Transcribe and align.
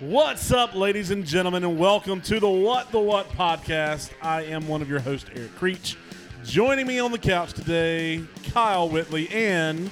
What's 0.00 0.52
up, 0.52 0.76
ladies 0.76 1.10
and 1.10 1.24
gentlemen, 1.26 1.64
and 1.64 1.76
welcome 1.76 2.20
to 2.20 2.38
the 2.38 2.48
What 2.48 2.92
the 2.92 3.00
What 3.00 3.28
podcast. 3.30 4.10
I 4.22 4.42
am 4.42 4.68
one 4.68 4.80
of 4.80 4.88
your 4.88 5.00
hosts, 5.00 5.28
Eric 5.34 5.56
Creech. 5.56 5.96
Joining 6.44 6.86
me 6.86 7.00
on 7.00 7.10
the 7.10 7.18
couch 7.18 7.52
today, 7.52 8.22
Kyle 8.52 8.88
Whitley, 8.88 9.28
and 9.30 9.90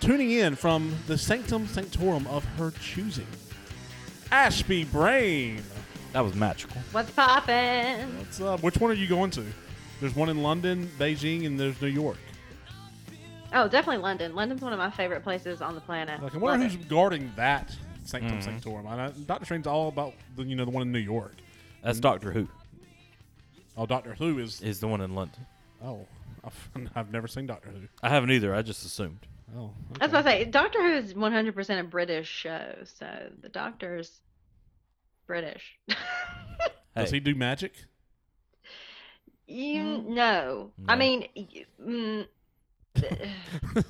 tuning 0.00 0.32
in 0.32 0.54
from 0.54 0.94
the 1.06 1.16
sanctum 1.16 1.66
sanctorum 1.66 2.26
of 2.26 2.44
her 2.56 2.72
choosing, 2.72 3.26
Ashby 4.30 4.84
Brain. 4.84 5.62
That 6.12 6.20
was 6.20 6.34
magical. 6.34 6.82
What's 6.92 7.10
poppin'? 7.12 8.18
What's 8.18 8.38
up? 8.38 8.62
Which 8.62 8.76
one 8.76 8.90
are 8.90 8.94
you 8.94 9.08
going 9.08 9.30
to? 9.30 9.46
There's 10.00 10.14
one 10.14 10.28
in 10.28 10.42
London, 10.42 10.90
Beijing, 10.98 11.46
and 11.46 11.58
there's 11.58 11.80
New 11.80 11.88
York. 11.88 12.18
Oh, 13.54 13.66
definitely 13.66 14.02
London. 14.02 14.34
London's 14.34 14.60
one 14.60 14.74
of 14.74 14.78
my 14.78 14.90
favorite 14.90 15.22
places 15.22 15.62
on 15.62 15.74
the 15.74 15.80
planet. 15.80 16.22
Like, 16.22 16.34
I 16.34 16.38
wonder 16.38 16.64
Love 16.64 16.72
who's 16.72 16.84
it. 16.84 16.88
guarding 16.90 17.32
that 17.36 17.74
sanctum 18.04 18.40
sanctorum. 18.42 18.86
I 18.86 18.96
know 18.96 19.12
Doctor 19.26 19.44
Strange's 19.44 19.66
all 19.66 19.88
about 19.88 20.14
the 20.36 20.44
you 20.44 20.56
know 20.56 20.64
the 20.64 20.70
one 20.70 20.82
in 20.82 20.92
New 20.92 20.98
York. 20.98 21.34
That's 21.82 22.00
Doctor 22.00 22.30
Who. 22.32 22.48
Oh, 23.76 23.86
Doctor 23.86 24.14
Who 24.14 24.38
is. 24.38 24.60
Is 24.60 24.80
the 24.80 24.88
one 24.88 25.00
in 25.00 25.14
London. 25.14 25.46
Oh, 25.84 26.06
I've, 26.44 26.70
I've 26.94 27.12
never 27.12 27.26
seen 27.28 27.46
Doctor 27.46 27.70
Who. 27.70 27.88
I 28.02 28.08
haven't 28.08 28.30
either. 28.30 28.54
I 28.54 28.62
just 28.62 28.84
assumed. 28.84 29.26
Oh, 29.56 29.70
That's 29.98 30.12
what 30.12 30.26
I 30.26 30.30
say. 30.40 30.44
Doctor 30.46 30.80
Who 30.82 30.94
is 30.96 31.12
100% 31.14 31.80
a 31.80 31.84
British 31.84 32.28
show, 32.28 32.74
so 32.84 33.30
the 33.42 33.48
Doctor's 33.50 34.20
British. 35.26 35.78
Does 36.96 37.10
he 37.10 37.20
do 37.20 37.34
magic? 37.34 37.74
you 39.46 39.82
Hmm. 39.98 40.14
no. 40.14 40.70
I 40.88 40.96
mean, 40.96 41.26
y- 41.36 41.66
mm, 41.84 42.26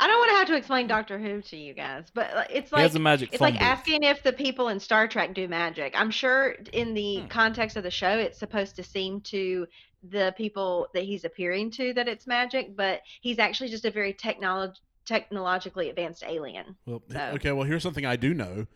I 0.00 0.06
don't 0.06 0.18
want 0.18 0.30
to 0.30 0.36
have 0.36 0.46
to 0.48 0.56
explain 0.56 0.86
Doctor 0.86 1.18
Who 1.18 1.42
to 1.42 1.56
you 1.56 1.74
guys, 1.74 2.04
but 2.14 2.32
like, 2.34 2.50
it's 2.52 2.70
he 2.70 2.76
like 2.76 2.82
has 2.82 2.94
a 2.94 2.98
magic 3.00 3.30
It's 3.32 3.38
phone 3.38 3.46
like 3.50 3.54
booth. 3.54 3.62
asking 3.68 4.02
if 4.04 4.22
the 4.22 4.32
people 4.32 4.68
in 4.68 4.78
Star 4.78 5.08
Trek 5.08 5.34
do 5.34 5.48
magic. 5.48 5.92
I'm 5.98 6.10
sure 6.10 6.56
in 6.72 6.94
the 6.94 7.20
Hmm. 7.20 7.26
context 7.26 7.76
of 7.76 7.82
the 7.82 7.90
show, 7.90 8.10
it's 8.18 8.38
supposed 8.38 8.76
to 8.76 8.82
seem 8.84 9.20
to 9.22 9.66
the 10.04 10.32
people 10.36 10.86
that 10.94 11.02
he's 11.02 11.24
appearing 11.24 11.72
to 11.72 11.92
that 11.94 12.06
it's 12.06 12.26
magic, 12.28 12.76
but 12.76 13.00
he's 13.20 13.40
actually 13.40 13.68
just 13.70 13.84
a 13.84 13.90
very 13.90 14.12
technolo- 14.14 14.74
technologically 15.04 15.90
advanced 15.90 16.22
alien. 16.26 16.76
Well, 16.86 17.02
So- 17.10 17.18
okay. 17.34 17.50
Well, 17.52 17.64
here's 17.66 17.82
something 17.82 18.06
I 18.06 18.14
do 18.16 18.32
know. 18.34 18.66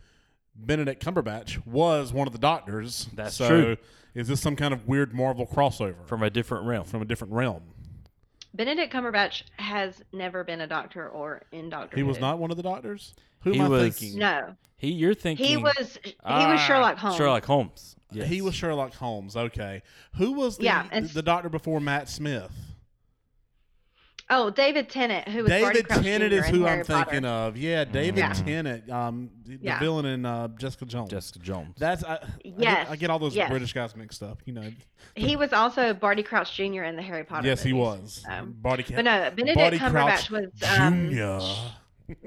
Benedict 0.56 1.02
Cumberbatch 1.04 1.64
was 1.66 2.12
one 2.12 2.26
of 2.26 2.32
the 2.32 2.38
doctors. 2.38 3.08
That's 3.14 3.36
so 3.36 3.48
true. 3.48 3.76
Is 4.14 4.28
this 4.28 4.40
some 4.40 4.56
kind 4.56 4.74
of 4.74 4.86
weird 4.86 5.14
Marvel 5.14 5.46
crossover 5.46 6.06
from 6.06 6.22
a 6.22 6.28
different 6.30 6.66
realm. 6.66 6.84
from 6.84 7.00
a 7.00 7.04
different 7.06 7.32
realm? 7.32 7.62
Benedict 8.54 8.92
Cumberbatch 8.92 9.42
has 9.56 10.02
never 10.12 10.44
been 10.44 10.60
a 10.60 10.66
doctor 10.66 11.08
or 11.08 11.42
in 11.52 11.70
Doctor 11.70 11.96
He 11.96 12.02
was 12.02 12.20
not 12.20 12.38
one 12.38 12.50
of 12.50 12.56
the 12.56 12.62
doctors. 12.62 13.14
Who 13.40 13.52
He 13.52 13.58
am 13.58 13.66
I 13.66 13.68
was- 13.68 13.96
thinking? 13.98 14.18
No, 14.18 14.54
he, 14.76 14.92
you're 14.92 15.14
thinking 15.14 15.46
he 15.46 15.56
was 15.56 15.98
he 16.04 16.14
Ah, 16.24 16.52
was 16.52 16.60
Sherlock 16.60 16.96
Holmes. 16.98 17.16
Sherlock 17.16 17.44
Holmes. 17.44 17.96
Yes. 18.10 18.28
He 18.28 18.42
was 18.42 18.54
Sherlock 18.54 18.92
Holmes. 18.94 19.36
Okay. 19.36 19.82
Who 20.16 20.32
was 20.32 20.58
the 20.58 20.64
Yeah, 20.64 20.86
and- 20.92 21.08
the 21.08 21.22
doctor 21.22 21.48
before 21.48 21.80
Matt 21.80 22.08
Smith? 22.08 22.52
Oh, 24.34 24.48
David 24.50 24.88
Tennant, 24.88 25.28
who 25.28 25.42
was 25.42 25.50
David 25.50 25.86
Crouch 25.86 26.02
Tennant 26.02 26.32
Jr. 26.32 26.38
is 26.38 26.46
who 26.48 26.62
Harry 26.64 26.78
I'm 26.78 26.84
thinking 26.84 27.24
of. 27.26 27.56
Yeah, 27.56 27.84
David 27.84 28.18
Yeah. 28.18 28.32
Tennant, 28.32 28.90
um, 28.90 29.30
the 29.44 29.58
Yeah. 29.60 29.78
villain 29.78 30.06
in 30.06 30.24
uh, 30.24 30.48
Jessica 30.58 30.86
Jones. 30.86 31.10
Jessica 31.10 31.38
Jones. 31.40 31.74
That's 31.78 32.02
I, 32.02 32.14
I 32.14 32.48
get- 32.58 32.90
I, 32.90 32.96
get, 32.96 33.10
all 33.10 33.18
those 33.18 33.36
yes. 33.36 33.50
British 33.50 33.72
guys 33.74 33.94
mixed 33.94 34.22
up. 34.22 34.40
You 34.46 34.54
know. 34.54 34.70
He 35.14 35.36
was 35.36 35.52
also 35.52 35.92
Barty 35.92 36.22
Crouch 36.22 36.54
Jr. 36.56 36.82
in 36.84 36.96
the 36.96 37.02
Harry 37.02 37.24
Potter. 37.24 37.46
yes, 37.46 37.62
he 37.62 37.72
was. 37.74 38.24
Um, 38.30 38.52
Body 38.58 38.84
But 38.88 39.04
no, 39.04 39.30
Benedict 39.36 39.56
Barty 39.58 39.78
Cumberbatch 39.78 40.28
Crouch 40.28 40.30
was 40.30 40.50
um, 40.78 41.08
Junior. 41.10 41.38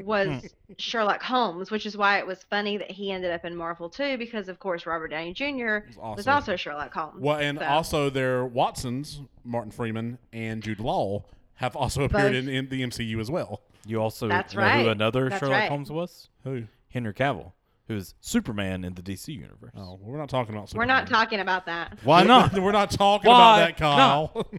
was 0.04 0.54
Sherlock 0.78 1.22
Holmes, 1.24 1.72
which 1.72 1.86
is 1.86 1.98
why 1.98 2.20
it 2.20 2.28
was 2.28 2.44
funny 2.50 2.78
that 2.78 2.92
he 2.92 3.12
ended 3.12 3.32
up 3.32 3.46
in 3.46 3.56
Marvel 3.56 3.90
too, 3.90 4.18
because 4.18 4.48
of 4.50 4.60
course 4.60 4.86
Robert 4.86 5.08
Downey 5.10 5.34
Jr. 5.34 5.88
was 5.88 5.98
awesome. 6.00 6.34
also 6.34 6.56
Sherlock 6.56 6.94
Holmes. 6.94 7.20
Well, 7.20 7.38
and 7.38 7.58
So- 7.60 7.66
also 7.66 8.10
their 8.10 8.46
Watsons, 8.46 9.22
Martin 9.44 9.72
Freeman 9.72 10.18
and 10.34 10.62
Jude 10.62 10.80
Law, 10.80 11.26
have 11.56 11.76
also 11.76 12.04
appeared 12.04 12.36
in, 12.36 12.50
in 12.50 12.70
the 12.70 12.82
MCU 12.84 13.20
as 13.20 13.32
well. 13.32 13.62
you 13.86 14.02
also 14.02 14.28
That's 14.28 14.54
know 14.56 14.84
who 14.84 14.90
another 14.90 15.30
That's 15.30 15.40
Sherlock 15.40 15.60
right. 15.60 15.70
Holmes 15.70 15.92
was? 15.92 16.30
Who? 16.44 16.64
Henry 16.90 17.14
Cavill, 17.14 17.52
who's 17.88 18.14
Superman 18.22 18.84
in 18.84 18.96
the 18.96 19.02
DC 19.02 19.30
universe. 19.30 19.74
Oh, 19.78 20.00
we're 20.02 20.18
not 20.18 20.30
talking 20.30 20.56
about. 20.56 20.74
We're 20.74 20.86
not 20.86 21.08
talking 21.08 21.40
about 21.40 21.66
that. 21.66 21.98
Why 22.04 22.24
not? 22.24 22.54
we're 22.60 22.72
not 22.72 22.92
talking 22.92 23.30
Why 23.30 23.60
about 23.60 23.68
that, 23.68 23.78
Kyle. 23.78 24.48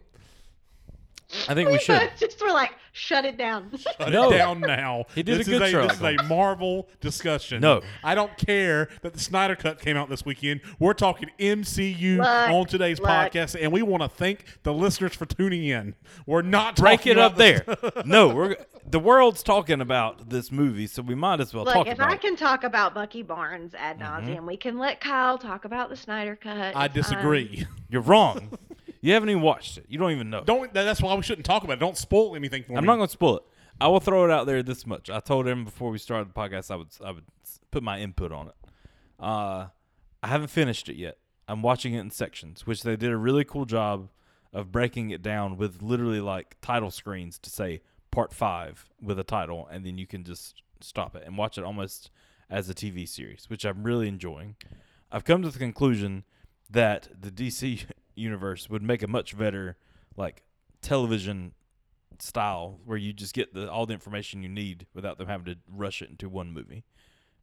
I 1.48 1.54
think 1.54 1.70
we 1.70 1.78
should. 1.80 2.10
just 2.18 2.40
were 2.40 2.52
like, 2.52 2.72
shut 2.92 3.24
it 3.24 3.36
down. 3.36 3.70
Shut 3.76 4.10
No. 4.12 4.30
it 4.32 4.38
down 4.38 4.60
now. 4.60 5.04
He 5.14 5.22
did 5.22 5.40
this 5.40 5.48
a 5.48 5.50
good 5.50 5.62
is 5.62 5.74
a, 5.74 5.82
This 5.88 5.96
is 5.96 6.02
a 6.20 6.22
Marvel 6.24 6.88
discussion. 7.00 7.60
No. 7.60 7.82
I 8.04 8.14
don't 8.14 8.36
care 8.38 8.88
that 9.02 9.12
the 9.12 9.18
Snyder 9.18 9.56
Cut 9.56 9.80
came 9.80 9.96
out 9.96 10.08
this 10.08 10.24
weekend. 10.24 10.60
We're 10.78 10.94
talking 10.94 11.30
MCU 11.38 12.18
Look, 12.18 12.26
on 12.26 12.66
today's 12.66 13.00
look. 13.00 13.08
podcast, 13.10 13.60
and 13.60 13.72
we 13.72 13.82
want 13.82 14.02
to 14.02 14.08
thank 14.08 14.44
the 14.62 14.72
listeners 14.72 15.14
for 15.14 15.26
tuning 15.26 15.64
in. 15.64 15.94
We're 16.26 16.42
not 16.42 16.76
Break 16.76 17.00
talking 17.00 17.12
it 17.12 17.18
up 17.18 17.34
about 17.34 17.38
there. 17.38 17.64
the- 17.66 18.02
no, 18.06 18.28
we're 18.28 18.56
the 18.88 19.00
world's 19.00 19.42
talking 19.42 19.80
about 19.80 20.30
this 20.30 20.52
movie, 20.52 20.86
so 20.86 21.02
we 21.02 21.16
might 21.16 21.40
as 21.40 21.52
well 21.52 21.64
Look, 21.64 21.74
talk 21.74 21.86
if 21.88 21.94
about 21.94 22.10
I 22.10 22.14
it. 22.14 22.20
can 22.20 22.36
talk 22.36 22.62
about 22.62 22.94
Bucky 22.94 23.22
Barnes 23.22 23.74
ad 23.74 23.98
Mm-hmm. 23.98 24.28
nauseum, 24.30 24.46
we 24.46 24.56
can 24.56 24.78
let 24.78 25.00
Kyle 25.00 25.38
talk 25.38 25.64
about 25.64 25.90
the 25.90 25.96
Snyder 25.96 26.36
Cut. 26.36 26.56
I 26.56 26.66
It's 26.66 26.72
fine. 26.76 26.90
disagree. 26.92 27.66
You're 27.90 28.02
wrong. 28.02 28.56
You 29.06 29.12
haven't 29.12 29.30
even 29.30 29.42
watched 29.42 29.78
it. 29.78 29.86
You 29.88 29.98
don't 29.98 30.10
even 30.10 30.30
know. 30.30 30.42
Don't. 30.42 30.74
That's 30.74 31.00
why 31.00 31.14
we 31.14 31.22
shouldn't 31.22 31.44
talk 31.44 31.62
about 31.62 31.74
it. 31.74 31.80
Don't 31.80 31.96
spoil 31.96 32.34
anything 32.34 32.64
for 32.64 32.72
me. 32.72 32.78
I'm 32.78 32.84
not 32.84 32.96
going 32.96 33.06
to 33.06 33.12
spoil 33.12 33.36
it. 33.36 33.42
I 33.80 33.86
will 33.86 34.00
throw 34.00 34.24
it 34.24 34.32
out 34.32 34.46
there 34.46 34.64
this 34.64 34.84
much. 34.84 35.10
I 35.10 35.20
told 35.20 35.46
him 35.46 35.64
before 35.64 35.90
we 35.90 35.98
started 35.98 36.28
the 36.28 36.32
podcast 36.32 36.72
I 36.72 36.76
would 36.76 36.88
I 37.04 37.12
would 37.12 37.24
put 37.70 37.84
my 37.84 38.00
input 38.00 38.32
on 38.32 38.48
it. 38.48 38.54
Uh, 39.20 39.68
I 40.24 40.26
haven't 40.26 40.48
finished 40.48 40.88
it 40.88 40.96
yet. 40.96 41.18
I'm 41.46 41.62
watching 41.62 41.94
it 41.94 42.00
in 42.00 42.10
sections, 42.10 42.66
which 42.66 42.82
they 42.82 42.96
did 42.96 43.12
a 43.12 43.16
really 43.16 43.44
cool 43.44 43.64
job 43.64 44.08
of 44.52 44.72
breaking 44.72 45.10
it 45.10 45.22
down 45.22 45.56
with 45.56 45.82
literally 45.82 46.20
like 46.20 46.56
title 46.60 46.90
screens 46.90 47.38
to 47.38 47.50
say 47.50 47.82
part 48.10 48.32
five 48.32 48.86
with 49.00 49.20
a 49.20 49.24
title, 49.24 49.68
and 49.70 49.86
then 49.86 49.98
you 49.98 50.06
can 50.08 50.24
just 50.24 50.62
stop 50.80 51.14
it 51.14 51.22
and 51.24 51.38
watch 51.38 51.58
it 51.58 51.64
almost 51.64 52.10
as 52.50 52.68
a 52.68 52.74
TV 52.74 53.08
series, 53.08 53.48
which 53.48 53.64
I'm 53.64 53.84
really 53.84 54.08
enjoying. 54.08 54.56
I've 55.12 55.24
come 55.24 55.42
to 55.42 55.50
the 55.50 55.60
conclusion 55.60 56.24
that 56.68 57.08
the 57.16 57.30
DC 57.30 57.84
universe 58.16 58.68
would 58.68 58.82
make 58.82 59.02
a 59.02 59.08
much 59.08 59.36
better 59.36 59.76
like 60.16 60.42
television 60.82 61.52
style 62.18 62.80
where 62.84 62.96
you 62.96 63.12
just 63.12 63.34
get 63.34 63.54
the 63.54 63.70
all 63.70 63.86
the 63.86 63.94
information 63.94 64.42
you 64.42 64.48
need 64.48 64.86
without 64.94 65.18
them 65.18 65.28
having 65.28 65.46
to 65.46 65.56
rush 65.70 66.02
it 66.02 66.10
into 66.10 66.28
one 66.28 66.52
movie. 66.52 66.84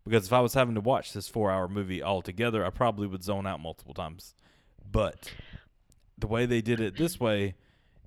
Because 0.03 0.25
if 0.25 0.33
I 0.33 0.41
was 0.41 0.53
having 0.53 0.75
to 0.75 0.81
watch 0.81 1.13
this 1.13 1.27
four 1.29 1.49
hour 1.51 1.67
movie 1.67 2.01
all 2.01 2.21
together, 2.21 2.65
I 2.65 2.69
probably 2.69 3.07
would 3.07 3.23
zone 3.23 3.47
out 3.47 3.59
multiple 3.59 3.93
times. 3.93 4.35
But 4.89 5.31
the 6.17 6.27
way 6.27 6.45
they 6.45 6.61
did 6.61 6.79
it 6.79 6.97
this 6.97 7.19
way, 7.19 7.55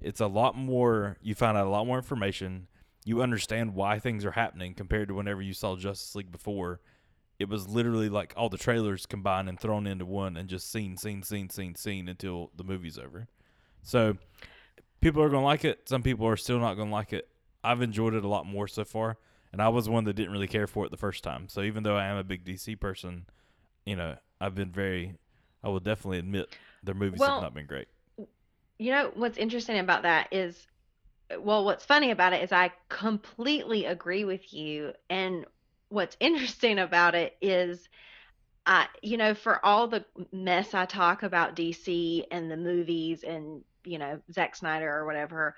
it's 0.00 0.20
a 0.20 0.26
lot 0.26 0.56
more 0.56 1.16
you 1.22 1.34
find 1.34 1.56
out 1.56 1.66
a 1.66 1.70
lot 1.70 1.86
more 1.86 1.96
information. 1.96 2.68
You 3.04 3.22
understand 3.22 3.74
why 3.74 3.98
things 3.98 4.24
are 4.24 4.32
happening 4.32 4.74
compared 4.74 5.08
to 5.08 5.14
whenever 5.14 5.40
you 5.40 5.52
saw 5.52 5.76
Justice 5.76 6.14
League 6.14 6.32
before. 6.32 6.80
It 7.38 7.48
was 7.48 7.68
literally 7.68 8.08
like 8.08 8.32
all 8.36 8.48
the 8.48 8.58
trailers 8.58 9.06
combined 9.06 9.48
and 9.48 9.60
thrown 9.60 9.86
into 9.86 10.06
one 10.06 10.36
and 10.36 10.48
just 10.48 10.70
scene, 10.70 10.96
scene, 10.96 11.22
scene, 11.22 11.50
scene, 11.50 11.74
scene 11.74 12.08
until 12.08 12.50
the 12.56 12.64
movie's 12.64 12.98
over. 12.98 13.28
So 13.82 14.16
people 15.00 15.22
are 15.22 15.28
going 15.28 15.42
to 15.42 15.46
like 15.46 15.64
it. 15.64 15.88
Some 15.88 16.02
people 16.02 16.26
are 16.26 16.36
still 16.36 16.58
not 16.58 16.74
going 16.74 16.88
to 16.88 16.94
like 16.94 17.12
it. 17.12 17.28
I've 17.62 17.82
enjoyed 17.82 18.14
it 18.14 18.24
a 18.24 18.28
lot 18.28 18.46
more 18.46 18.68
so 18.68 18.84
far, 18.84 19.18
and 19.52 19.60
I 19.60 19.68
was 19.68 19.88
one 19.88 20.04
that 20.04 20.14
didn't 20.14 20.32
really 20.32 20.46
care 20.46 20.66
for 20.66 20.84
it 20.84 20.90
the 20.90 20.96
first 20.96 21.24
time. 21.24 21.48
So 21.48 21.62
even 21.62 21.82
though 21.82 21.96
I 21.96 22.06
am 22.06 22.16
a 22.16 22.24
big 22.24 22.44
DC 22.44 22.78
person, 22.78 23.26
you 23.84 23.96
know, 23.96 24.16
I've 24.40 24.54
been 24.54 24.70
very. 24.70 25.14
I 25.64 25.68
will 25.68 25.80
definitely 25.80 26.18
admit 26.18 26.56
their 26.82 26.94
movies 26.94 27.20
Well- 27.20 27.34
have 27.34 27.42
not 27.42 27.54
been 27.54 27.66
great. 27.66 27.88
You 28.78 28.90
know 28.90 29.10
what's 29.14 29.38
interesting 29.38 29.78
about 29.78 30.02
that 30.02 30.28
is, 30.30 30.66
well, 31.38 31.64
what's 31.64 31.84
funny 31.84 32.10
about 32.10 32.34
it 32.34 32.42
is 32.42 32.52
I 32.52 32.72
completely 32.90 33.86
agree 33.86 34.24
with 34.24 34.52
you. 34.52 34.92
And 35.08 35.46
what's 35.96 36.18
interesting 36.20 36.80
about 36.80 37.16
it 37.16 37.34
is, 37.42 37.88
I, 38.66 38.88
you 39.02 39.16
know, 39.18 39.34
for 39.34 39.64
all 39.64 39.88
the 39.88 40.06
mess 40.32 40.74
I 40.74 40.86
talk 40.86 41.22
about 41.22 41.56
DC 41.56 42.26
and 42.30 42.50
the 42.50 42.56
movies 42.56 43.24
and, 43.24 43.64
you 43.84 43.98
know, 43.98 44.20
Zack 44.32 44.56
Snyder 44.56 44.90
or 44.90 45.06
whatever, 45.06 45.56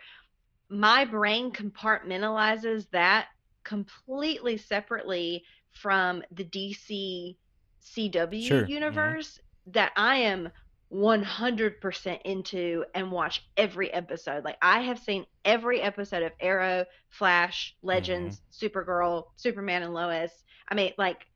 my 0.70 1.04
brain 1.04 1.52
compartmentalizes 1.52 2.88
that 2.90 3.28
completely 3.64 4.56
separately 4.58 5.44
from 5.72 6.22
the 6.30 6.44
DC 6.44 7.38
CW 7.80 8.54
Sure. 8.54 8.72
Mhm. 8.88 9.18
universe 9.18 9.40
that 9.66 9.92
I 9.96 10.16
am 10.16 10.50
100% 10.88 12.22
into 12.24 12.84
and 12.94 13.10
watch 13.12 13.42
every 13.56 13.92
episode. 13.92 14.44
Like 14.44 14.58
I 14.62 14.80
have 14.82 14.98
seen 14.98 15.26
every 15.44 15.80
episode 15.80 16.22
of 16.22 16.32
Arrow, 16.40 16.84
Flash, 17.10 17.74
Legends, 17.82 18.40
Supergirl, 18.52 19.24
Superman 19.36 19.82
and 19.82 19.94
Lois. 19.94 20.32
I 20.68 20.74
mean, 20.74 20.92
like 20.98 21.26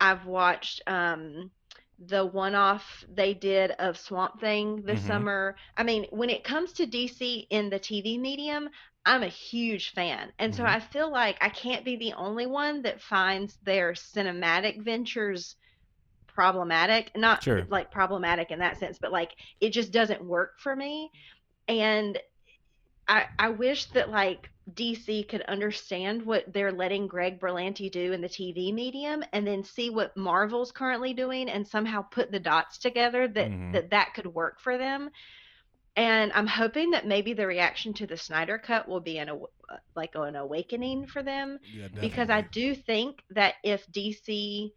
I've 0.00 0.26
watched 0.26 0.82
um 0.86 1.50
the 1.98 2.24
one-off 2.26 3.04
they 3.08 3.34
did 3.34 3.70
of 3.72 3.96
Swamp 3.98 4.40
Thing 4.40 4.82
this 4.84 5.02
Mhm. 5.02 5.04
summer. 5.04 5.56
I 5.76 5.82
mean, 5.84 6.06
when 6.10 6.30
it 6.30 6.44
comes 6.44 6.72
to 6.74 6.86
DC 6.86 7.46
in 7.50 7.70
the 7.70 7.78
TV 7.78 8.18
medium, 8.18 8.68
I'm 9.04 9.22
a 9.22 9.28
huge 9.28 9.90
fan. 9.90 10.32
And 10.38 10.54
so 10.54 10.64
Mhm. 10.64 10.66
I 10.66 10.80
feel 10.80 11.10
like 11.10 11.38
I 11.40 11.48
can't 11.50 11.84
be 11.84 11.96
the 11.96 12.12
only 12.14 12.46
one 12.46 12.82
that 12.82 13.00
finds 13.00 13.56
their 13.62 13.92
cinematic 13.92 14.82
ventures 14.82 15.56
problematic. 16.34 17.12
Not 17.16 17.40
Sure. 17.40 17.68
like 17.68 17.90
problematic 17.90 18.50
in 18.50 18.60
that 18.60 18.78
sense, 18.78 18.98
but 19.00 19.12
like 19.12 19.32
it 19.60 19.70
just 19.70 19.92
doesn't 19.92 20.24
work 20.24 20.60
for 20.60 20.76
me. 20.76 21.10
And 21.68 22.18
I 23.08 23.26
I 23.38 23.48
wish 23.50 23.86
that 23.92 24.10
like 24.10 24.50
DC 24.72 25.24
could 25.24 25.42
understand 25.42 26.24
what 26.24 26.52
they're 26.52 26.72
letting 26.72 27.06
Greg 27.06 27.40
Berlanti 27.40 27.90
do 27.90 28.12
in 28.12 28.20
the 28.22 28.28
TV 28.28 28.72
medium 28.72 29.22
and 29.32 29.46
then 29.46 29.64
see 29.64 29.90
what 29.90 30.16
Marvel's 30.16 30.72
currently 30.72 31.14
doing 31.14 31.48
and 31.50 31.66
somehow 31.66 32.02
put 32.02 32.30
the 32.32 32.40
dots 32.40 32.78
together 32.78 33.28
that 33.28 33.50
Mhm. 33.50 33.72
that 33.72 33.90
that 33.90 34.14
could 34.14 34.26
work 34.26 34.60
for 34.60 34.78
them. 34.78 35.10
And 35.96 36.32
I'm 36.32 36.46
hoping 36.46 36.90
that 36.92 37.06
maybe 37.06 37.34
the 37.34 37.46
reaction 37.46 37.94
to 37.94 38.06
the 38.06 38.16
Snyder 38.16 38.58
cut 38.58 38.88
will 38.88 39.00
be 39.00 39.18
an 39.18 39.30
like 39.96 40.14
an 40.14 40.36
awakening 40.36 41.06
for 41.06 41.22
them 41.22 41.58
Yeah, 41.72 41.88
because 42.00 42.30
I 42.30 42.42
do 42.42 42.74
think 42.74 43.22
that 43.30 43.54
if 43.64 43.86
DC 43.90 44.72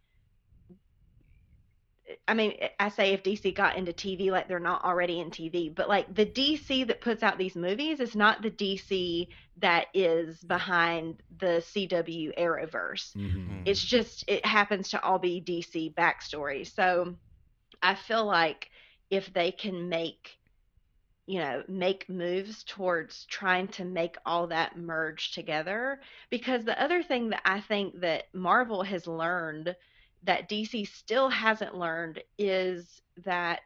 I 2.26 2.34
mean, 2.34 2.56
I 2.80 2.88
say 2.88 3.12
if 3.12 3.22
DC 3.22 3.54
got 3.54 3.76
into 3.76 3.92
TV 3.92 4.30
like 4.30 4.48
they're 4.48 4.58
not 4.58 4.84
already 4.84 5.20
in 5.20 5.30
TV, 5.30 5.74
but 5.74 5.88
like 5.88 6.14
the 6.14 6.26
DC 6.26 6.86
that 6.86 7.00
puts 7.00 7.22
out 7.22 7.38
these 7.38 7.56
movies 7.56 8.00
is 8.00 8.16
not 8.16 8.42
the 8.42 8.50
DC 8.50 9.28
that 9.58 9.86
is 9.92 10.42
behind 10.42 11.22
the 11.38 11.60
CW 11.60 12.38
Arrowverse. 12.38 13.14
Mhm. 13.14 13.62
It's 13.66 13.82
just 13.82 14.24
it 14.28 14.44
happens 14.46 14.90
to 14.90 15.02
all 15.02 15.18
be 15.18 15.40
DC 15.40 15.94
backstory. 15.94 16.66
So 16.66 17.16
I 17.82 17.94
feel 17.94 18.24
like 18.24 18.70
if 19.10 19.32
they 19.32 19.52
can 19.52 19.88
make 19.88 20.38
you 21.26 21.40
know 21.40 21.62
make 21.68 22.08
moves 22.08 22.64
towards 22.64 23.26
trying 23.26 23.68
to 23.68 23.84
make 23.84 24.16
all 24.24 24.46
that 24.46 24.78
merge 24.78 25.32
together 25.32 26.00
because 26.30 26.64
the 26.64 26.80
other 26.82 27.02
thing 27.02 27.30
that 27.30 27.42
I 27.44 27.60
think 27.60 28.00
that 28.00 28.34
Marvel 28.34 28.82
has 28.82 29.06
learned 29.06 29.76
that 30.22 30.48
DC 30.48 30.84
still 30.84 31.28
hasn't 31.28 31.74
learned 31.74 32.22
is 32.38 33.00
that 33.24 33.60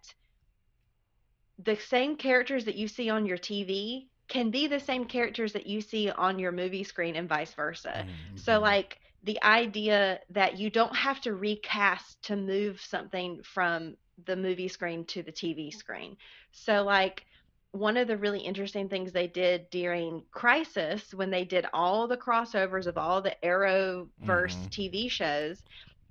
the 1.59 1.77
same 1.77 2.17
characters 2.17 2.65
that 2.65 2.77
you 2.77 2.89
see 2.89 3.11
on 3.11 3.27
your 3.27 3.39
TV 3.39 4.09
can 4.29 4.51
be 4.51 4.67
the 4.67 4.81
same 4.81 5.05
characters 5.05 5.53
that 5.53 5.67
you 5.67 5.81
see 5.81 6.11
on 6.11 6.39
your 6.39 6.53
movie 6.53 6.85
screen 6.85 7.17
and 7.17 7.29
vice 7.29 7.55
versa. 7.55 8.05
Mhm. 8.05 8.37
So 8.37 8.61
like 8.61 8.99
the 9.23 9.43
idea 9.43 10.21
that 10.31 10.59
you 10.59 10.71
don't 10.71 10.97
have 10.97 11.21
to 11.23 11.35
recast 11.35 12.23
to 12.25 12.37
move 12.37 12.81
something 12.81 13.43
from 13.43 13.97
the 14.25 14.37
movie 14.37 14.69
screen 14.69 15.05
to 15.07 15.23
the 15.23 15.33
TV 15.33 15.71
screen. 15.71 16.17
So 16.53 16.83
like 16.83 17.25
one 17.73 17.97
of 17.97 18.09
the 18.09 18.17
really 18.19 18.41
interesting 18.41 18.89
things 18.89 19.13
they 19.13 19.27
did 19.29 19.69
during 19.71 20.25
Crisis 20.33 21.13
when 21.15 21.31
they 21.31 21.45
did 21.45 21.67
all 21.73 22.07
the 22.09 22.17
crossovers 22.17 22.87
of 22.87 22.99
all 22.99 23.23
the 23.23 23.37
Arrowverse 23.45 24.09
Mhm. 24.19 24.71
TV 24.71 25.09
shows 25.09 25.63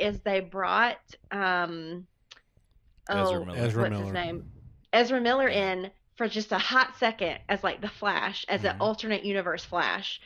is 0.02 0.22
they 0.22 0.42
brought 0.42 1.00
um 1.32 2.08
Ezra 3.12 3.40
oh 3.40 3.46
Miller. 3.46 3.60
Ezra 3.60 3.84
what's 3.84 3.90
Miller. 3.90 4.06
his 4.06 4.14
name? 4.14 4.44
Ezra 4.94 5.22
Miller 5.22 5.48
in 5.50 5.92
for 6.18 6.28
just 6.28 6.52
a 6.52 6.58
hot 6.60 6.96
second 6.98 7.40
as 7.50 7.64
like 7.64 7.82
the 7.82 7.90
Flash, 7.90 8.46
as 8.50 8.64
an 8.66 8.74
Mhm. 8.74 8.80
alternate 8.80 9.24
universe 9.26 9.66
Flash. 9.66 10.22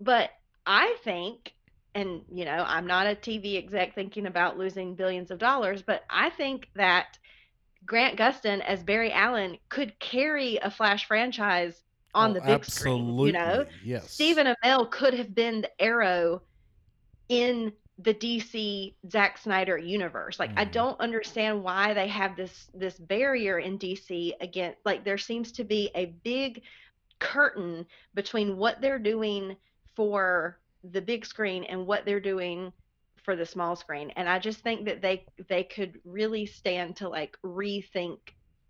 But 0.00 0.30
I 0.66 0.96
think, 1.04 1.52
and 1.94 2.22
you 2.32 2.44
know, 2.44 2.64
I'm 2.66 2.86
not 2.86 3.06
a 3.06 3.14
TV 3.16 3.56
exec 3.58 3.94
thinking 3.94 4.26
about 4.26 4.58
losing 4.58 4.96
billions 4.96 5.30
of 5.30 5.38
dollars, 5.38 5.82
but 5.82 6.02
I 6.10 6.30
think 6.30 6.68
that 6.76 7.18
Grant 7.86 8.18
Gustin 8.18 8.60
as 8.62 8.82
Barry 8.82 9.12
Allen 9.12 9.58
could 9.70 9.98
carry 10.00 10.56
a 10.58 10.70
Flash 10.70 11.06
franchise 11.06 11.82
on 12.14 12.32
Oh, 12.32 12.34
the 12.34 12.40
big 12.40 12.64
screen. 12.64 13.14
You 13.18 13.32
know, 13.32 13.64
absolutely, 13.64 13.70
yes. 13.82 14.14
Stephen 14.14 14.46
Amell 14.64 14.90
could 14.90 15.14
have 15.14 15.34
been 15.34 15.62
the 15.62 15.82
Arrow 15.82 16.42
in 17.28 17.72
the 17.98 18.14
DC 18.14 18.96
Zack 19.10 19.38
Snyder 19.38 19.78
universe. 19.78 20.38
Like 20.40 20.50
I 20.56 20.64
Mhm. 20.64 20.72
don't 20.72 21.00
understand 21.00 21.62
why 21.62 21.94
they 21.94 22.08
have 22.08 22.36
this 22.36 22.68
this 22.74 22.98
barrier 22.98 23.58
in 23.58 23.78
DC 23.78 24.34
again. 24.40 24.74
Like 24.84 25.04
there 25.04 25.18
seems 25.18 25.52
to 25.52 25.64
be 25.64 25.90
a 25.94 26.06
big 26.06 26.62
curtain 27.20 27.86
between 28.14 28.56
what 28.56 28.80
they're 28.80 28.98
doing 28.98 29.56
for 29.94 30.58
the 30.82 31.00
big 31.00 31.24
screen 31.24 31.64
and 31.64 31.86
what 31.86 32.04
they're 32.04 32.20
doing 32.20 32.72
for 33.22 33.36
the 33.36 33.46
small 33.46 33.76
screen. 33.76 34.10
And 34.16 34.28
I 34.28 34.38
just 34.38 34.60
think 34.60 34.86
that 34.86 35.00
they 35.00 35.26
they 35.48 35.64
could 35.64 36.00
really 36.04 36.46
stand 36.46 36.96
to 36.96 37.08
like 37.08 37.36
rethink 37.44 38.18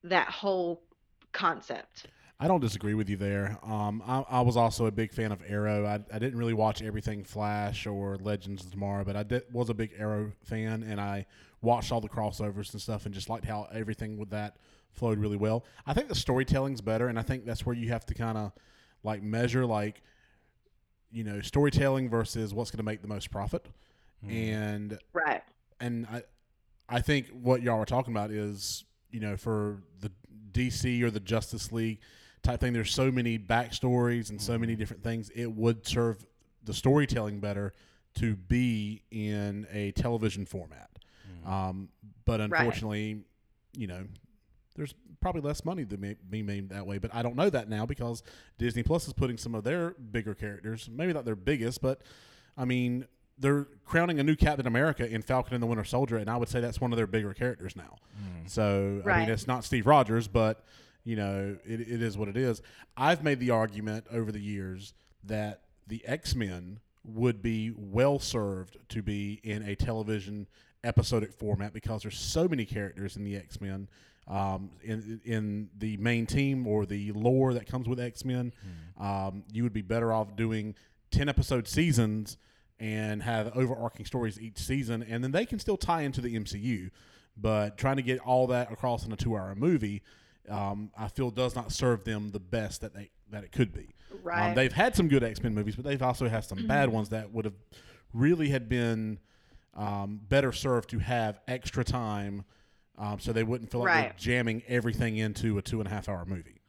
that 0.04 0.28
whole 0.28 0.82
concept. 1.32 2.06
I 2.44 2.48
don't 2.48 2.60
disagree 2.60 2.92
with 2.92 3.08
you 3.08 3.16
there. 3.16 3.56
Um, 3.62 4.02
I, 4.06 4.22
I 4.28 4.40
was 4.42 4.54
also 4.54 4.84
a 4.84 4.90
big 4.90 5.12
fan 5.14 5.32
of 5.32 5.40
Arrow. 5.48 5.86
I, 5.86 5.94
I 6.14 6.18
didn't 6.18 6.36
really 6.38 6.52
watch 6.52 6.82
everything 6.82 7.24
Flash 7.24 7.86
or 7.86 8.18
Legends 8.20 8.64
of 8.66 8.70
Tomorrow, 8.70 9.02
but 9.04 9.16
I 9.16 9.22
did, 9.22 9.44
was 9.50 9.70
a 9.70 9.74
big 9.74 9.92
Arrow 9.98 10.30
fan, 10.42 10.82
and 10.82 11.00
I 11.00 11.24
watched 11.62 11.90
all 11.90 12.02
the 12.02 12.08
crossovers 12.08 12.70
and 12.74 12.82
stuff, 12.82 13.06
and 13.06 13.14
just 13.14 13.30
liked 13.30 13.46
how 13.46 13.66
everything 13.72 14.18
with 14.18 14.28
that 14.30 14.58
flowed 14.92 15.18
really 15.18 15.38
well. 15.38 15.64
I 15.86 15.94
think 15.94 16.08
the 16.08 16.14
storytelling's 16.14 16.82
better, 16.82 17.08
and 17.08 17.18
I 17.18 17.22
think 17.22 17.46
that's 17.46 17.64
where 17.64 17.74
you 17.74 17.88
have 17.88 18.04
to 18.06 18.14
kind 18.14 18.36
of 18.36 18.52
like 19.02 19.22
measure 19.22 19.64
like 19.64 20.02
you 21.10 21.24
know 21.24 21.40
storytelling 21.40 22.10
versus 22.10 22.52
what's 22.52 22.70
going 22.70 22.76
to 22.78 22.82
make 22.84 23.00
the 23.00 23.08
most 23.08 23.30
profit, 23.30 23.66
Mhm. 24.22 24.30
and 24.52 24.98
Right. 25.14 25.42
and 25.80 26.06
I, 26.12 26.22
I 26.90 27.00
think 27.00 27.28
what 27.30 27.62
y'all 27.62 27.78
were 27.78 27.86
talking 27.86 28.12
about 28.12 28.30
is, 28.30 28.84
you 29.10 29.20
know, 29.20 29.38
for 29.38 29.82
the 30.00 30.12
DC 30.52 31.00
or 31.02 31.10
the 31.10 31.20
Justice 31.20 31.72
League 31.72 32.00
type 32.44 32.60
thing, 32.60 32.72
there's 32.72 32.92
so 32.94 33.10
many 33.10 33.38
backstories 33.38 34.30
and 34.30 34.40
so 34.40 34.56
many 34.58 34.76
different 34.76 35.02
things. 35.02 35.30
It 35.34 35.50
would 35.50 35.86
serve 35.86 36.24
the 36.62 36.72
storytelling 36.74 37.40
better 37.40 37.72
to 38.16 38.36
be 38.36 39.02
in 39.10 39.66
a 39.72 39.90
television 39.92 40.46
format. 40.46 40.90
Mhm. 41.44 41.48
Um, 41.50 41.88
but 42.24 42.40
unfortunately, 42.40 43.24
you 43.76 43.86
know, 43.88 44.04
there's 44.76 44.94
probably 45.20 45.40
less 45.40 45.64
money 45.64 45.84
to 45.84 45.96
ma- 45.96 46.12
be 46.30 46.42
made 46.42 46.68
that 46.68 46.86
way. 46.86 46.98
But 46.98 47.14
I 47.14 47.22
don't 47.22 47.34
know 47.36 47.50
that 47.50 47.68
now 47.68 47.86
because 47.86 48.22
Disney 48.58 48.82
Plus 48.82 49.06
is 49.06 49.12
putting 49.14 49.36
some 49.38 49.54
of 49.54 49.64
their 49.64 49.90
bigger 49.92 50.34
characters, 50.34 50.88
maybe 50.92 51.12
not 51.12 51.24
their 51.24 51.36
biggest, 51.36 51.80
but 51.82 52.02
I 52.56 52.64
mean, 52.64 53.06
they're 53.38 53.64
crowning 53.84 54.20
a 54.20 54.22
new 54.22 54.36
Captain 54.36 54.66
America 54.66 55.08
in 55.08 55.22
Falcon 55.22 55.54
and 55.54 55.62
the 55.62 55.66
Winter 55.66 55.82
Soldier, 55.84 56.18
and 56.18 56.30
I 56.30 56.36
would 56.36 56.48
say 56.48 56.60
that's 56.60 56.80
one 56.80 56.92
of 56.92 56.96
their 56.96 57.06
bigger 57.08 57.34
characters 57.34 57.74
now. 57.74 57.96
Mhm. 58.22 58.48
So 58.48 59.02
I 59.06 59.20
mean, 59.20 59.28
it's 59.30 59.46
not 59.48 59.64
Steve 59.64 59.86
Rogers, 59.86 60.28
but 60.28 60.64
you 61.04 61.16
know, 61.16 61.56
it, 61.64 61.80
it 61.80 62.02
is 62.02 62.16
what 62.16 62.28
it 62.28 62.36
is. 62.36 62.62
I've 62.96 63.22
made 63.22 63.40
the 63.40 63.50
argument 63.50 64.06
over 64.10 64.32
the 64.32 64.40
years 64.40 64.94
that 65.24 65.60
the 65.86 66.02
X 66.06 66.34
Men 66.34 66.80
would 67.04 67.42
be 67.42 67.72
well 67.76 68.18
served 68.18 68.78
to 68.88 69.02
be 69.02 69.40
in 69.42 69.62
a 69.62 69.74
television 69.74 70.46
episodic 70.82 71.32
format 71.32 71.72
because 71.72 72.02
there's 72.02 72.18
so 72.18 72.48
many 72.48 72.64
characters 72.64 73.16
in 73.16 73.24
the 73.24 73.36
X 73.36 73.60
Men. 73.60 73.88
Um, 74.26 74.70
in 74.82 75.20
in 75.26 75.68
the 75.76 75.98
main 75.98 76.24
team 76.24 76.66
or 76.66 76.86
the 76.86 77.12
lore 77.12 77.52
that 77.54 77.66
comes 77.66 77.86
with 77.86 78.00
X 78.00 78.24
Men, 78.24 78.52
um, 78.98 79.44
you 79.52 79.62
would 79.62 79.74
be 79.74 79.82
better 79.82 80.12
off 80.14 80.34
doing 80.36 80.74
ten 81.10 81.28
episode 81.28 81.68
seasons 81.68 82.38
and 82.80 83.22
have 83.22 83.54
overarching 83.56 84.06
stories 84.06 84.40
each 84.40 84.58
season, 84.58 85.02
and 85.02 85.22
then 85.22 85.30
they 85.32 85.44
can 85.44 85.58
still 85.58 85.76
tie 85.76 86.02
into 86.02 86.22
the 86.22 86.34
MCU. 86.38 86.90
But 87.36 87.76
trying 87.76 87.96
to 87.96 88.02
get 88.02 88.18
all 88.20 88.46
that 88.46 88.72
across 88.72 89.04
in 89.04 89.12
a 89.12 89.16
two 89.16 89.36
hour 89.36 89.54
movie, 89.54 90.02
um, 90.48 90.90
I 90.96 91.08
feel 91.08 91.30
does 91.30 91.54
not 91.54 91.72
serve 91.72 92.04
them 92.04 92.30
the 92.30 92.40
best 92.40 92.80
that 92.82 92.94
they 92.94 93.10
that 93.30 93.44
it 93.44 93.52
could 93.52 93.72
be. 93.72 93.88
Right. 94.22 94.50
Um, 94.50 94.54
they've 94.54 94.72
had 94.72 94.94
some 94.94 95.08
good 95.08 95.24
X 95.24 95.42
Men 95.42 95.54
movies, 95.54 95.76
but 95.76 95.84
they've 95.84 96.02
also 96.02 96.28
had 96.28 96.44
some 96.44 96.66
bad 96.66 96.88
ones 96.90 97.08
that 97.10 97.32
would 97.32 97.44
have 97.44 97.54
really 98.12 98.48
had 98.50 98.68
been 98.68 99.18
um, 99.74 100.20
better 100.28 100.52
served 100.52 100.90
to 100.90 100.98
have 101.00 101.40
extra 101.48 101.82
time, 101.84 102.44
um, 102.96 103.18
so 103.18 103.32
they 103.32 103.42
wouldn't 103.42 103.70
feel 103.72 103.80
like 103.80 103.92
they're 103.92 104.14
jamming 104.16 104.62
everything 104.68 105.16
into 105.16 105.58
a 105.58 105.62
two 105.62 105.80
and 105.80 105.88
a 105.88 105.90
half 105.90 106.08
hour 106.08 106.24
movie. 106.24 106.60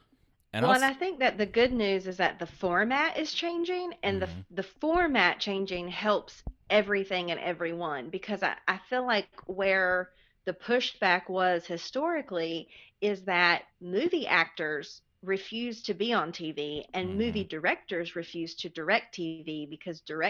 And 0.53 0.63
well, 0.63 0.71
I'll 0.71 0.75
and 0.81 0.85
s- 0.85 0.95
I 0.95 0.97
think 0.99 1.19
that 1.19 1.37
the 1.37 1.45
good 1.45 1.71
news 1.73 2.07
is 2.07 2.17
that 2.17 2.39
the 2.39 2.47
format 2.47 3.17
is 3.17 3.31
changing, 3.33 3.93
and 4.03 4.21
Mhm. 4.21 4.27
the 4.49 4.55
the 4.55 4.63
format 4.63 5.39
changing 5.39 5.89
helps 5.89 6.41
everything 6.69 7.29
and 7.29 7.39
everyone 7.41 8.09
because 8.09 8.41
I, 8.41 8.55
I 8.67 8.79
feel 8.89 9.05
like 9.05 9.27
where 9.45 10.09
the 10.45 10.53
pushback 10.53 11.29
was 11.29 11.65
historically 11.65 12.67
is 13.01 13.25
that 13.25 13.63
movie 13.81 14.27
actors 14.27 15.01
refuse 15.21 15.83
to 15.83 15.93
be 15.93 16.13
on 16.13 16.31
TV 16.31 16.85
and 16.93 17.17
movie 17.17 17.43
directors 17.45 18.15
refuse 18.15 18.55
to 18.55 18.69
direct 18.69 19.15
TV 19.15 19.53
because 19.53 19.85
direct 19.85 20.23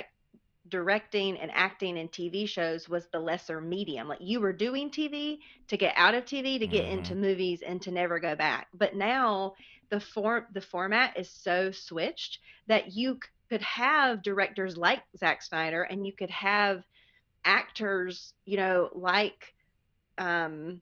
directing 0.56 1.26
and 1.26 1.40
acting 1.42 1.98
in 1.98 2.08
TV 2.08 2.46
shows 2.46 2.88
was 2.88 3.08
the 3.12 3.20
lesser 3.20 3.60
medium. 3.62 4.08
Like 4.08 4.20
you 4.22 4.40
were 4.40 4.54
doing 4.54 4.90
TV 4.92 5.40
to 5.70 5.78
get 5.78 5.94
out 5.98 6.16
of 6.16 6.26
TV 6.26 6.60
to 6.60 6.68
get 6.68 6.86
Mhm. 6.86 7.14
into 7.14 7.16
movies 7.16 7.62
and 7.62 7.82
to 7.84 7.92
never 7.92 8.20
go 8.20 8.36
back. 8.36 8.68
But 8.74 8.96
now 8.96 9.54
the 9.92 10.00
form 10.00 10.46
the 10.54 10.62
format 10.62 11.18
is 11.18 11.32
so 11.32 11.72
switched 11.72 12.40
that 12.68 12.94
you 12.94 13.20
could 13.20 13.40
have 13.42 14.24
directors 14.24 14.78
like 14.78 15.02
Zack 15.18 15.44
Snyder 15.44 15.84
and 15.84 16.06
you 16.06 16.14
could 16.14 16.32
have 16.32 16.84
actors, 17.46 18.34
you 18.46 18.58
know, 18.58 18.90
like 18.94 19.55
um 20.18 20.82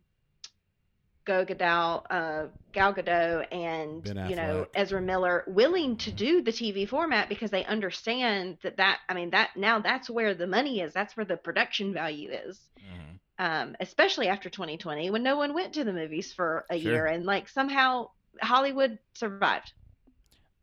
Go 1.26 1.46
Gadot, 1.46 2.04
uh, 2.10 2.48
Gal 2.74 2.94
Gadot, 2.94 3.48
and 3.50 4.06
you 4.30 4.36
know 4.36 4.68
Ezra 4.76 5.02
Miller 5.02 5.46
willing 5.48 5.96
to 5.98 6.12
do 6.12 6.42
the 6.42 6.52
TV 6.52 6.86
format 6.88 7.30
because 7.30 7.50
they 7.50 7.64
understand 7.64 8.58
that 8.64 8.76
that 8.76 9.00
I 9.08 9.14
mean 9.14 9.30
that 9.30 9.52
now 9.56 9.80
that's 9.80 10.10
where 10.10 10.34
the 10.34 10.48
money 10.48 10.82
is. 10.82 10.92
That's 10.94 11.16
where 11.16 11.26
the 11.26 11.38
production 11.38 11.94
value 11.94 12.30
is. 12.30 12.60
Mhm. 12.78 13.20
Um, 13.40 13.76
especially 13.80 14.28
after 14.28 14.50
2020 14.50 15.10
when 15.12 15.24
no 15.24 15.38
one 15.38 15.54
went 15.54 15.74
to 15.76 15.86
the 15.86 15.94
movies 15.94 16.34
for 16.34 16.66
a 16.70 16.78
Sure. 16.78 16.92
year 16.92 17.06
and 17.06 17.26
like 17.26 17.48
somehow 17.48 18.10
Hollywood 18.42 19.00
survived. 19.14 19.72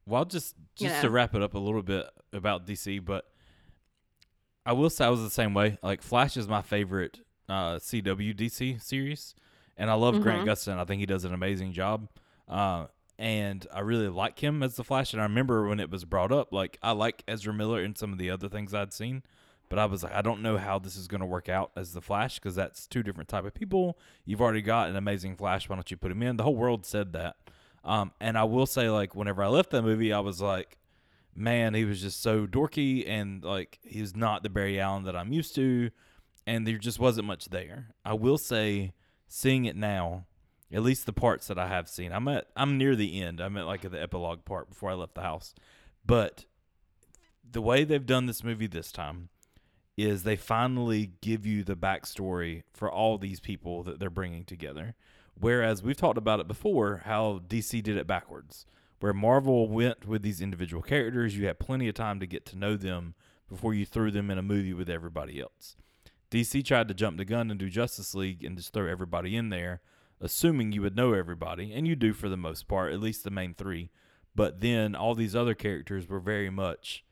Well, 0.05 0.27
just 0.27 0.57
You 0.77 0.89
just 0.89 0.97
know. 0.97 1.09
to 1.09 1.11
wrap 1.11 1.35
it 1.35 1.41
up 1.43 1.55
a 1.55 1.59
little 1.59 1.83
bit 1.83 2.07
about 2.35 2.67
DC, 2.67 2.99
but 3.03 3.25
I 4.67 4.75
will 4.75 4.91
say 4.91 5.07
I 5.07 5.09
was 5.09 5.23
the 5.23 5.31
same 5.31 5.55
way. 5.55 5.79
Like 5.83 6.03
Flash 6.03 6.37
is 6.37 6.47
my 6.49 6.61
favorite 6.61 7.21
uh, 7.50 7.78
CW 7.78 8.35
DC 8.35 8.80
series, 8.80 9.35
and 9.76 9.90
I 9.90 9.95
love 9.95 10.21
Grant 10.23 10.45
Mhm. 10.47 10.47
Gustin. 10.52 10.78
I 10.78 10.85
think 10.85 11.00
he 11.00 11.07
does 11.07 11.25
an 11.25 11.35
amazing 11.35 11.73
job, 11.73 12.09
uh, 12.49 12.87
and 13.19 13.66
I 13.75 13.80
really 13.80 14.09
like 14.09 14.38
him 14.38 14.62
as 14.62 14.76
the 14.76 14.85
Flash. 14.85 15.12
And 15.12 15.21
I 15.21 15.25
remember 15.25 15.66
when 15.69 15.80
it 15.80 15.90
was 15.90 16.04
brought 16.04 16.33
up, 16.33 16.52
like 16.52 16.78
I 16.83 16.92
like 16.92 17.23
Ezra 17.28 17.52
Miller 17.52 17.83
and 17.83 17.99
some 17.99 18.12
of 18.12 18.19
the 18.19 18.30
other 18.30 18.49
things 18.49 18.73
I'd 18.73 18.92
seen, 18.92 19.23
but 19.69 19.78
I 19.78 19.85
was 19.85 20.02
like, 20.02 20.14
I 20.14 20.23
don't 20.23 20.42
know 20.42 20.57
how 20.59 20.78
this 20.78 20.97
is 20.97 21.07
going 21.09 21.21
to 21.21 21.26
work 21.26 21.49
out 21.49 21.71
as 21.76 21.92
the 21.92 22.00
Flash 22.00 22.37
because 22.38 22.54
that's 22.54 22.87
two 22.87 23.02
different 23.02 23.28
type 23.28 23.45
of 23.45 23.52
people. 23.54 23.99
You've 24.25 24.40
already 24.40 24.62
got 24.62 24.88
an 24.88 24.97
amazing 24.97 25.37
Flash. 25.37 25.69
Why 25.69 25.76
don't 25.76 25.90
you 25.90 25.97
put 25.97 26.11
him 26.12 26.23
in? 26.23 26.37
The 26.37 26.45
whole 26.45 26.57
world 26.57 26.87
said 26.87 27.12
that. 27.12 27.37
Um, 27.85 28.12
and 28.21 28.37
I 28.38 28.45
will 28.45 28.66
say, 28.66 28.88
like, 28.90 29.14
whenever 29.14 29.42
I 29.42 29.49
left 29.49 29.71
that 29.71 29.83
movie, 29.83 30.12
I 30.12 30.21
was 30.21 30.40
like, 30.40 30.76
man, 31.35 31.75
he 31.75 31.85
was 31.85 32.00
just 32.00 32.21
so 32.21 32.47
dorky 32.47 33.09
and 33.09 33.42
like 33.45 33.78
he 33.85 34.00
was 34.00 34.14
not 34.16 34.42
the 34.42 34.50
Barry 34.50 34.80
Allen 34.80 35.04
that 35.04 35.16
I'm 35.16 35.33
used 35.33 35.54
to, 35.54 35.90
and 36.50 36.66
there 36.66 36.78
just 36.78 36.99
wasn't 36.99 37.28
much 37.28 37.47
there. 37.47 37.95
I 38.04 38.14
will 38.14 38.37
say, 38.37 38.92
seeing 39.28 39.66
it 39.66 39.76
now, 39.76 40.26
at 40.73 40.83
least 40.83 41.07
the 41.07 41.12
parts 41.12 41.47
that 41.47 41.61
I 41.61 41.69
have 41.69 41.88
seen, 41.88 42.11
I'm 42.12 42.26
at 42.26 42.49
I'm 42.57 42.76
near 42.76 42.97
the 42.97 43.23
end. 43.23 43.40
I'm 43.40 43.57
at 43.57 43.66
like 43.66 43.88
the 43.88 44.02
epilogue 44.02 44.45
part 44.45 44.69
before 44.69 44.90
I 44.90 44.95
left 44.95 45.14
the 45.14 45.23
house, 45.23 45.54
but 46.04 46.47
the 47.49 47.62
way 47.62 47.85
they've 47.85 48.04
done 48.04 48.26
this 48.26 48.42
movie 48.42 48.66
this 48.66 48.90
time 48.90 49.28
is 49.97 50.25
they 50.25 50.35
finally 50.35 51.12
give 51.21 51.47
you 51.47 51.62
the 51.62 51.76
backstory 51.76 52.64
for 52.73 52.90
all 52.90 53.16
these 53.16 53.38
people 53.38 53.85
that 53.85 54.00
they're 54.00 54.11
bringing 54.11 54.45
together. 54.45 54.97
Whereas 55.38 55.85
we've 55.85 55.97
talked 55.97 56.19
about 56.19 56.40
it 56.40 56.49
before, 56.49 57.02
how 57.04 57.42
DC 57.47 57.80
did 57.80 57.97
it 57.97 58.09
backwards, 58.09 58.66
where 58.99 59.12
Marvel 59.12 59.69
went 59.69 60.04
with 60.04 60.23
these 60.23 60.40
individual 60.40 60.83
characters. 60.83 61.37
You 61.37 61.47
had 61.47 61.61
plenty 61.61 61.88
of 61.88 61.95
time 61.95 62.19
to 62.19 62.26
get 62.26 62.45
to 62.47 62.59
know 62.59 62.76
them 62.76 63.14
before 63.49 63.73
you 63.73 63.87
threw 63.87 64.11
them 64.11 64.30
in 64.30 64.38
a 64.38 64.42
movie 64.42 64.75
with 64.75 64.90
everybody 64.90 65.40
else. 65.40 65.76
DC 66.30 66.64
tried 66.64 66.88
to 66.88 66.94
jump 66.94 67.16
the 67.16 67.25
gun 67.25 67.50
and 67.50 67.58
do 67.58 67.68
Justice 67.68 68.14
League 68.14 68.44
and 68.44 68.56
just 68.56 68.72
throw 68.72 68.87
everybody 68.87 69.37
in 69.37 69.49
there, 69.49 69.80
assuming 70.20 70.72
you 70.72 70.82
would 70.82 70.96
know 70.96 71.12
everybody, 71.12 71.72
and 71.72 71.88
you 71.88 71.96
do 71.96 72.12
for 72.12 72.28
the 72.28 72.37
most 72.37 72.68
part, 72.68 72.92
at 72.92 73.00
least 73.00 73.25
the 73.25 73.30
main 73.30 73.54
three. 73.54 73.90
But 74.34 74.60
then 74.60 74.94
all 74.94 75.14
these 75.14 75.34
other 75.34 75.54
characters 75.54 76.08
were 76.08 76.20
very 76.20 76.50
much 76.50 77.04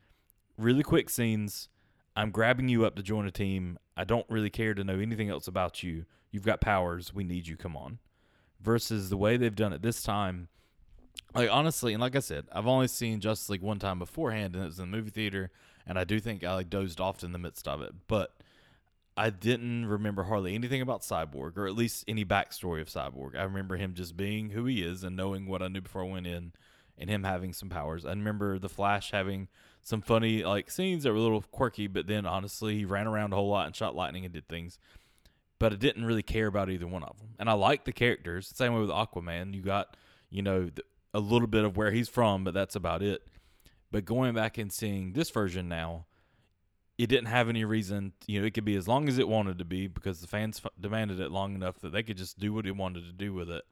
really 0.57 0.83
quick 0.83 1.09
scenes. 1.09 1.67
I'm 2.15 2.31
grabbing 2.31 2.69
you 2.69 2.85
up 2.85 2.95
to 2.95 3.03
join 3.03 3.25
a 3.25 3.31
team. 3.31 3.77
I 3.97 4.03
don't 4.03 4.25
really 4.29 4.49
care 4.49 4.73
to 4.73 4.83
know 4.83 4.99
anything 4.99 5.29
else 5.29 5.47
about 5.47 5.83
you. 5.83 6.05
You've 6.31 6.45
got 6.45 6.61
powers. 6.61 7.13
We 7.13 7.23
need 7.23 7.47
you. 7.47 7.57
Come 7.57 7.75
on. 7.75 7.99
Versus 8.61 9.09
the 9.09 9.17
way 9.17 9.35
they've 9.35 9.55
done 9.55 9.73
it 9.73 9.81
this 9.81 10.01
time. 10.01 10.47
Like 11.35 11.49
honestly, 11.51 11.93
and 11.93 12.01
like 12.01 12.15
I 12.15 12.19
said, 12.19 12.45
I've 12.51 12.67
only 12.67 12.87
seen 12.87 13.19
Justice 13.19 13.49
League 13.49 13.61
one 13.61 13.79
time 13.79 13.99
beforehand, 13.99 14.55
and 14.55 14.63
it 14.63 14.67
was 14.67 14.79
in 14.79 14.89
the 14.89 14.97
movie 14.97 15.11
theater, 15.11 15.51
and 15.85 15.99
I 15.99 16.03
do 16.03 16.19
think 16.19 16.43
I 16.43 16.55
like 16.55 16.69
dozed 16.69 16.99
off 16.99 17.23
in 17.23 17.33
the 17.33 17.37
midst 17.37 17.67
of 17.67 17.81
it. 17.81 17.93
But 18.07 18.33
I 19.19 19.31
didn't 19.31 19.85
remember 19.85 20.23
hardly 20.23 20.55
anything 20.55 20.81
about 20.81 21.01
Cyborg, 21.01 21.57
or 21.57 21.67
at 21.67 21.75
least 21.75 22.05
any 22.07 22.23
backstory 22.23 22.79
of 22.79 22.87
Cyborg. 22.87 23.35
I 23.37 23.43
remember 23.43 23.75
him 23.75 23.93
just 23.93 24.15
being 24.15 24.51
who 24.51 24.63
he 24.63 24.81
is 24.81 25.03
and 25.03 25.17
knowing 25.17 25.45
what 25.45 25.61
I 25.61 25.67
knew 25.67 25.81
before 25.81 26.05
I 26.05 26.07
went 26.07 26.25
in, 26.25 26.53
and 26.97 27.09
him 27.09 27.25
having 27.25 27.51
some 27.51 27.67
powers. 27.67 28.05
I 28.05 28.11
remember 28.11 28.57
the 28.57 28.69
Flash 28.69 29.11
having 29.11 29.49
some 29.81 30.01
funny 30.01 30.45
like 30.45 30.71
scenes 30.71 31.03
that 31.03 31.11
were 31.11 31.17
a 31.17 31.21
little 31.21 31.41
quirky, 31.41 31.87
but 31.87 32.07
then 32.07 32.25
honestly, 32.25 32.77
he 32.77 32.85
ran 32.85 33.07
around 33.07 33.33
a 33.33 33.35
whole 33.35 33.49
lot 33.49 33.65
and 33.65 33.75
shot 33.75 33.93
lightning 33.93 34.23
and 34.23 34.33
did 34.33 34.47
things. 34.47 34.79
But 35.59 35.73
I 35.73 35.75
didn't 35.75 36.05
really 36.05 36.23
care 36.23 36.47
about 36.47 36.69
either 36.69 36.87
one 36.87 37.03
of 37.03 37.17
them, 37.17 37.31
and 37.39 37.49
I 37.49 37.53
like 37.53 37.83
the 37.83 37.91
characters. 37.91 38.49
Same 38.55 38.73
way 38.73 38.79
with 38.79 38.89
Aquaman, 38.89 39.53
you 39.53 39.61
got 39.61 39.97
you 40.29 40.41
know 40.41 40.69
a 41.13 41.19
little 41.19 41.49
bit 41.49 41.65
of 41.65 41.75
where 41.75 41.91
he's 41.91 42.07
from, 42.07 42.45
but 42.45 42.53
that's 42.53 42.77
about 42.77 43.03
it. 43.03 43.27
But 43.91 44.05
going 44.05 44.33
back 44.33 44.57
and 44.57 44.71
seeing 44.71 45.11
this 45.11 45.29
version 45.29 45.67
now, 45.67 46.05
it 46.99 47.07
didn't 47.07 47.27
have 47.27 47.47
any 47.47 47.63
reason. 47.63 48.11
You 48.27 48.41
know, 48.41 48.45
it 48.45 48.53
could 48.53 48.65
be 48.65 48.75
as 48.75 48.85
long 48.85 49.07
as 49.07 49.17
it 49.17 49.27
wanted 49.29 49.57
to 49.59 49.65
be 49.65 49.87
because 49.87 50.19
the 50.19 50.27
fans 50.27 50.61
f- 50.63 50.71
demanded 50.77 51.21
it 51.21 51.31
long 51.31 51.55
enough 51.55 51.79
that 51.79 51.93
they 51.93 52.03
could 52.03 52.17
just 52.17 52.37
do 52.37 52.53
what 52.53 52.67
it 52.67 52.75
wanted 52.75 53.05
to 53.05 53.13
do 53.13 53.33
with 53.33 53.49
it. 53.49 53.63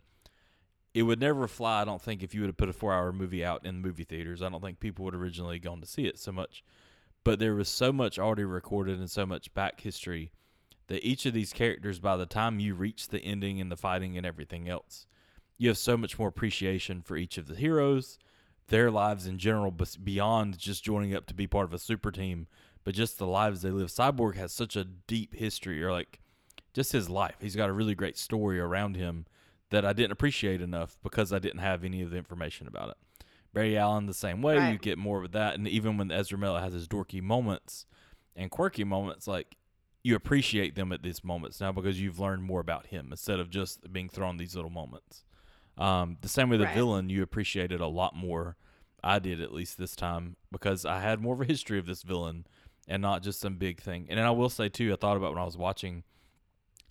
It 0.94 1.04
would 1.04 1.20
never 1.20 1.46
fly, 1.46 1.82
I 1.82 1.86
don't 1.86 2.02
think, 2.02 2.24
if 2.24 2.34
you 2.34 2.40
would 2.40 2.48
have 2.48 2.58
put 2.58 2.70
a 2.70 2.74
four-hour 2.74 3.12
movie 3.12 3.44
out 3.44 3.66
in 3.66 3.82
movie 3.82 4.06
theaters. 4.06 4.42
I 4.42 4.48
don't 4.48 4.62
think 4.62 4.80
people 4.80 5.04
would 5.04 5.14
originally 5.14 5.60
gone 5.60 5.82
to 5.82 5.88
see 5.88 6.06
it 6.06 6.18
so 6.18 6.32
much. 6.32 6.64
But 7.26 7.40
there 7.40 7.54
was 7.54 7.68
so 7.68 7.92
much 7.92 8.18
already 8.18 8.46
recorded 8.46 8.98
and 8.98 9.12
so 9.12 9.26
much 9.26 9.54
back 9.54 9.82
history 9.82 10.32
that 10.88 11.06
each 11.06 11.26
of 11.26 11.34
these 11.34 11.52
characters, 11.52 12.00
by 12.00 12.16
the 12.16 12.26
time 12.26 12.62
you 12.62 12.76
reach 12.76 13.10
the 13.10 13.20
ending 13.20 13.60
and 13.60 13.70
the 13.70 13.76
fighting 13.76 14.18
and 14.18 14.26
everything 14.26 14.70
else, 14.70 15.06
you 15.58 15.68
have 15.68 15.78
so 15.78 15.98
much 15.98 16.18
more 16.18 16.30
appreciation 16.30 17.02
for 17.02 17.18
each 17.18 17.38
of 17.38 17.48
the 17.48 17.56
heroes, 17.56 18.20
their 18.70 18.90
lives 18.90 19.28
in 19.28 19.38
general, 19.38 19.76
beyond 20.02 20.58
just 20.58 20.86
joining 20.86 21.14
up 21.14 21.26
to 21.26 21.34
be 21.34 21.46
part 21.46 21.66
of 21.66 21.74
a 21.74 21.80
super 21.80 22.10
team, 22.10 22.48
but 22.88 22.96
just 22.96 23.18
the 23.18 23.28
lives 23.28 23.64
they 23.64 23.70
live. 23.70 23.90
Cyborg 23.90 24.36
has 24.38 24.54
such 24.54 24.78
a 24.78 24.86
deep 24.86 25.36
history, 25.36 25.84
or 25.84 25.92
like 25.92 26.22
just 26.74 26.94
his 26.94 27.10
life. 27.10 27.36
He's 27.42 27.54
got 27.58 27.68
a 27.68 27.74
really 27.74 27.96
great 27.96 28.18
story 28.18 28.62
around 28.62 28.96
him 28.96 29.26
that 29.72 29.84
I 29.84 29.92
didn't 29.92 30.14
appreciate 30.14 30.62
enough 30.62 30.98
because 31.04 31.34
I 31.34 31.40
didn't 31.40 31.60
have 31.60 31.84
any 31.84 32.02
of 32.02 32.12
the 32.12 32.18
information 32.18 32.66
about 32.66 32.92
it. 32.92 33.26
Barry 33.54 33.78
Allen 33.78 34.06
the 34.06 34.14
same 34.14 34.42
way. 34.42 34.72
You 34.72 34.78
get 34.78 34.98
more 34.98 35.22
of 35.22 35.34
that, 35.34 35.56
and 35.56 35.68
even 35.68 35.98
when 35.98 36.14
Ezra 36.14 36.38
Miller 36.38 36.62
has 36.62 36.72
his 36.72 36.88
dorky 36.88 37.22
moments 37.22 37.86
and 38.38 38.50
quirky 38.50 38.86
moments, 38.86 39.28
like 39.28 39.58
you 40.02 40.16
appreciate 40.16 40.76
them 40.76 40.94
at 40.94 41.04
these 41.04 41.26
moments 41.26 41.60
now 41.60 41.74
because 41.74 42.00
you've 42.00 42.22
learned 42.22 42.44
more 42.44 42.62
about 42.62 42.88
him 42.88 43.10
instead 43.12 43.42
of 43.42 43.50
just 43.50 43.92
being 43.92 44.08
thrown 44.08 44.38
these 44.38 44.56
little 44.56 44.72
moments. 44.72 45.26
Um, 45.78 46.20
the 46.22 46.30
same 46.30 46.48
with 46.48 46.62
the 46.62 46.68
Right. 46.68 46.74
villain, 46.76 47.10
you 47.10 47.22
appreciate 47.22 47.74
it 47.74 47.82
a 47.82 47.88
lot 47.88 48.16
more. 48.16 48.56
I 49.04 49.20
did 49.20 49.42
at 49.42 49.52
least 49.52 49.78
this 49.78 49.94
time 49.94 50.38
because 50.54 50.86
I 50.86 51.02
had 51.02 51.20
more 51.20 51.34
of 51.34 51.42
a 51.42 51.46
history 51.46 51.80
of 51.80 51.86
this 51.86 52.04
villain 52.04 52.46
and 52.88 53.02
not 53.02 53.24
just 53.24 53.40
some 53.40 53.56
big 53.56 53.82
thing. 53.82 54.08
And 54.10 54.20
I 54.20 54.32
will 54.32 54.50
say 54.50 54.70
too, 54.70 54.92
I 54.94 54.96
thought 54.96 55.18
about 55.18 55.34
when 55.34 55.42
I 55.42 55.46
was 55.46 55.58
watching. 55.58 56.04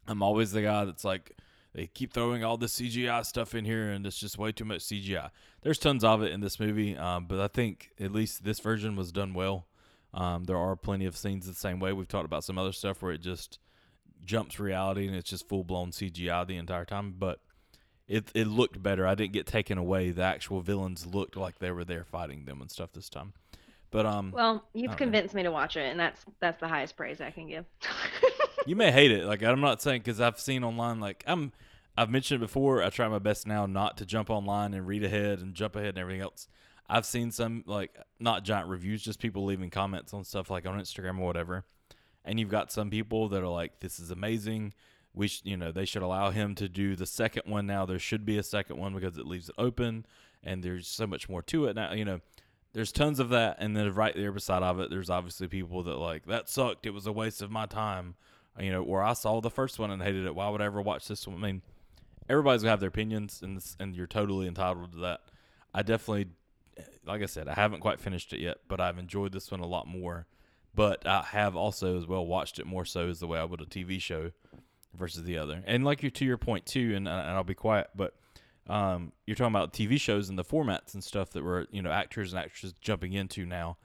I'm 0.06 0.22
always 0.22 0.52
the 0.52 0.62
guy 0.62 0.84
that's 0.84 1.04
like, 1.04 1.32
they 1.74 1.88
keep 1.88 2.12
throwing 2.12 2.44
all 2.44 2.56
the 2.56 2.66
CGI 2.66 3.24
stuff 3.26 3.54
in 3.54 3.64
here, 3.64 3.90
and 3.90 4.06
it's 4.06 4.18
just 4.18 4.38
way 4.38 4.50
too 4.50 4.64
much 4.64 4.80
CGI. 4.80 5.30
There's 5.62 5.78
tons 5.78 6.04
of 6.04 6.22
it 6.22 6.32
in 6.32 6.40
this 6.40 6.58
movie, 6.58 6.96
um, 6.96 7.26
but 7.26 7.38
I 7.38 7.48
think 7.48 7.90
at 8.00 8.12
least 8.12 8.44
this 8.44 8.60
version 8.60 8.96
was 8.96 9.12
done 9.12 9.34
well. 9.34 9.66
Um, 10.14 10.44
there 10.44 10.56
are 10.56 10.74
plenty 10.74 11.04
of 11.04 11.16
scenes 11.16 11.46
the 11.46 11.54
same 11.54 11.78
way. 11.78 11.92
We've 11.92 12.08
talked 12.08 12.24
about 12.24 12.44
some 12.44 12.56
other 12.56 12.72
stuff 12.72 13.02
where 13.02 13.12
it 13.12 13.20
just 13.20 13.58
jumps 14.24 14.58
reality 14.58 15.06
and 15.06 15.14
it's 15.14 15.28
just 15.28 15.48
full 15.48 15.64
blown 15.64 15.90
CGI 15.90 16.46
the 16.46 16.56
entire 16.56 16.86
time, 16.86 17.14
but 17.18 17.40
it 18.08 18.30
it 18.34 18.46
looked 18.46 18.82
better. 18.82 19.06
I 19.06 19.14
didn't 19.14 19.32
get 19.32 19.46
taken 19.46 19.76
away. 19.78 20.10
The 20.10 20.22
actual 20.22 20.60
villains 20.60 21.06
looked 21.06 21.36
like 21.36 21.58
they 21.58 21.70
were 21.70 21.84
there 21.84 22.04
fighting 22.04 22.44
them 22.44 22.60
and 22.60 22.70
stuff 22.70 22.92
this 22.92 23.08
time. 23.08 23.34
But 23.90 24.04
um, 24.06 24.32
Well, 24.34 24.64
you've 24.74 24.96
convinced 24.96 25.34
me 25.34 25.42
to 25.44 25.50
watch 25.50 25.76
it, 25.76 25.90
and 25.90 25.98
that's 25.98 26.24
that's 26.40 26.60
the 26.60 26.68
highest 26.68 26.96
praise 26.96 27.20
I 27.20 27.30
can 27.30 27.46
give. 27.48 27.64
you 28.66 28.76
may 28.76 28.90
hate 28.90 29.10
it. 29.10 29.24
Like 29.24 29.42
I'm 29.42 29.60
not 29.60 29.80
saying 29.82 30.00
because 30.02 30.20
I've 30.20 30.38
seen 30.40 30.64
online. 30.64 31.00
Like 31.00 31.24
I'm, 31.26 31.52
I've 31.96 32.10
mentioned 32.10 32.42
it 32.42 32.46
before. 32.46 32.82
I 32.82 32.90
try 32.90 33.08
my 33.08 33.18
best 33.18 33.46
now 33.46 33.66
not 33.66 33.96
to 33.98 34.06
jump 34.06 34.28
online 34.30 34.74
and 34.74 34.86
read 34.86 35.04
ahead 35.04 35.38
and 35.40 35.54
jump 35.54 35.76
ahead 35.76 35.90
and 35.90 35.98
everything 35.98 36.22
else. 36.22 36.48
I've 36.88 37.06
seen 37.06 37.30
some 37.30 37.64
like 37.66 37.96
not 38.20 38.44
giant 38.44 38.68
reviews, 38.68 39.02
just 39.02 39.18
people 39.18 39.44
leaving 39.44 39.70
comments 39.70 40.12
on 40.12 40.24
stuff 40.24 40.50
like 40.50 40.66
on 40.66 40.78
Instagram 40.78 41.18
or 41.18 41.26
whatever. 41.26 41.64
And 42.24 42.40
you've 42.40 42.50
got 42.50 42.72
some 42.72 42.90
people 42.90 43.28
that 43.28 43.42
are 43.42 43.48
like, 43.48 43.80
"This 43.80 43.98
is 44.00 44.10
amazing. 44.10 44.74
We, 45.14 45.28
sh- 45.28 45.42
you 45.44 45.56
know, 45.56 45.72
they 45.72 45.84
should 45.84 46.02
allow 46.02 46.30
him 46.30 46.54
to 46.56 46.68
do 46.68 46.94
the 46.96 47.06
second 47.06 47.44
one 47.46 47.66
now. 47.66 47.86
There 47.86 47.98
should 47.98 48.26
be 48.26 48.36
a 48.36 48.42
second 48.42 48.78
one 48.78 48.94
because 48.94 49.16
it 49.16 49.26
leaves 49.26 49.48
it 49.48 49.54
open, 49.58 50.04
and 50.42 50.62
there's 50.62 50.86
so 50.88 51.06
much 51.06 51.28
more 51.28 51.40
to 51.42 51.66
it 51.66 51.76
now. 51.76 51.92
You 51.94 52.04
know, 52.04 52.20
there's 52.76 52.92
tons 52.92 53.20
of 53.20 53.30
that, 53.30 53.56
and 53.58 53.74
then 53.74 53.90
right 53.94 54.14
there 54.14 54.30
beside 54.30 54.62
of 54.62 54.80
it, 54.80 54.90
there's 54.90 55.08
obviously 55.08 55.48
people 55.48 55.82
that 55.84 55.96
like 55.96 56.26
that 56.26 56.50
sucked. 56.50 56.84
It 56.84 56.90
was 56.90 57.06
a 57.06 57.12
waste 57.12 57.40
of 57.40 57.50
my 57.50 57.64
time. 57.64 58.16
You 58.60 58.70
know, 58.70 58.82
where 58.82 59.02
I 59.02 59.14
saw 59.14 59.40
the 59.40 59.48
first 59.48 59.78
one 59.78 59.90
and 59.90 60.02
hated 60.02 60.26
it. 60.26 60.34
Why 60.34 60.50
would 60.50 60.60
I 60.60 60.66
ever 60.66 60.82
watch 60.82 61.08
this 61.08 61.26
one? 61.26 61.38
I 61.38 61.40
mean, 61.40 61.62
everybody's 62.28 62.60
gonna 62.60 62.72
have 62.72 62.80
their 62.80 62.90
opinions, 62.90 63.40
and 63.42 63.56
this, 63.56 63.78
and 63.80 63.96
you're 63.96 64.06
totally 64.06 64.46
entitled 64.46 64.92
to 64.92 64.98
that. 64.98 65.22
I 65.72 65.84
definitely, 65.84 66.26
like 67.06 67.22
I 67.22 67.26
said, 67.26 67.48
I 67.48 67.54
haven't 67.54 67.80
quite 67.80 67.98
finished 67.98 68.34
it 68.34 68.40
yet, 68.40 68.58
but 68.68 68.78
I've 68.78 68.98
enjoyed 68.98 69.32
this 69.32 69.50
one 69.50 69.60
a 69.60 69.66
lot 69.66 69.88
more. 69.88 70.26
But 70.74 71.06
I 71.06 71.22
have 71.22 71.56
also 71.56 71.96
as 71.96 72.06
well 72.06 72.26
watched 72.26 72.58
it 72.58 72.66
more 72.66 72.84
so 72.84 73.08
as 73.08 73.20
the 73.20 73.26
way 73.26 73.38
I 73.38 73.44
would 73.44 73.62
a 73.62 73.64
TV 73.64 73.98
show 73.98 74.32
versus 74.92 75.24
the 75.24 75.38
other. 75.38 75.64
And 75.66 75.82
like 75.82 76.02
you 76.02 76.10
to 76.10 76.26
your 76.26 76.36
point 76.36 76.66
too, 76.66 76.92
and, 76.94 77.08
and 77.08 77.30
I'll 77.30 77.42
be 77.42 77.54
quiet, 77.54 77.88
but 77.94 78.16
um, 78.68 79.12
you're 79.26 79.36
talking 79.36 79.54
about 79.54 79.72
TV 79.72 80.00
shows 80.00 80.28
and 80.28 80.38
the 80.38 80.44
formats 80.44 80.94
and 80.94 81.02
stuff 81.02 81.30
that 81.30 81.44
were 81.44 81.66
you 81.70 81.82
know 81.82 81.90
actors 81.90 82.32
and 82.32 82.42
actresses 82.42 82.72
jumping 82.80 83.12
into 83.12 83.46
now, 83.46 83.76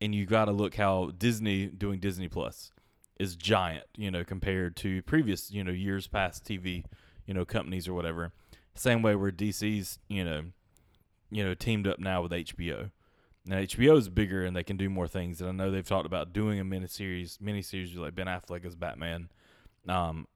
and 0.00 0.14
you 0.14 0.26
got 0.26 0.46
to 0.46 0.52
look 0.52 0.74
how 0.74 1.12
Disney 1.16 1.66
doing 1.66 2.00
Disney 2.00 2.28
Plus 2.28 2.72
is 3.18 3.36
giant, 3.36 3.84
you 3.96 4.10
know, 4.10 4.24
compared 4.24 4.76
to 4.76 5.02
previous 5.02 5.50
you 5.50 5.62
know 5.62 5.72
years 5.72 6.06
past 6.06 6.44
TV. 6.44 6.84
you 7.26 7.34
know 7.34 7.44
companies 7.44 7.88
or 7.88 7.94
whatever. 7.94 8.32
Same 8.74 9.02
way 9.02 9.14
where 9.14 9.30
DC's 9.30 9.98
you 10.08 10.24
know 10.24 10.42
you 11.30 11.44
know 11.44 11.54
teamed 11.54 11.86
up 11.86 11.98
now 11.98 12.22
with 12.22 12.32
HBO. 12.32 12.90
Now 13.46 13.56
HBO 13.56 13.98
is 13.98 14.08
bigger 14.08 14.44
and 14.44 14.56
they 14.56 14.64
can 14.64 14.76
do 14.76 14.88
more 14.88 15.06
things. 15.06 15.40
And 15.40 15.48
I 15.48 15.52
know 15.52 15.70
they've 15.70 15.86
talked 15.86 16.06
about 16.06 16.32
doing 16.32 16.58
a 16.58 16.64
miniseries, 16.64 17.38
miniseries 17.38 17.96
like 17.96 18.14
Ben 18.14 18.26
Affleck 18.26 18.64
as 18.64 18.74
Batman. 18.74 19.28
Um, 19.86 20.26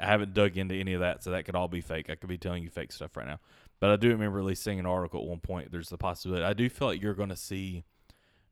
I 0.00 0.06
haven't 0.06 0.34
dug 0.34 0.56
into 0.56 0.74
any 0.74 0.94
of 0.94 1.00
that, 1.00 1.22
so 1.22 1.30
that 1.30 1.44
could 1.44 1.54
all 1.54 1.68
be 1.68 1.80
fake. 1.80 2.10
I 2.10 2.14
could 2.14 2.28
be 2.28 2.38
telling 2.38 2.62
you 2.62 2.70
fake 2.70 2.92
stuff 2.92 3.16
right 3.16 3.26
now. 3.26 3.40
But 3.80 3.90
I 3.90 3.96
do 3.96 4.08
remember 4.08 4.38
at 4.38 4.44
least 4.44 4.62
seeing 4.62 4.78
an 4.78 4.86
article 4.86 5.20
at 5.20 5.28
one 5.28 5.40
point. 5.40 5.70
There's 5.70 5.88
the 5.88 5.98
possibility. 5.98 6.44
I 6.44 6.52
do 6.52 6.68
feel 6.68 6.88
like 6.88 7.02
you're 7.02 7.14
going 7.14 7.28
to 7.28 7.36
see 7.36 7.84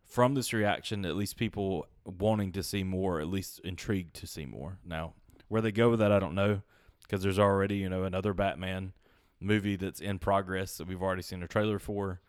from 0.05 0.35
this 0.35 0.53
reaction 0.53 1.07
at 1.07 1.17
least 1.17 1.37
people 1.37 1.87
wanting 2.05 2.53
to 2.53 2.63
see 2.63 2.85
more, 2.85 3.21
at 3.21 3.29
least 3.29 3.61
intrigued 3.65 4.15
to 4.15 4.27
see 4.27 4.45
more. 4.45 4.79
Now, 4.85 5.15
where 5.49 5.63
they 5.63 5.73
go 5.73 5.91
with 5.91 6.01
that, 6.01 6.13
I 6.13 6.19
don't 6.19 6.35
know, 6.35 6.63
because 7.03 7.23
there's 7.23 7.39
already 7.39 7.77
you 7.77 7.89
know 7.89 8.05
another 8.05 8.35
Batman 8.35 8.93
movie 9.41 9.77
that's 9.77 10.01
in 10.01 10.19
progress 10.19 10.77
that 10.77 10.87
we've 10.87 11.03
already 11.03 11.23
seen 11.23 11.43
a 11.43 11.49
trailer 11.49 11.79
for. 11.79 12.21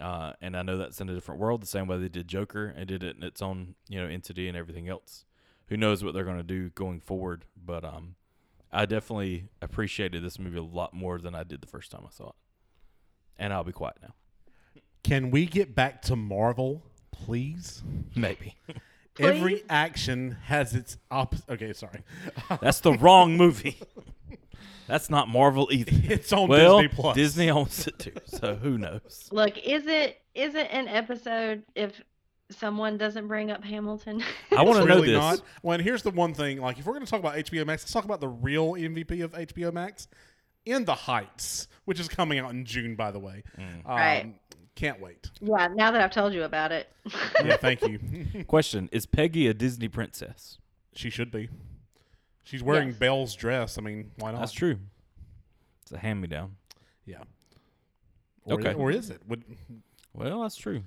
Uh, 0.00 0.32
and 0.42 0.56
I 0.56 0.62
know 0.62 0.76
that's 0.76 1.00
in 1.00 1.08
a 1.08 1.14
different 1.14 1.40
world, 1.40 1.62
the 1.62 1.66
same 1.66 1.86
way 1.86 1.98
they 1.98 2.08
did 2.08 2.28
Joker 2.28 2.66
and 2.76 2.86
did 2.86 3.02
it 3.02 3.16
in 3.16 3.22
its 3.22 3.40
own, 3.40 3.76
you 3.88 4.00
know, 4.00 4.06
entity 4.06 4.46
and 4.46 4.56
everything 4.56 4.88
else. 4.88 5.24
Who 5.68 5.76
knows 5.76 6.04
what 6.04 6.12
they're 6.12 6.24
going 6.24 6.36
to 6.36 6.42
do 6.42 6.70
going 6.70 7.00
forward? 7.00 7.44
But 7.56 7.84
um, 7.84 8.16
I 8.72 8.86
definitely 8.86 9.48
appreciated 9.62 10.22
this 10.22 10.38
movie 10.38 10.58
a 10.58 10.62
lot 10.62 10.92
more 10.92 11.18
than 11.18 11.34
I 11.34 11.44
did 11.44 11.60
the 11.60 11.66
first 11.66 11.90
time 11.90 12.02
I 12.06 12.10
saw 12.10 12.28
it. 12.28 12.34
And 13.38 13.52
I'll 13.52 13.64
be 13.64 13.72
quiet 13.72 13.96
now. 14.02 14.14
Can 15.02 15.30
we 15.30 15.46
get 15.46 15.74
back 15.74 16.02
to 16.02 16.16
Marvel, 16.16 16.82
please? 17.12 17.82
Maybe 18.14 18.56
Every 19.18 19.62
action 19.68 20.36
has 20.44 20.74
its 20.74 20.98
opposite. 21.10 21.48
Okay, 21.48 21.72
sorry. 21.72 22.02
that's 22.60 22.80
the 22.80 22.92
wrong 22.92 23.36
movie. 23.36 23.78
That's 24.86 25.10
not 25.10 25.28
Marvel 25.28 25.68
either. 25.72 25.92
It's 26.12 26.32
on 26.32 26.48
well, 26.48 26.80
Disney 26.80 26.94
Plus. 26.94 27.16
Disney 27.16 27.50
owns 27.50 27.86
it 27.86 27.98
too, 27.98 28.12
so 28.26 28.54
who 28.54 28.78
knows? 28.78 29.28
Look, 29.32 29.58
is 29.58 29.86
it 29.86 30.20
is 30.34 30.54
it 30.54 30.68
an 30.70 30.88
episode 30.88 31.64
if 31.74 32.00
someone 32.50 32.96
doesn't 32.98 33.26
bring 33.28 33.50
up 33.50 33.64
Hamilton? 33.64 34.22
I 34.56 34.62
want 34.62 34.78
to 34.78 34.84
know 34.84 34.94
really 34.96 35.08
this. 35.08 35.18
Not. 35.18 35.42
Well, 35.62 35.74
and 35.74 35.82
here's 35.82 36.02
the 36.02 36.10
one 36.10 36.34
thing: 36.34 36.60
like, 36.60 36.78
if 36.78 36.86
we're 36.86 36.92
going 36.94 37.04
to 37.04 37.10
talk 37.10 37.20
about 37.20 37.34
HBO 37.36 37.66
Max, 37.66 37.82
let's 37.82 37.92
talk 37.92 38.04
about 38.04 38.20
the 38.20 38.28
real 38.28 38.72
MVP 38.72 39.22
of 39.24 39.32
HBO 39.32 39.72
Max, 39.72 40.08
In 40.64 40.84
the 40.84 40.94
Heights, 40.94 41.68
which 41.84 41.98
is 42.00 42.08
coming 42.08 42.38
out 42.38 42.50
in 42.52 42.64
June, 42.64 42.94
by 42.96 43.10
the 43.10 43.18
way. 43.18 43.42
Um, 43.58 43.82
Right. 43.86 44.34
Can't 44.74 45.00
wait. 45.00 45.30
yeah, 45.40 45.68
now 45.74 45.90
that 45.90 46.02
I've 46.02 46.10
told 46.10 46.34
you 46.34 46.42
about 46.42 46.70
it. 46.70 46.88
Yeah, 47.44 47.56
thank 47.56 47.80
you. 47.82 48.44
Question: 48.46 48.88
Is 48.92 49.06
Peggy 49.06 49.46
a 49.46 49.54
Disney 49.54 49.88
princess? 49.88 50.58
she 50.94 51.10
should 51.10 51.30
be. 51.30 51.48
She's 52.44 52.62
wearing 52.62 52.88
Yes. 52.88 52.98
Belle's 52.98 53.34
dress. 53.34 53.76
I 53.78 53.80
mean, 53.82 54.12
why 54.18 54.30
not? 54.32 54.40
That's 54.40 54.52
true. 54.52 54.78
It's 55.82 55.92
a 55.92 55.98
hand 55.98 56.20
me 56.20 56.28
down. 56.28 56.56
Yeah. 57.04 57.22
Or 58.44 58.54
Okay. 58.54 58.70
Is, 58.70 58.76
or 58.76 58.90
is 58.90 59.10
it? 59.10 59.20
Would, 59.28 59.44
Well, 60.14 60.42
that's 60.42 60.56
true. 60.56 60.82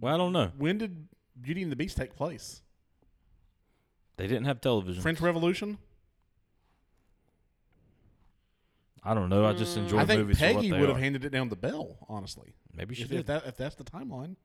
Well, 0.00 0.14
I 0.14 0.18
don't 0.18 0.32
know. 0.32 0.50
when 0.58 0.78
did 0.78 1.08
Beauty 1.40 1.62
and 1.62 1.72
the 1.72 1.76
Beast 1.76 1.96
take 1.96 2.14
place? 2.16 2.60
They 4.16 4.26
didn't 4.26 4.44
have 4.44 4.60
television. 4.60 5.02
French 5.02 5.20
Revolution. 5.20 5.78
I 9.04 9.14
don't 9.14 9.28
know. 9.28 9.44
I 9.44 9.52
just 9.52 9.76
enjoy 9.76 9.98
I 9.98 10.04
think 10.04 10.20
movies 10.20 10.38
for 10.38 10.46
what 10.46 10.54
Peggy 10.56 10.70
they 10.70 10.78
would 10.78 10.88
have 10.88 10.98
are. 10.98 11.00
handed 11.00 11.24
it 11.24 11.30
down 11.30 11.48
to 11.50 11.56
Belle. 11.56 11.96
Honestly, 12.08 12.52
Maybe 12.74 12.94
she 12.94 13.02
if, 13.02 13.08
did. 13.08 13.20
if 13.20 13.26
that 13.26 13.46
if 13.46 13.56
that's 13.56 13.74
the 13.74 13.84
timeline. 13.84 14.36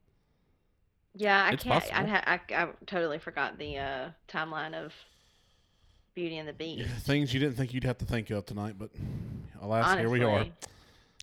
Yeah, 1.13 1.43
I 1.45 1.51
It's 1.51 1.63
can't. 1.63 1.81
possible. 1.83 1.99
I'd 1.99 2.09
ha- 2.09 2.23
I, 2.25 2.63
I 2.63 2.67
totally 2.85 3.19
forgot 3.19 3.57
the 3.59 3.77
uh, 3.77 4.09
timeline 4.27 4.73
of 4.73 4.93
Beauty 6.15 6.37
and 6.37 6.47
the 6.47 6.53
Beast. 6.53 6.89
Things 7.05 7.33
you 7.33 7.39
didn't 7.39 7.55
think 7.55 7.73
you'd 7.73 7.83
have 7.83 7.97
to 7.99 8.05
think 8.05 8.29
of 8.31 8.45
tonight, 8.45 8.75
but 8.79 8.89
alas, 9.61 9.85
Honestly, 9.85 10.01
here 10.01 10.09
we 10.09 10.23
are. 10.23 10.45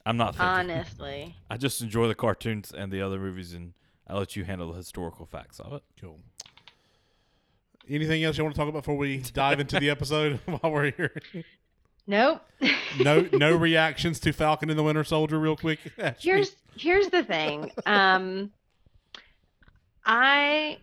I'm 0.07 0.17
not 0.17 0.35
thinking. 0.37 0.47
honestly, 0.47 1.37
I 1.51 1.57
just 1.57 1.81
enjoy 1.81 2.07
the 2.09 2.15
cartoons 2.15 2.73
and 2.77 2.93
the 2.93 3.01
other 3.03 3.19
movies, 3.19 3.53
and 3.55 3.73
I 4.07 4.15
let 4.15 4.37
you 4.37 4.45
handle 4.45 4.71
the 4.71 4.77
historical 4.77 5.27
facts 5.27 5.61
of 5.61 5.73
it. 5.73 5.83
Cool. 6.01 6.21
Anything 7.89 8.25
else 8.25 8.39
you 8.39 8.45
want 8.45 8.55
to 8.55 8.59
talk 8.59 8.69
about 8.69 8.83
before 8.83 8.97
we 8.97 9.19
dive 9.19 9.61
into 9.61 9.79
the 9.79 9.91
episode 9.91 10.41
while 10.47 10.73
we're 10.73 10.91
here? 10.93 11.21
nope. 12.07 12.41
No, 12.99 13.21
no 13.33 13.55
reactions 13.57 14.21
to 14.21 14.33
Falcon 14.33 14.71
and 14.71 14.79
the 14.79 14.83
Winter 14.83 15.05
Soldier, 15.05 15.39
real 15.39 15.57
quick. 15.57 15.81
Ashley? 15.99 16.31
here's 16.31 16.57
here's 16.77 17.09
the 17.09 17.23
thing. 17.23 17.71
Um, 17.87 18.51
I 20.05 20.79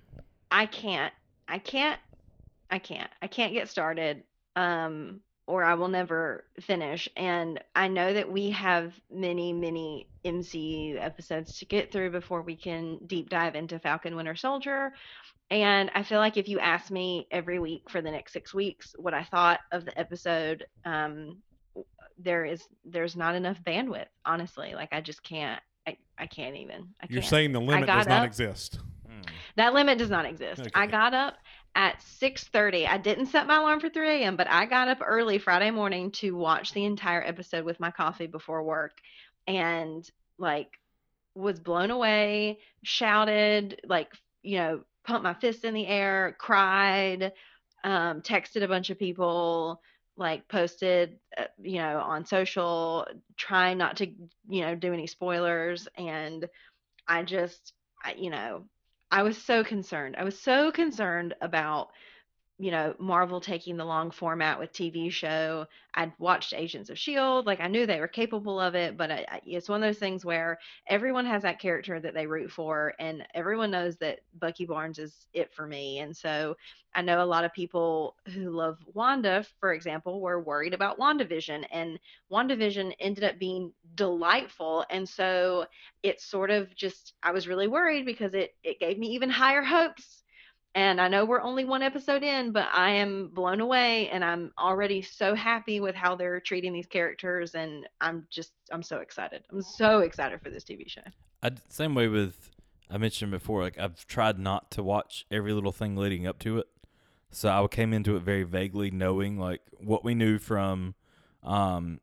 I 0.51 0.65
can't 0.67 1.13
I 1.47 1.57
can't 1.57 1.99
I 2.69 2.79
can't 2.79 3.09
I 3.21 3.27
can't 3.27 3.53
get 3.53 3.67
started. 3.69 4.23
Um, 4.55 5.21
or 5.47 5.63
I 5.63 5.73
will 5.73 5.87
never 5.87 6.45
finish. 6.59 7.09
And 7.17 7.61
I 7.75 7.87
know 7.87 8.13
that 8.13 8.31
we 8.31 8.51
have 8.51 8.93
many 9.11 9.53
many 9.53 10.07
MCU 10.23 11.03
episodes 11.03 11.57
to 11.59 11.65
get 11.65 11.91
through 11.91 12.11
before 12.11 12.41
we 12.41 12.55
can 12.55 12.99
deep 13.07 13.29
dive 13.29 13.55
into 13.55 13.79
Falcon 13.79 14.15
Winter 14.15 14.35
Soldier. 14.35 14.93
And 15.49 15.91
I 15.93 16.03
feel 16.03 16.19
like 16.19 16.37
if 16.37 16.47
you 16.47 16.59
ask 16.59 16.89
me 16.91 17.27
every 17.29 17.59
week 17.59 17.89
for 17.89 18.01
the 18.01 18.09
next 18.09 18.31
six 18.31 18.53
weeks 18.53 18.95
what 18.97 19.13
I 19.13 19.23
thought 19.23 19.59
of 19.71 19.83
the 19.83 19.97
episode, 19.99 20.65
um, 20.85 21.37
there 22.17 22.45
is 22.45 22.67
there's 22.85 23.15
not 23.15 23.35
enough 23.35 23.61
bandwidth. 23.63 24.07
Honestly, 24.25 24.73
like 24.75 24.89
I 24.93 25.01
just 25.01 25.23
can't. 25.23 25.61
I, 25.87 25.97
I 26.17 26.27
can't 26.27 26.55
even. 26.55 26.89
I 27.01 27.07
You're 27.09 27.21
can't. 27.21 27.29
saying 27.29 27.51
the 27.53 27.59
limit 27.59 27.87
got 27.87 27.97
does 27.97 28.07
not 28.07 28.21
up. 28.21 28.27
exist. 28.27 28.79
that 29.55 29.73
limit 29.73 29.97
does 29.97 30.09
not 30.09 30.25
exist. 30.25 30.67
I 30.75 30.87
got 30.87 31.13
up 31.13 31.35
at 31.75 32.01
6:30. 32.01 32.87
I 32.87 32.97
didn't 32.97 33.27
set 33.27 33.47
my 33.47 33.57
alarm 33.57 33.79
for 33.79 33.89
3 33.89 34.21
a.m., 34.21 34.35
but 34.35 34.47
I 34.49 34.65
got 34.65 34.87
up 34.87 34.99
early 35.05 35.37
Friday 35.37 35.71
morning 35.71 36.11
to 36.13 36.35
watch 36.35 36.73
the 36.73 36.85
entire 36.85 37.23
episode 37.23 37.65
with 37.65 37.79
my 37.79 37.91
coffee 37.91 38.27
before 38.27 38.63
work, 38.63 38.99
and 39.47 40.09
like 40.37 40.79
was 41.35 41.59
blown 41.59 41.91
away, 41.91 42.59
shouted, 42.83 43.81
like 43.85 44.13
you 44.43 44.57
know, 44.57 44.81
pumped 45.05 45.23
my 45.23 45.33
fist 45.33 45.63
in 45.63 45.73
the 45.73 45.87
air, 45.87 46.35
cried, 46.39 47.31
um, 47.83 48.21
texted 48.21 48.63
a 48.63 48.67
bunch 48.67 48.89
of 48.89 48.99
people, 48.99 49.81
like 50.17 50.47
posted, 50.47 51.17
uh, 51.37 51.45
you 51.61 51.77
know, 51.77 51.99
on 51.99 52.25
social, 52.25 53.07
trying 53.37 53.77
not 53.77 53.97
to, 53.97 54.07
you 54.49 54.61
know, 54.61 54.75
do 54.75 54.93
any 54.93 55.07
spoilers, 55.07 55.87
and 55.97 56.47
I 57.07 57.23
just, 57.23 57.73
I, 58.03 58.13
you 58.13 58.29
know, 58.29 58.65
I 59.11 59.23
was 59.23 59.37
so 59.37 59.63
concerned. 59.63 60.15
I 60.17 60.23
was 60.23 60.39
so 60.39 60.71
concerned 60.71 61.35
about, 61.41 61.91
you 62.61 62.69
know, 62.71 62.93
Marvel 62.99 63.41
taking 63.41 63.75
the 63.75 63.85
long 63.85 64.11
format 64.11 64.59
with 64.59 64.71
TV 64.71 65.09
show. 65.09 65.65
I'd 65.95 66.13
watched 66.19 66.53
Agents 66.53 66.91
of 66.91 66.99
Shield, 66.99 67.47
like 67.47 67.59
I 67.59 67.67
knew 67.67 67.85
they 67.87 67.99
were 67.99 68.07
capable 68.07 68.59
of 68.59 68.75
it, 68.75 68.95
but 68.97 69.09
I, 69.11 69.25
I, 69.27 69.41
it's 69.45 69.67
one 69.67 69.81
of 69.83 69.87
those 69.87 69.97
things 69.97 70.23
where 70.23 70.59
everyone 70.87 71.25
has 71.25 71.41
that 71.41 71.59
character 71.59 71.99
that 71.99 72.13
they 72.13 72.27
root 72.27 72.51
for, 72.51 72.93
and 72.99 73.25
everyone 73.33 73.71
knows 73.71 73.97
that 73.97 74.19
Bucky 74.39 74.65
Barnes 74.65 74.99
is 74.99 75.27
it 75.33 75.51
for 75.55 75.65
me. 75.65 75.99
And 75.99 76.15
so 76.15 76.55
I 76.93 77.01
know 77.01 77.23
a 77.23 77.25
lot 77.25 77.45
of 77.45 77.53
people 77.53 78.15
who 78.33 78.51
love 78.51 78.77
Wanda, 78.93 79.43
for 79.59 79.73
example, 79.73 80.21
were 80.21 80.39
worried 80.41 80.73
about 80.75 80.99
WandaVision, 80.99 81.65
and 81.71 81.99
WandaVision 82.31 82.93
ended 82.99 83.23
up 83.23 83.39
being 83.39 83.73
delightful. 83.95 84.85
And 84.89 85.09
so 85.09 85.65
it 86.03 86.21
sort 86.21 86.51
of 86.51 86.75
just 86.75 87.13
I 87.23 87.31
was 87.31 87.47
really 87.47 87.67
worried 87.67 88.05
because 88.05 88.33
it 88.35 88.53
it 88.63 88.79
gave 88.79 88.99
me 88.99 89.07
even 89.09 89.29
higher 89.31 89.63
hopes. 89.63 90.20
And 90.73 91.01
I 91.01 91.09
know 91.09 91.25
we're 91.25 91.41
only 91.41 91.65
one 91.65 91.83
episode 91.83 92.23
in, 92.23 92.53
but 92.53 92.67
I 92.73 92.91
am 92.91 93.29
blown 93.33 93.59
away 93.59 94.09
and 94.09 94.23
I'm 94.23 94.53
already 94.57 95.01
so 95.01 95.35
happy 95.35 95.81
with 95.81 95.95
how 95.95 96.15
they're 96.15 96.39
treating 96.39 96.71
these 96.71 96.87
characters 96.87 97.55
and 97.55 97.87
I'm 97.99 98.25
just 98.29 98.53
I'm 98.71 98.83
so 98.83 98.99
excited. 98.99 99.43
I'm 99.51 99.61
so 99.61 99.99
excited 99.99 100.41
for 100.41 100.49
this 100.49 100.63
TV 100.63 100.89
show. 100.89 101.01
I, 101.43 101.51
same 101.67 101.93
way 101.93 102.07
with 102.07 102.51
I 102.89 102.97
mentioned 102.97 103.31
before. 103.31 103.61
Like 103.61 103.77
I've 103.77 104.05
tried 104.07 104.39
not 104.39 104.71
to 104.71 104.83
watch 104.83 105.25
every 105.29 105.51
little 105.51 105.71
thing 105.73 105.97
leading 105.97 106.25
up 106.25 106.39
to 106.39 106.59
it, 106.59 106.67
so 107.31 107.49
I 107.49 107.67
came 107.67 107.93
into 107.93 108.17
it 108.17 108.23
very 108.23 108.43
vaguely, 108.43 108.91
knowing 108.91 109.39
like 109.39 109.61
what 109.79 110.03
we 110.03 110.13
knew 110.13 110.37
from, 110.37 110.95
um, 111.43 112.01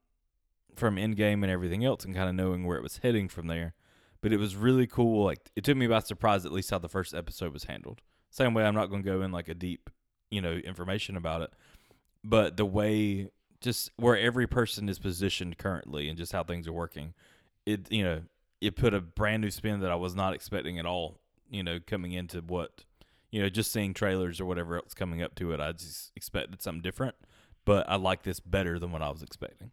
from 0.74 0.96
Endgame 0.96 1.42
and 1.42 1.50
everything 1.50 1.84
else, 1.84 2.04
and 2.04 2.14
kind 2.14 2.28
of 2.28 2.34
knowing 2.34 2.66
where 2.66 2.78
it 2.78 2.82
was 2.82 2.98
heading 3.02 3.28
from 3.28 3.46
there. 3.46 3.74
But 4.20 4.32
it 4.32 4.38
was 4.38 4.56
really 4.56 4.86
cool. 4.86 5.24
Like 5.24 5.50
it 5.54 5.64
took 5.64 5.76
me 5.76 5.86
by 5.86 6.00
surprise, 6.00 6.46
at 6.46 6.52
least 6.52 6.70
how 6.70 6.78
the 6.78 6.88
first 6.88 7.14
episode 7.14 7.52
was 7.52 7.64
handled. 7.64 8.00
Same 8.38 8.54
way, 8.54 8.64
I'm 8.64 8.74
not 8.74 8.86
going 8.88 9.02
to 9.02 9.10
go 9.10 9.22
in 9.22 9.32
like 9.32 9.48
a 9.48 9.54
deep, 9.54 9.90
you 10.30 10.40
know, 10.40 10.52
information 10.52 11.16
about 11.16 11.42
it, 11.42 11.52
but 12.24 12.56
the 12.56 12.64
way 12.64 13.30
just 13.60 13.90
where 13.96 14.16
every 14.16 14.46
person 14.46 14.88
is 14.88 15.00
positioned 15.00 15.58
currently 15.58 16.08
and 16.08 16.16
just 16.16 16.30
how 16.30 16.44
things 16.44 16.68
are 16.68 16.72
working, 16.72 17.14
it 17.66 17.90
you 17.90 18.04
know 18.04 18.22
it 18.60 18.76
put 18.76 18.94
a 18.94 19.00
brand 19.00 19.42
new 19.42 19.50
spin 19.50 19.80
that 19.80 19.90
I 19.90 19.96
was 19.96 20.14
not 20.14 20.34
expecting 20.34 20.78
at 20.78 20.86
all. 20.86 21.18
You 21.50 21.64
know, 21.64 21.78
coming 21.84 22.12
into 22.12 22.40
what, 22.40 22.84
you 23.32 23.42
know, 23.42 23.48
just 23.48 23.72
seeing 23.72 23.92
trailers 23.92 24.40
or 24.40 24.44
whatever 24.44 24.76
else 24.76 24.94
coming 24.94 25.20
up 25.22 25.34
to 25.36 25.52
it, 25.52 25.60
I 25.60 25.72
just 25.72 26.12
expected 26.14 26.62
something 26.62 26.82
different. 26.82 27.16
But 27.64 27.88
I 27.90 27.96
like 27.96 28.22
this 28.22 28.38
better 28.38 28.78
than 28.78 28.92
what 28.92 29.02
I 29.02 29.10
was 29.10 29.22
expecting. 29.22 29.72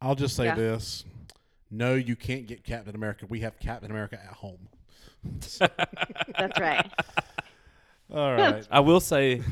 I'll 0.00 0.14
just 0.16 0.34
say 0.34 0.46
Yeah. 0.46 0.56
this: 0.56 1.04
No, 1.70 1.94
you 1.94 2.16
can't 2.16 2.46
get 2.48 2.64
Captain 2.64 2.94
America. 2.96 3.26
We 3.28 3.40
have 3.40 3.58
Captain 3.60 3.90
America 3.90 4.18
at 4.20 4.32
home. 4.32 4.68
That's 5.58 6.58
right. 6.60 6.90
All 8.10 8.32
right. 8.36 8.66
I 8.70 8.80
will 8.80 9.00
say, 9.00 9.42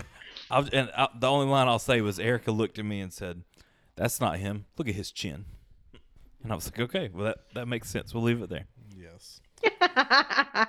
I 0.50 0.60
was, 0.60 0.68
and 0.70 0.90
I, 0.96 1.08
the 1.18 1.26
only 1.28 1.46
line 1.46 1.68
I'll 1.68 1.78
say 1.78 2.00
was 2.00 2.18
Erica 2.18 2.50
looked 2.52 2.78
at 2.78 2.84
me 2.84 3.00
and 3.00 3.12
said, 3.12 3.42
That's 3.96 4.20
not 4.20 4.38
him. 4.38 4.66
Look 4.78 4.88
at 4.88 4.94
his 4.94 5.10
chin. 5.12 5.44
And 6.42 6.50
I 6.52 6.54
was 6.54 6.66
like, 6.66 6.80
okay, 6.80 7.10
well 7.12 7.26
that 7.26 7.38
that 7.54 7.66
makes 7.66 7.90
sense. 7.90 8.14
We'll 8.14 8.22
leave 8.22 8.40
it 8.40 8.48
there. 8.48 8.66
Yes. 8.96 9.40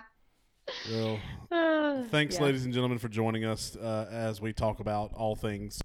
Well, 0.89 1.19
Uh, 1.51 2.03
thanks, 2.03 2.35
yeah. 2.35 2.43
ladies 2.43 2.63
and 2.65 2.73
gentlemen, 2.73 2.97
for 2.97 3.09
joining 3.09 3.43
us 3.43 3.75
uh, 3.75 4.07
as 4.09 4.39
we 4.39 4.53
talk 4.53 4.79
about 4.79 5.11
all 5.13 5.35
things 5.35 5.81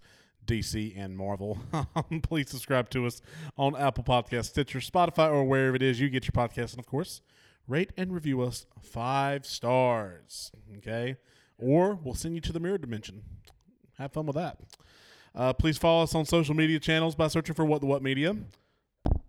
DC 0.47 0.95
and 0.97 1.17
Marvel. 1.17 1.59
Please 2.23 2.51
subscribe 2.51 2.89
to 2.91 3.05
us 3.07 3.21
on 3.59 3.75
Apple 3.75 4.05
Podcasts, 4.05 4.47
Stitcher, 4.47 4.79
Spotify, 4.79 5.29
or 5.31 5.43
wherever 5.45 5.75
it 5.75 5.83
is 5.83 5.99
you 5.99 6.09
get 6.09 6.25
your 6.25 6.33
podcasts. 6.33 6.71
And 6.71 6.79
of 6.79 6.87
course, 6.87 7.21
rate 7.67 7.91
and 7.97 8.13
review 8.15 8.43
us 8.43 8.67
five 8.81 9.45
stars. 9.45 10.53
Okay? 10.79 11.17
Or 11.59 11.99
we'll 12.03 12.15
send 12.15 12.35
you 12.35 12.41
to 12.43 12.53
the 12.53 12.61
mirror 12.61 12.79
dimension. 12.79 13.23
Have 13.99 14.13
fun 14.13 14.27
with 14.27 14.37
that. 14.37 14.59
Uh, 15.35 15.53
please 15.53 15.79
follow 15.79 16.03
us 16.03 16.15
on 16.15 16.25
social 16.25 16.55
media 16.55 16.79
channels 16.79 17.15
by 17.15 17.29
searching 17.29 17.55
for 17.55 17.65
What 17.65 17.81
the 17.81 17.87
What 17.87 18.03
Media. 18.03 18.37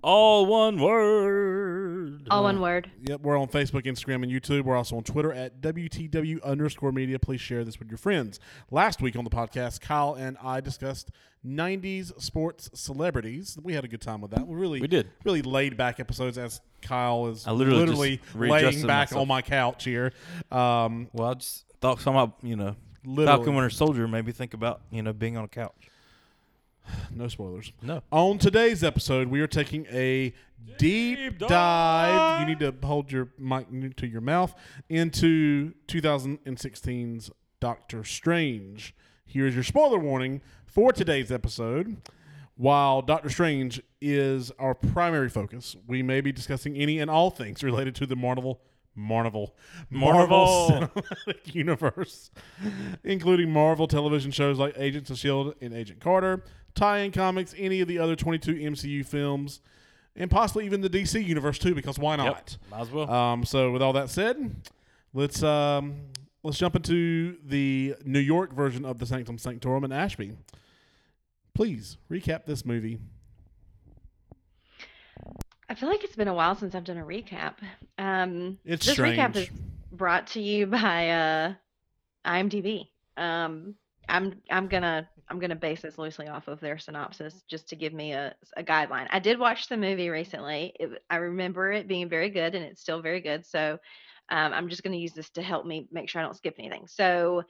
All 0.03 0.45
one 0.45 0.79
word. 0.79 2.27
All 2.29 2.43
one 2.43 2.61
word. 2.61 2.89
Yep, 3.03 3.21
we're 3.21 3.37
on 3.37 3.47
Facebook, 3.47 3.85
Instagram, 3.85 4.23
and 4.23 4.31
YouTube. 4.31 4.63
We're 4.63 4.75
also 4.77 4.95
on 4.97 5.03
Twitter 5.03 5.33
at 5.33 5.61
WTW 5.61 6.41
underscore 6.43 6.91
media. 6.91 7.19
Please 7.19 7.41
share 7.41 7.63
this 7.63 7.79
with 7.79 7.89
your 7.89 7.97
friends. 7.97 8.39
Last 8.71 9.01
week 9.01 9.15
on 9.15 9.23
the 9.23 9.29
podcast, 9.29 9.81
Kyle 9.81 10.13
and 10.13 10.37
I 10.41 10.61
discussed 10.61 11.11
90s 11.45 12.19
sports 12.21 12.69
celebrities. 12.73 13.57
We 13.61 13.73
had 13.73 13.83
a 13.85 13.87
good 13.87 14.01
time 14.01 14.21
with 14.21 14.31
that. 14.31 14.47
We 14.47 14.55
really, 14.55 14.81
We 14.81 14.87
did. 14.87 15.09
really 15.23 15.41
laid 15.41 15.77
back 15.77 15.99
episodes 15.99 16.37
as 16.37 16.61
Kyle 16.81 17.27
is 17.27 17.45
I 17.47 17.51
literally 17.51 18.17
just 18.17 18.35
laying 18.35 18.81
back 18.87 19.09
myself. 19.11 19.21
on 19.21 19.27
my 19.27 19.41
couch 19.41 19.83
here. 19.83 20.13
Um, 20.51 21.09
Well, 21.13 21.29
I 21.31 21.33
just 21.35 21.65
thought 21.81 21.99
some 21.99 22.15
about 22.15 22.35
you 22.43 22.55
know 22.55 22.75
literally, 23.05 23.37
Falcon 23.37 23.55
Winter 23.55 23.69
Soldier 23.69 24.07
made 24.07 24.25
me 24.25 24.31
think 24.31 24.53
about 24.53 24.81
you 24.91 25.01
know 25.01 25.13
being 25.13 25.37
on 25.37 25.43
a 25.43 25.47
couch. 25.49 25.73
No 27.13 27.27
spoilers. 27.27 27.71
No. 27.81 28.01
On 28.11 28.37
today's 28.37 28.83
episode, 28.83 29.27
we 29.27 29.41
are 29.41 29.47
taking 29.47 29.85
a 29.91 30.33
deep, 30.77 31.17
Deep 31.17 31.37
dive. 31.39 31.49
dive. 31.49 32.39
You 32.41 32.45
need 32.47 32.59
to 32.59 32.73
hold 32.85 33.11
your 33.11 33.29
mic 33.37 33.97
to 33.97 34.07
your 34.07 34.21
mouth 34.21 34.53
into 34.89 35.73
2016's 35.87 37.31
Doctor 37.59 38.03
Strange. 38.03 38.95
Here's 39.25 39.55
your 39.55 39.63
spoiler 39.63 39.99
warning 39.99 40.41
for 40.65 40.91
today's 40.93 41.31
episode. 41.31 41.97
While 42.55 43.01
Doctor 43.03 43.29
Strange 43.29 43.81
is 44.01 44.51
our 44.57 44.73
primary 44.73 45.29
focus, 45.29 45.75
we 45.85 46.01
may 46.01 46.21
be 46.21 46.31
discussing 46.31 46.75
any 46.75 46.99
and 46.99 47.09
all 47.09 47.29
things 47.29 47.63
related 47.63 47.93
to 47.95 48.05
the 48.05 48.15
Marvel 48.15 48.61
Marvel 48.95 49.55
Marvel 49.91 50.27
Marvel. 50.27 50.89
Cinematic 51.27 51.53
Universe, 51.53 52.31
including 53.03 53.51
Marvel 53.51 53.87
television 53.87 54.31
shows 54.31 54.57
like 54.57 54.73
Agents 54.75 55.11
of 55.11 55.19
Shield 55.19 55.53
and 55.61 55.71
Agent 55.71 55.99
Carter, 55.99 56.43
tie-in 56.77 57.11
comics, 57.11 57.53
any 57.57 57.81
of 57.81 57.87
the 57.87 57.99
other 57.99 58.15
22 58.15 58.53
MCU 58.55 59.05
films, 59.05 59.59
and 60.15 60.31
possibly 60.31 60.65
even 60.65 60.81
the 60.81 60.89
DC 60.89 61.23
universe 61.25 61.59
too, 61.59 61.75
because 61.75 61.99
why 61.99 62.15
not? 62.15 62.57
Might 62.71 62.81
as 62.81 62.91
well. 62.91 63.11
Um, 63.11 63.43
so 63.45 63.71
with 63.71 63.81
all 63.81 63.93
that 63.93 64.09
said, 64.09 64.55
let's 65.13 65.43
um, 65.43 65.95
let's 66.43 66.57
jump 66.57 66.75
into 66.75 67.37
the 67.43 67.95
New 68.05 68.19
York 68.19 68.53
version 68.53 68.85
of 68.85 68.99
the 68.99 69.05
Sanctum 69.05 69.37
Sanctorum 69.37 69.83
in 69.83 69.91
Ashby. 69.91 70.33
Please 71.53 71.97
recap 72.09 72.45
this 72.45 72.63
movie. 72.65 72.99
I 75.69 75.75
feel 75.75 75.89
like 75.89 76.03
it's 76.03 76.15
been 76.15 76.27
a 76.29 76.33
while 76.33 76.55
since 76.55 76.75
I've 76.75 76.85
done 76.85 76.97
a 76.97 77.03
recap. 77.03 77.55
Um, 77.97 78.57
It's 78.63 78.85
this 78.85 78.97
recap 78.97 79.35
is 79.35 79.49
brought 79.91 80.27
to 80.27 80.41
you 80.41 80.65
by 80.67 81.09
uh, 81.09 81.53
IMDb. 82.25 82.87
Um, 83.17 83.75
I'm 84.07 84.41
I'm 84.49 84.67
gonna 84.67 85.09
I'm 85.29 85.39
gonna 85.39 85.55
base 85.55 85.81
this 85.81 85.97
loosely 85.97 86.27
off 86.27 86.47
of 86.47 86.59
their 86.59 86.77
synopsis 86.77 87.43
just 87.49 87.69
to 87.69 87.75
give 87.75 87.93
me 87.93 88.13
a, 88.13 88.33
a 88.55 88.63
guideline. 88.63 89.07
I 89.11 89.19
did 89.19 89.39
watch 89.39 89.67
the 89.67 89.77
movie 89.77 90.09
recently. 90.09 90.73
It, 90.79 91.03
I 91.09 91.17
remember 91.17 91.71
it 91.71 91.87
being 91.87 92.09
very 92.09 92.29
good, 92.29 92.55
and 92.55 92.63
it's 92.63 92.81
still 92.81 93.01
very 93.01 93.21
good. 93.21 93.45
So 93.45 93.77
um, 94.29 94.53
I'm 94.53 94.69
just 94.69 94.83
gonna 94.83 94.97
use 94.97 95.13
this 95.13 95.29
to 95.31 95.41
help 95.41 95.65
me 95.65 95.87
make 95.91 96.09
sure 96.09 96.21
I 96.21 96.25
don't 96.25 96.37
skip 96.37 96.55
anything. 96.59 96.87
So 96.87 97.43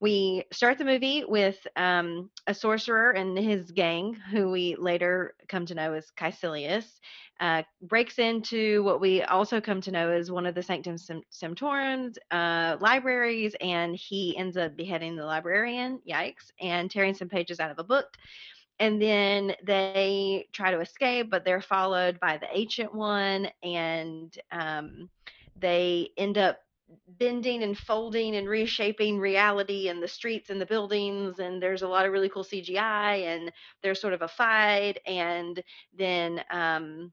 we 0.00 0.44
start 0.52 0.78
the 0.78 0.84
movie 0.84 1.24
with 1.26 1.66
um, 1.76 2.30
a 2.46 2.54
sorcerer 2.54 3.12
and 3.12 3.36
his 3.38 3.70
gang, 3.70 4.14
who 4.30 4.50
we 4.50 4.76
later 4.76 5.34
come 5.48 5.64
to 5.66 5.74
know 5.74 5.94
as 5.94 6.10
Caecilius, 6.18 7.00
uh, 7.40 7.62
breaks 7.82 8.18
into 8.18 8.82
what 8.82 9.00
we 9.00 9.22
also 9.22 9.60
come 9.60 9.80
to 9.82 9.90
know 9.90 10.10
as 10.10 10.30
one 10.30 10.46
of 10.46 10.54
the 10.54 10.62
Sanctum 10.62 10.96
Sanctorum's 11.30 12.18
uh, 12.30 12.76
libraries, 12.80 13.54
and 13.60 13.94
he 13.96 14.36
ends 14.36 14.56
up 14.56 14.76
beheading 14.76 15.16
the 15.16 15.24
librarian, 15.24 16.00
yikes, 16.08 16.50
and 16.60 16.90
tearing 16.90 17.14
some 17.14 17.28
pages 17.28 17.60
out 17.60 17.70
of 17.70 17.78
a 17.78 17.84
book. 17.84 18.06
And 18.78 19.00
then 19.00 19.54
they 19.64 20.46
try 20.52 20.70
to 20.70 20.80
escape, 20.80 21.30
but 21.30 21.44
they're 21.44 21.62
followed 21.62 22.20
by 22.20 22.36
the 22.36 22.48
Ancient 22.52 22.94
One, 22.94 23.48
and 23.62 24.36
um, 24.52 25.08
they 25.58 26.10
end 26.18 26.36
up 26.36 26.58
bending 27.18 27.62
and 27.62 27.76
folding 27.76 28.36
and 28.36 28.48
reshaping 28.48 29.18
reality 29.18 29.88
and 29.88 30.02
the 30.02 30.08
streets 30.08 30.50
and 30.50 30.60
the 30.60 30.66
buildings 30.66 31.38
and 31.38 31.62
there's 31.62 31.82
a 31.82 31.88
lot 31.88 32.06
of 32.06 32.12
really 32.12 32.28
cool 32.28 32.44
CGI 32.44 33.24
and 33.24 33.52
there's 33.82 34.00
sort 34.00 34.12
of 34.14 34.22
a 34.22 34.28
fight 34.28 34.98
and 35.06 35.62
then 35.96 36.42
um 36.50 37.12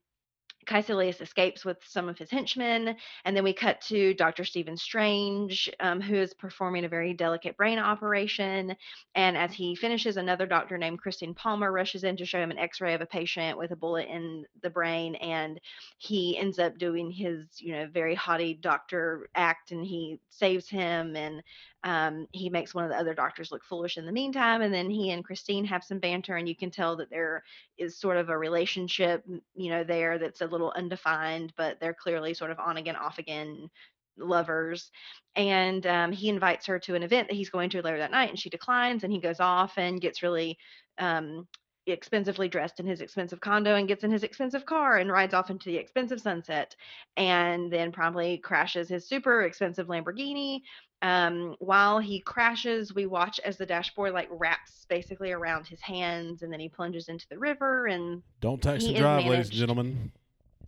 Caecilius 0.65 1.21
escapes 1.21 1.65
with 1.65 1.77
some 1.85 2.09
of 2.09 2.17
his 2.17 2.29
henchmen, 2.29 2.95
and 3.25 3.35
then 3.35 3.43
we 3.43 3.53
cut 3.53 3.81
to 3.81 4.13
Dr. 4.13 4.43
Stephen 4.43 4.77
Strange, 4.77 5.69
um, 5.79 6.01
who 6.01 6.15
is 6.15 6.33
performing 6.33 6.85
a 6.85 6.89
very 6.89 7.13
delicate 7.13 7.57
brain 7.57 7.79
operation. 7.79 8.75
And 9.15 9.37
as 9.37 9.53
he 9.53 9.75
finishes, 9.75 10.17
another 10.17 10.45
doctor 10.45 10.77
named 10.77 10.99
Christine 10.99 11.33
Palmer 11.33 11.71
rushes 11.71 12.03
in 12.03 12.17
to 12.17 12.25
show 12.25 12.39
him 12.39 12.51
an 12.51 12.59
x 12.59 12.81
ray 12.81 12.93
of 12.93 13.01
a 13.01 13.05
patient 13.05 13.57
with 13.57 13.71
a 13.71 13.75
bullet 13.75 14.07
in 14.07 14.45
the 14.61 14.69
brain. 14.69 15.15
And 15.15 15.59
he 15.97 16.37
ends 16.37 16.59
up 16.59 16.77
doing 16.77 17.11
his, 17.11 17.45
you 17.59 17.73
know, 17.73 17.87
very 17.87 18.15
haughty 18.15 18.53
doctor 18.53 19.29
act 19.35 19.71
and 19.71 19.85
he 19.85 20.19
saves 20.29 20.69
him. 20.69 21.15
And 21.15 21.43
um, 21.83 22.27
he 22.31 22.49
makes 22.49 22.73
one 22.73 22.85
of 22.85 22.89
the 22.89 22.97
other 22.97 23.13
doctors 23.13 23.51
look 23.51 23.63
foolish 23.63 23.97
in 23.97 24.05
the 24.05 24.11
meantime. 24.11 24.61
And 24.61 24.73
then 24.73 24.89
he 24.89 25.11
and 25.11 25.23
Christine 25.23 25.65
have 25.65 25.83
some 25.83 25.99
banter, 25.99 26.35
and 26.37 26.47
you 26.47 26.55
can 26.55 26.71
tell 26.71 26.95
that 26.97 27.09
they're 27.09 27.43
sort 27.89 28.17
of 28.17 28.29
a 28.29 28.37
relationship, 28.37 29.23
you 29.55 29.69
know, 29.69 29.83
there 29.83 30.17
that's 30.17 30.41
a 30.41 30.47
little 30.47 30.73
undefined, 30.75 31.53
but 31.57 31.79
they're 31.79 31.93
clearly 31.93 32.33
sort 32.33 32.51
of 32.51 32.59
on 32.59 32.77
again, 32.77 32.95
off 32.95 33.19
again 33.19 33.69
lovers. 34.17 34.91
And 35.35 35.85
um, 35.85 36.11
he 36.11 36.29
invites 36.29 36.65
her 36.67 36.79
to 36.79 36.95
an 36.95 37.03
event 37.03 37.27
that 37.27 37.35
he's 37.35 37.49
going 37.49 37.69
to 37.71 37.81
later 37.81 37.97
that 37.97 38.11
night, 38.11 38.29
and 38.29 38.39
she 38.39 38.49
declines, 38.49 39.03
and 39.03 39.11
he 39.11 39.19
goes 39.19 39.39
off 39.39 39.77
and 39.77 39.99
gets 39.99 40.23
really 40.23 40.57
um, 40.99 41.47
expensively 41.85 42.47
dressed 42.47 42.79
in 42.79 42.85
his 42.85 43.01
expensive 43.01 43.41
condo 43.41 43.75
and 43.75 43.87
gets 43.87 44.03
in 44.03 44.11
his 44.11 44.23
expensive 44.23 44.65
car 44.65 44.97
and 44.97 45.11
rides 45.11 45.33
off 45.33 45.49
into 45.49 45.69
the 45.69 45.77
expensive 45.77 46.21
sunset 46.21 46.75
and 47.17 47.71
then 47.71 47.91
promptly 47.91 48.37
crashes 48.37 48.87
his 48.87 49.07
super 49.07 49.41
expensive 49.41 49.87
Lamborghini 49.87 50.61
um, 51.03 51.57
while 51.59 51.99
he 51.99 52.21
crashes, 52.21 52.95
we 52.95 53.05
watch 53.05 53.39
as 53.43 53.57
the 53.57 53.65
dashboard 53.65 54.13
like 54.13 54.29
wraps 54.31 54.85
basically 54.87 55.33
around 55.33 55.67
his 55.67 55.81
hands, 55.81 56.43
and 56.43 56.51
then 56.51 56.61
he 56.61 56.69
plunges 56.69 57.09
into 57.09 57.27
the 57.29 57.37
river. 57.37 57.87
And 57.87 58.23
Don't 58.39 58.61
text 58.61 58.87
and 58.87 58.95
drive, 58.95 59.25
ladies 59.25 59.49
and 59.49 59.57
gentlemen. 59.57 60.11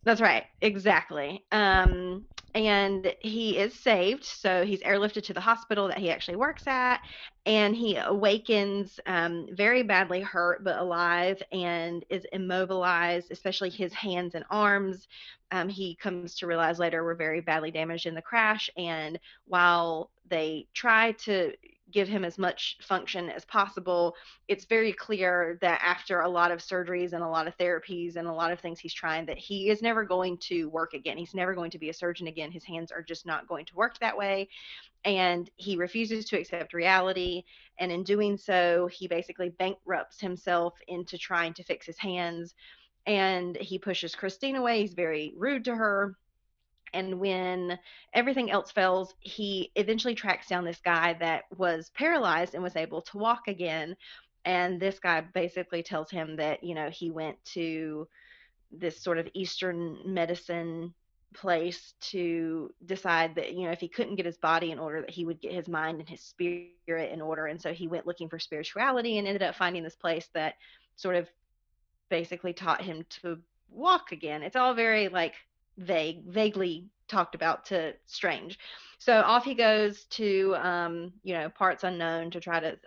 that's 0.04 0.19
right, 0.19 0.43
exactly. 0.60 1.43
Um, 1.54 2.26
and 2.54 3.15
he 3.21 3.58
is 3.58 3.74
saved, 3.74 4.26
so 4.26 4.65
he's 4.65 4.82
airlifted 4.82 5.24
to 5.24 5.34
the 5.34 5.39
hospital 5.39 5.88
that 5.88 5.98
he 5.98 6.12
actually 6.12 6.36
works 6.36 6.67
at, 6.67 7.00
and 7.46 7.76
he 7.76 7.96
awakens 7.98 9.00
um, 9.06 9.48
very 9.52 9.84
badly 9.84 10.22
hurt 10.22 10.64
but 10.64 10.78
alive, 10.78 11.42
and 11.52 12.04
is 12.10 12.26
immobilized, 12.32 13.32
especially 13.32 13.70
his 13.70 13.94
hands 13.94 14.36
and 14.36 14.46
arms. 14.50 15.08
Um, 15.52 15.70
he 15.70 15.96
comes 15.96 16.36
to 16.36 16.48
realize 16.48 16.80
later 16.80 17.04
were 17.04 17.16
very 17.16 17.42
badly 17.42 17.72
damaged 17.72 18.08
in 18.08 18.16
the 18.16 18.22
crash, 18.22 18.70
and 18.78 19.20
while 19.46 20.10
they 20.28 20.68
try 20.74 21.12
to 21.12 21.54
give 21.92 22.08
him 22.08 22.26
as 22.26 22.38
much 22.38 22.78
function 22.82 23.30
as 23.30 23.46
possible, 23.46 24.16
it's 24.48 24.66
very 24.66 24.92
clear 24.92 25.58
that 25.62 25.80
after 25.84 26.22
a 26.22 26.30
lot 26.30 26.52
of 26.52 26.60
surgeries 26.60 27.14
and 27.14 27.24
a 27.24 27.28
lot 27.28 27.48
of 27.48 27.58
therapies 27.58 28.16
and 28.16 28.28
a 28.28 28.34
lot 28.34 28.52
of 28.52 28.60
things 28.60 28.80
he's 28.80 28.94
trying, 28.94 29.26
that 29.26 29.38
he 29.38 29.70
is 29.70 29.82
never 29.82 30.04
going 30.04 30.38
to 30.38 30.66
work 30.66 30.94
again. 30.94 31.16
He's 31.18 31.36
never 31.36 31.54
going 31.54 31.72
to 31.72 31.80
be 31.80 31.90
a 31.90 31.94
surgeon 31.94 32.28
again. 32.28 32.52
His 32.52 32.66
hands 32.66 32.92
are 32.92 33.04
just 33.04 33.26
not 33.26 33.48
going 33.48 33.66
to 33.66 33.76
work 33.76 34.00
that 34.00 34.18
way. 34.18 34.50
And 35.06 35.50
he 35.58 35.78
refuses 35.78 36.26
to 36.26 36.40
accept 36.40 36.74
reality. 36.74 37.35
And 37.80 37.91
in 37.91 38.04
doing 38.04 38.38
so, 38.38 38.88
he 38.88 39.08
basically 39.08 39.50
bankrupts 39.50 40.21
himself 40.21 40.74
into 40.88 41.17
trying 41.17 41.54
to 41.56 41.63
fix 41.63 41.86
his 41.86 41.98
hands. 41.98 42.54
And 43.08 43.58
he 43.58 43.80
pushes 43.80 44.15
Christine 44.15 44.56
away. 44.56 44.82
He's 44.82 44.93
very 44.93 45.34
rude 45.36 45.65
to 45.65 45.76
her 45.76 46.15
and 46.95 47.19
when 47.19 47.78
everything 48.13 48.50
else 48.50 48.71
fails, 48.71 49.15
he 49.19 49.69
eventually 49.76 50.15
tracks 50.15 50.48
down 50.48 50.63
this 50.63 50.80
guy 50.80 51.13
that 51.19 51.43
was 51.58 51.91
paralyzed 51.93 52.54
and 52.54 52.63
was 52.63 52.78
able 52.78 53.02
to 53.02 53.17
walk 53.17 53.50
again. 53.50 53.98
And 54.45 54.80
this 54.80 54.98
guy 54.98 55.19
basically 55.19 55.84
tells 55.84 56.10
him 56.10 56.38
that, 56.38 56.63
you 56.63 56.74
know, 56.74 56.89
he 56.89 57.12
went 57.12 57.43
to 57.54 58.08
this 58.71 59.02
sort 59.02 59.17
of 59.17 59.28
Eastern 59.34 59.98
medicine 60.06 60.93
place 61.34 61.94
to 62.00 62.72
decide 62.86 63.36
that, 63.36 63.54
you 63.54 63.66
know, 63.66 63.72
if 63.72 63.80
he 63.80 63.88
couldn't 63.88 64.16
get 64.16 64.26
his 64.26 64.38
body 64.38 64.72
in 64.72 64.80
order, 64.80 65.02
that 65.02 65.10
he 65.10 65.26
would 65.26 65.42
get 65.42 65.54
his 65.54 65.68
mind 65.68 66.00
and 66.00 66.10
his 66.10 66.22
spirit 66.22 67.12
in 67.12 67.22
order. 67.22 67.48
And 67.48 67.62
so 67.62 67.74
he 67.74 67.88
went 67.88 68.08
looking 68.08 68.30
for 68.30 68.40
spirituality 68.40 69.18
and 69.18 69.28
ended 69.28 69.44
up 69.44 69.56
finding 69.56 69.84
this 69.84 69.96
place 69.96 70.30
that 70.34 70.56
sort 70.96 71.16
of 71.16 71.28
basically 72.10 72.54
taught 72.54 72.82
him 72.82 73.06
to 73.22 73.40
walk 73.70 74.12
again. 74.12 74.44
It's 74.44 74.56
all 74.56 74.74
very 74.74 75.10
like 75.10 75.34
vague, 75.78 76.26
vaguely 76.26 76.86
talked 77.08 77.36
about 77.36 77.66
to 77.66 77.94
Strange. 78.06 78.58
So 78.98 79.20
off 79.22 79.44
he 79.44 79.56
goes 79.56 80.06
to, 80.12 80.56
um, 80.58 81.14
you 81.24 81.34
know, 81.34 81.50
parts 81.50 81.84
unknown 81.84 82.32
to 82.32 82.40
try 82.40 82.60
to 82.60 82.78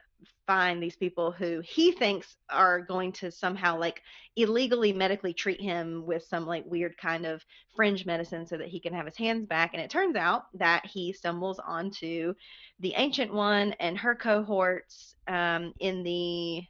find 0.48 0.82
these 0.82 0.96
people 0.96 1.30
who 1.30 1.60
he 1.62 1.92
thinks 1.92 2.38
are 2.48 2.80
going 2.80 3.12
to 3.12 3.30
somehow 3.30 3.78
like 3.78 4.00
illegally 4.34 4.94
medically 4.94 5.34
treat 5.34 5.60
him 5.60 6.06
with 6.06 6.24
some 6.24 6.46
like 6.46 6.64
weird 6.66 6.96
kind 6.96 7.26
of 7.26 7.44
fringe 7.76 8.06
medicine 8.06 8.46
so 8.46 8.56
that 8.56 8.68
he 8.68 8.80
can 8.80 8.94
have 8.94 9.04
his 9.04 9.16
hands 9.16 9.46
back. 9.46 9.74
And 9.74 9.82
it 9.82 9.90
turns 9.90 10.16
out 10.16 10.44
that 10.54 10.86
he 10.86 11.12
stumbles 11.12 11.60
onto 11.60 12.32
the 12.80 12.94
Ancient 12.96 13.32
One 13.32 13.74
and 13.78 13.98
her 13.98 14.14
cohorts 14.14 15.14
um, 15.28 15.74
in 15.80 16.02
the 16.02 16.62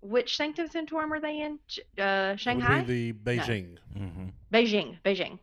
which 0.00 0.36
Sanctum 0.36 0.68
Sanctorum 0.68 1.12
are 1.12 1.20
they 1.20 1.40
in? 1.42 1.58
Uh, 2.02 2.30
Would 2.30 2.40
Shanghai? 2.40 2.82
be 2.82 3.12
the 3.12 3.18
Beijing. 3.18 3.76
Mm-hmm. 3.94 4.28
Beijing, 4.54 4.98
Beijing. 5.04 5.38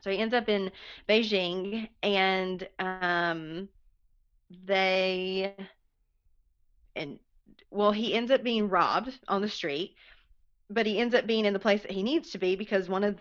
So 0.00 0.10
he 0.10 0.18
ends 0.18 0.34
up 0.34 0.48
in 0.48 0.72
Beijing, 1.08 1.88
and 2.02 2.66
um, 2.80 3.68
they 4.66 5.54
and 6.96 7.18
well, 7.70 7.92
he 7.92 8.14
ends 8.14 8.30
up 8.30 8.42
being 8.42 8.68
robbed 8.68 9.18
on 9.28 9.42
the 9.42 9.48
street, 9.48 9.94
but 10.70 10.86
he 10.86 10.98
ends 10.98 11.14
up 11.14 11.26
being 11.26 11.44
in 11.44 11.52
the 11.52 11.58
place 11.58 11.82
that 11.82 11.90
he 11.90 12.02
needs 12.02 12.30
to 12.30 12.38
be 12.38 12.56
because 12.56 12.88
one 12.88 13.04
of 13.04 13.18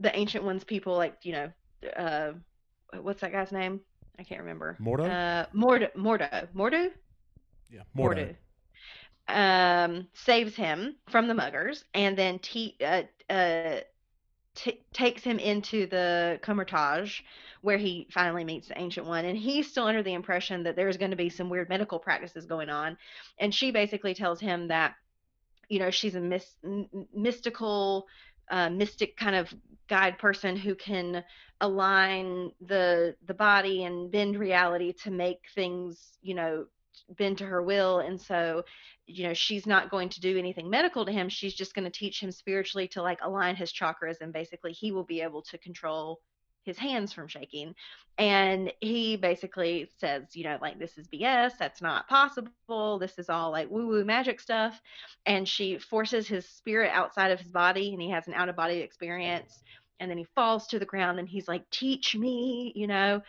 the 0.00 0.16
ancient 0.16 0.44
ones 0.44 0.64
people 0.64 0.96
like 0.96 1.16
you 1.22 1.32
know, 1.32 1.52
uh, 1.96 2.32
what's 3.00 3.20
that 3.20 3.32
guy's 3.32 3.52
name? 3.52 3.80
I 4.18 4.24
can't 4.24 4.40
remember. 4.40 4.76
Mordo? 4.80 5.06
Uh, 5.08 5.46
Mordo, 5.54 5.92
Mordo, 5.96 6.48
Mordo, 6.54 6.90
yeah, 7.70 7.82
Mordo. 7.96 8.34
um, 9.28 10.08
saves 10.14 10.54
him 10.56 10.96
from 11.08 11.28
the 11.28 11.34
muggers 11.34 11.84
and 11.94 12.16
then 12.16 12.38
te- 12.38 12.76
uh, 12.84 13.02
uh, 13.30 13.80
t- 14.58 14.82
takes 14.92 15.22
him 15.22 15.38
into 15.38 15.86
the 15.86 16.38
Kamar-Taj 16.42 17.20
where 17.62 17.78
he 17.78 18.06
finally 18.10 18.44
meets 18.44 18.68
the 18.68 18.78
Ancient 18.78 19.06
One. 19.06 19.24
And 19.24 19.38
he's 19.38 19.70
still 19.70 19.84
under 19.84 20.02
the 20.02 20.14
impression 20.14 20.64
that 20.64 20.76
there's 20.76 20.96
going 20.96 21.10
to 21.10 21.16
be 21.16 21.28
some 21.28 21.48
weird 21.48 21.68
medical 21.68 21.98
practices 21.98 22.46
going 22.46 22.68
on. 22.68 22.96
And 23.38 23.54
she 23.54 23.70
basically 23.70 24.14
tells 24.14 24.40
him 24.40 24.68
that, 24.68 24.94
you 25.68 25.78
know, 25.78 25.90
she's 25.90 26.14
a 26.14 26.20
mis- 26.20 26.56
m- 26.64 26.88
mystical, 27.14 28.06
uh, 28.50 28.70
mystic 28.70 29.16
kind 29.16 29.36
of 29.36 29.52
guide 29.88 30.18
person 30.18 30.56
who 30.56 30.74
can 30.74 31.24
align 31.60 32.52
the 32.60 33.16
the 33.26 33.34
body 33.34 33.84
and 33.84 34.10
bend 34.12 34.38
reality 34.38 34.92
to 34.92 35.10
make 35.10 35.40
things, 35.54 36.18
you 36.22 36.34
know, 36.34 36.66
bend 37.16 37.38
to 37.38 37.46
her 37.46 37.62
will. 37.62 37.98
And 38.00 38.20
so 38.20 38.64
you 39.08 39.24
know 39.26 39.34
she's 39.34 39.66
not 39.66 39.90
going 39.90 40.10
to 40.10 40.20
do 40.20 40.38
anything 40.38 40.68
medical 40.70 41.04
to 41.06 41.12
him. 41.12 41.28
She's 41.28 41.54
just 41.54 41.74
going 41.74 41.84
to 41.84 41.90
teach 41.90 42.22
him 42.22 42.30
spiritually 42.30 42.88
to 42.88 43.02
like 43.02 43.18
align 43.22 43.56
his 43.56 43.72
chakras 43.72 44.20
and 44.20 44.32
basically 44.32 44.72
he 44.72 44.92
will 44.92 45.04
be 45.04 45.22
able 45.22 45.42
to 45.42 45.58
control 45.58 46.20
his 46.64 46.78
hands 46.78 47.14
from 47.14 47.26
shaking. 47.26 47.74
And 48.18 48.72
he 48.80 49.16
basically 49.16 49.88
says 49.98 50.24
you 50.34 50.44
know 50.44 50.58
like 50.60 50.78
this 50.78 50.98
is 50.98 51.08
bs 51.08 51.56
that's 51.58 51.80
not 51.80 52.08
possible 52.08 52.98
this 52.98 53.18
is 53.18 53.30
all 53.30 53.50
like 53.50 53.70
woo 53.70 53.86
woo 53.88 54.04
magic 54.04 54.40
stuff. 54.40 54.78
And 55.24 55.48
she 55.48 55.78
forces 55.78 56.28
his 56.28 56.46
spirit 56.46 56.90
outside 56.92 57.30
of 57.30 57.40
his 57.40 57.50
body 57.50 57.92
and 57.94 58.02
he 58.02 58.10
has 58.10 58.28
an 58.28 58.34
out 58.34 58.50
of 58.50 58.56
body 58.56 58.78
experience. 58.78 59.62
And 60.00 60.10
then 60.10 60.18
he 60.18 60.26
falls 60.34 60.68
to 60.68 60.78
the 60.78 60.84
ground 60.84 61.18
and 61.18 61.28
he's 61.28 61.48
like 61.48 61.68
teach 61.70 62.14
me 62.14 62.72
you 62.76 62.86
know 62.86 63.22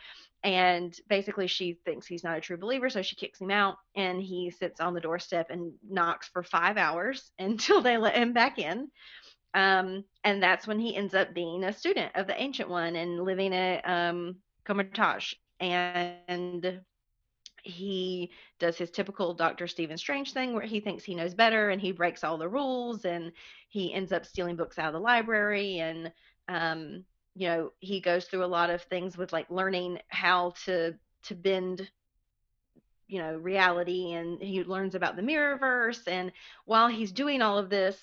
and 0.43 0.95
basically 1.09 1.47
she 1.47 1.77
thinks 1.85 2.07
he's 2.07 2.23
not 2.23 2.37
a 2.37 2.41
true 2.41 2.57
believer 2.57 2.89
so 2.89 3.01
she 3.01 3.15
kicks 3.15 3.41
him 3.41 3.51
out 3.51 3.75
and 3.95 4.21
he 4.21 4.49
sits 4.49 4.79
on 4.79 4.93
the 4.93 5.01
doorstep 5.01 5.47
and 5.49 5.73
knocks 5.87 6.27
for 6.29 6.43
five 6.43 6.77
hours 6.77 7.31
until 7.39 7.81
they 7.81 7.97
let 7.97 8.15
him 8.15 8.33
back 8.33 8.59
in 8.59 8.89
um, 9.55 10.03
and 10.23 10.43
that's 10.43 10.67
when 10.67 10.79
he 10.79 10.95
ends 10.95 11.15
up 11.15 11.33
being 11.33 11.63
a 11.63 11.73
student 11.73 12.11
of 12.15 12.27
the 12.27 12.39
ancient 12.39 12.69
one 12.69 12.95
and 12.95 13.23
living 13.23 13.53
at 13.53 13.87
um, 13.89 14.35
and 15.59 16.81
he 17.63 18.31
does 18.59 18.77
his 18.77 18.91
typical 18.91 19.33
Dr. 19.33 19.67
Stephen 19.67 19.97
Strange 19.97 20.33
thing 20.33 20.53
where 20.53 20.65
he 20.65 20.79
thinks 20.79 21.03
he 21.03 21.15
knows 21.15 21.33
better 21.33 21.69
and 21.69 21.81
he 21.81 21.91
breaks 21.91 22.23
all 22.23 22.37
the 22.37 22.47
rules 22.47 23.05
and 23.05 23.31
he 23.67 23.93
ends 23.93 24.11
up 24.11 24.25
stealing 24.25 24.55
books 24.55 24.79
out 24.79 24.87
of 24.87 24.93
the 24.93 24.99
library 24.99 25.79
and 25.79 26.11
um, 26.47 27.03
you 27.35 27.47
know 27.47 27.71
he 27.79 27.99
goes 27.99 28.25
through 28.25 28.43
a 28.43 28.47
lot 28.47 28.69
of 28.69 28.81
things 28.83 29.17
with 29.17 29.33
like 29.33 29.49
learning 29.49 29.99
how 30.09 30.53
to 30.65 30.93
to 31.23 31.35
bend 31.35 31.89
you 33.07 33.19
know 33.19 33.35
reality 33.35 34.13
and 34.13 34.41
he 34.41 34.63
learns 34.63 34.95
about 34.95 35.15
the 35.15 35.21
mirrorverse 35.21 36.07
and 36.07 36.31
while 36.65 36.87
he's 36.87 37.11
doing 37.11 37.41
all 37.41 37.57
of 37.57 37.69
this 37.69 37.97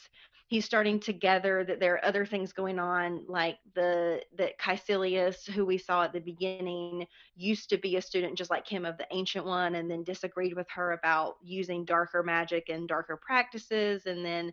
he's 0.48 0.64
starting 0.64 1.00
to 1.00 1.12
gather 1.12 1.64
that 1.64 1.80
there 1.80 1.94
are 1.94 2.04
other 2.04 2.24
things 2.24 2.52
going 2.52 2.78
on 2.78 3.24
like 3.28 3.58
the 3.74 4.20
that 4.36 4.58
Caecilius 4.58 5.46
who 5.46 5.64
we 5.64 5.78
saw 5.78 6.04
at 6.04 6.12
the 6.12 6.20
beginning 6.20 7.06
used 7.34 7.68
to 7.70 7.78
be 7.78 7.96
a 7.96 8.02
student 8.02 8.38
just 8.38 8.50
like 8.50 8.66
him 8.66 8.84
of 8.84 8.96
the 8.98 9.06
ancient 9.10 9.44
one 9.44 9.74
and 9.74 9.90
then 9.90 10.04
disagreed 10.04 10.54
with 10.54 10.68
her 10.70 10.92
about 10.92 11.34
using 11.42 11.84
darker 11.84 12.22
magic 12.22 12.68
and 12.68 12.88
darker 12.88 13.16
practices 13.16 14.06
and 14.06 14.24
then 14.24 14.52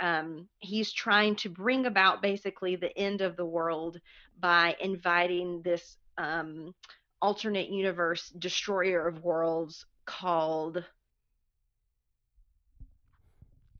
um, 0.00 0.48
he's 0.58 0.92
trying 0.92 1.36
to 1.36 1.48
bring 1.48 1.86
about 1.86 2.22
basically 2.22 2.76
the 2.76 2.96
end 2.98 3.20
of 3.20 3.36
the 3.36 3.44
world 3.44 4.00
by 4.38 4.74
inviting 4.80 5.60
this 5.62 5.98
um, 6.18 6.74
alternate 7.20 7.68
universe 7.68 8.30
destroyer 8.38 9.06
of 9.06 9.22
worlds 9.22 9.86
called 10.06 10.82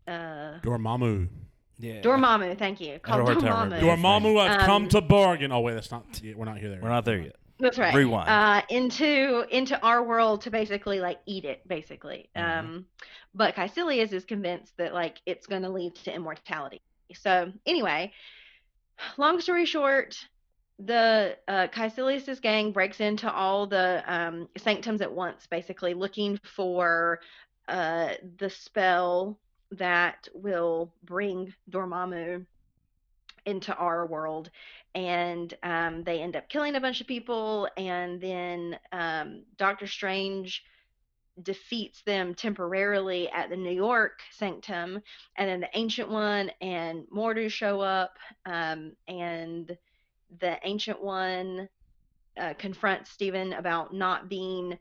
uh, 0.06 0.60
Dormammu. 0.62 1.28
Yeah. 1.78 2.02
Dormammu. 2.02 2.58
Thank 2.58 2.80
you. 2.80 2.98
Called 2.98 3.26
Dormammu. 3.26 3.80
Dormammu, 3.80 4.38
I've 4.38 4.60
come 4.66 4.84
Um, 4.84 4.88
to 4.90 5.00
bargain. 5.00 5.52
Oh 5.52 5.60
wait, 5.60 5.74
that's 5.74 5.90
not. 5.90 6.04
We're 6.36 6.44
not 6.44 6.58
here 6.58 6.68
there. 6.70 6.80
We're 6.82 6.90
not 6.90 7.04
there 7.04 7.18
yet. 7.18 7.36
That's 7.60 7.78
right. 7.78 7.94
Rewind. 7.94 8.28
Uh, 8.28 8.62
into 8.68 9.44
into 9.50 9.80
our 9.80 10.02
world 10.02 10.42
to 10.42 10.50
basically 10.50 11.00
like 11.00 11.20
eat 11.26 11.44
it, 11.44 11.66
basically. 11.68 12.30
Mhm. 12.36 12.58
Um, 12.58 12.86
but 13.34 13.54
Caecilius 13.54 14.12
is 14.12 14.24
convinced 14.24 14.76
that 14.78 14.94
like 14.94 15.20
it's 15.26 15.46
going 15.46 15.62
to 15.62 15.68
lead 15.68 15.94
to 15.96 16.14
immortality. 16.14 16.80
So 17.14 17.52
anyway, 17.66 18.12
long 19.16 19.40
story 19.40 19.66
short, 19.66 20.16
the 20.78 21.36
uh, 21.46 21.68
Caecilius's 21.68 22.40
gang 22.40 22.72
breaks 22.72 23.00
into 23.00 23.30
all 23.30 23.66
the 23.66 24.02
um, 24.06 24.48
sanctums 24.56 25.02
at 25.02 25.12
once, 25.12 25.46
basically 25.46 25.94
looking 25.94 26.38
for 26.42 27.20
uh, 27.68 28.14
the 28.38 28.50
spell 28.50 29.38
that 29.72 30.28
will 30.34 30.92
bring 31.04 31.54
Dormammu 31.70 32.44
into 33.46 33.74
our 33.74 34.06
world 34.06 34.50
and 34.94 35.54
um, 35.62 36.02
they 36.04 36.20
end 36.20 36.36
up 36.36 36.48
killing 36.48 36.74
a 36.74 36.80
bunch 36.80 37.00
of 37.00 37.06
people 37.06 37.68
and 37.76 38.20
then 38.20 38.78
um, 38.92 39.42
dr 39.56 39.86
strange 39.86 40.64
defeats 41.42 42.02
them 42.02 42.34
temporarily 42.34 43.28
at 43.30 43.48
the 43.50 43.56
new 43.56 43.72
york 43.72 44.20
sanctum 44.32 45.00
and 45.36 45.48
then 45.48 45.60
the 45.60 45.68
ancient 45.74 46.10
one 46.10 46.50
and 46.60 47.04
mordo 47.14 47.50
show 47.50 47.80
up 47.80 48.16
um, 48.46 48.92
and 49.08 49.76
the 50.40 50.58
ancient 50.64 51.02
one 51.02 51.68
uh, 52.38 52.54
confronts 52.58 53.10
stephen 53.10 53.52
about 53.54 53.94
not 53.94 54.28
being 54.28 54.78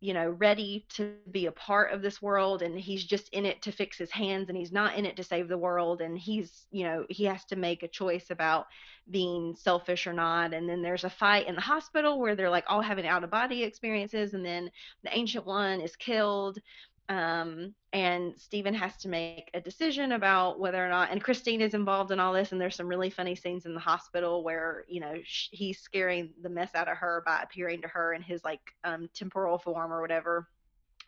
you 0.00 0.12
know 0.12 0.30
ready 0.30 0.84
to 0.90 1.14
be 1.30 1.46
a 1.46 1.52
part 1.52 1.92
of 1.92 2.02
this 2.02 2.20
world 2.20 2.62
and 2.62 2.78
he's 2.78 3.04
just 3.04 3.28
in 3.30 3.46
it 3.46 3.62
to 3.62 3.72
fix 3.72 3.96
his 3.96 4.10
hands 4.10 4.48
and 4.48 4.58
he's 4.58 4.72
not 4.72 4.94
in 4.94 5.06
it 5.06 5.16
to 5.16 5.24
save 5.24 5.48
the 5.48 5.58
world 5.58 6.00
and 6.00 6.18
he's 6.18 6.66
you 6.70 6.84
know 6.84 7.06
he 7.08 7.24
has 7.24 7.44
to 7.44 7.56
make 7.56 7.82
a 7.82 7.88
choice 7.88 8.30
about 8.30 8.66
being 9.10 9.54
selfish 9.56 10.06
or 10.06 10.12
not. 10.12 10.52
And 10.52 10.68
then 10.68 10.82
there's 10.82 11.04
a 11.04 11.10
fight 11.10 11.46
in 11.46 11.54
the 11.54 11.60
hospital 11.60 12.18
where 12.18 12.34
they're 12.34 12.50
like 12.50 12.64
all 12.68 12.82
having 12.82 13.06
out 13.06 13.24
of 13.24 13.30
body 13.30 13.62
experiences 13.62 14.34
and 14.34 14.44
then 14.44 14.70
the 15.04 15.16
ancient 15.16 15.46
one 15.46 15.80
is 15.80 15.96
killed 15.96 16.58
um, 17.08 17.74
and 17.92 18.34
Stephen 18.36 18.74
has 18.74 18.96
to 18.98 19.08
make 19.08 19.50
a 19.54 19.60
decision 19.60 20.12
about 20.12 20.58
whether 20.58 20.84
or 20.84 20.88
not 20.88 21.10
and 21.10 21.22
Christine 21.22 21.60
is 21.60 21.74
involved 21.74 22.10
in 22.10 22.18
all 22.18 22.32
this 22.32 22.52
and 22.52 22.60
there's 22.60 22.74
some 22.74 22.88
really 22.88 23.10
funny 23.10 23.36
scenes 23.36 23.64
in 23.64 23.74
the 23.74 23.80
hospital 23.80 24.42
where 24.42 24.84
you 24.88 25.00
know 25.00 25.14
sh- 25.24 25.48
he's 25.52 25.78
scaring 25.78 26.30
the 26.42 26.48
mess 26.48 26.74
out 26.74 26.88
of 26.88 26.96
her 26.96 27.22
by 27.24 27.40
appearing 27.42 27.82
to 27.82 27.88
her 27.88 28.12
in 28.12 28.22
his 28.22 28.42
like 28.44 28.60
um, 28.84 29.08
temporal 29.14 29.58
form 29.58 29.92
or 29.92 30.00
whatever. 30.00 30.48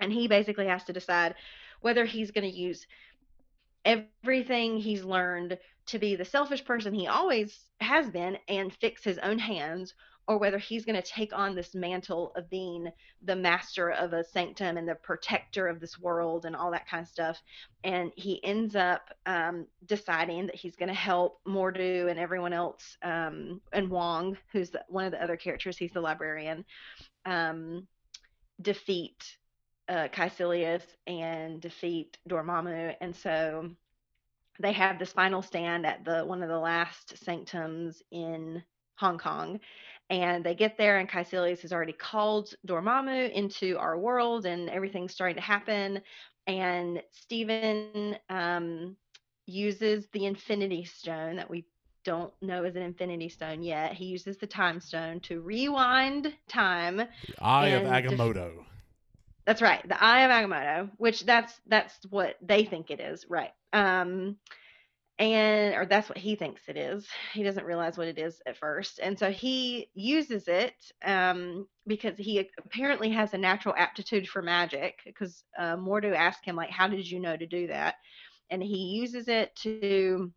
And 0.01 0.13
he 0.13 0.29
basically 0.29 0.69
has 0.69 0.85
to 0.85 0.93
decide 0.93 1.35
whether 1.81 2.05
he's 2.05 2.31
going 2.31 2.49
to 2.49 2.57
use 2.57 2.87
everything 3.85 4.79
he's 4.79 5.03
learned 5.03 5.59
to 5.87 5.99
be 5.99 6.15
the 6.15 6.25
selfish 6.25 6.65
person 6.65 6.95
he 6.95 7.07
always 7.07 7.59
has 7.81 8.09
been 8.11 8.37
and 8.49 8.73
fix 8.75 9.03
his 9.03 9.19
own 9.19 9.39
hands 9.39 9.95
or 10.29 10.37
whether 10.37 10.59
he's 10.59 10.85
going 10.85 11.01
to 11.01 11.11
take 11.11 11.33
on 11.33 11.55
this 11.55 11.75
mantle 11.75 12.33
of 12.37 12.51
being 12.51 12.93
the 13.23 13.35
master 13.35 13.91
of 13.91 14.13
a 14.13 14.23
sanctum 14.23 14.77
and 14.77 14.87
the 14.87 14.95
protector 14.95 15.67
of 15.67 15.81
this 15.81 15.99
world 15.99 16.45
and 16.45 16.55
all 16.55 16.71
that 16.71 16.87
kind 16.87 17.03
of 17.03 17.09
stuff. 17.09 17.43
And 17.83 18.13
he 18.15 18.45
ends 18.45 18.77
up 18.77 19.09
um, 19.25 19.67
deciding 19.87 20.47
that 20.47 20.55
he's 20.55 20.77
going 20.77 20.91
to 20.91 20.95
help 20.95 21.41
Mordo 21.49 22.11
and 22.11 22.21
everyone 22.21 22.53
else, 22.53 22.99
um, 23.03 23.63
and 23.73 23.89
Wong, 23.89 24.37
who's 24.53 24.69
the, 24.69 24.85
one 24.89 25.07
of 25.07 25.13
the 25.13 25.23
other 25.23 25.37
characters, 25.37 25.79
he's 25.79 25.93
the 25.93 26.01
librarian, 26.01 26.63
um, 27.25 27.89
defeat 28.61 29.39
uh, 29.89 30.09
Caecilius 30.13 30.83
and 31.07 31.59
defeat 31.59 32.19
Dormammu. 32.29 32.95
And 33.01 33.17
so 33.17 33.71
they 34.61 34.73
have 34.73 34.99
this 34.99 35.13
final 35.13 35.41
stand 35.41 35.87
at 35.87 36.05
the 36.05 36.27
one 36.27 36.43
of 36.43 36.51
the 36.51 36.59
last 36.59 37.17
sanctums 37.25 38.03
in 38.11 38.63
Hong 38.97 39.17
Kong. 39.17 39.61
And 40.11 40.45
they 40.45 40.55
get 40.55 40.77
there, 40.79 40.99
and 40.99 41.09
Caecilius 41.09 41.63
has 41.63 41.73
already 41.73 41.93
called 41.93 42.55
Dormammu 42.67 43.33
into 43.33 43.79
our 43.79 43.99
world, 43.99 44.47
and 44.47 44.71
everything's 44.71 45.13
starting 45.13 45.37
to 45.37 45.43
happen. 45.43 46.01
And 46.47 47.03
Stephen 47.13 47.99
um, 48.31 48.97
uses 49.47 50.07
the 50.13 50.27
Infinity 50.27 50.85
Stone 50.85 51.37
that 51.37 51.51
we 51.51 51.65
don't 52.05 52.33
know 52.41 52.65
is 52.65 52.77
an 52.77 52.83
Infinity 52.83 53.29
Stone 53.29 53.63
yet. 53.63 53.93
He 53.93 54.07
uses 54.07 54.37
the 54.39 54.47
Time 54.47 54.81
Stone 54.81 55.21
to 55.21 55.41
rewind 55.41 56.33
time. 56.49 57.03
The 57.29 57.37
Eye 57.41 57.69
of 57.69 57.83
And 57.83 58.07
def- 58.07 58.21
Agamotto. 58.21 58.65
That's 59.47 59.63
right, 59.63 59.87
the 59.89 60.03
Eye 60.03 60.21
of 60.23 60.31
Agamotto, 60.31 60.91
which 60.99 61.25
that's 61.25 61.61
that's 61.67 62.05
what 62.11 62.37
they 62.43 62.65
think 62.65 62.91
it 62.91 63.01
is, 63.01 63.27
right? 63.29 63.53
Um, 63.73 64.37
and 65.19 65.75
or 65.75 65.85
that's 65.85 66.09
what 66.09 66.19
he 66.19 66.37
thinks 66.37 66.63
it 66.69 66.77
is. 66.77 67.07
He 67.33 67.43
doesn't 67.43 67.67
realize 67.67 67.99
what 67.99 68.07
it 68.07 68.19
is 68.19 68.41
at 68.47 68.57
first, 68.57 69.01
and 69.03 69.19
so 69.19 69.31
he 69.31 69.91
uses 69.95 70.47
it 70.47 70.75
um, 71.05 71.67
because 71.87 72.17
he 72.17 72.49
apparently 72.65 73.11
has 73.11 73.35
a 73.35 73.39
natural 73.39 73.75
aptitude 73.77 74.29
for 74.29 74.43
magic. 74.43 75.01
Because 75.05 75.43
uh, 75.59 75.77
Mordo 75.77 76.15
asked 76.15 76.45
him 76.45 76.55
like, 76.55 76.71
"How 76.71 76.87
did 76.87 77.11
you 77.11 77.19
know 77.19 77.37
to 77.37 77.47
do 77.47 77.67
that?" 77.67 77.97
And 78.51 78.63
he 78.63 78.99
uses 79.01 79.29
it 79.29 79.55
to 79.57 80.33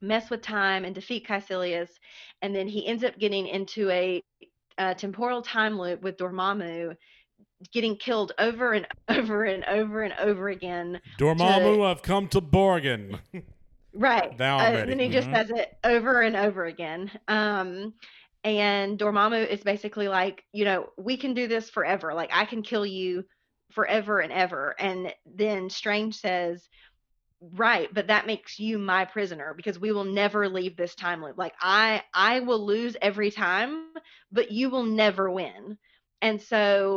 mess 0.00 0.30
with 0.30 0.42
time 0.42 0.84
and 0.84 0.94
defeat 0.94 1.26
Caecilius, 1.26 1.90
and 2.40 2.54
then 2.54 2.68
he 2.68 2.86
ends 2.86 3.02
up 3.02 3.18
getting 3.18 3.48
into 3.48 3.90
a, 3.90 4.22
a 4.78 4.94
temporal 4.94 5.42
time 5.42 5.78
loop 5.78 6.02
with 6.02 6.16
Dormammu 6.16 6.94
getting 7.72 7.96
killed 7.96 8.32
over 8.38 8.72
and 8.72 8.86
over 9.08 9.44
and 9.44 9.64
over 9.64 10.02
and 10.02 10.14
over 10.20 10.48
again. 10.48 11.00
Dormammu, 11.18 11.84
I've 11.84 12.02
come 12.02 12.28
to 12.28 12.40
bargain. 12.40 13.18
Right. 13.92 14.30
Uh. 14.58 14.84
And 14.86 15.00
he 15.00 15.08
just 15.10 15.30
Mhm. 15.30 15.30
says 15.30 15.50
it 15.50 15.68
over 15.84 16.20
and 16.22 16.36
over 16.36 16.64
again. 16.64 17.10
Um, 17.28 17.94
and 18.44 18.98
Dormammu 18.98 19.46
is 19.48 19.62
basically 19.62 20.08
like, 20.08 20.44
you 20.52 20.64
know, 20.64 20.88
we 20.98 21.16
can 21.16 21.34
do 21.34 21.46
this 21.48 21.70
forever. 21.70 22.14
Like 22.14 22.30
I 22.32 22.44
can 22.44 22.62
kill 22.62 22.86
you 22.86 23.24
forever 23.72 24.20
and 24.20 24.32
ever. 24.32 24.74
And 24.78 25.14
then 25.26 25.68
Strange 25.70 26.16
says, 26.16 26.68
right, 27.40 27.92
but 27.92 28.08
that 28.08 28.26
makes 28.26 28.58
you 28.58 28.78
my 28.78 29.04
prisoner 29.04 29.54
because 29.56 29.78
we 29.78 29.92
will 29.92 30.04
never 30.04 30.48
leave 30.48 30.76
this 30.76 30.94
time 30.94 31.22
loop. 31.22 31.38
Like 31.38 31.54
I 31.60 32.02
I 32.14 32.40
will 32.40 32.64
lose 32.64 32.96
every 33.02 33.30
time, 33.30 33.84
but 34.08 34.30
you 34.30 34.50
will 34.50 34.62
never 34.84 35.30
win. 35.30 35.58
And 36.22 36.40
so 36.40 36.90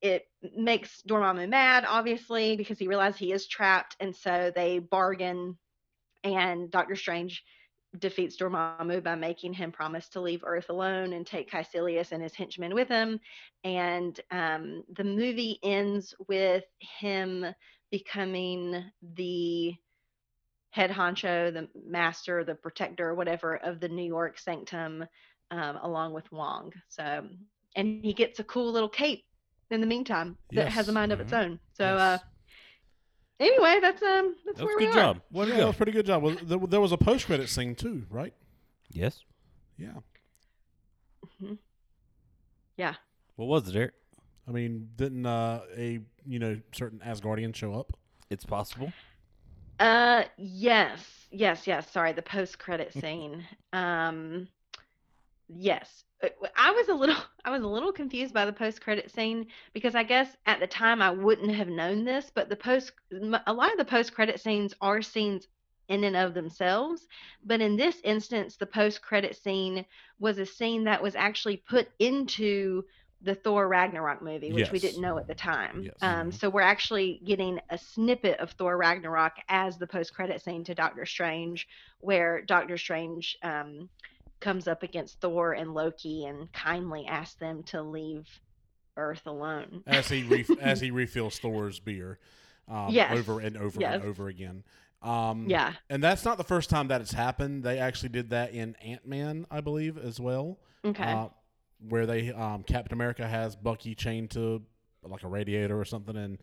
it 0.00 0.24
makes 0.56 1.02
Dormammu 1.02 1.48
mad, 1.48 1.84
obviously, 1.86 2.56
because 2.56 2.78
he 2.78 2.88
realizes 2.88 3.18
he 3.18 3.32
is 3.32 3.46
trapped, 3.46 3.96
and 4.00 4.14
so 4.14 4.52
they 4.54 4.78
bargain 4.78 5.56
and 6.24 6.70
Doctor 6.70 6.96
Strange 6.96 7.44
defeats 7.98 8.36
Dormammu 8.36 9.02
by 9.02 9.16
making 9.16 9.52
him 9.52 9.72
promise 9.72 10.08
to 10.10 10.20
leave 10.20 10.42
Earth 10.44 10.70
alone 10.70 11.12
and 11.12 11.26
take 11.26 11.50
Caecilius 11.50 12.12
and 12.12 12.22
his 12.22 12.34
henchmen 12.34 12.74
with 12.74 12.88
him. 12.88 13.18
And 13.64 14.18
um, 14.30 14.84
the 14.96 15.04
movie 15.04 15.58
ends 15.64 16.14
with 16.28 16.64
him 16.78 17.46
becoming 17.90 18.84
the 19.02 19.74
head 20.70 20.90
honcho, 20.90 21.52
the 21.52 21.68
master, 21.74 22.44
the 22.44 22.54
protector, 22.54 23.14
whatever, 23.14 23.56
of 23.56 23.80
the 23.80 23.88
New 23.88 24.04
York 24.06 24.38
Sanctum, 24.38 25.04
um, 25.50 25.78
along 25.82 26.12
with 26.12 26.30
Wong. 26.30 26.72
So, 26.88 27.28
and 27.74 28.04
he 28.04 28.12
gets 28.14 28.38
a 28.38 28.44
cool 28.44 28.70
little 28.70 28.88
cape 28.88 29.24
in 29.70 29.80
the 29.80 29.86
meantime 29.86 30.38
that 30.54 30.68
has 30.68 30.88
a 30.88 30.92
Yes. 30.92 30.94
mind 30.94 31.10
of 31.12 31.20
its 31.20 31.32
Mhm. 31.32 31.36
own. 31.40 31.60
So, 31.72 31.84
uh, 31.98 32.18
Yes. 32.18 32.24
Anyway, 33.40 33.78
that's 33.80 34.02
um, 34.02 34.36
that's 34.46 34.58
That 34.58 34.64
was 34.66 34.68
where 34.68 34.74
a 34.74 34.78
we 34.78 34.86
good 34.86 34.90
are. 34.98 35.14
job. 35.14 35.20
Way 35.32 35.44
to 35.46 35.50
yeah, 35.52 35.56
that 35.58 35.66
was 35.66 35.74
a 35.74 35.76
pretty 35.76 35.92
good 35.92 36.06
job. 36.06 36.22
Well, 36.22 36.36
there, 36.42 36.58
there 36.58 36.80
was 36.80 36.92
a 36.92 36.96
post 36.98 37.26
credit 37.26 37.48
scene 37.48 37.74
too, 37.74 38.04
right? 38.10 38.34
Yes. 38.92 39.24
Yeah. 39.76 39.94
Yeah, 42.76 42.94
What 43.36 43.46
was 43.48 43.68
it, 43.68 43.76
Eric? 43.76 43.92
I 44.48 44.52
mean, 44.52 44.88
didn't 44.96 45.26
uh, 45.26 45.60
a 45.76 46.00
you 46.26 46.38
know 46.38 46.58
certain 46.72 46.98
Asgardian 47.00 47.54
show 47.54 47.74
up? 47.74 47.92
It's 48.30 48.44
possible. 48.44 48.90
Uh, 49.78 50.24
yes, 50.38 51.00
yes, 51.30 51.66
yes. 51.66 51.90
Sorry, 51.90 52.12
the 52.12 52.22
post-credit 52.22 52.92
scene. 52.94 53.44
Um, 53.72 54.48
yes, 55.48 56.04
I 56.56 56.70
was 56.72 56.88
a 56.88 56.94
little, 56.94 57.16
I 57.44 57.50
was 57.50 57.62
a 57.62 57.68
little 57.68 57.92
confused 57.92 58.34
by 58.34 58.44
the 58.44 58.52
post-credit 58.52 59.10
scene 59.10 59.46
because 59.72 59.94
I 59.94 60.02
guess 60.02 60.36
at 60.46 60.60
the 60.60 60.66
time 60.66 61.00
I 61.02 61.10
wouldn't 61.10 61.54
have 61.54 61.68
known 61.68 62.04
this, 62.04 62.30
but 62.34 62.48
the 62.48 62.56
post, 62.56 62.92
a 63.46 63.52
lot 63.52 63.72
of 63.72 63.78
the 63.78 63.84
post-credit 63.84 64.40
scenes 64.40 64.74
are 64.80 65.02
scenes 65.02 65.48
in 65.88 66.04
and 66.04 66.16
of 66.16 66.34
themselves, 66.34 67.08
but 67.44 67.60
in 67.60 67.76
this 67.76 67.96
instance, 68.04 68.56
the 68.56 68.66
post-credit 68.66 69.36
scene 69.36 69.84
was 70.20 70.38
a 70.38 70.46
scene 70.46 70.84
that 70.84 71.02
was 71.02 71.16
actually 71.16 71.56
put 71.56 71.88
into 71.98 72.84
the 73.22 73.34
Thor 73.34 73.68
Ragnarok 73.68 74.22
movie, 74.22 74.52
which 74.52 74.70
we 74.70 74.78
didn't 74.78 75.02
know 75.02 75.18
at 75.18 75.26
the 75.26 75.34
time. 75.34 75.82
Yes. 75.84 75.94
Um, 76.00 76.32
so 76.32 76.48
we're 76.48 76.62
actually 76.62 77.20
getting 77.24 77.60
a 77.68 77.76
snippet 77.76 78.38
of 78.40 78.52
Thor 78.52 78.76
Ragnarok 78.78 79.32
as 79.48 79.76
the 79.76 79.86
post-credit 79.86 80.42
scene 80.42 80.64
to 80.64 80.74
Doctor 80.74 81.04
Strange, 81.04 81.68
where 81.98 82.40
Doctor 82.40 82.78
Strange 82.78 83.36
um, 83.42 83.90
comes 84.40 84.66
up 84.66 84.82
against 84.82 85.20
Thor 85.20 85.52
and 85.52 85.74
Loki 85.74 86.24
and 86.24 86.50
kindly 86.52 87.06
asks 87.06 87.34
them 87.36 87.62
to 87.64 87.82
leave 87.82 88.26
Earth 88.96 89.22
alone. 89.26 89.82
As 89.86 90.08
he 90.08 90.22
re- 90.24 90.46
as 90.60 90.80
he 90.80 90.90
refills 90.90 91.38
Thor's 91.38 91.78
beer, 91.80 92.18
um, 92.68 92.88
Yes. 92.90 93.16
over 93.16 93.40
and 93.40 93.56
over 93.56 93.80
Yes. 93.80 93.94
and 93.96 94.04
over 94.04 94.28
again. 94.28 94.64
Um, 95.02 95.46
Yeah. 95.48 95.72
and 95.88 96.02
that's 96.02 96.24
not 96.24 96.36
the 96.36 96.44
first 96.44 96.68
time 96.70 96.88
that 96.88 97.00
it's 97.00 97.12
happened. 97.12 97.62
They 97.64 97.78
actually 97.78 98.10
did 98.10 98.30
that 98.30 98.52
in 98.52 98.74
Ant 98.76 99.06
Man, 99.06 99.46
I 99.50 99.60
believe, 99.60 99.96
as 99.96 100.20
well. 100.20 100.58
Okay. 100.84 101.02
Uh, 101.04 101.28
where 101.88 102.04
they 102.04 102.30
um, 102.32 102.62
Captain 102.62 102.92
America 102.92 103.26
has 103.26 103.56
Bucky 103.56 103.94
chained 103.94 104.30
to 104.32 104.62
like 105.02 105.22
a 105.22 105.28
radiator 105.28 105.80
or 105.80 105.84
something, 105.86 106.14
and 106.16 106.38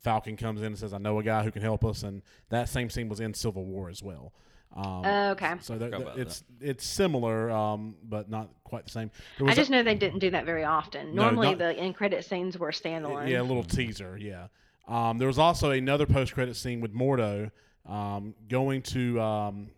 Falcon 0.00 0.36
comes 0.36 0.60
in 0.60 0.66
and 0.68 0.78
says, 0.78 0.92
"I 0.92 0.98
know 0.98 1.18
a 1.20 1.22
guy 1.22 1.44
who 1.44 1.52
can 1.52 1.62
help 1.62 1.84
us." 1.84 2.02
And 2.02 2.22
that 2.48 2.68
same 2.68 2.90
scene 2.90 3.08
was 3.08 3.20
in 3.20 3.32
Civil 3.34 3.64
War 3.64 3.88
as 3.88 4.02
well. 4.02 4.32
Um, 4.76 5.02
Oh, 5.04 5.30
okay. 5.32 5.54
So 5.60 5.76
there- 5.76 5.88
Forgot 5.90 6.02
about 6.02 6.18
it's 6.18 6.44
it's 6.60 6.86
similar, 6.86 7.50
um, 7.50 7.96
but 8.04 8.30
not 8.30 8.50
quite 8.64 8.84
the 8.84 8.90
same. 8.90 9.10
I 9.40 9.42
was 9.42 9.52
a- 9.54 9.56
just 9.56 9.70
know 9.70 9.82
they 9.82 9.96
didn't 9.96 10.20
do 10.20 10.30
that 10.30 10.44
very 10.46 10.64
often. 10.64 11.14
No, 11.14 11.24
Normally, 11.24 11.48
not- 11.48 11.58
the 11.58 11.74
end 11.76 11.96
credit 11.96 12.24
scenes 12.24 12.56
were 12.56 12.70
standalone. 12.70 13.28
Yeah, 13.28 13.40
a 13.40 13.42
little 13.42 13.64
teaser. 13.64 14.16
Yeah. 14.16 14.46
Um, 14.86 15.18
there 15.18 15.26
was 15.28 15.38
also 15.38 15.70
another 15.72 16.06
post 16.06 16.34
credit 16.34 16.54
scene 16.56 16.80
with 16.80 16.94
Mordo 16.94 17.50
um, 17.86 18.34
going 18.48 18.82
to 18.82 19.20
um, 19.20 19.70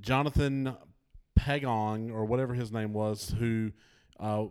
Jonathan 0.00 0.74
Pagong 1.38 2.10
or 2.12 2.24
whatever 2.24 2.54
his 2.54 2.72
name 2.72 2.92
was, 2.92 3.34
who 3.38 3.70
uh, 4.18 4.46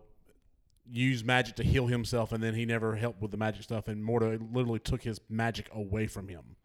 used 0.90 1.26
magic 1.26 1.56
to 1.58 1.64
heal 1.64 1.88
himself, 1.88 2.32
and 2.32 2.42
then 2.44 2.54
he 2.56 2.66
never 2.66 2.96
helped 2.96 3.22
with 3.22 3.32
the 3.32 3.38
magic 3.38 3.64
stuff, 3.64 3.88
and 3.88 4.04
Mordo 4.04 4.40
literally 4.54 4.80
took 4.80 5.04
his 5.04 5.20
magic 5.30 5.70
away 5.74 6.08
from 6.08 6.28
him 6.28 6.56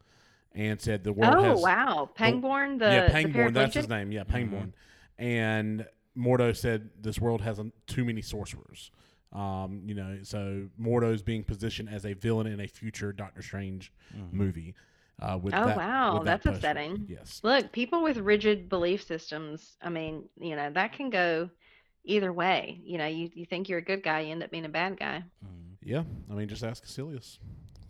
and 0.55 0.81
said 0.81 1.05
the 1.05 1.13
world 1.13 1.35
Oh 1.37 1.43
has 1.43 1.61
wow, 1.63 2.11
Pangborn, 2.15 2.79
the 2.79 2.85
yeah, 2.87 3.07
the 3.07 3.13
Pangborn, 3.13 3.53
that's 3.55 3.75
his 3.75 3.89
name. 3.89 4.13
Yeah, 4.13 4.25
Pangborn. 4.25 4.73
And 5.19 5.87
Mordo 6.17 6.55
said 6.57 6.91
this 7.01 7.19
world 7.21 7.41
has 7.43 7.59
um, 7.59 7.73
too 7.87 8.05
many 8.05 8.23
sorcerers. 8.23 8.91
Um, 9.33 9.83
you 9.87 9.95
know, 9.95 10.19
so 10.23 10.69
Mordo's 10.81 11.23
being 11.23 11.43
positioned 11.43 11.89
as 11.89 12.05
a 12.07 12.13
villain 12.13 12.47
in 12.47 12.61
a 12.61 12.69
future 12.69 13.13
Doctor 13.13 13.43
Strange 13.43 13.93
movie. 14.33 14.75
Uh, 15.21 15.39
with 15.41 15.55
Oh, 15.55 15.67
that, 15.67 15.77
wow, 15.77 16.15
with 16.19 16.25
that 16.25 16.43
that's 16.43 16.45
poster. 16.45 16.57
upsetting. 16.71 17.07
Yes. 17.09 17.41
Look, 17.45 17.71
people 17.71 18.03
with 18.03 18.17
rigid 18.19 18.69
belief 18.69 19.05
systems, 19.05 19.77
I 19.81 19.89
mean, 19.89 20.25
you 20.41 20.57
know, 20.57 20.71
that 20.73 20.93
can 20.93 21.09
go 21.11 21.51
either 22.05 22.33
way. 22.33 22.81
You 22.83 22.99
know, 22.99 23.07
you, 23.07 23.31
you 23.33 23.47
think 23.47 23.69
you're 23.69 23.79
a 23.79 23.83
good 23.85 24.03
guy, 24.03 24.21
you 24.21 24.33
end 24.33 24.43
up 24.43 24.51
being 24.51 24.65
a 24.65 24.69
bad 24.69 24.99
guy. 24.99 25.23
Mhm. 25.45 25.77
Yeah. 25.85 26.03
I 26.31 26.35
mean, 26.35 26.49
just 26.49 26.65
ask 26.65 26.83
Caecilius. 26.85 27.39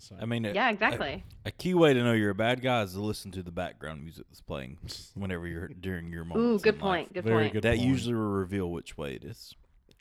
So, 0.05 0.17
I 0.21 0.27
mean, 0.27 0.45
a, 0.45 0.53
Yeah, 0.53 0.71
exactly. 0.71 1.25
a 1.47 1.51
key 1.51 1.73
way 1.75 1.95
to 1.95 2.03
know 2.05 2.13
you're 2.13 2.31
a 2.31 2.35
bad 2.35 2.61
guy 2.61 2.83
is 2.83 2.93
to 2.93 3.01
listen 3.01 3.31
to 3.33 3.43
the 3.43 3.51
background 3.51 4.03
music 4.03 4.27
that's 4.29 4.41
playing 4.43 4.77
whenever 5.15 5.47
you're 5.47 5.69
during 5.69 6.11
your 6.13 6.25
Ooh, 6.37 6.59
good 6.59 6.79
point. 6.79 7.07
life. 7.09 7.13
Good 7.15 7.25
Very 7.25 7.45
point. 7.45 7.53
good. 7.55 7.63
That 7.63 7.77
point. 7.79 7.89
usually 7.89 8.15
will 8.15 8.23
reveal 8.23 8.71
which 8.71 8.99
way 8.99 9.15
it 9.15 9.25
is. 9.25 9.55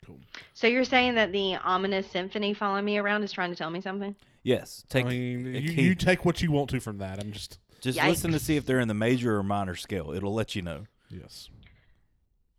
cool. 0.04 0.18
So 0.52 0.66
you're 0.66 0.84
saying 0.84 1.14
that 1.14 1.32
the 1.32 1.56
ominous 1.56 2.06
symphony 2.10 2.52
following 2.52 2.84
me 2.84 2.98
around 2.98 3.22
is 3.22 3.32
trying 3.32 3.50
to 3.50 3.56
tell 3.56 3.70
me 3.70 3.80
something? 3.80 4.14
Yes, 4.42 4.84
take 4.90 5.06
I 5.06 5.08
mean, 5.08 5.46
you, 5.54 5.72
key- 5.74 5.82
you 5.82 5.94
take 5.94 6.26
what 6.26 6.42
you 6.42 6.52
want 6.52 6.68
to 6.70 6.80
from 6.80 6.98
that. 6.98 7.18
I'm 7.18 7.32
just 7.32 7.58
just 7.80 7.98
listen 8.02 8.32
to 8.32 8.38
see 8.38 8.56
if 8.56 8.66
they're 8.66 8.80
in 8.80 8.88
the 8.88 8.94
major 8.94 9.36
or 9.38 9.42
minor 9.42 9.74
scale. 9.74 10.12
It'll 10.12 10.34
let 10.34 10.54
you 10.54 10.60
know. 10.62 10.84
yes. 11.10 11.48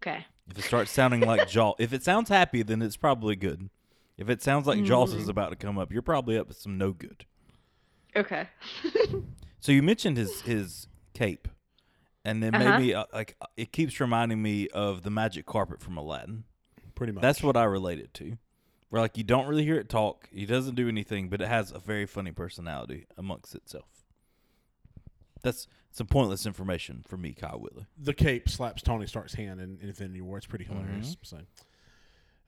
Okay. 0.01 0.25
If 0.49 0.57
it 0.59 0.63
starts 0.63 0.91
sounding 0.91 1.21
like 1.21 1.47
Jaws, 1.49 1.75
if 1.79 1.93
it 1.93 2.03
sounds 2.03 2.29
happy, 2.29 2.61
then 2.63 2.81
it's 2.81 2.97
probably 2.97 3.35
good. 3.35 3.69
If 4.17 4.29
it 4.29 4.41
sounds 4.41 4.65
like 4.67 4.83
Jaws 4.83 5.13
is 5.13 5.25
Mm. 5.25 5.29
about 5.29 5.49
to 5.49 5.55
come 5.55 5.77
up, 5.77 5.91
you're 5.91 6.01
probably 6.01 6.37
up 6.37 6.47
to 6.47 6.53
some 6.53 6.77
no 6.77 6.91
good. 6.91 7.25
Okay. 8.15 8.47
So 9.61 9.71
you 9.71 9.81
mentioned 9.81 10.17
his 10.17 10.41
his 10.41 10.87
cape, 11.15 11.47
and 12.23 12.43
then 12.43 12.53
Uh-huh. 12.53 12.77
maybe 12.77 12.93
uh, 12.93 13.05
like 13.11 13.35
uh, 13.41 13.47
it 13.57 13.71
keeps 13.71 13.99
reminding 13.99 14.39
me 14.39 14.67
of 14.69 15.01
the 15.01 15.09
magic 15.09 15.47
carpet 15.47 15.81
from 15.81 15.97
Aladdin. 15.97 16.43
Pretty 16.93 17.11
much. 17.13 17.23
That's 17.23 17.41
what 17.41 17.57
I 17.57 17.63
relate 17.63 17.97
it 17.99 18.13
to. 18.15 18.37
Where 18.89 19.01
like 19.01 19.17
you 19.17 19.23
don't 19.23 19.47
really 19.47 19.63
hear 19.65 19.77
it 19.79 19.89
talk, 19.89 20.29
he 20.31 20.45
doesn't 20.45 20.75
do 20.75 20.87
anything, 20.87 21.29
but 21.29 21.41
it 21.41 21.47
has 21.47 21.71
a 21.71 21.79
very 21.79 22.05
funny 22.05 22.31
personality 22.31 23.07
amongst 23.17 23.55
itself. 23.55 23.87
That's 25.41 25.67
some 25.91 26.05
pointless 26.07 26.45
information 26.45 27.03
for 27.07 27.17
me, 27.17 27.33
Kyle 27.33 27.59
Whitley. 27.59 27.87
the 27.97 28.13
cape 28.13 28.47
slaps 28.49 28.83
Tony 28.83 29.07
Stark's 29.07 29.33
hand 29.33 29.59
in 29.59 29.79
Infinity 29.81 30.21
War. 30.21 30.37
It's 30.37 30.45
pretty 30.45 30.65
hilarious. 30.65 31.17
So, 31.23 31.39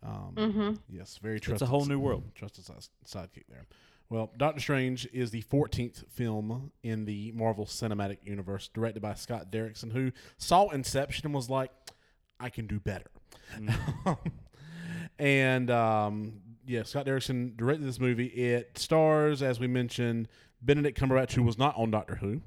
um, 0.04 0.34
hmm 0.38 0.74
yes, 0.96 1.18
very 1.22 1.40
trusted. 1.40 1.54
It's 1.56 1.62
a 1.64 1.66
whole 1.72 1.86
new 1.86 1.98
world. 2.00 2.26
Trusted 2.36 2.64
side- 2.66 2.88
sidekick 3.06 3.46
there. 3.50 3.66
Well, 4.10 4.32
Doctor 4.38 4.62
Strange 4.62 5.08
is 5.12 5.32
the 5.32 5.42
14th 5.44 6.08
film 6.10 6.72
in 6.82 7.06
the 7.06 7.34
Marvel 7.34 7.66
Cinematic 7.66 8.20
Universe, 8.24 8.70
directed 8.74 9.02
by 9.02 9.16
Scott 9.16 9.52
Derrickson, 9.52 9.92
who 9.92 10.12
saw 10.38 10.70
Inception 10.70 11.26
and 11.26 11.36
was 11.36 11.50
like, 11.50 11.72
"I 12.40 12.50
can 12.50 12.68
do 12.68 12.80
better." 12.80 13.10
and 15.20 15.70
um, 15.70 16.42
yeah, 16.66 16.84
Scott 16.84 17.06
Derrickson 17.06 17.58
directed 17.58 17.86
this 17.86 18.00
movie. 18.00 18.28
It 18.28 18.78
stars, 18.78 19.42
as 19.42 19.60
we 19.60 19.68
mentioned, 19.68 20.30
Benedict 20.62 21.00
Cumberbatch, 21.00 21.34
who 21.34 21.44
was 21.44 21.58
not 21.58 21.76
on 21.78 21.92
Doctor 21.92 22.16
Who, 22.16 22.42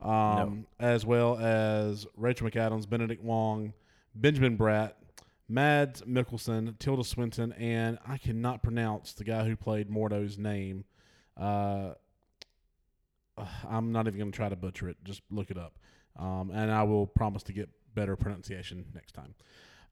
um, 0.00 0.66
as 0.80 1.04
well 1.04 1.38
as 1.38 2.06
Rachel 2.16 2.48
McAdams, 2.48 2.88
Benedict 2.88 3.22
Wong, 3.22 3.74
Benjamin 4.14 4.56
Bratt, 4.56 4.92
Mads 5.48 6.02
Mikkelsen, 6.02 6.78
Tilda 6.78 7.04
Swinton, 7.04 7.52
and 7.52 7.98
I 8.06 8.18
cannot 8.18 8.62
pronounce 8.62 9.12
the 9.12 9.24
guy 9.24 9.44
who 9.44 9.56
played 9.56 9.90
Mordo's 9.90 10.38
name. 10.38 10.84
Uh, 11.36 11.92
I'm 13.68 13.92
not 13.92 14.06
even 14.06 14.18
going 14.18 14.32
to 14.32 14.36
try 14.36 14.48
to 14.48 14.56
butcher 14.56 14.88
it. 14.88 14.96
Just 15.04 15.22
look 15.30 15.50
it 15.50 15.58
up, 15.58 15.78
um, 16.18 16.50
and 16.52 16.70
I 16.70 16.82
will 16.82 17.06
promise 17.06 17.42
to 17.44 17.52
get 17.52 17.68
better 17.94 18.16
pronunciation 18.16 18.84
next 18.94 19.12
time. 19.12 19.34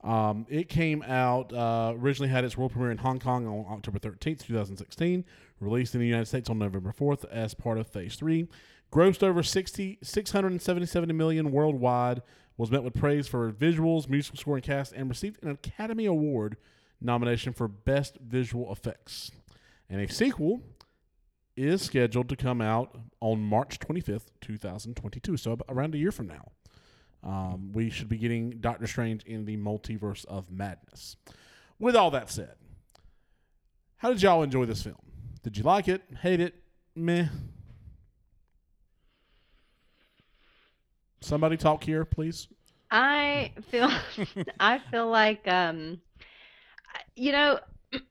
Um, 0.02 0.46
it 0.48 0.68
came 0.68 1.02
out 1.02 1.52
uh, 1.52 1.92
originally 1.96 2.30
had 2.30 2.44
its 2.44 2.56
world 2.56 2.72
premiere 2.72 2.90
in 2.90 2.98
Hong 2.98 3.18
Kong 3.18 3.46
on 3.46 3.66
October 3.70 3.98
13th, 3.98 4.46
2016. 4.46 5.24
Released 5.60 5.94
in 5.94 6.00
the 6.00 6.06
United 6.06 6.26
States 6.26 6.48
on 6.48 6.58
November 6.58 6.92
4th 6.98 7.26
as 7.30 7.52
part 7.52 7.76
of 7.76 7.86
Phase 7.86 8.16
3. 8.16 8.48
Grossed 8.90 9.22
over 9.22 9.42
60, 9.42 9.98
677 10.02 11.16
million 11.16 11.52
worldwide. 11.52 12.22
Was 12.56 12.70
met 12.70 12.82
with 12.82 12.94
praise 12.94 13.28
for 13.28 13.52
visuals, 13.52 14.08
musical 14.08 14.38
score, 14.38 14.56
and 14.56 14.64
cast, 14.64 14.92
and 14.92 15.08
received 15.08 15.42
an 15.42 15.50
Academy 15.50 16.06
Award 16.06 16.56
nomination 17.00 17.52
for 17.52 17.68
Best 17.68 18.18
Visual 18.18 18.70
Effects. 18.72 19.30
And 19.88 20.00
a 20.00 20.12
sequel 20.12 20.62
is 21.56 21.82
scheduled 21.82 22.28
to 22.28 22.36
come 22.36 22.60
out 22.60 22.96
on 23.20 23.40
March 23.40 23.78
25th, 23.78 24.26
2022. 24.40 25.36
So 25.36 25.58
around 25.68 25.94
a 25.94 25.98
year 25.98 26.12
from 26.12 26.28
now. 26.28 26.52
Um, 27.22 27.72
we 27.72 27.90
should 27.90 28.08
be 28.08 28.16
getting 28.16 28.58
Doctor 28.60 28.86
Strange 28.86 29.24
in 29.24 29.44
the 29.44 29.56
Multiverse 29.56 30.24
of 30.24 30.50
Madness. 30.50 31.16
With 31.78 31.94
all 31.94 32.10
that 32.12 32.30
said, 32.30 32.54
how 33.98 34.10
did 34.10 34.22
y'all 34.22 34.42
enjoy 34.42 34.64
this 34.64 34.82
film? 34.82 34.96
Did 35.42 35.58
you 35.58 35.62
like 35.62 35.88
it? 35.88 36.02
Hate 36.22 36.40
it? 36.40 36.54
Meh. 36.96 37.26
Somebody 41.20 41.58
talk 41.58 41.84
here, 41.84 42.06
please. 42.06 42.48
I 42.90 43.52
feel 43.70 43.90
I 44.60 44.80
feel 44.90 45.08
like 45.08 45.46
um 45.46 46.00
you 47.14 47.32
know 47.32 47.60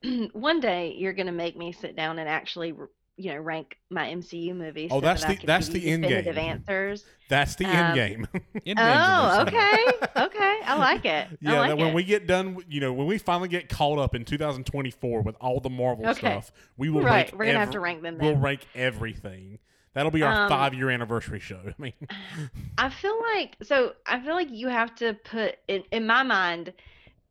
one 0.32 0.60
day 0.60 0.94
you're 0.96 1.12
going 1.12 1.26
to 1.26 1.32
make 1.32 1.56
me 1.56 1.72
sit 1.72 1.96
down 1.96 2.18
and 2.18 2.28
actually 2.28 2.74
you 3.22 3.32
know 3.32 3.38
rank 3.38 3.76
my 3.90 4.06
MCU 4.08 4.54
movies 4.54 4.90
Oh, 4.92 4.96
so 4.96 5.00
that's 5.02 5.20
that 5.22 5.30
I 5.30 5.34
the- 5.34 5.46
that's 5.46 5.68
the 5.68 5.90
end 5.90 6.04
game. 6.04 6.38
answers. 6.38 7.04
That's 7.28 7.54
the 7.56 7.66
Um, 7.66 7.72
end 7.76 7.94
game. 7.94 8.28
Endgame's 8.34 8.68
in 8.68 8.76
Oh, 8.78 9.42
okay. 9.42 9.84
Okay. 10.24 10.60
I 10.64 10.76
like 10.78 11.04
it. 11.04 11.28
yeah, 11.40 11.52
I 11.54 11.58
like 11.58 11.68
that 11.68 11.78
when 11.78 11.88
it. 11.88 11.94
we 11.94 12.02
get 12.04 12.26
done, 12.26 12.58
you 12.68 12.80
know, 12.80 12.92
when 12.92 13.06
we 13.06 13.18
finally 13.18 13.48
get 13.48 13.68
caught 13.68 13.98
up 13.98 14.14
in 14.14 14.24
2024 14.24 15.22
with 15.22 15.36
all 15.40 15.60
the 15.60 15.70
Marvel 15.70 16.06
Okay. 16.08 16.18
stuff, 16.18 16.52
we 16.76 16.88
will 16.90 17.02
right, 17.02 17.26
rank 17.26 17.32
we're 17.32 17.44
going 17.44 17.54
to 17.54 17.60
have 17.60 17.70
to 17.70 17.80
rank 17.80 18.02
them 18.02 18.18
We'll 18.18 18.36
rank 18.36 18.62
everything. 18.74 19.58
That'll 19.92 20.10
be 20.12 20.22
our 20.22 20.44
Um, 20.44 20.48
five 20.48 20.72
year 20.74 20.88
anniversary 20.90 21.40
show. 21.40 21.60
I 21.66 21.74
mean, 21.78 21.92
I 22.78 22.90
feel 22.90 23.20
like 23.34 23.56
so 23.62 23.94
I 24.06 24.20
feel 24.20 24.34
like 24.34 24.48
you 24.50 24.68
have 24.68 24.94
to 24.96 25.14
put 25.14 25.56
in 25.68 25.82
in 25.92 26.06
my 26.06 26.22
mind 26.22 26.72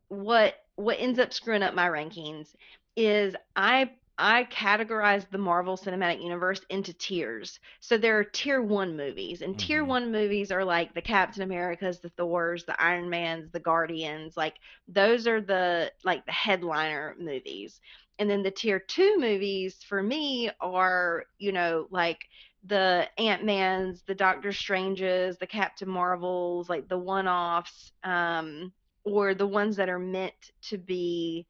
what 0.09 0.55
what 0.75 0.97
ends 0.99 1.19
up 1.19 1.33
screwing 1.33 1.63
up 1.63 1.73
my 1.73 1.87
rankings 1.87 2.53
is 2.95 3.35
I 3.55 3.91
I 4.19 4.43
categorize 4.51 5.27
the 5.29 5.37
Marvel 5.39 5.77
Cinematic 5.77 6.21
Universe 6.21 6.61
into 6.69 6.93
tiers. 6.93 7.59
So 7.79 7.97
there 7.97 8.19
are 8.19 8.23
tier 8.25 8.61
1 8.61 8.95
movies 8.97 9.41
and 9.41 9.57
tier 9.57 9.83
Mhm. 9.83 9.87
1 9.87 10.11
movies 10.11 10.51
are 10.51 10.65
like 10.65 10.93
the 10.93 11.01
Captain 11.01 11.41
Americas, 11.43 12.01
the 12.01 12.09
Thors, 12.09 12.65
the 12.65 12.79
Iron 12.81 13.09
Mans, 13.09 13.49
the 13.51 13.59
Guardians, 13.61 14.35
like 14.37 14.57
those 14.87 15.25
are 15.27 15.41
the 15.41 15.91
like 16.03 16.25
the 16.25 16.31
headliner 16.33 17.15
movies. 17.19 17.79
And 18.19 18.29
then 18.29 18.43
the 18.43 18.51
tier 18.51 18.79
2 18.79 19.17
movies 19.19 19.81
for 19.87 20.03
me 20.03 20.51
are, 20.59 21.25
you 21.37 21.51
know, 21.53 21.87
like 21.89 22.19
the 22.65 23.07
Ant 23.17 23.45
Mans, 23.45 24.03
the 24.05 24.15
Doctor 24.15 24.51
Stranges, 24.51 25.37
the 25.37 25.47
Captain 25.47 25.89
Marvels, 25.89 26.69
like 26.69 26.87
the 26.89 26.97
one 26.99 27.27
offs, 27.27 27.93
um, 28.03 28.73
or 29.05 29.33
the 29.33 29.47
ones 29.47 29.77
that 29.77 29.89
are 29.89 29.99
meant 29.99 30.33
to 30.63 30.77
be 30.77 31.47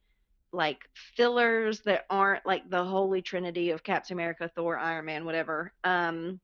like 0.51 0.89
fillers 1.15 1.81
that 1.81 2.05
aren't 2.09 2.45
like 2.45 2.69
the 2.69 2.83
holy 2.83 3.21
trinity 3.21 3.71
of 3.71 3.83
Captain 3.83 4.15
America, 4.15 4.49
Thor, 4.55 4.77
Iron 4.77 5.05
Man, 5.05 5.25
whatever, 5.25 5.73
um, 5.83 6.39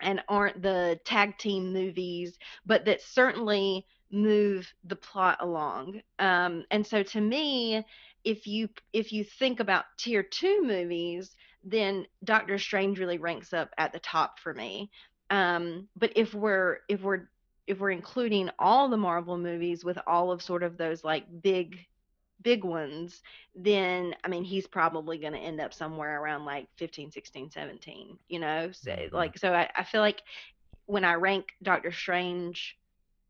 and 0.00 0.22
aren't 0.28 0.62
the 0.62 0.98
tag 1.04 1.36
team 1.38 1.72
movies, 1.72 2.38
but 2.64 2.84
that 2.86 3.02
certainly 3.02 3.84
move 4.10 4.72
the 4.84 4.96
plot 4.96 5.38
along. 5.40 6.00
Um, 6.18 6.64
and 6.70 6.86
so 6.86 7.02
to 7.02 7.20
me, 7.20 7.84
if 8.24 8.46
you 8.46 8.68
if 8.92 9.12
you 9.12 9.24
think 9.24 9.60
about 9.60 9.84
tier 9.98 10.22
two 10.22 10.62
movies, 10.62 11.34
then 11.64 12.06
Doctor 12.24 12.58
Strange 12.58 12.98
really 12.98 13.18
ranks 13.18 13.52
up 13.52 13.70
at 13.78 13.92
the 13.92 14.00
top 14.00 14.38
for 14.38 14.52
me. 14.52 14.90
Um, 15.30 15.88
but 15.96 16.12
if 16.16 16.34
we're 16.34 16.78
if 16.88 17.02
we're 17.02 17.28
if 17.66 17.78
we're 17.78 17.90
including 17.90 18.50
all 18.58 18.88
the 18.88 18.96
Marvel 18.96 19.38
movies 19.38 19.84
with 19.84 19.98
all 20.06 20.32
of 20.32 20.42
sort 20.42 20.62
of 20.62 20.76
those 20.76 21.04
like 21.04 21.24
big 21.42 21.78
big 22.42 22.64
ones, 22.64 23.22
then 23.54 24.14
I 24.24 24.28
mean 24.28 24.44
he's 24.44 24.66
probably 24.66 25.18
going 25.18 25.32
to 25.34 25.38
end 25.38 25.60
up 25.60 25.74
somewhere 25.74 26.22
around 26.22 26.44
like 26.44 26.68
15, 26.76 27.10
16, 27.10 27.50
17, 27.50 28.18
you 28.28 28.38
know? 28.38 28.70
So 28.72 28.94
Mhm. 28.94 29.12
like 29.12 29.38
so 29.38 29.52
I, 29.52 29.68
I 29.76 29.84
feel 29.84 30.00
like 30.00 30.22
when 30.86 31.04
I 31.04 31.14
rank 31.14 31.48
Doctor 31.62 31.92
Strange 31.92 32.76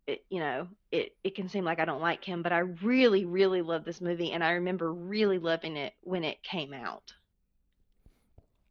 it, 0.06 0.24
you 0.30 0.40
know, 0.40 0.68
it 0.92 1.12
it 1.24 1.34
can 1.36 1.48
seem 1.48 1.64
like 1.64 1.80
I 1.80 1.84
don't 1.84 2.00
like 2.00 2.24
him, 2.24 2.42
but 2.42 2.52
I 2.52 2.60
really 2.60 3.24
really 3.24 3.62
love 3.62 3.84
this 3.84 4.00
movie 4.00 4.32
and 4.32 4.42
I 4.44 4.52
remember 4.52 4.92
really 4.92 5.38
loving 5.38 5.76
it 5.76 5.94
when 6.02 6.24
it 6.24 6.42
came 6.42 6.74
out. 6.74 7.12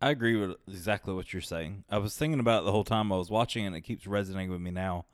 I 0.02 0.12
agree 0.12 0.36
with 0.36 0.56
exactly 0.68 1.14
what 1.14 1.34
you're 1.34 1.42
saying. 1.42 1.84
I 1.90 1.98
was 1.98 2.16
thinking 2.16 2.40
about 2.40 2.64
it 2.64 2.66
the 2.66 2.72
whole 2.72 2.86
time 2.86 3.12
I 3.12 3.18
was 3.18 3.30
watching, 3.30 3.66
and 3.66 3.76
it 3.76 3.82
keeps 3.82 4.08
resonating 4.08 4.50
with 4.50 4.62
me 4.62 4.72
now. 4.72 5.06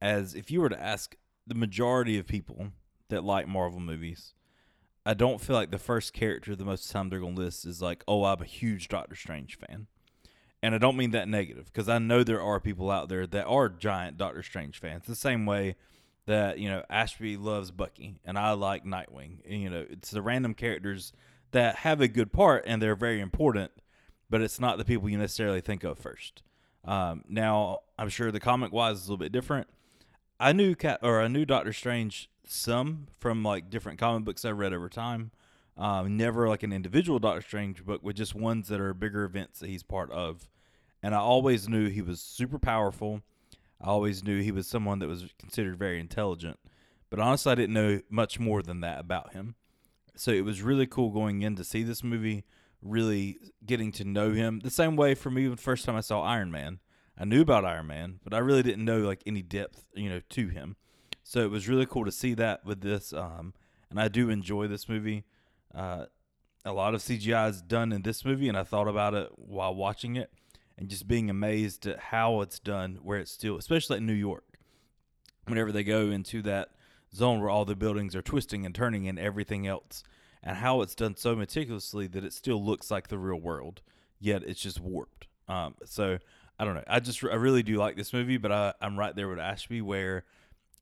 As 0.00 0.34
if 0.34 0.50
you 0.50 0.60
were 0.60 0.68
to 0.68 0.80
ask 0.82 1.16
the 1.46 1.54
majority 1.54 2.18
of 2.18 2.26
people 2.26 2.68
that 3.08 3.24
like 3.24 3.48
Marvel 3.48 3.80
movies, 3.80 4.34
I 5.04 5.14
don't 5.14 5.40
feel 5.40 5.56
like 5.56 5.70
the 5.70 5.78
first 5.78 6.12
character 6.12 6.54
the 6.54 6.64
most 6.64 6.90
time 6.90 7.08
they're 7.08 7.18
to 7.18 7.26
list 7.26 7.64
is 7.64 7.82
like, 7.82 8.04
oh, 8.06 8.24
I'm 8.24 8.40
a 8.40 8.46
huge 8.46 8.88
Doctor 8.88 9.16
Strange 9.16 9.58
fan. 9.58 9.86
And 10.62 10.76
I 10.76 10.78
don't 10.78 10.96
mean 10.96 11.10
that 11.10 11.28
negative 11.28 11.66
because 11.66 11.88
I 11.88 11.98
know 11.98 12.22
there 12.22 12.40
are 12.40 12.60
people 12.60 12.88
out 12.88 13.08
there 13.08 13.26
that 13.26 13.46
are 13.46 13.68
giant 13.68 14.16
Doctor 14.16 14.44
Strange 14.44 14.78
fans. 14.78 15.06
The 15.06 15.16
same 15.16 15.44
way 15.44 15.74
that, 16.26 16.58
you 16.60 16.68
know, 16.68 16.84
Ashby 16.88 17.36
loves 17.36 17.72
Bucky 17.72 18.20
and 18.24 18.38
I 18.38 18.52
like 18.52 18.84
Nightwing. 18.84 19.38
And, 19.44 19.60
you 19.60 19.70
know, 19.70 19.84
it's 19.90 20.12
the 20.12 20.22
random 20.22 20.54
characters 20.54 21.12
that 21.50 21.76
have 21.76 22.00
a 22.00 22.06
good 22.06 22.32
part 22.32 22.62
and 22.64 22.80
they're 22.80 22.94
very 22.94 23.20
important, 23.20 23.72
but 24.30 24.40
it's 24.40 24.60
not 24.60 24.78
the 24.78 24.84
people 24.84 25.08
you 25.08 25.18
necessarily 25.18 25.60
think 25.60 25.82
of 25.82 25.98
first. 25.98 26.42
Um, 26.84 27.24
now, 27.28 27.80
I'm 27.98 28.08
sure 28.08 28.30
the 28.30 28.40
comic 28.40 28.72
wise 28.72 28.98
is 28.98 29.08
a 29.08 29.10
little 29.10 29.24
bit 29.24 29.32
different. 29.32 29.66
I 30.38 30.52
knew 30.52 30.76
Cat 30.76 31.00
or 31.02 31.20
I 31.20 31.28
knew 31.28 31.44
Doctor 31.44 31.72
Strange 31.72 32.30
some 32.52 33.06
from 33.18 33.42
like 33.42 33.70
different 33.70 33.98
comic 33.98 34.24
books 34.24 34.44
I 34.44 34.50
read 34.50 34.72
over 34.72 34.88
time. 34.88 35.30
Um, 35.76 36.16
never 36.16 36.48
like 36.48 36.62
an 36.62 36.72
individual 36.72 37.18
Doctor 37.18 37.40
Strange 37.40 37.84
book, 37.84 38.02
with 38.02 38.16
just 38.16 38.34
ones 38.34 38.68
that 38.68 38.80
are 38.80 38.92
bigger 38.92 39.24
events 39.24 39.60
that 39.60 39.70
he's 39.70 39.82
part 39.82 40.10
of. 40.10 40.48
And 41.02 41.14
I 41.14 41.18
always 41.18 41.68
knew 41.68 41.88
he 41.88 42.02
was 42.02 42.20
super 42.20 42.58
powerful. 42.58 43.22
I 43.80 43.88
always 43.88 44.22
knew 44.22 44.40
he 44.40 44.52
was 44.52 44.66
someone 44.66 44.98
that 45.00 45.08
was 45.08 45.32
considered 45.38 45.78
very 45.78 45.98
intelligent. 45.98 46.58
But 47.10 47.20
honestly, 47.20 47.52
I 47.52 47.56
didn't 47.56 47.74
know 47.74 48.00
much 48.08 48.38
more 48.38 48.62
than 48.62 48.80
that 48.80 49.00
about 49.00 49.32
him. 49.32 49.56
So 50.14 50.30
it 50.30 50.44
was 50.44 50.62
really 50.62 50.86
cool 50.86 51.10
going 51.10 51.42
in 51.42 51.56
to 51.56 51.64
see 51.64 51.82
this 51.82 52.04
movie, 52.04 52.44
really 52.82 53.38
getting 53.64 53.92
to 53.92 54.04
know 54.04 54.32
him. 54.32 54.60
The 54.60 54.70
same 54.70 54.94
way 54.94 55.14
for 55.14 55.30
me, 55.30 55.48
the 55.48 55.56
first 55.56 55.84
time 55.84 55.96
I 55.96 56.00
saw 56.00 56.22
Iron 56.22 56.50
Man, 56.50 56.80
I 57.18 57.24
knew 57.24 57.42
about 57.42 57.64
Iron 57.64 57.86
Man, 57.86 58.20
but 58.22 58.34
I 58.34 58.38
really 58.38 58.62
didn't 58.62 58.84
know 58.84 58.98
like 58.98 59.22
any 59.26 59.42
depth, 59.42 59.84
you 59.94 60.10
know, 60.10 60.20
to 60.30 60.48
him. 60.48 60.76
So 61.32 61.40
it 61.40 61.50
was 61.50 61.66
really 61.66 61.86
cool 61.86 62.04
to 62.04 62.12
see 62.12 62.34
that 62.34 62.62
with 62.62 62.82
this. 62.82 63.14
Um, 63.14 63.54
and 63.88 63.98
I 63.98 64.08
do 64.08 64.28
enjoy 64.28 64.66
this 64.66 64.86
movie. 64.86 65.24
Uh, 65.74 66.04
a 66.62 66.74
lot 66.74 66.94
of 66.94 67.00
CGI 67.00 67.48
is 67.48 67.62
done 67.62 67.90
in 67.90 68.02
this 68.02 68.22
movie, 68.22 68.50
and 68.50 68.58
I 68.58 68.64
thought 68.64 68.86
about 68.86 69.14
it 69.14 69.30
while 69.36 69.74
watching 69.74 70.16
it, 70.16 70.30
and 70.76 70.90
just 70.90 71.08
being 71.08 71.30
amazed 71.30 71.86
at 71.86 71.98
how 71.98 72.42
it's 72.42 72.58
done, 72.58 72.98
where 73.02 73.18
it's 73.18 73.30
still, 73.30 73.56
especially 73.56 73.96
in 73.96 74.04
New 74.04 74.12
York, 74.12 74.44
whenever 75.46 75.72
they 75.72 75.82
go 75.82 76.10
into 76.10 76.42
that 76.42 76.68
zone 77.14 77.40
where 77.40 77.48
all 77.48 77.64
the 77.64 77.76
buildings 77.76 78.14
are 78.14 78.20
twisting 78.20 78.66
and 78.66 78.74
turning 78.74 79.08
and 79.08 79.18
everything 79.18 79.66
else, 79.66 80.04
and 80.42 80.58
how 80.58 80.82
it's 80.82 80.94
done 80.94 81.16
so 81.16 81.34
meticulously 81.34 82.06
that 82.08 82.24
it 82.24 82.34
still 82.34 82.62
looks 82.62 82.90
like 82.90 83.08
the 83.08 83.18
real 83.18 83.40
world, 83.40 83.80
yet 84.20 84.42
it's 84.42 84.60
just 84.60 84.80
warped. 84.80 85.28
Um, 85.48 85.76
so 85.86 86.18
I 86.58 86.66
don't 86.66 86.74
know. 86.74 86.84
I 86.86 87.00
just 87.00 87.24
I 87.24 87.36
really 87.36 87.62
do 87.62 87.78
like 87.78 87.96
this 87.96 88.12
movie, 88.12 88.36
but 88.36 88.52
I, 88.52 88.74
I'm 88.82 88.98
right 88.98 89.16
there 89.16 89.28
with 89.28 89.38
Ashby. 89.38 89.80
Where 89.80 90.24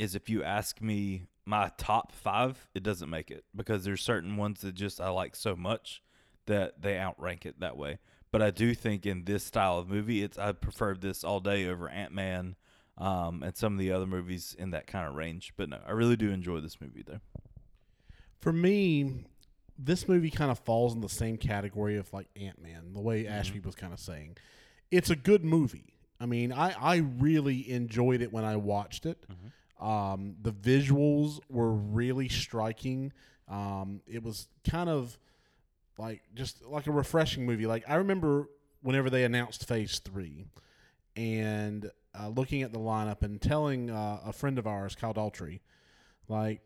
is 0.01 0.15
if 0.15 0.31
you 0.31 0.43
ask 0.43 0.81
me 0.81 1.27
my 1.45 1.71
top 1.77 2.11
five, 2.11 2.69
it 2.75 2.83
doesn't 2.83 3.11
make 3.11 3.31
it 3.31 3.45
because 3.55 3.85
there's 3.85 4.01
certain 4.01 4.39
ones 4.39 4.63
that 4.63 4.75
just 4.75 4.99
I 4.99 5.11
like 5.11 5.37
so 5.37 5.55
much 5.55 6.03
that 6.47 6.81
they 6.81 6.99
outrank 6.99 7.45
it 7.45 7.61
that 7.61 7.77
way. 7.77 7.99
But 8.33 8.41
I 8.41 8.51
do 8.51 8.75
think 8.75 9.05
in 9.05 9.25
this 9.25 9.45
style 9.45 9.79
of 9.79 9.91
movie, 9.91 10.23
it's 10.23 10.39
I 10.39 10.53
prefer 10.53 10.95
this 10.95 11.23
all 11.23 11.41
day 11.41 11.67
over 11.67 11.87
Ant 11.87 12.15
Man 12.15 12.57
um, 12.97 13.43
and 13.43 13.55
some 13.55 13.75
of 13.75 13.79
the 13.79 13.93
other 13.93 14.07
movies 14.07 14.57
in 14.59 14.71
that 14.71 14.87
kind 14.87 15.07
of 15.07 15.15
range. 15.15 15.53
But 15.59 15.69
no, 15.69 15.79
I 15.87 15.91
really 15.91 16.17
do 16.17 16.31
enjoy 16.31 16.61
this 16.61 16.81
movie 16.81 17.05
though. 17.07 17.21
For 18.39 18.55
me, 18.55 19.27
this 19.79 20.09
movie 20.09 20.31
kind 20.31 20.51
of 20.51 20.59
falls 20.61 20.95
in 20.95 21.03
the 21.03 21.11
same 21.11 21.37
category 21.37 21.99
of 21.99 22.11
like 22.15 22.29
Ant 22.41 22.63
Man, 22.63 22.95
the 22.95 23.01
way 23.01 23.27
Ashby 23.27 23.61
was 23.61 23.75
kind 23.75 23.93
of 23.93 24.01
saying. 24.01 24.39
It's 24.91 25.11
a 25.11 25.17
good 25.17 25.45
movie. 25.45 25.93
I 26.19 26.25
mean, 26.25 26.53
I, 26.53 26.75
I 26.81 26.97
really 26.97 27.71
enjoyed 27.71 28.23
it 28.23 28.33
when 28.33 28.45
I 28.45 28.57
watched 28.57 29.05
it. 29.05 29.25
Um, 29.81 30.37
the 30.43 30.53
visuals 30.53 31.41
were 31.49 31.73
really 31.73 32.29
striking. 32.29 33.13
Um, 33.49 34.03
it 34.07 34.23
was 34.23 34.47
kind 34.69 34.89
of 34.89 35.19
like 35.99 36.23
just 36.35 36.65
like 36.65 36.87
a 36.87 36.93
refreshing 36.93 37.47
movie. 37.47 37.67
Like 37.67 37.85
I 37.89 37.97
remember 37.97 38.49
whenever 38.83 39.11
they 39.11 39.25
announced 39.25 39.67
Phase 39.67 39.99
Three, 39.99 40.47
and 41.17 41.91
uh, 42.19 42.29
looking 42.29 42.63
at 42.63 42.73
the 42.73 42.79
lineup 42.79 43.23
and 43.23 43.41
telling 43.41 43.91
uh, 43.91 44.21
a 44.25 44.33
friend 44.33 44.59
of 44.59 44.67
ours, 44.67 44.95
Kyle 44.95 45.15
Daltrey, 45.15 45.61
like, 46.29 46.61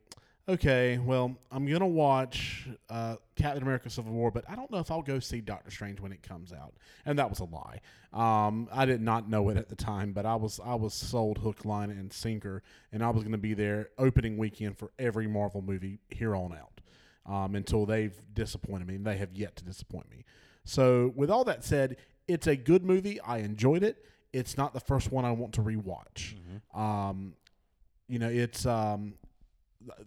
okay, 0.48 0.98
well, 0.98 1.36
I'm 1.50 1.66
gonna 1.66 1.86
watch 1.86 2.68
uh, 2.88 3.16
Captain 3.36 3.62
America: 3.62 3.90
Civil 3.90 4.12
War, 4.12 4.30
but 4.30 4.44
I 4.48 4.54
don't 4.54 4.70
know 4.70 4.78
if 4.78 4.90
I'll 4.90 5.02
go 5.02 5.18
see 5.18 5.40
Doctor 5.40 5.70
Strange 5.70 6.00
when 6.00 6.12
it 6.12 6.22
comes 6.22 6.52
out. 6.52 6.74
And 7.04 7.18
that 7.18 7.28
was 7.30 7.40
a 7.40 7.44
lie. 7.44 7.80
Um, 8.12 8.68
I 8.72 8.84
did 8.84 9.00
not 9.00 9.28
know 9.28 9.48
it 9.48 9.56
at 9.56 9.68
the 9.68 9.76
time, 9.76 10.12
but 10.12 10.26
I 10.26 10.36
was 10.36 10.60
I 10.64 10.74
was 10.74 10.94
sold 10.94 11.38
hook, 11.38 11.64
line, 11.64 11.90
and 11.90 12.12
sinker, 12.12 12.62
and 12.92 13.02
I 13.02 13.10
was 13.10 13.22
gonna 13.24 13.38
be 13.38 13.54
there 13.54 13.90
opening 13.98 14.36
weekend 14.36 14.78
for 14.78 14.90
every 14.98 15.26
Marvel 15.26 15.62
movie 15.62 16.00
here 16.08 16.34
on 16.34 16.52
out. 16.52 16.80
Um, 17.26 17.54
until 17.54 17.86
they've 17.86 18.14
disappointed 18.34 18.86
me, 18.86 18.96
and 18.96 19.06
they 19.06 19.16
have 19.16 19.32
yet 19.32 19.56
to 19.56 19.64
disappoint 19.64 20.10
me. 20.10 20.26
So, 20.64 21.10
with 21.16 21.30
all 21.30 21.44
that 21.44 21.64
said, 21.64 21.96
it's 22.28 22.46
a 22.46 22.54
good 22.54 22.84
movie. 22.84 23.18
I 23.20 23.38
enjoyed 23.38 23.82
it. 23.82 24.04
It's 24.34 24.58
not 24.58 24.74
the 24.74 24.80
first 24.80 25.10
one 25.10 25.24
I 25.24 25.30
want 25.30 25.54
to 25.54 25.62
rewatch. 25.62 26.34
Um, 26.74 27.32
you 28.08 28.18
know, 28.18 28.28
it's 28.28 28.66
um, 28.66 29.14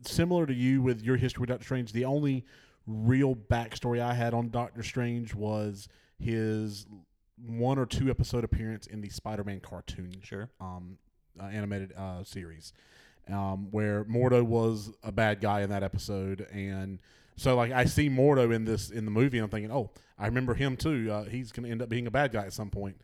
similar 0.01 0.45
to 0.45 0.53
you 0.53 0.81
with 0.81 1.01
your 1.01 1.17
history 1.17 1.41
with 1.41 1.49
Doctor 1.49 1.63
Strange. 1.65 1.91
The 1.91 2.05
only 2.05 2.45
real 2.85 3.35
backstory 3.35 3.99
I 3.99 4.13
had 4.13 4.33
on 4.33 4.49
Doctor 4.49 4.83
Strange 4.83 5.33
was 5.35 5.87
his 6.19 6.85
one 7.45 7.77
or 7.77 7.85
two 7.85 8.09
episode 8.09 8.43
appearance 8.43 8.87
in 8.87 9.01
the 9.01 9.09
Spider-Man 9.09 9.59
cartoon 9.59 10.11
Sure. 10.23 10.49
um, 10.59 10.97
uh, 11.39 11.43
animated 11.45 11.93
uh, 11.95 12.23
series, 12.23 12.73
um, 13.29 13.67
where 13.71 14.03
Mordo 14.05 14.41
was 14.43 14.91
a 15.03 15.11
bad 15.11 15.39
guy 15.41 15.61
in 15.61 15.69
that 15.69 15.83
episode, 15.83 16.47
and 16.51 16.99
so 17.35 17.55
like 17.55 17.71
I 17.71 17.85
see 17.85 18.09
Mordo 18.09 18.51
in 18.55 18.65
this 18.65 18.89
in 18.89 19.05
the 19.05 19.11
movie, 19.11 19.37
and 19.37 19.43
I'm 19.45 19.51
thinking, 19.51 19.71
oh, 19.71 19.91
I 20.17 20.25
remember 20.25 20.55
him 20.55 20.75
too. 20.75 21.11
Uh, 21.11 21.25
he's 21.25 21.51
going 21.51 21.65
to 21.65 21.71
end 21.71 21.83
up 21.83 21.89
being 21.89 22.07
a 22.07 22.11
bad 22.11 22.31
guy 22.31 22.45
at 22.45 22.53
some 22.53 22.71
point. 22.71 22.99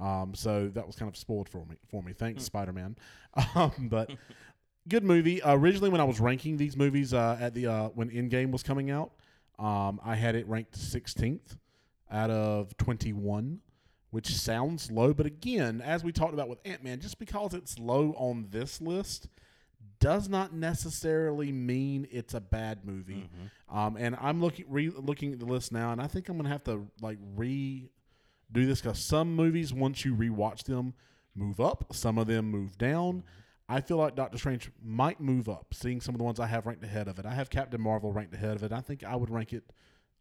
Um, 0.00 0.32
so 0.34 0.68
that 0.68 0.86
was 0.86 0.96
kind 0.96 1.08
of 1.10 1.16
spoiled 1.16 1.48
for 1.48 1.66
me. 1.66 1.76
For 1.90 2.02
me, 2.02 2.12
thanks 2.14 2.44
Spider 2.44 2.72
Man. 2.72 2.96
Um, 3.56 3.88
but 3.90 4.10
good 4.88 5.04
movie. 5.04 5.42
Uh, 5.42 5.54
originally, 5.54 5.90
when 5.90 6.00
I 6.00 6.04
was 6.04 6.20
ranking 6.20 6.56
these 6.56 6.76
movies 6.76 7.14
uh, 7.14 7.36
at 7.40 7.54
the 7.54 7.66
uh, 7.66 7.88
when 7.88 8.10
Endgame 8.10 8.50
was 8.50 8.62
coming 8.62 8.90
out, 8.90 9.12
um, 9.58 10.00
I 10.04 10.14
had 10.16 10.34
it 10.34 10.48
ranked 10.48 10.78
16th 10.78 11.56
out 12.10 12.30
of 12.30 12.76
21 12.76 13.60
which 14.14 14.28
sounds 14.28 14.92
low. 14.92 15.12
But 15.12 15.26
again, 15.26 15.80
as 15.80 16.04
we 16.04 16.12
talked 16.12 16.34
about 16.34 16.48
with 16.48 16.60
Ant 16.64 16.84
Man, 16.84 17.00
just 17.00 17.18
because 17.18 17.52
it's 17.52 17.80
low 17.80 18.14
on 18.16 18.46
this 18.48 18.80
list 18.80 19.26
does 19.98 20.28
not 20.28 20.52
necessarily 20.54 21.50
mean 21.50 22.06
it's 22.12 22.32
a 22.32 22.40
bad 22.40 22.84
movie. 22.84 23.28
Um, 23.68 23.96
and 23.96 24.16
I'm 24.20 24.40
looking 24.40 24.66
re- 24.68 24.92
looking 24.96 25.32
at 25.32 25.40
the 25.40 25.46
list 25.46 25.72
now, 25.72 25.90
and 25.90 26.00
I 26.00 26.06
think 26.06 26.28
I'm 26.28 26.36
gonna 26.36 26.48
have 26.48 26.62
to 26.64 26.86
like 27.00 27.18
re 27.34 27.90
do 28.52 28.66
this 28.66 28.80
because 28.80 29.00
some 29.00 29.34
movies, 29.34 29.74
once 29.74 30.04
you 30.04 30.14
rewatch 30.14 30.62
them, 30.62 30.94
move 31.34 31.58
up. 31.58 31.86
Some 31.92 32.16
of 32.16 32.28
them 32.28 32.48
move 32.48 32.78
down. 32.78 33.24
I 33.68 33.80
feel 33.80 33.96
like 33.96 34.14
Doctor 34.14 34.36
Strange 34.36 34.70
might 34.82 35.20
move 35.20 35.48
up. 35.48 35.72
Seeing 35.72 36.00
some 36.00 36.14
of 36.14 36.18
the 36.18 36.24
ones 36.24 36.38
I 36.38 36.46
have 36.46 36.66
ranked 36.66 36.84
ahead 36.84 37.08
of 37.08 37.18
it, 37.18 37.26
I 37.26 37.34
have 37.34 37.48
Captain 37.48 37.80
Marvel 37.80 38.12
ranked 38.12 38.34
ahead 38.34 38.56
of 38.56 38.62
it. 38.62 38.72
I 38.72 38.80
think 38.80 39.04
I 39.04 39.16
would 39.16 39.30
rank 39.30 39.52
it 39.52 39.64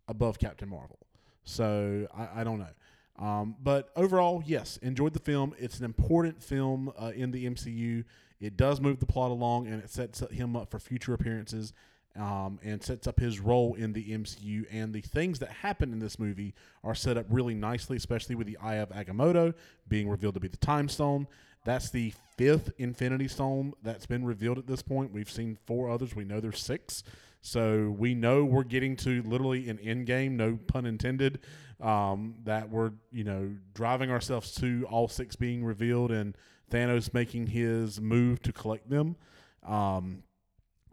above 0.08 0.40
Captain 0.40 0.70
Marvel. 0.70 1.00
So 1.44 2.08
I, 2.16 2.42
I 2.42 2.44
don't 2.44 2.60
know. 2.60 3.24
Um, 3.26 3.56
but 3.62 3.90
overall, 3.96 4.42
yes, 4.46 4.78
enjoyed 4.78 5.14
the 5.14 5.20
film. 5.20 5.54
It's 5.60 5.80
an 5.80 5.86
important 5.86 6.42
film 6.42 6.92
uh, 6.98 7.12
in 7.16 7.32
the 7.32 7.46
MCU. 7.46 8.06
It 8.40 8.58
does 8.58 8.82
move 8.82 9.00
the 9.00 9.06
plot 9.06 9.32
along, 9.32 9.68
and 9.68 9.82
it 9.82 9.90
sets 9.90 10.22
him 10.32 10.56
up 10.56 10.72
for 10.72 10.80
future 10.80 11.14
appearances, 11.14 11.74
um, 12.16 12.60
and 12.64 12.84
sets 12.84 13.08
up 13.08 13.20
his 13.20 13.40
role 13.40 13.76
in 13.76 13.94
the 13.94 14.12
MCU. 14.12 14.66
And 14.72 14.94
the 14.94 15.02
things 15.02 15.40
that 15.40 15.50
happen 15.50 15.94
in 15.94 16.00
this 16.00 16.18
movie 16.18 16.54
are 16.84 16.96
set 16.96 17.18
up 17.18 17.26
really 17.30 17.54
nicely, 17.54 17.98
especially 17.98 18.36
with 18.36 18.48
the 18.48 18.58
Eye 18.58 18.76
of 18.76 18.90
Agamotto 18.90 19.54
being 19.88 20.10
revealed 20.10 20.34
to 20.34 20.40
be 20.40 20.48
the 20.48 20.58
Time 20.58 20.90
Stone. 20.90 21.28
That's 21.66 21.90
the 21.90 22.14
fifth 22.38 22.72
Infinity 22.78 23.28
Stone 23.28 23.74
that's 23.82 24.06
been 24.06 24.26
revealed 24.26 24.58
at 24.58 24.68
this 24.68 24.82
point. 24.82 25.14
We've 25.14 25.30
seen 25.30 25.58
four 25.66 25.90
others. 25.90 26.16
We 26.16 26.26
know 26.26 26.40
there's 26.40 26.60
six. 26.60 27.04
So 27.42 27.94
we 27.98 28.16
know 28.16 28.46
we're 28.46 28.64
getting 28.64 28.96
to 28.98 29.22
literally 29.24 29.70
an 29.70 29.78
end 29.80 30.06
game, 30.06 30.38
no 30.38 30.58
pun 30.68 30.86
intended, 30.86 31.40
um, 31.82 32.36
that 32.46 32.70
we're, 32.70 32.92
you 33.12 33.26
know, 33.26 33.52
driving 33.74 34.10
ourselves 34.10 34.54
to 34.56 34.88
all 34.90 35.08
six 35.08 35.36
being 35.36 35.64
revealed 35.64 36.12
and 36.12 36.38
Thanos 36.72 37.14
making 37.14 37.48
his 37.48 38.00
move 38.00 38.42
to 38.44 38.54
collect 38.54 38.90
them. 38.90 39.18
Um, 39.66 40.24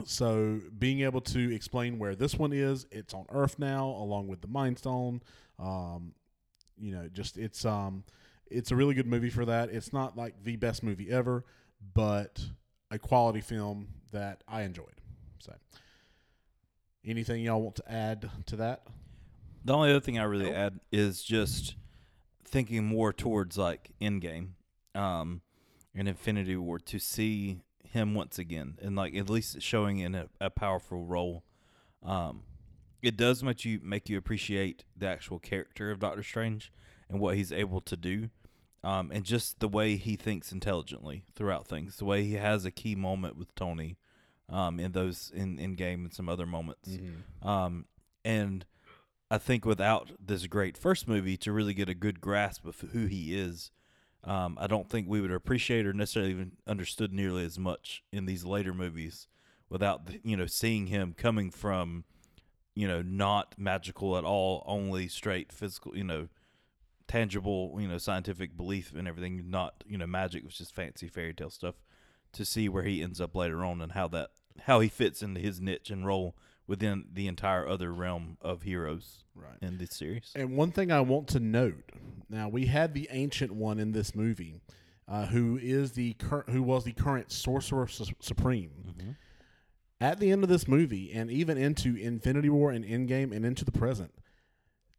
so 0.04 0.60
being 0.78 1.02
able 1.02 1.20
to 1.20 1.54
explain 1.54 1.98
where 1.98 2.14
this 2.14 2.34
one 2.34 2.52
is, 2.52 2.86
it's 2.90 3.14
on 3.14 3.26
Earth 3.30 3.58
now, 3.58 3.86
along 3.86 4.28
with 4.28 4.40
the 4.40 4.48
Mind 4.48 4.78
Stone. 4.78 5.22
Um, 5.58 6.14
you 6.76 6.92
know, 6.92 7.08
just 7.12 7.36
it's 7.36 7.64
um, 7.64 8.04
it's 8.50 8.70
a 8.70 8.76
really 8.76 8.94
good 8.94 9.06
movie 9.06 9.30
for 9.30 9.44
that. 9.44 9.70
It's 9.70 9.92
not 9.92 10.16
like 10.16 10.42
the 10.44 10.56
best 10.56 10.82
movie 10.82 11.10
ever, 11.10 11.44
but 11.94 12.40
a 12.90 12.98
quality 12.98 13.40
film 13.40 13.88
that 14.12 14.42
I 14.48 14.62
enjoyed. 14.62 15.00
So, 15.38 15.54
anything 17.04 17.42
y'all 17.42 17.62
want 17.62 17.76
to 17.76 17.90
add 17.92 18.30
to 18.46 18.56
that? 18.56 18.82
The 19.64 19.72
only 19.74 19.90
other 19.90 20.00
thing 20.00 20.18
I 20.18 20.24
really 20.24 20.46
Nope. 20.46 20.54
add 20.54 20.80
is 20.90 21.22
just 21.22 21.76
thinking 22.44 22.84
more 22.84 23.12
towards 23.12 23.56
like 23.56 23.90
Endgame, 24.00 24.50
um, 24.94 25.42
and 25.94 26.08
Infinity 26.08 26.56
War 26.56 26.78
to 26.78 26.98
see 26.98 27.62
him 27.84 28.14
once 28.14 28.38
again 28.38 28.78
and 28.80 28.94
like 28.94 29.14
at 29.16 29.28
least 29.28 29.60
showing 29.60 29.98
in 29.98 30.14
a, 30.14 30.28
a 30.40 30.48
powerful 30.50 31.04
role. 31.04 31.42
Um, 32.04 32.42
it 33.02 33.16
does 33.16 33.42
make 33.42 33.64
you 33.64 33.80
make 33.82 34.08
you 34.08 34.16
appreciate 34.16 34.84
the 34.96 35.06
actual 35.06 35.38
character 35.38 35.90
of 35.90 35.98
Doctor 36.00 36.22
Strange 36.22 36.72
and 37.08 37.18
what 37.20 37.36
he's 37.36 37.50
able 37.52 37.80
to 37.82 37.96
do, 37.96 38.30
um, 38.82 39.10
and 39.12 39.24
just 39.24 39.60
the 39.60 39.68
way 39.68 39.96
he 39.96 40.16
thinks 40.16 40.52
intelligently 40.52 41.24
throughout 41.34 41.66
things. 41.66 41.96
The 41.96 42.04
way 42.04 42.24
he 42.24 42.34
has 42.34 42.64
a 42.64 42.70
key 42.70 42.94
moment 42.94 43.36
with 43.36 43.54
Tony, 43.54 43.96
um, 44.48 44.80
in 44.80 44.92
those 44.92 45.30
in 45.34 45.58
Endgame 45.58 46.04
and 46.04 46.12
some 46.12 46.28
other 46.28 46.46
moments, 46.46 46.88
um, 47.42 47.86
and 48.24 48.64
I 49.30 49.38
think 49.38 49.64
without 49.64 50.10
this 50.18 50.46
great 50.46 50.76
first 50.76 51.06
movie 51.06 51.36
to 51.38 51.52
really 51.52 51.74
get 51.74 51.88
a 51.88 51.94
good 51.94 52.20
grasp 52.20 52.64
of 52.66 52.80
who 52.92 53.06
he 53.06 53.38
is, 53.38 53.70
um, 54.24 54.58
I 54.60 54.66
don't 54.66 54.88
think 54.88 55.08
we 55.08 55.20
would 55.20 55.30
appreciate 55.30 55.86
or 55.86 55.92
necessarily 55.92 56.32
even 56.32 56.52
understood 56.66 57.12
nearly 57.12 57.44
as 57.44 57.58
much 57.58 58.02
in 58.12 58.26
these 58.26 58.44
later 58.44 58.74
movies 58.74 59.28
without 59.68 60.06
the, 60.06 60.20
you 60.24 60.36
know 60.36 60.46
seeing 60.46 60.88
him 60.88 61.14
coming 61.16 61.50
from 61.50 62.04
you 62.74 62.88
know 62.88 63.02
not 63.02 63.54
magical 63.56 64.16
at 64.18 64.24
all, 64.24 64.64
only 64.66 65.06
straight 65.08 65.52
physical, 65.52 65.96
you 65.96 66.04
know, 66.04 66.28
tangible, 67.10 67.76
you 67.80 67.88
know, 67.88 67.98
scientific 67.98 68.56
belief 68.56 68.94
and 68.96 69.08
everything, 69.08 69.50
not 69.50 69.82
you 69.86 69.98
know 69.98 70.06
magic, 70.06 70.44
was 70.44 70.54
just 70.56 70.74
fancy 70.74 71.08
fairy 71.08 71.34
tale 71.34 71.50
stuff. 71.50 71.74
To 72.34 72.44
see 72.44 72.68
where 72.68 72.84
he 72.84 73.02
ends 73.02 73.20
up 73.20 73.34
later 73.34 73.64
on 73.64 73.80
and 73.80 73.92
how 73.92 74.06
that 74.08 74.30
how 74.66 74.78
he 74.80 74.88
fits 74.88 75.20
into 75.22 75.40
his 75.40 75.60
niche 75.60 75.90
and 75.90 76.06
role 76.06 76.36
within 76.68 77.06
the 77.12 77.26
entire 77.26 77.66
other 77.66 77.92
realm 77.92 78.36
of 78.40 78.62
heroes 78.62 79.24
Right. 79.34 79.56
in 79.60 79.78
this 79.78 79.90
series. 79.90 80.30
And 80.36 80.56
one 80.56 80.70
thing 80.70 80.92
I 80.92 81.00
want 81.00 81.26
to 81.28 81.40
note 81.40 81.90
now, 82.28 82.48
we 82.48 82.66
had 82.66 82.94
the 82.94 83.08
ancient 83.10 83.50
one 83.52 83.80
in 83.80 83.90
this 83.90 84.14
movie, 84.14 84.60
uh, 85.08 85.26
who 85.26 85.58
is 85.60 85.92
the 85.92 86.12
cur- 86.14 86.44
who 86.48 86.62
was 86.62 86.84
the 86.84 86.92
current 86.92 87.32
sorcerer 87.32 87.88
Su- 87.88 88.14
supreme. 88.20 88.70
At 90.00 90.18
the 90.20 90.30
end 90.30 90.44
of 90.44 90.48
this 90.48 90.66
movie, 90.68 91.12
and 91.12 91.30
even 91.30 91.58
into 91.58 91.94
Infinity 91.96 92.48
War 92.48 92.70
and 92.70 92.84
Endgame, 92.84 93.34
and 93.34 93.44
into 93.44 93.64
the 93.66 93.72
present, 93.72 94.12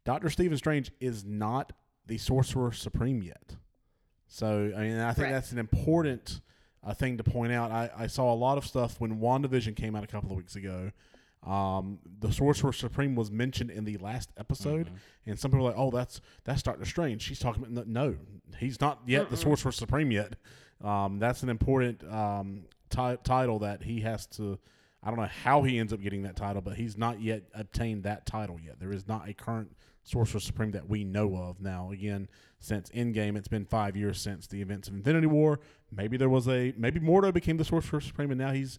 Doctor 0.04 0.28
Stephen 0.30 0.56
Strange 0.58 0.92
is 1.00 1.24
not 1.24 1.72
the 2.06 2.18
sorcerer 2.18 2.72
supreme 2.72 3.22
yet. 3.22 3.56
So, 4.28 4.72
I 4.76 4.80
mean, 4.80 4.98
I 4.98 5.12
think 5.12 5.28
Correct. 5.28 5.32
that's 5.32 5.52
an 5.52 5.58
important 5.58 6.40
uh, 6.84 6.94
thing 6.94 7.18
to 7.18 7.24
point 7.24 7.52
out. 7.52 7.70
I, 7.70 7.90
I 7.96 8.06
saw 8.06 8.32
a 8.32 8.34
lot 8.34 8.58
of 8.58 8.66
stuff 8.66 9.00
when 9.00 9.18
WandaVision 9.20 9.76
came 9.76 9.94
out 9.94 10.04
a 10.04 10.06
couple 10.06 10.30
of 10.30 10.36
weeks 10.36 10.56
ago. 10.56 10.90
Um, 11.46 11.98
the 12.20 12.32
Sorcerer 12.32 12.72
Supreme 12.72 13.16
was 13.16 13.30
mentioned 13.30 13.70
in 13.70 13.84
the 13.84 13.96
last 13.98 14.30
episode, 14.36 14.90
and 15.26 15.38
some 15.38 15.50
people 15.50 15.66
are 15.66 15.70
like, 15.70 15.78
"Oh, 15.78 15.90
that's 15.90 16.20
that's 16.44 16.62
Doctor 16.62 16.84
Strange." 16.84 17.20
She's 17.20 17.40
talking 17.40 17.64
about 17.64 17.88
no, 17.88 18.14
he's 18.58 18.80
not 18.80 19.00
yet 19.06 19.28
the 19.28 19.36
Sorcerer 19.36 19.72
Supreme 19.72 20.12
yet. 20.12 20.36
Um, 20.82 21.18
that's 21.18 21.42
an 21.42 21.48
important 21.48 22.04
um, 22.04 22.64
ti- 22.90 23.18
title 23.24 23.58
that 23.60 23.82
he 23.82 24.00
has 24.00 24.26
to. 24.28 24.58
I 25.02 25.08
don't 25.08 25.18
know 25.18 25.28
how 25.42 25.62
he 25.62 25.78
ends 25.80 25.92
up 25.92 26.00
getting 26.00 26.22
that 26.22 26.36
title, 26.36 26.62
but 26.62 26.76
he's 26.76 26.96
not 26.96 27.20
yet 27.20 27.42
obtained 27.54 28.04
that 28.04 28.24
title 28.24 28.58
yet. 28.64 28.78
There 28.78 28.92
is 28.92 29.08
not 29.08 29.28
a 29.28 29.34
current 29.34 29.76
Sorcerer 30.04 30.40
Supreme 30.40 30.72
that 30.72 30.88
we 30.88 31.04
know 31.04 31.36
of 31.36 31.60
now. 31.60 31.90
Again, 31.92 32.28
since 32.58 32.90
Endgame, 32.90 33.36
it's 33.36 33.48
been 33.48 33.64
five 33.64 33.96
years 33.96 34.20
since 34.20 34.46
the 34.46 34.60
events 34.60 34.88
of 34.88 34.94
Infinity 34.94 35.26
War. 35.26 35.60
Maybe 35.90 36.16
there 36.16 36.28
was 36.28 36.48
a 36.48 36.74
maybe 36.76 37.00
Mordo 37.00 37.32
became 37.32 37.56
the 37.56 37.64
Sorcerer 37.64 38.00
Supreme, 38.00 38.30
and 38.30 38.38
now 38.38 38.52
he's. 38.52 38.78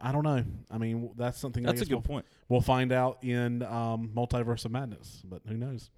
I 0.00 0.10
don't 0.10 0.24
know. 0.24 0.42
I 0.70 0.78
mean, 0.78 1.10
that's 1.16 1.38
something. 1.38 1.66
I 1.66 1.70
That's 1.70 1.82
a 1.82 1.84
good 1.84 1.96
we'll, 1.96 2.00
point. 2.00 2.26
We'll 2.48 2.62
find 2.62 2.92
out 2.92 3.22
in 3.22 3.62
um, 3.62 4.10
Multiverse 4.16 4.64
of 4.64 4.72
Madness, 4.72 5.20
but 5.22 5.42
who 5.46 5.54
knows? 5.58 5.90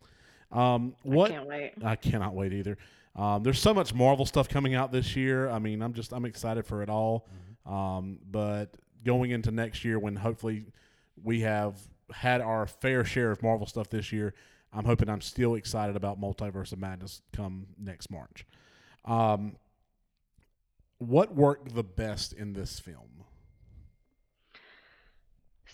Um, 0.51 0.97
what 1.05 1.31
I 1.31 1.35
can't 1.35 1.47
wait. 1.47 1.73
I 1.85 1.95
cannot 1.95 2.35
wait 2.35 2.53
either. 2.53 2.77
Um, 3.15 3.45
there's 3.45 3.61
so 3.61 3.73
much 3.73 3.95
Marvel 3.95 4.27
stuff 4.27 4.49
coming 4.49 4.75
out 4.75 4.91
this 4.91 5.15
year. 5.15 5.49
I 5.49 5.61
mean, 5.61 5.81
I'm 5.83 5.93
just 5.93 6.13
I'm 6.13 6.25
excited 6.25 6.67
for 6.67 6.83
it 6.83 6.91
all. 6.91 7.29
Um, 7.67 8.19
but 8.31 8.75
going 9.05 9.31
into 9.31 9.51
next 9.51 9.85
year, 9.85 9.99
when 9.99 10.17
hopefully 10.17 10.67
we 11.23 11.41
have 11.41 11.77
had 12.13 12.41
our 12.41 12.67
fair 12.67 13.05
share 13.05 13.31
of 13.31 13.43
Marvel 13.43 13.67
stuff 13.67 13.91
this 13.91 14.13
year, 14.13 14.35
I'm 14.73 14.85
hoping 14.85 15.09
I'm 15.09 15.21
still 15.21 15.55
excited 15.55 15.97
about 15.97 16.21
Multiverse 16.21 16.73
of 16.73 16.79
Madness 16.79 17.23
come 17.33 17.67
next 17.79 18.11
March. 18.11 18.47
Um, 19.05 19.57
what 20.99 21.35
worked 21.35 21.75
the 21.75 21.85
best 21.85 22.33
in 22.33 22.53
this 22.53 22.79
film? 22.79 23.25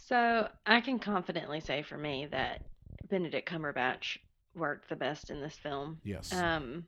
So 0.07 0.49
I 0.67 0.81
can 0.81 0.99
confidently 0.99 1.61
say 1.61 1.83
for 1.83 1.97
me 1.97 2.27
that 2.31 2.63
Benedict 3.09 3.49
Cumberbatch 3.49 4.19
worked 4.55 4.89
the 4.89 4.97
best 4.97 5.31
in 5.31 5.41
this 5.41 5.57
film. 5.57 5.99
Yes. 6.05 6.33
Um, 6.33 6.87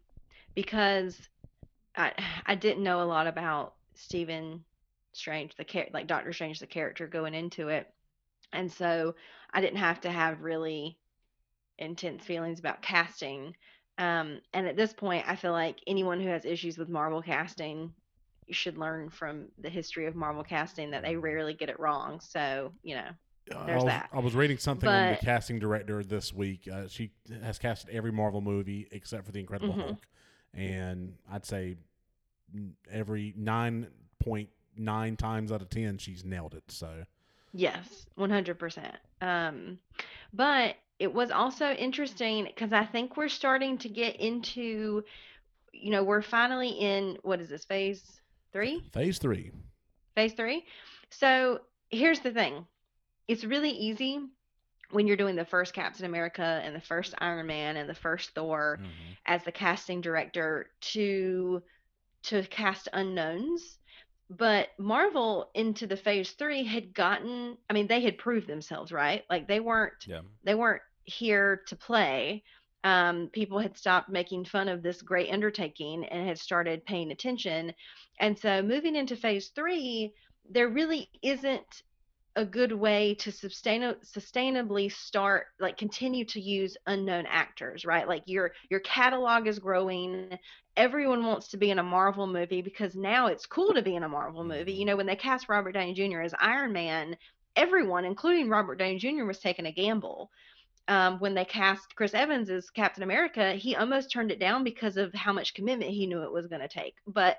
because 0.55 1.19
I 1.97 2.13
I 2.45 2.55
didn't 2.55 2.83
know 2.83 3.03
a 3.03 3.05
lot 3.05 3.27
about 3.27 3.75
Stephen 3.95 4.63
Strange, 5.13 5.57
the 5.57 5.65
char- 5.65 5.89
like 5.93 6.07
Doctor 6.07 6.33
Strange, 6.33 6.61
the 6.61 6.67
character 6.67 7.07
going 7.07 7.35
into 7.35 7.69
it, 7.69 7.89
and 8.53 8.71
so 8.71 9.15
I 9.53 9.61
didn't 9.61 9.79
have 9.79 10.01
to 10.03 10.11
have 10.11 10.43
really 10.43 10.99
intense 11.79 12.25
feelings 12.25 12.59
about 12.59 12.83
casting. 12.83 13.55
Um, 13.99 14.41
and 14.53 14.67
at 14.67 14.77
this 14.77 14.93
point, 14.93 15.25
I 15.27 15.37
feel 15.37 15.53
like 15.53 15.79
anyone 15.87 16.21
who 16.21 16.29
has 16.29 16.45
issues 16.45 16.79
with 16.79 16.89
Marvel 16.89 17.23
casting 17.23 17.93
should 18.51 18.79
learn 18.79 19.11
from 19.11 19.47
the 19.59 19.71
history 19.71 20.07
of 20.07 20.15
Marvel 20.15 20.45
casting 20.45 20.91
that 20.91 21.03
they 21.03 21.17
rarely 21.17 21.55
get 21.55 21.69
it 21.69 21.81
wrong. 21.81 22.21
So 22.21 22.73
you 22.83 22.95
know, 22.95 23.09
I 23.57 23.67
there's 23.67 23.85
was, 23.85 23.85
that. 23.85 24.11
I 24.13 24.19
was 24.21 24.35
reading 24.35 24.59
something 24.59 24.89
on 24.89 25.09
the 25.09 25.17
casting 25.17 25.59
director 25.59 26.03
this 26.03 26.33
week. 26.33 26.69
Uh, 26.73 26.89
she 26.89 27.11
has 27.43 27.59
casted 27.59 27.95
every 27.95 28.13
Marvel 28.13 28.41
movie 28.41 28.87
except 28.91 29.25
for 29.27 29.33
the 29.33 29.41
Incredible 29.41 29.75
Mhm. 29.75 29.87
Hulk, 29.87 30.07
and 30.55 31.15
I'd 31.31 31.45
say 31.45 31.77
every 32.91 33.35
nine 33.37 33.89
point 34.23 34.49
nine 34.77 35.17
times 35.17 35.51
out 35.53 35.63
of 35.63 35.71
ten 35.71 35.99
she's 35.99 36.25
nailed 36.25 36.55
it. 36.55 36.65
So 36.71 37.05
Yes, 37.59 38.07
100%. 38.19 38.93
Um, 39.23 39.79
but 40.35 40.77
it 40.99 41.13
was 41.13 41.31
also 41.31 41.71
interesting 41.73 42.45
because 42.45 42.73
I 42.73 42.85
think 42.85 43.17
we're 43.17 43.29
starting 43.29 43.79
to 43.79 43.89
get 43.89 44.17
into, 44.17 45.03
you 45.73 45.91
know, 45.91 46.05
we're 46.05 46.23
finally 46.23 46.69
in, 46.69 47.17
what 47.23 47.41
is 47.41 47.49
this, 47.49 47.65
phase 47.65 48.03
three? 48.53 48.83
phase 48.93 49.19
three, 49.19 49.53
Phase 50.15 50.35
three. 50.35 50.65
So 51.11 51.61
here's 51.91 52.21
the 52.21 52.31
thing 52.33 52.67
it's 53.29 53.45
really 53.45 53.71
easy 53.71 54.21
when 54.91 55.07
you're 55.07 55.17
doing 55.17 55.37
the 55.37 55.45
first 55.45 55.73
Captain 55.75 56.05
America 56.05 56.61
and 56.65 56.75
the 56.75 56.81
first 56.81 57.15
Iron 57.19 57.47
Man 57.47 57.77
and 57.77 57.89
the 57.89 57.95
first 57.95 58.31
Thor 58.31 58.79
Mhm. 58.81 59.17
as 59.27 59.43
the 59.45 59.53
casting 59.53 60.01
director 60.03 60.71
to 60.93 61.63
to 62.25 62.43
cast 62.45 62.89
unknowns 62.93 63.79
but 64.29 64.69
marvel 64.79 65.51
into 65.55 65.87
the 65.87 65.97
phase 65.97 66.33
three 66.33 66.65
had 66.65 66.93
gotten 66.95 67.57
i 67.71 67.73
mean 67.73 67.87
they 67.87 68.01
had 68.01 68.19
proved 68.19 68.47
themselves 68.49 68.91
right? 68.93 69.25
Like 69.31 69.47
they 69.47 69.61
weren't 69.61 70.05
Yeah. 70.07 70.23
they 70.45 70.55
weren't 70.55 70.83
here 71.05 71.63
to 71.69 71.77
play. 71.77 72.43
Um, 72.85 73.31
people 73.33 73.59
had 73.59 73.77
stopped 73.77 74.09
making 74.09 74.45
fun 74.45 74.69
of 74.69 74.83
this 74.83 75.03
great 75.03 75.33
undertaking 75.33 76.05
and 76.07 76.27
had 76.29 76.39
started 76.39 76.85
paying 76.85 77.11
attention. 77.11 77.73
And 78.21 78.39
so 78.39 78.63
moving 78.63 78.97
into 78.97 79.17
phase 79.17 79.49
three 79.55 80.13
there 80.49 80.69
really 80.69 81.09
isn't 81.23 81.83
a 82.37 82.45
good 82.45 82.71
way 82.71 83.15
to 83.15 83.33
sustain 83.33 83.81
sustainably 84.05 84.93
start 84.93 85.47
like 85.59 85.79
continue 85.79 86.25
to 86.27 86.41
use 86.41 86.77
unknown 86.87 87.25
actors 87.27 87.85
right? 87.87 88.07
Like 88.07 88.23
your 88.27 88.53
your 88.69 88.81
catalog 88.81 89.47
is 89.47 89.59
growing. 89.59 90.39
Everyone 90.77 91.25
wants 91.25 91.49
to 91.49 91.57
be 91.57 91.71
in 91.71 91.79
a 91.79 91.83
marvel 91.83 92.27
movie 92.27 92.61
because 92.61 92.95
now 92.95 93.29
it's 93.29 93.47
cool 93.47 93.73
to 93.73 93.81
be 93.81 93.97
in 93.97 94.03
a 94.03 94.09
marvel 94.09 94.45
movie. 94.45 94.75
You 94.75 94.85
know 94.85 94.97
when 94.97 95.07
they 95.07 95.17
cast 95.17 95.49
robert 95.49 95.73
downey 95.73 95.95
jr 95.95 96.21
as 96.21 96.35
iron 96.39 96.73
man 96.73 97.17
everyone 97.57 98.05
including 98.05 98.51
robert 98.51 98.79
downey 98.79 98.99
jr 98.99 99.25
was 99.25 99.39
taking 99.39 99.67
a 99.67 99.73
gamble. 99.73 100.31
Um, 100.89 101.19
when 101.19 101.35
they 101.35 101.45
cast 101.47 101.97
chris 101.97 102.15
evans 102.15 102.51
as 102.51 102.71
captain 102.71 103.03
america 103.03 103.55
he 103.55 103.75
almost 103.75 104.13
turned 104.13 104.31
it 104.31 104.39
down 104.39 104.63
because 104.63 104.97
of 104.99 105.13
how 105.15 105.33
much 105.33 105.55
commitment 105.55 105.91
he 105.91 106.07
knew 106.07 106.23
it 106.23 106.33
was 106.33 106.47
going 106.47 106.61
to 106.61 106.69
take. 106.69 106.97
But 107.07 107.39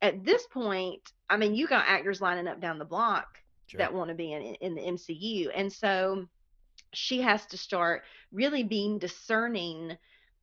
at 0.00 0.24
this 0.24 0.46
point 0.46 1.02
i 1.28 1.36
mean 1.36 1.54
you 1.54 1.66
got 1.66 1.88
actors 1.88 2.20
lining 2.20 2.46
up 2.46 2.60
down 2.60 2.78
the 2.78 2.84
block 2.84 3.26
Sure. 3.66 3.78
that 3.78 3.94
want 3.94 4.08
to 4.08 4.14
be 4.14 4.32
in 4.32 4.42
in 4.42 4.74
the 4.74 4.82
MCU. 4.82 5.50
And 5.54 5.72
so 5.72 6.28
she 6.92 7.20
has 7.22 7.46
to 7.46 7.58
start 7.58 8.02
really 8.32 8.62
being 8.62 8.98
discerning 8.98 9.96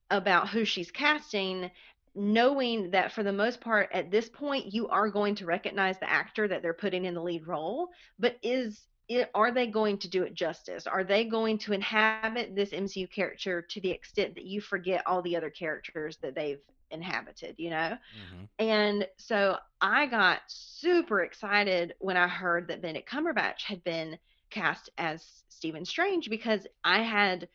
about 0.10 0.50
who 0.50 0.66
she's 0.66 0.92
casting 0.92 1.72
knowing 2.16 2.92
that 2.92 3.12
for 3.12 3.24
the 3.24 3.34
most 3.34 3.60
part 3.60 3.90
at 3.92 4.12
this 4.12 4.30
point 4.30 4.72
you 4.72 4.88
are 4.88 5.10
going 5.10 5.34
to 5.36 5.46
recognize 5.46 5.98
the 6.00 6.10
actor 6.10 6.48
that 6.48 6.62
they're 6.62 6.74
putting 6.74 7.06
in 7.06 7.16
the 7.16 7.22
lead 7.22 7.48
role 7.48 7.90
but 8.20 8.38
is 8.44 8.80
it, 9.10 9.30
are 9.34 9.52
they 9.52 9.68
going 9.68 9.98
to 9.98 10.08
do 10.08 10.24
it 10.24 10.34
justice 10.34 10.88
are 10.88 11.04
they 11.04 11.26
going 11.26 11.58
to 11.58 11.74
inhabit 11.74 12.56
this 12.56 12.72
mcu 12.72 13.10
character 13.12 13.62
to 13.62 13.82
the 13.82 13.92
extent 13.92 14.36
that 14.36 14.46
you 14.46 14.62
forget 14.62 15.04
all 15.06 15.22
the 15.22 15.36
other 15.36 15.50
characters 15.50 16.18
that 16.22 16.36
they've 16.36 16.62
inhabited 16.92 17.56
you 17.58 17.70
know 17.70 17.98
Mhm. 18.34 18.48
and 18.60 19.08
so 19.18 19.58
I 19.82 20.06
got 20.06 20.42
super 20.48 21.24
excited 21.24 21.96
when 22.00 22.16
I 22.16 22.28
heard 22.28 22.68
that 22.68 22.82
Benedict 22.82 23.10
Cumberbatch 23.10 23.64
had 23.64 23.84
been 23.84 24.18
cast 24.50 24.90
as 24.98 25.44
Stephen 25.50 25.84
Strange 25.84 26.30
because 26.30 26.66
I 26.84 27.02
had 27.02 27.50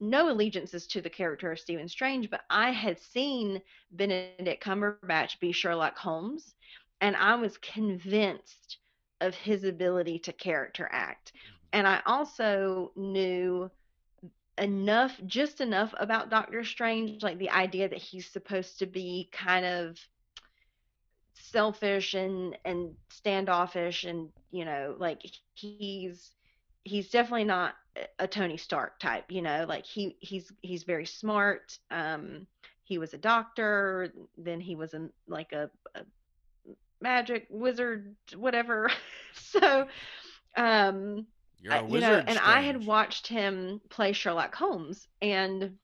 no 0.00 0.30
allegiances 0.30 0.86
to 0.88 1.00
the 1.00 1.10
character 1.10 1.52
of 1.52 1.60
Stephen 1.60 1.88
Strange, 1.88 2.30
but 2.30 2.40
I 2.50 2.70
had 2.70 2.98
seen 2.98 3.62
Benedict 3.92 4.62
Cumberbatch 4.62 5.38
be 5.40 5.52
Sherlock 5.52 5.96
Holmes, 5.98 6.54
and 7.00 7.14
I 7.16 7.34
was 7.36 7.58
convinced 7.58 8.78
of 9.20 9.34
his 9.34 9.64
ability 9.64 10.18
to 10.20 10.32
character 10.32 10.88
act. 10.90 11.32
And 11.72 11.86
I 11.86 12.00
also 12.06 12.92
knew 12.96 13.70
enough, 14.56 15.18
just 15.26 15.60
enough 15.60 15.94
about 15.98 16.30
Doctor 16.30 16.64
Strange, 16.64 17.22
like 17.22 17.38
the 17.38 17.50
idea 17.50 17.88
that 17.88 17.98
he's 17.98 18.26
supposed 18.26 18.78
to 18.78 18.86
be 18.86 19.28
kind 19.32 19.64
of 19.64 19.98
selfish 21.40 22.14
and 22.14 22.58
and 22.64 22.94
standoffish 23.08 24.04
and 24.04 24.28
you 24.50 24.64
know 24.64 24.94
like 24.98 25.20
he's 25.54 26.32
he's 26.84 27.10
definitely 27.10 27.44
not 27.44 27.74
a 28.18 28.26
Tony 28.26 28.56
Stark 28.56 28.98
type 28.98 29.24
you 29.28 29.42
know 29.42 29.64
like 29.68 29.86
he 29.86 30.16
he's 30.20 30.52
he's 30.62 30.82
very 30.82 31.06
smart 31.06 31.78
um 31.90 32.46
he 32.84 32.98
was 32.98 33.14
a 33.14 33.18
doctor 33.18 34.12
then 34.36 34.60
he 34.60 34.74
was 34.74 34.94
a 34.94 35.08
like 35.26 35.52
a, 35.52 35.70
a 35.94 36.00
magic 37.00 37.46
wizard 37.50 38.16
whatever 38.36 38.90
so 39.32 39.86
um 40.56 41.26
You're 41.60 41.72
I- 41.72 41.82
a 41.82 41.84
you 41.86 42.00
wizard. 42.00 42.00
know, 42.00 42.22
and 42.26 42.38
I 42.38 42.60
had 42.62 42.84
watched 42.84 43.28
him 43.28 43.80
play 43.90 44.12
Sherlock 44.12 44.54
Holmes, 44.54 45.06
and 45.22 45.78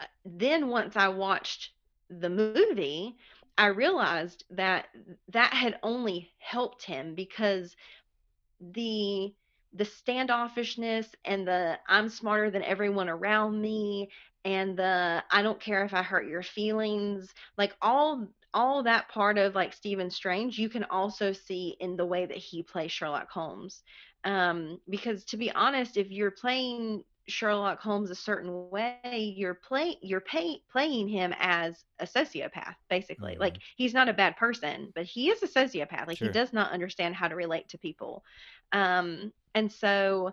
uh, 0.00 0.04
then 0.24 0.68
once 0.68 0.96
I 0.96 1.08
watched 1.08 1.72
the 2.10 2.30
movie, 2.30 3.16
I 3.44 3.54
realized 3.54 4.30
that 4.38 4.74
that 5.28 5.52
had 5.52 5.78
only 5.82 6.30
helped 6.38 6.84
him 6.84 7.14
because 7.14 7.76
the 8.60 9.32
the 9.72 9.84
standoffishness 9.84 11.06
and 11.24 11.46
the 11.46 11.78
I'm 11.88 12.08
smarter 12.08 12.50
than 12.50 12.62
everyone 12.62 13.08
around 13.08 13.60
me 13.60 14.10
and 14.44 14.76
the 14.78 15.22
I 15.30 15.42
don't 15.42 15.60
care 15.60 15.84
if 15.84 15.94
I 15.94 16.02
hurt 16.02 16.26
your 16.28 16.42
feelings, 16.42 17.32
like 17.58 17.74
all 17.80 18.26
all 18.56 18.82
that 18.84 19.08
part 19.10 19.38
of 19.38 19.54
like 19.54 19.74
Stephen 19.74 20.10
Strange, 20.10 20.58
you 20.58 20.70
can 20.70 20.84
also 20.84 21.32
see 21.32 21.76
in 21.80 21.96
the 21.96 22.06
way 22.06 22.26
that 22.26 22.38
he 22.38 22.64
plays 22.64 22.92
Sherlock 22.92 23.30
Holmes 23.30 23.84
um, 24.24 24.80
because 24.90 25.24
to 25.26 25.36
be 25.36 25.52
honest, 25.52 25.96
if 25.96 26.10
you're 26.10 26.32
playing 26.32 27.04
Sherlock 27.28 27.80
Holmes 27.80 28.10
a 28.10 28.16
certain 28.16 28.70
way, 28.70 29.34
you're 29.36 29.54
play 29.54 29.98
you're 30.02 30.20
pay, 30.22 30.60
playing 30.70 31.08
him 31.08 31.34
as 31.38 31.84
a 32.00 32.06
sociopath, 32.06 32.76
basically. 32.90 33.36
Like 33.38 33.56
he's 33.76 33.94
not 33.94 34.08
a 34.08 34.14
bad 34.14 34.36
person, 34.36 34.92
but 34.94 35.06
he 35.06 35.30
is 35.30 35.42
a 35.44 35.48
sociopath. 35.48 36.08
Like 36.08 36.18
Sure. 36.18 36.18
he 36.18 36.30
does 36.30 36.52
not 36.52 36.72
understand 36.72 37.14
how 37.16 37.28
to 37.28 37.36
relate 37.36 37.68
to 37.70 37.78
people. 37.78 38.24
Um, 38.72 39.32
And 39.54 39.72
so 39.72 40.32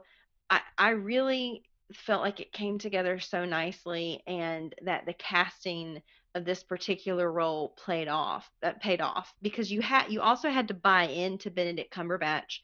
I 0.50 0.62
I 0.78 0.90
really 0.92 1.66
felt 1.94 2.22
like 2.22 2.40
it 2.40 2.52
came 2.54 2.80
together 2.80 3.20
so 3.20 3.46
nicely 3.46 4.24
and 4.28 4.74
that 4.84 5.06
the 5.06 5.14
casting 5.14 6.02
of 6.36 6.46
this 6.46 6.64
particular 6.64 7.32
role 7.32 7.70
played 7.70 8.08
off 8.08 8.50
that 8.62 8.82
paid 8.82 9.02
off 9.02 9.34
because 9.42 9.72
you 9.72 9.82
had 9.82 10.08
you 10.10 10.22
also 10.22 10.50
had 10.50 10.68
to 10.68 10.74
buy 10.74 11.04
into 11.04 11.52
Benedict 11.52 11.94
Cumberbatch 11.94 12.60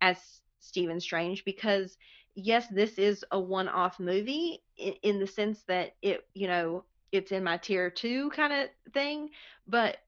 as 0.00 0.16
Stephen 0.60 1.00
Strange 1.00 1.44
because 1.44 1.96
yes 2.34 2.66
this 2.68 2.98
is 2.98 3.24
a 3.30 3.38
one-off 3.38 3.98
movie 4.00 4.62
in, 4.78 4.94
in 5.02 5.18
the 5.18 5.26
sense 5.26 5.62
that 5.68 5.94
it 6.02 6.26
you 6.34 6.46
know 6.46 6.84
it's 7.12 7.32
in 7.32 7.44
my 7.44 7.56
tier 7.56 7.90
2 7.90 8.30
kind 8.30 8.52
of 8.52 8.68
thing 8.92 9.30
but 9.66 9.98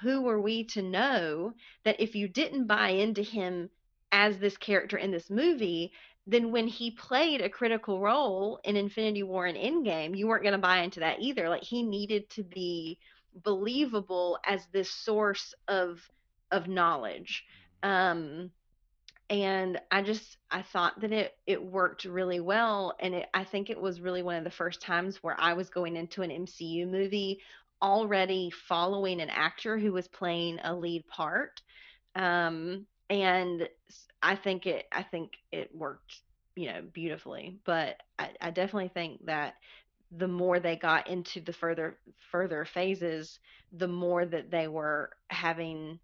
who 0.00 0.22
were 0.22 0.40
we 0.40 0.64
to 0.64 0.82
know 0.82 1.52
that 1.84 2.00
if 2.00 2.14
you 2.14 2.28
didn't 2.28 2.66
buy 2.66 2.90
into 2.90 3.22
him 3.22 3.68
as 4.12 4.38
this 4.38 4.56
character 4.56 4.96
in 4.96 5.10
this 5.10 5.28
movie 5.28 5.92
then 6.26 6.50
when 6.50 6.66
he 6.66 6.90
played 6.90 7.40
a 7.40 7.50
critical 7.50 8.00
role 8.00 8.58
in 8.64 8.76
Infinity 8.76 9.22
War 9.22 9.46
and 9.46 9.58
Endgame, 9.58 10.16
you 10.16 10.26
weren't 10.26 10.42
going 10.42 10.52
to 10.52 10.58
buy 10.58 10.78
into 10.78 11.00
that 11.00 11.20
either. 11.20 11.48
Like 11.48 11.62
he 11.62 11.82
needed 11.82 12.30
to 12.30 12.42
be 12.42 12.98
believable 13.42 14.38
as 14.46 14.66
this 14.72 14.90
source 14.90 15.54
of 15.68 16.00
of 16.50 16.68
knowledge. 16.68 17.44
Um, 17.82 18.50
and 19.28 19.80
I 19.90 20.02
just 20.02 20.36
I 20.50 20.62
thought 20.62 21.00
that 21.00 21.12
it 21.12 21.36
it 21.46 21.62
worked 21.62 22.04
really 22.04 22.40
well, 22.40 22.94
and 23.00 23.14
it, 23.14 23.26
I 23.34 23.44
think 23.44 23.68
it 23.68 23.80
was 23.80 24.00
really 24.00 24.22
one 24.22 24.36
of 24.36 24.44
the 24.44 24.50
first 24.50 24.80
times 24.80 25.22
where 25.22 25.38
I 25.38 25.54
was 25.54 25.68
going 25.70 25.96
into 25.96 26.22
an 26.22 26.30
MCU 26.30 26.88
movie 26.88 27.40
already 27.82 28.50
following 28.50 29.20
an 29.20 29.30
actor 29.30 29.78
who 29.78 29.92
was 29.92 30.08
playing 30.08 30.58
a 30.64 30.74
lead 30.74 31.06
part. 31.06 31.60
Um, 32.14 32.86
and 33.10 33.68
I 34.24 34.36
think 34.36 34.66
it 34.66 34.86
I 34.90 35.02
think 35.02 35.32
it 35.52 35.70
worked, 35.76 36.20
you 36.56 36.68
know, 36.68 36.82
beautifully. 36.92 37.58
But 37.64 38.02
I, 38.18 38.30
I 38.40 38.50
definitely 38.50 38.88
think 38.88 39.26
that 39.26 39.54
the 40.16 40.28
more 40.28 40.58
they 40.58 40.76
got 40.76 41.08
into 41.08 41.42
the 41.42 41.52
further 41.52 41.98
further 42.32 42.64
phases, 42.64 43.38
the 43.70 43.86
more 43.86 44.24
that 44.24 44.50
they 44.50 44.66
were 44.66 45.10
having 45.28 45.98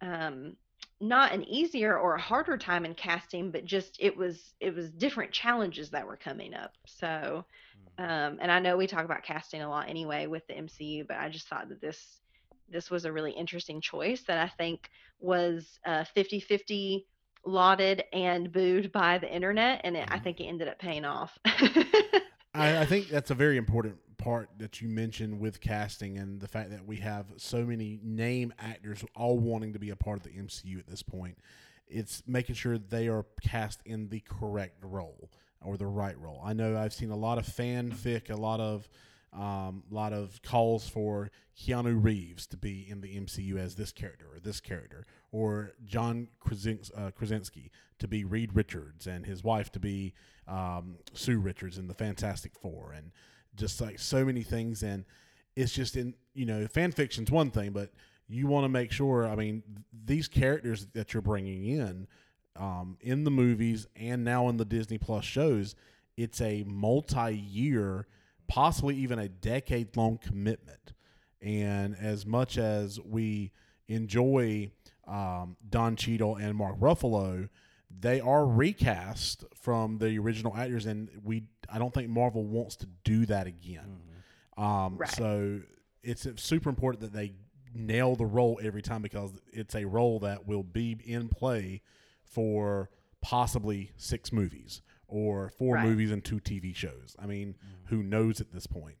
um 0.00 0.56
not 1.00 1.32
an 1.32 1.42
easier 1.44 1.98
or 1.98 2.14
a 2.14 2.20
harder 2.20 2.56
time 2.56 2.86
in 2.86 2.94
casting, 2.94 3.50
but 3.50 3.64
just 3.64 3.96
it 3.98 4.16
was 4.16 4.54
it 4.60 4.72
was 4.72 4.88
different 4.92 5.32
challenges 5.32 5.90
that 5.90 6.06
were 6.06 6.16
coming 6.16 6.54
up. 6.54 6.72
So 6.86 7.44
mm-hmm. 7.98 8.04
um 8.04 8.38
and 8.40 8.52
I 8.52 8.60
know 8.60 8.76
we 8.76 8.86
talk 8.86 9.04
about 9.04 9.24
casting 9.24 9.62
a 9.62 9.68
lot 9.68 9.88
anyway 9.88 10.28
with 10.28 10.46
the 10.46 10.54
MCU, 10.54 11.04
but 11.04 11.16
I 11.16 11.30
just 11.30 11.48
thought 11.48 11.68
that 11.70 11.80
this 11.80 12.20
this 12.68 12.90
was 12.90 13.04
a 13.04 13.12
really 13.12 13.32
interesting 13.32 13.80
choice 13.80 14.22
that 14.28 14.38
I 14.38 14.48
think 14.56 14.88
was 15.18 15.80
uh 15.84 16.04
50-50 16.16 17.04
lauded 17.46 18.04
and 18.12 18.52
booed 18.52 18.92
by 18.92 19.18
the 19.18 19.32
internet, 19.32 19.80
and 19.84 19.96
it, 19.96 20.08
I 20.08 20.16
mm-hmm. 20.16 20.24
think 20.24 20.40
it 20.40 20.44
ended 20.44 20.68
up 20.68 20.78
paying 20.78 21.04
off. 21.04 21.38
I, 21.44 22.80
I, 22.80 22.86
think 22.86 23.08
that's 23.08 23.30
a 23.30 23.34
very 23.34 23.56
important 23.56 23.96
part 24.18 24.48
that 24.58 24.80
you 24.80 24.88
mentioned 24.88 25.38
with 25.38 25.60
casting 25.60 26.18
and 26.18 26.40
the 26.40 26.48
fact 26.48 26.70
that 26.70 26.86
we 26.86 26.96
have 26.96 27.26
so 27.36 27.64
many 27.64 28.00
name 28.02 28.52
actors 28.58 29.04
all 29.14 29.38
wanting 29.38 29.72
to 29.74 29.78
be 29.78 29.90
a 29.90 29.96
part 29.96 30.18
of 30.18 30.24
the 30.24 30.30
MCU 30.30 30.78
at 30.78 30.86
this 30.86 31.02
point. 31.02 31.38
It's 31.86 32.22
making 32.26 32.54
sure 32.56 32.78
they 32.78 33.08
are 33.08 33.26
cast 33.42 33.80
in 33.84 34.08
the 34.08 34.20
correct 34.20 34.82
role 34.82 35.30
or 35.60 35.76
the 35.76 35.86
right 35.86 36.18
role. 36.18 36.40
I 36.44 36.52
know 36.52 36.76
I've 36.76 36.92
seen 36.92 37.10
a 37.10 37.16
lot 37.16 37.38
of 37.38 37.46
fanfic, 37.46 38.30
a 38.30 38.36
lot 38.36 38.60
of 38.60 38.88
um, 39.36 39.82
a 39.90 39.94
lot 39.94 40.12
of 40.12 40.40
calls 40.42 40.88
for 40.88 41.30
Keanu 41.58 42.02
Reeves 42.02 42.46
to 42.48 42.56
be 42.56 42.86
in 42.88 43.00
the 43.00 43.16
MCU 43.16 43.58
as 43.58 43.74
this 43.74 43.92
character 43.92 44.26
or 44.32 44.40
this 44.40 44.60
character, 44.60 45.06
or 45.30 45.72
John 45.84 46.28
uh, 46.96 47.10
Krasinski 47.10 47.70
to 47.98 48.08
be 48.08 48.24
Reed 48.24 48.54
Richards 48.54 49.06
and 49.06 49.26
his 49.26 49.44
wife 49.44 49.70
to 49.72 49.80
be 49.80 50.14
um, 50.48 50.96
Sue 51.12 51.38
Richards 51.38 51.76
in 51.78 51.86
the 51.86 51.94
Fantastic 51.94 52.54
Four, 52.54 52.92
and 52.96 53.12
just 53.54 53.80
like 53.80 53.98
so 53.98 54.24
many 54.24 54.42
things. 54.42 54.82
And 54.82 55.04
it's 55.54 55.72
just 55.72 55.96
in 55.96 56.14
you 56.34 56.46
know 56.46 56.66
fan 56.66 56.92
fiction's 56.92 57.30
one 57.30 57.50
thing, 57.50 57.72
but 57.72 57.90
you 58.28 58.46
want 58.46 58.64
to 58.64 58.68
make 58.68 58.90
sure. 58.90 59.26
I 59.26 59.36
mean, 59.36 59.62
these 59.92 60.28
characters 60.28 60.86
that 60.94 61.12
you're 61.12 61.22
bringing 61.22 61.66
in 61.66 62.06
um, 62.58 62.96
in 63.00 63.24
the 63.24 63.30
movies 63.30 63.86
and 63.96 64.24
now 64.24 64.48
in 64.48 64.56
the 64.56 64.64
Disney 64.64 64.98
Plus 64.98 65.24
shows, 65.24 65.74
it's 66.16 66.40
a 66.40 66.64
multi-year 66.66 68.06
possibly 68.48 68.96
even 68.96 69.18
a 69.18 69.28
decade 69.28 69.96
long 69.96 70.18
commitment. 70.18 70.92
And 71.40 71.96
as 72.00 72.26
much 72.26 72.58
as 72.58 73.00
we 73.00 73.52
enjoy 73.88 74.70
um, 75.06 75.56
Don 75.68 75.96
Cheadle 75.96 76.36
and 76.36 76.56
Mark 76.56 76.78
Ruffalo, 76.78 77.48
they 77.90 78.20
are 78.20 78.44
recast 78.44 79.44
from 79.54 79.98
the 79.98 80.18
original 80.18 80.56
actors, 80.56 80.86
and 80.86 81.08
we 81.22 81.44
I 81.70 81.78
don't 81.78 81.94
think 81.94 82.08
Marvel 82.08 82.44
wants 82.44 82.76
to 82.76 82.86
do 83.04 83.26
that 83.26 83.46
again. 83.46 84.00
Mm-hmm. 84.58 84.62
Um, 84.62 84.96
right. 84.96 85.10
So 85.10 85.60
it's 86.02 86.26
super 86.36 86.68
important 86.68 87.00
that 87.02 87.12
they 87.12 87.32
nail 87.74 88.16
the 88.16 88.26
role 88.26 88.58
every 88.62 88.82
time 88.82 89.02
because 89.02 89.32
it's 89.52 89.74
a 89.74 89.84
role 89.84 90.18
that 90.20 90.46
will 90.46 90.62
be 90.62 90.96
in 91.04 91.28
play 91.28 91.82
for 92.24 92.90
possibly 93.20 93.90
six 93.96 94.32
movies 94.32 94.82
or 95.08 95.50
four 95.50 95.76
right. 95.76 95.84
movies 95.84 96.10
and 96.10 96.24
two 96.24 96.40
TV 96.40 96.74
shows. 96.74 97.16
I 97.18 97.26
mean, 97.26 97.54
mm-hmm. 97.54 97.94
who 97.94 98.02
knows 98.02 98.40
at 98.40 98.52
this 98.52 98.66
point? 98.66 98.96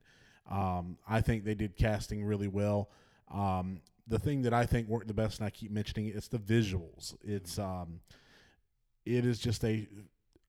Um, 0.50 0.98
I 1.08 1.20
think 1.20 1.44
they 1.44 1.54
did 1.54 1.76
casting 1.76 2.24
really 2.24 2.48
well. 2.48 2.90
Um, 3.32 3.80
the 4.06 4.18
thing 4.18 4.42
that 4.42 4.54
I 4.54 4.66
think 4.66 4.88
worked 4.88 5.08
the 5.08 5.14
best, 5.14 5.40
and 5.40 5.46
I 5.46 5.50
keep 5.50 5.70
mentioning 5.70 6.06
it, 6.06 6.16
it's 6.16 6.28
the 6.28 6.38
visuals. 6.38 7.14
It's 7.22 7.58
um, 7.58 8.00
it 9.04 9.26
is 9.26 9.38
just 9.38 9.64
a. 9.64 9.88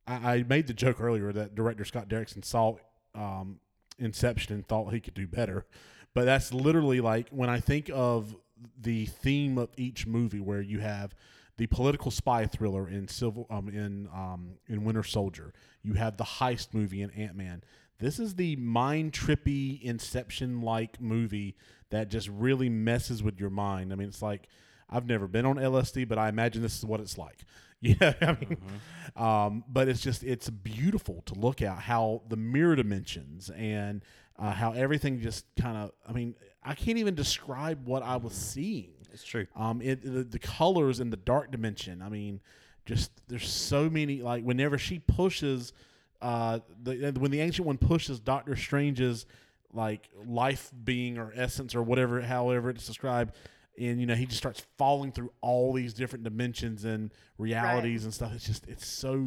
I, 0.06 0.36
I 0.36 0.44
made 0.44 0.68
the 0.68 0.74
joke 0.74 1.02
earlier 1.02 1.32
that 1.34 1.56
director 1.56 1.86
Scott 1.86 2.08
Derrickson 2.08 2.46
saw 2.46 2.76
um, 3.16 3.60
Inception 3.98 4.54
and 4.54 4.68
thought 4.68 4.94
he 4.94 5.00
could 5.00 5.16
do 5.16 5.28
better, 5.28 5.66
but 6.14 6.26
that's 6.26 6.54
literally 6.54 7.02
like 7.02 7.30
when 7.30 7.50
I 7.50 7.60
think 7.60 7.90
of 7.92 8.36
the 8.80 9.06
theme 9.08 9.58
of 9.58 9.70
each 9.78 10.06
movie, 10.06 10.40
where 10.40 10.62
you 10.62 10.80
have 10.80 11.16
the 11.58 11.68
political 11.68 12.12
spy 12.12 12.46
thriller 12.46 12.88
in 12.88 13.08
civil 13.08 13.48
um, 13.50 13.68
in 13.68 14.08
um, 14.14 14.58
in 14.68 14.84
Winter 14.84 15.04
Soldier. 15.04 15.54
You 15.84 15.94
have 15.94 16.18
the 16.18 16.24
heist 16.24 16.74
movie 16.74 17.02
in 17.02 17.12
Ant 17.12 17.36
Man. 17.36 17.64
This 18.00 18.20
is 18.20 18.36
the 18.36 18.56
mind 18.58 19.14
trippy 19.14 19.82
Inception 19.82 20.62
like 20.62 21.02
movie 21.02 21.56
that 21.90 22.10
just 22.10 22.28
really 22.30 22.70
messes 22.70 23.24
with 23.24 23.40
your 23.40 23.50
mind. 23.50 23.92
I 23.92 23.96
mean, 23.96 24.08
it's 24.08 24.22
like 24.22 24.48
I've 24.90 25.08
never 25.08 25.28
been 25.28 25.46
on 25.46 25.56
LSD, 25.56 26.08
but 26.08 26.18
I 26.18 26.30
imagine 26.30 26.62
this 26.62 26.78
is 26.78 26.86
what 26.86 27.00
it's 27.00 27.18
like. 27.18 27.40
Yeah, 27.80 28.14
I 28.22 28.26
mean, 28.26 28.58
mm-hmm. 28.58 29.24
um, 29.24 29.64
but 29.70 29.88
it's 29.88 30.02
just 30.02 30.24
it's 30.24 30.50
beautiful 30.50 31.22
to 31.28 31.36
look 31.36 31.62
at 31.62 31.78
how 31.78 32.24
the 32.28 32.36
mirror 32.36 32.76
dimensions 32.76 33.52
and 33.52 34.04
uh, 34.40 34.52
how 34.52 34.72
everything 34.72 35.22
just 35.22 35.46
kind 35.60 35.78
of. 35.78 35.92
I 36.10 36.12
mean, 36.12 36.34
I 36.64 36.74
can't 36.74 36.98
even 36.98 37.14
describe 37.14 37.86
what 37.86 38.02
I 38.02 38.18
was 38.18 38.34
seeing 38.34 38.97
it's 39.18 39.28
true. 39.28 39.48
Um, 39.56 39.82
it 39.82 40.04
the, 40.04 40.24
the 40.24 40.38
colors 40.38 41.00
in 41.00 41.10
the 41.10 41.18
dark 41.18 41.52
dimension. 41.52 42.04
I 42.04 42.10
mean, 42.10 42.40
just 42.86 43.12
there's 43.28 43.50
so 43.50 43.90
many. 43.90 44.22
Like 44.22 44.44
whenever 44.44 44.78
she 44.78 45.00
pushes, 45.00 45.74
uh, 46.22 46.60
the 46.84 47.14
when 47.18 47.32
the 47.32 47.42
ancient 47.42 47.66
one 47.66 47.80
pushes 47.80 48.20
Doctor 48.20 48.56
Strange's 48.56 49.26
like 49.74 50.08
life 50.28 50.72
being 50.84 51.18
or 51.18 51.34
essence 51.36 51.74
or 51.74 51.82
whatever, 51.82 52.22
however 52.22 52.70
it's 52.70 52.86
described, 52.86 53.36
and 53.80 54.00
you 54.00 54.06
know 54.06 54.14
he 54.14 54.28
just 54.28 54.38
starts 54.38 54.64
falling 54.78 55.12
through 55.12 55.32
all 55.42 55.74
these 55.74 55.96
different 55.96 56.24
dimensions 56.24 56.86
and 56.86 57.12
realities 57.40 58.02
right. 58.02 58.06
and 58.06 58.14
stuff. 58.14 58.34
It's 58.36 58.46
just 58.46 58.68
it's 58.68 58.86
so 58.86 59.26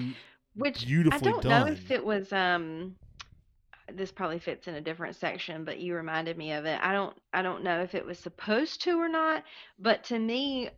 which 0.55 0.87
beautifully 0.87 1.31
I 1.31 1.33
don't 1.33 1.43
done. 1.43 1.67
know 1.67 1.73
if 1.73 1.91
it 1.91 2.05
was 2.05 2.33
um 2.33 2.95
this 3.97 4.13
probably 4.13 4.39
fits 4.39 4.69
in 4.69 4.75
a 4.75 4.81
different 4.81 5.17
section, 5.17 5.65
but 5.65 5.79
you 5.79 5.95
reminded 5.95 6.37
me 6.37 6.53
of 6.53 6.65
it. 6.65 6.79
I 6.83 6.93
don't 6.93 7.17
I 7.33 7.43
don't 7.43 7.63
know 7.63 7.83
if 7.83 7.95
it 7.95 8.05
was 8.05 8.19
supposed 8.19 8.83
to 8.83 8.99
or 8.99 9.09
not, 9.09 9.45
but 9.79 10.05
to 10.05 10.19
me 10.19 10.71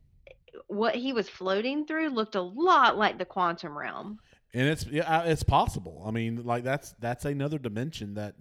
what 0.67 0.95
he 0.95 1.13
was 1.13 1.29
floating 1.29 1.87
through 1.87 2.11
looked 2.11 2.35
a 2.35 2.43
lot 2.43 2.97
like 2.97 3.19
the 3.19 3.25
quantum 3.25 3.77
realm. 3.77 4.19
And 4.55 4.69
it's 4.69 4.87
yeah, 4.87 5.23
it's 5.25 5.43
possible. 5.43 6.03
I 6.07 6.11
mean, 6.11 6.45
like 6.45 6.65
that's 6.65 6.95
that's 6.99 7.25
another 7.25 7.59
dimension 7.59 8.15
that 8.15 8.35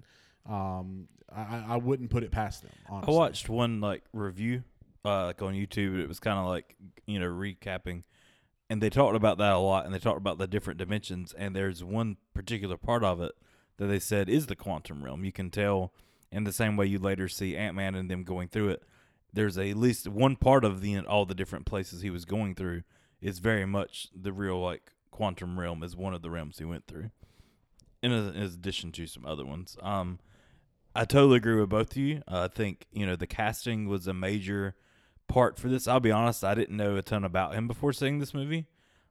um 0.49 1.07
I, 1.33 1.63
I 1.69 1.77
wouldn't 1.77 2.09
put 2.09 2.23
it 2.23 2.31
past 2.31 2.63
them. 2.63 2.71
Honestly. 2.89 3.13
I 3.13 3.17
watched 3.17 3.49
one 3.49 3.79
like 3.79 4.03
review 4.13 4.63
uh 5.05 5.27
like 5.27 5.41
on 5.41 5.53
YouTube. 5.53 5.99
It 5.99 6.07
was 6.07 6.19
kind 6.19 6.37
of 6.37 6.47
like 6.47 6.75
you 7.05 7.19
know 7.19 7.27
recapping, 7.27 8.03
and 8.69 8.81
they 8.81 8.89
talked 8.89 9.15
about 9.15 9.37
that 9.37 9.53
a 9.53 9.59
lot, 9.59 9.85
and 9.85 9.93
they 9.93 9.99
talked 9.99 10.17
about 10.17 10.37
the 10.37 10.47
different 10.47 10.79
dimensions. 10.79 11.33
And 11.37 11.55
there's 11.55 11.83
one 11.83 12.17
particular 12.33 12.75
part 12.75 13.03
of 13.03 13.21
it 13.21 13.31
that 13.81 13.87
they 13.87 13.97
said 13.97 14.29
is 14.29 14.45
the 14.45 14.55
quantum 14.55 15.03
realm. 15.03 15.25
You 15.25 15.31
can 15.31 15.49
tell 15.49 15.91
in 16.31 16.43
the 16.43 16.53
same 16.53 16.77
way 16.77 16.85
you 16.85 16.99
later 16.99 17.27
see 17.27 17.57
Ant 17.57 17.75
Man 17.75 17.95
and 17.95 18.11
them 18.11 18.23
going 18.23 18.47
through 18.47 18.69
it. 18.69 18.83
There's 19.33 19.57
a, 19.57 19.71
at 19.71 19.77
least 19.77 20.07
one 20.07 20.35
part 20.35 20.63
of 20.63 20.81
the 20.81 20.99
all 20.99 21.25
the 21.25 21.33
different 21.33 21.65
places 21.65 22.01
he 22.01 22.11
was 22.11 22.23
going 22.23 22.53
through 22.53 22.83
is 23.21 23.39
very 23.39 23.65
much 23.65 24.09
the 24.13 24.31
real 24.31 24.61
like 24.61 24.91
quantum 25.09 25.59
realm 25.59 25.81
is 25.81 25.95
one 25.95 26.13
of 26.13 26.21
the 26.21 26.29
realms 26.29 26.59
he 26.59 26.63
went 26.63 26.85
through. 26.85 27.09
In, 28.03 28.11
a, 28.11 28.29
in 28.29 28.43
addition 28.43 28.91
to 28.91 29.07
some 29.07 29.25
other 29.25 29.45
ones, 29.45 29.77
um, 29.81 30.19
I 30.95 31.05
totally 31.05 31.37
agree 31.37 31.59
with 31.59 31.69
both 31.69 31.91
of 31.91 31.97
you. 31.97 32.21
Uh, 32.27 32.47
I 32.51 32.55
think 32.55 32.85
you 32.91 33.07
know 33.07 33.15
the 33.15 33.25
casting 33.25 33.87
was 33.87 34.05
a 34.05 34.13
major 34.13 34.75
part 35.27 35.57
for 35.57 35.69
this. 35.69 35.87
I'll 35.87 35.99
be 35.99 36.11
honest, 36.11 36.43
I 36.43 36.53
didn't 36.53 36.77
know 36.77 36.97
a 36.97 37.01
ton 37.01 37.23
about 37.23 37.55
him 37.55 37.67
before 37.67 37.93
seeing 37.93 38.19
this 38.19 38.35
movie. 38.35 38.67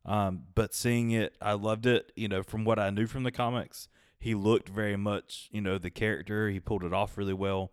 Um, 0.07 0.45
but 0.55 0.75
seeing 0.75 1.11
it, 1.11 1.35
I 1.43 1.55
loved 1.55 1.87
it. 1.87 2.12
You 2.14 2.29
know, 2.29 2.45
from 2.45 2.64
what 2.64 2.79
I 2.79 2.91
knew 2.91 3.09
from 3.09 3.25
the 3.25 3.33
comics, 3.33 3.89
he 4.21 4.35
looked 4.35 4.68
very 4.68 4.97
much, 4.97 5.49
you 5.51 5.61
know, 5.62 5.79
the 5.79 5.91
character. 5.91 6.51
He 6.51 6.61
pulled 6.61 6.85
it 6.85 6.93
off 6.93 7.16
really 7.16 7.35
well. 7.35 7.73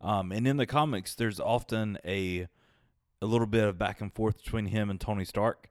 Um, 0.00 0.30
and 0.30 0.46
in 0.46 0.56
the 0.56 0.66
comics, 0.66 1.14
there's 1.14 1.40
often 1.40 1.98
a 2.04 2.46
a 3.20 3.26
little 3.26 3.48
bit 3.48 3.64
of 3.64 3.76
back 3.76 4.00
and 4.00 4.14
forth 4.14 4.44
between 4.44 4.66
him 4.66 4.88
and 4.90 5.00
Tony 5.00 5.24
Stark, 5.24 5.68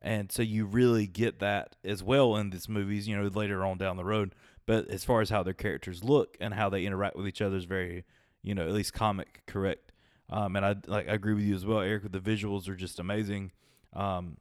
and 0.00 0.30
so 0.30 0.42
you 0.42 0.64
really 0.64 1.08
get 1.08 1.40
that 1.40 1.74
as 1.84 2.04
well 2.04 2.36
in 2.36 2.50
these 2.50 2.68
movies. 2.68 3.08
You 3.08 3.16
know, 3.16 3.26
later 3.26 3.64
on 3.64 3.76
down 3.78 3.96
the 3.96 4.04
road. 4.04 4.34
But 4.66 4.88
as 4.88 5.04
far 5.04 5.20
as 5.20 5.28
how 5.28 5.42
their 5.42 5.52
characters 5.52 6.02
look 6.02 6.36
and 6.40 6.54
how 6.54 6.70
they 6.70 6.86
interact 6.86 7.16
with 7.16 7.28
each 7.28 7.42
other 7.42 7.56
is 7.56 7.64
very, 7.64 8.04
you 8.42 8.54
know, 8.54 8.66
at 8.66 8.72
least 8.72 8.94
comic 8.94 9.42
correct. 9.46 9.92
Um, 10.30 10.56
and 10.56 10.64
I 10.64 10.76
like 10.86 11.08
I 11.08 11.12
agree 11.12 11.34
with 11.34 11.44
you 11.44 11.54
as 11.54 11.66
well, 11.66 11.80
Eric. 11.80 12.10
The 12.10 12.20
visuals 12.20 12.68
are 12.68 12.76
just 12.76 12.98
amazing. 12.98 13.52
Um, 13.92 14.38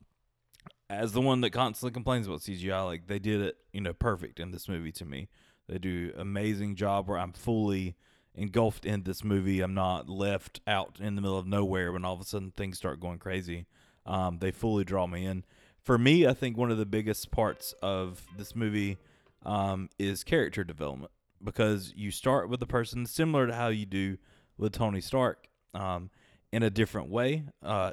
as 1.00 1.12
the 1.12 1.22
one 1.22 1.42
that 1.42 1.52
constantly 1.52 1.94
complains 1.94 2.28
about 2.28 2.42
CGI, 2.42 2.86
like 2.86 3.08
they 3.08 3.20
did 3.20 3.42
it, 3.42 3.58
you 3.72 3.82
know, 3.82 3.94
perfect 3.94 4.40
in 4.40 4.52
this 4.52 4.68
movie 4.68 4.92
to 4.94 5.06
me. 5.06 5.30
They 5.68 5.78
do 5.78 6.12
amazing 6.18 6.76
job 6.76 7.08
where 7.08 7.18
I'm 7.18 7.34
fully 7.34 7.96
engulfed 8.36 8.86
in 8.86 9.04
this 9.04 9.24
movie. 9.24 9.62
I'm 9.62 9.74
not 9.74 10.10
left 10.10 10.62
out 10.68 10.98
in 11.00 11.16
the 11.16 11.22
middle 11.22 11.38
of 11.38 11.48
nowhere 11.48 11.92
when 11.92 12.04
all 12.04 12.14
of 12.16 12.22
a 12.22 12.26
sudden 12.26 12.52
things 12.56 12.78
start 12.78 13.00
going 13.00 13.20
crazy. 13.20 13.66
Um, 14.06 14.40
they 14.40 14.52
fully 14.52 14.84
draw 14.84 15.08
me 15.08 15.26
in. 15.26 15.46
For 15.82 15.98
me, 15.98 16.28
I 16.28 16.34
think 16.34 16.58
one 16.58 16.72
of 16.72 16.78
the 16.78 16.86
biggest 16.86 17.32
parts 17.32 17.74
of 17.82 18.26
this 18.38 18.56
movie 18.56 18.98
um, 19.46 19.90
is 20.00 20.24
character 20.24 20.64
development 20.64 21.12
because 21.44 21.94
you 21.96 22.12
start 22.12 22.50
with 22.50 22.62
a 22.62 22.68
person 22.68 23.06
similar 23.06 23.48
to 23.48 23.54
how 23.54 23.68
you 23.68 23.86
do 23.86 24.18
with 24.58 24.74
Tony 24.74 25.02
Stark 25.02 25.48
um, 25.74 26.10
in 26.52 26.64
a 26.64 26.70
different 26.70 27.10
way. 27.10 27.44
Uh, 27.62 27.92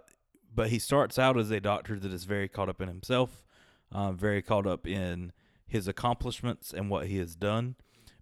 but 0.55 0.71
he 0.71 0.79
starts 0.79 1.19
out 1.19 1.39
as 1.39 1.51
a 1.51 1.61
doctor 1.61 1.99
that 1.99 2.13
is 2.13 2.25
very 2.25 2.49
caught 2.49 2.69
up 2.69 2.81
in 2.81 2.89
himself, 2.89 3.45
um, 3.93 4.17
very 4.17 4.43
caught 4.43 4.67
up 4.67 4.87
in 4.87 5.33
his 5.67 5.87
accomplishments 5.87 6.73
and 6.73 6.91
what 6.91 7.07
he 7.07 7.19
has 7.19 7.37
done. 7.37 7.77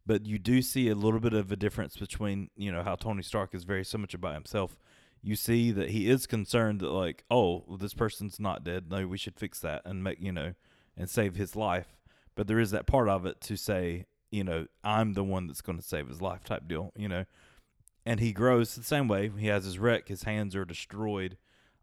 But 0.07 0.27
you 0.27 0.39
do 0.39 0.63
see 0.63 0.89
a 0.89 0.95
little 0.95 1.21
bit 1.21 1.35
of 1.35 1.53
a 1.53 1.57
difference 1.57 1.97
between, 1.97 2.51
you 2.57 2.73
know, 2.73 2.83
how 2.83 2.95
Tony 2.95 3.23
Stark 3.23 3.55
is 3.55 3.65
very 3.65 3.85
so 3.85 3.99
much 3.99 4.15
about 4.15 4.35
himself. 4.35 4.79
You 5.23 5.37
see 5.37 5.71
that 5.73 5.91
he 5.91 6.09
is 6.09 6.27
concerned 6.27 6.81
that, 6.81 6.91
like, 6.91 7.25
oh, 7.31 7.65
well, 7.67 7.77
this 7.77 7.95
person's 7.95 8.39
not 8.39 8.65
dead. 8.65 8.91
No, 8.91 9.07
we 9.07 9.19
should 9.19 9.37
fix 9.37 9.61
that 9.61 9.83
and 9.85 10.05
make, 10.05 10.21
you 10.21 10.33
know, 10.33 10.55
and 10.97 11.11
save 11.11 11.35
his 11.35 11.57
life. 11.57 11.97
But 12.35 12.47
there 12.47 12.61
is 12.61 12.71
that 12.71 12.87
part 12.87 13.09
of 13.09 13.27
it 13.27 13.41
to 13.43 13.57
say, 13.57 14.07
you 14.31 14.45
know, 14.45 14.67
I'm 14.85 15.15
the 15.15 15.25
one 15.25 15.47
that's 15.47 15.61
going 15.61 15.79
to 15.79 15.85
save 15.85 16.09
his 16.09 16.23
life 16.23 16.45
type 16.45 16.69
deal, 16.69 16.93
you 16.97 17.09
know. 17.09 17.25
And 18.07 18.21
he 18.21 18.33
grows 18.33 18.75
the 18.75 18.83
same 18.83 19.09
way. 19.09 19.31
He 19.37 19.49
has 19.49 19.65
his 19.65 19.79
wreck, 19.79 20.09
his 20.09 20.23
hands 20.23 20.55
are 20.55 20.65
destroyed 20.65 21.37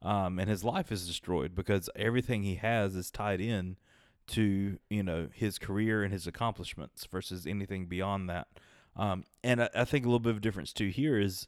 um, 0.05 0.37
and 0.37 0.47
his 0.47 0.63
life 0.63 0.91
is 0.91 1.07
destroyed 1.07 1.55
because 1.55 1.89
everything 1.95 2.43
he 2.43 2.55
has 2.55 2.95
is 2.95 3.09
tied 3.09 3.41
in 3.41 3.75
to 4.27 4.77
you 4.89 5.03
know 5.03 5.27
his 5.33 5.57
career 5.57 6.03
and 6.03 6.13
his 6.13 6.27
accomplishments 6.27 7.05
versus 7.11 7.45
anything 7.47 7.87
beyond 7.87 8.29
that. 8.29 8.47
Um, 8.95 9.25
and 9.43 9.63
I, 9.63 9.69
I, 9.75 9.83
think 9.83 10.05
a 10.05 10.07
little 10.07 10.19
bit 10.19 10.33
of 10.33 10.41
difference 10.41 10.71
too 10.71 10.87
here 10.87 11.19
is 11.19 11.47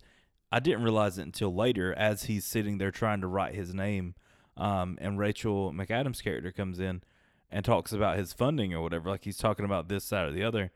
I 0.52 0.60
didn't 0.60 0.84
realize 0.84 1.18
it 1.18 1.24
until 1.24 1.54
later 1.54 1.94
as 1.94 2.24
he's 2.24 2.46
sitting 2.46 2.78
there 2.78 2.92
trying 2.92 3.22
to 3.22 3.28
write 3.28 3.54
his 3.54 3.74
name, 3.74 4.16
um, 4.58 4.98
and 5.00 5.20
Rachel 5.20 5.72
McAdams' 5.72 6.24
character 6.24 6.52
comes 6.52 6.80
in 6.80 7.04
and 7.52 7.64
talks 7.64 7.94
about 7.94 8.18
his 8.18 8.34
funding 8.34 8.74
or 8.74 8.82
whatever, 8.82 9.10
like 9.10 9.24
he's 9.24 9.38
talking 9.38 9.66
about 9.66 9.88
this 9.88 10.04
side 10.04 10.28
or 10.28 10.32
the 10.32 10.44
other. 10.44 10.72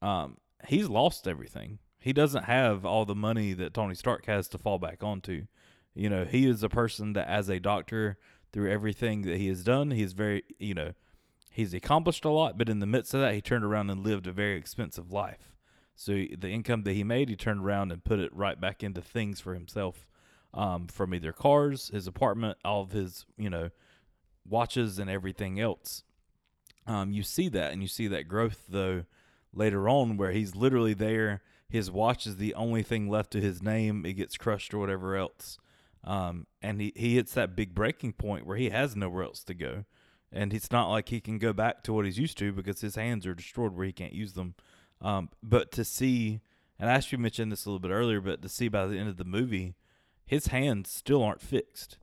Um, 0.00 0.38
he's 0.66 0.88
lost 0.88 1.28
everything. 1.28 1.78
He 2.00 2.12
doesn't 2.12 2.44
have 2.44 2.86
all 2.86 3.04
the 3.04 3.14
money 3.14 3.52
that 3.52 3.74
Tony 3.74 3.94
Stark 3.94 4.26
has 4.26 4.48
to 4.48 4.58
fall 4.58 4.78
back 4.78 5.02
onto. 5.02 5.44
You 5.98 6.08
know, 6.08 6.24
he 6.24 6.46
is 6.46 6.62
a 6.62 6.68
person 6.68 7.14
that, 7.14 7.28
as 7.28 7.48
a 7.48 7.58
doctor, 7.58 8.18
through 8.52 8.70
everything 8.70 9.22
that 9.22 9.36
he 9.36 9.48
has 9.48 9.64
done, 9.64 9.90
he's 9.90 10.12
very, 10.12 10.44
you 10.58 10.72
know, 10.72 10.92
he's 11.50 11.74
accomplished 11.74 12.24
a 12.24 12.30
lot, 12.30 12.56
but 12.56 12.68
in 12.68 12.78
the 12.78 12.86
midst 12.86 13.14
of 13.14 13.20
that, 13.20 13.34
he 13.34 13.40
turned 13.40 13.64
around 13.64 13.90
and 13.90 14.04
lived 14.04 14.28
a 14.28 14.32
very 14.32 14.56
expensive 14.56 15.10
life. 15.10 15.56
So 15.96 16.12
the 16.12 16.50
income 16.50 16.84
that 16.84 16.92
he 16.92 17.02
made, 17.02 17.28
he 17.28 17.34
turned 17.34 17.64
around 17.64 17.90
and 17.90 18.04
put 18.04 18.20
it 18.20 18.32
right 18.32 18.60
back 18.60 18.84
into 18.84 19.00
things 19.00 19.40
for 19.40 19.54
himself, 19.54 20.06
um, 20.54 20.86
from 20.86 21.12
either 21.12 21.32
cars, 21.32 21.88
his 21.88 22.06
apartment, 22.06 22.58
all 22.64 22.82
of 22.82 22.92
his, 22.92 23.26
you 23.36 23.50
know, 23.50 23.70
watches 24.48 25.00
and 25.00 25.10
everything 25.10 25.58
else. 25.58 26.04
Um, 26.86 27.10
you 27.10 27.24
see 27.24 27.48
that, 27.48 27.72
and 27.72 27.82
you 27.82 27.88
see 27.88 28.06
that 28.06 28.28
growth 28.28 28.66
though 28.68 29.04
later 29.52 29.88
on, 29.88 30.16
where 30.16 30.30
he's 30.30 30.54
literally 30.54 30.94
there. 30.94 31.42
His 31.68 31.90
watch 31.90 32.24
is 32.24 32.36
the 32.36 32.54
only 32.54 32.84
thing 32.84 33.10
left 33.10 33.32
to 33.32 33.40
his 33.40 33.60
name. 33.60 34.06
It 34.06 34.12
gets 34.12 34.36
crushed 34.36 34.72
or 34.72 34.78
whatever 34.78 35.16
else. 35.16 35.58
Um, 36.04 36.46
and 36.62 36.80
he, 36.80 36.92
he 36.96 37.16
hits 37.16 37.34
that 37.34 37.56
big 37.56 37.74
breaking 37.74 38.14
point 38.14 38.46
where 38.46 38.56
he 38.56 38.70
has 38.70 38.96
nowhere 38.96 39.24
else 39.24 39.42
to 39.44 39.54
go. 39.54 39.84
And 40.30 40.52
it's 40.52 40.70
not 40.70 40.90
like 40.90 41.08
he 41.08 41.20
can 41.20 41.38
go 41.38 41.52
back 41.52 41.82
to 41.84 41.92
what 41.92 42.04
he's 42.04 42.18
used 42.18 42.38
to 42.38 42.52
because 42.52 42.80
his 42.80 42.96
hands 42.96 43.26
are 43.26 43.34
destroyed 43.34 43.74
where 43.74 43.86
he 43.86 43.92
can't 43.92 44.12
use 44.12 44.34
them. 44.34 44.54
Um, 45.00 45.30
but 45.42 45.72
to 45.72 45.84
see, 45.84 46.40
and 46.78 46.90
I 46.90 46.94
actually 46.94 47.18
mentioned 47.18 47.50
this 47.50 47.64
a 47.64 47.70
little 47.70 47.80
bit 47.80 47.90
earlier, 47.90 48.20
but 48.20 48.42
to 48.42 48.48
see 48.48 48.68
by 48.68 48.86
the 48.86 48.98
end 48.98 49.08
of 49.08 49.16
the 49.16 49.24
movie, 49.24 49.74
his 50.26 50.48
hands 50.48 50.90
still 50.90 51.22
aren't 51.22 51.40
fixed. 51.40 51.98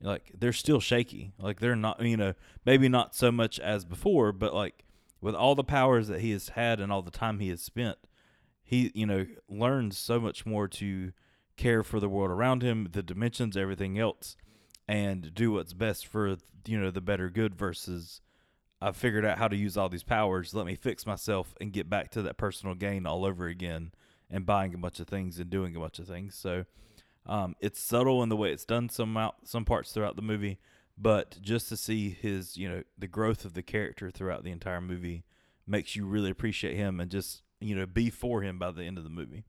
Like 0.00 0.32
they're 0.38 0.52
still 0.52 0.80
shaky. 0.80 1.32
Like 1.38 1.60
they're 1.60 1.76
not, 1.76 2.00
you 2.00 2.16
know, 2.16 2.34
maybe 2.64 2.88
not 2.88 3.14
so 3.14 3.32
much 3.32 3.58
as 3.58 3.84
before, 3.84 4.32
but 4.32 4.54
like 4.54 4.84
with 5.20 5.34
all 5.34 5.54
the 5.54 5.64
powers 5.64 6.08
that 6.08 6.20
he 6.20 6.30
has 6.32 6.50
had 6.50 6.80
and 6.80 6.92
all 6.92 7.02
the 7.02 7.10
time 7.10 7.40
he 7.40 7.48
has 7.48 7.62
spent, 7.62 7.98
he, 8.62 8.92
you 8.94 9.06
know, 9.06 9.26
learns 9.48 9.98
so 9.98 10.20
much 10.20 10.46
more 10.46 10.68
to 10.68 11.12
care 11.56 11.82
for 11.82 12.00
the 12.00 12.08
world 12.08 12.30
around 12.30 12.62
him, 12.62 12.88
the 12.90 13.02
dimensions, 13.02 13.56
everything 13.56 13.98
else, 13.98 14.36
and 14.88 15.34
do 15.34 15.52
what's 15.52 15.72
best 15.72 16.06
for 16.06 16.36
you 16.66 16.80
know 16.80 16.90
the 16.90 17.00
better 17.00 17.30
good 17.30 17.54
versus 17.54 18.20
I've 18.80 18.96
figured 18.96 19.24
out 19.24 19.38
how 19.38 19.48
to 19.48 19.56
use 19.56 19.76
all 19.76 19.88
these 19.88 20.02
powers. 20.02 20.54
Let 20.54 20.66
me 20.66 20.74
fix 20.74 21.06
myself 21.06 21.54
and 21.60 21.72
get 21.72 21.88
back 21.88 22.10
to 22.12 22.22
that 22.22 22.36
personal 22.36 22.74
gain 22.74 23.06
all 23.06 23.24
over 23.24 23.46
again 23.46 23.92
and 24.30 24.44
buying 24.44 24.74
a 24.74 24.78
bunch 24.78 25.00
of 25.00 25.06
things 25.06 25.38
and 25.38 25.48
doing 25.48 25.74
a 25.74 25.80
bunch 25.80 25.98
of 25.98 26.06
things. 26.06 26.34
So 26.34 26.64
um, 27.26 27.54
it's 27.60 27.80
subtle 27.80 28.22
in 28.22 28.28
the 28.28 28.36
way 28.36 28.52
it's 28.52 28.64
done 28.64 28.88
some 28.88 29.16
out, 29.16 29.36
some 29.44 29.64
parts 29.64 29.92
throughout 29.92 30.16
the 30.16 30.22
movie, 30.22 30.58
but 30.98 31.38
just 31.40 31.68
to 31.70 31.76
see 31.76 32.10
his 32.10 32.56
you 32.56 32.68
know 32.68 32.82
the 32.98 33.08
growth 33.08 33.44
of 33.44 33.54
the 33.54 33.62
character 33.62 34.10
throughout 34.10 34.44
the 34.44 34.50
entire 34.50 34.80
movie 34.80 35.24
makes 35.66 35.96
you 35.96 36.04
really 36.04 36.30
appreciate 36.30 36.76
him 36.76 37.00
and 37.00 37.10
just 37.10 37.42
you 37.60 37.74
know 37.74 37.86
be 37.86 38.10
for 38.10 38.42
him 38.42 38.58
by 38.58 38.70
the 38.70 38.84
end 38.84 38.98
of 38.98 39.04
the 39.04 39.10
movie. 39.10 39.44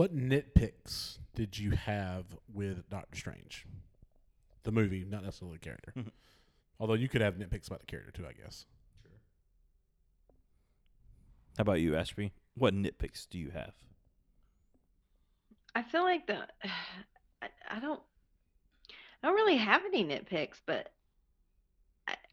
What 0.00 0.16
nitpicks 0.16 1.18
did 1.34 1.58
you 1.58 1.72
have 1.72 2.24
with 2.50 2.88
Doctor 2.88 3.18
Strange? 3.18 3.66
The 4.62 4.72
movie, 4.72 5.04
not 5.06 5.22
necessarily 5.22 5.58
the 5.58 5.62
character. 5.62 5.92
Mm-hmm. 5.94 6.08
Although 6.78 6.94
you 6.94 7.06
could 7.06 7.20
have 7.20 7.34
nitpicks 7.34 7.66
about 7.66 7.80
the 7.80 7.86
character 7.86 8.10
too, 8.10 8.26
I 8.26 8.32
guess. 8.32 8.64
Sure. 9.02 9.18
How 11.58 11.60
about 11.60 11.80
you, 11.80 11.96
Ashby? 11.96 12.32
What 12.54 12.72
nitpicks 12.72 13.28
do 13.28 13.38
you 13.38 13.50
have? 13.50 13.74
I 15.74 15.82
feel 15.82 16.04
like 16.04 16.26
the 16.26 16.46
I, 17.42 17.48
I 17.70 17.78
don't 17.78 18.00
I 19.22 19.26
don't 19.26 19.36
really 19.36 19.58
have 19.58 19.82
any 19.84 20.02
nitpicks, 20.02 20.62
but 20.64 20.92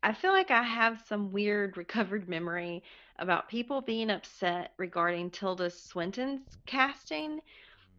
I, 0.07 0.09
I 0.09 0.13
feel 0.13 0.31
like 0.31 0.51
I 0.51 0.63
have 0.63 1.03
some 1.07 1.31
weird 1.31 1.77
recovered 1.77 2.29
memory 2.29 2.83
about 3.19 3.49
people 3.49 3.81
being 3.81 4.09
upset 4.09 4.73
regarding 4.77 5.31
Tilda 5.31 5.69
Swinton's 5.69 6.57
casting. 6.65 7.41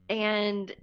And 0.09 0.75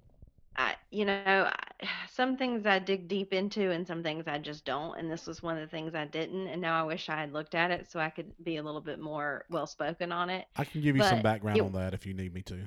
I, 0.56 0.76
you 0.92 1.06
know, 1.06 1.50
some 2.12 2.38
things 2.38 2.66
I 2.66 2.80
dig 2.80 3.08
deep 3.08 3.34
into 3.34 3.72
and 3.72 3.88
some 3.88 4.04
things 4.04 4.26
I 4.28 4.38
just 4.38 4.66
don't. 4.66 4.98
And 4.98 5.12
this 5.12 5.28
was 5.28 5.42
one 5.42 5.58
of 5.58 5.62
the 5.62 5.68
things 5.68 5.96
I 5.96 6.06
didn't. 6.06 6.48
And 6.48 6.62
now 6.62 6.80
I 6.80 6.84
wish 6.84 7.10
I 7.10 7.20
had 7.20 7.34
looked 7.34 7.56
at 7.56 7.72
it 7.72 7.90
so 7.90 8.00
I 8.00 8.10
could 8.10 8.32
be 8.44 8.58
a 8.58 8.64
little 8.64 8.82
bit 8.82 9.00
more 9.00 9.46
well 9.50 9.68
spoken 9.68 10.12
on 10.12 10.30
it. 10.30 10.46
I 10.56 10.66
can 10.66 10.82
give 10.82 10.96
you 10.96 11.02
but 11.02 11.10
some 11.10 11.22
background 11.22 11.58
it, 11.58 11.64
on 11.64 11.72
that 11.74 11.94
if 11.94 12.06
you 12.06 12.14
need 12.14 12.34
me 12.34 12.42
to. 12.44 12.60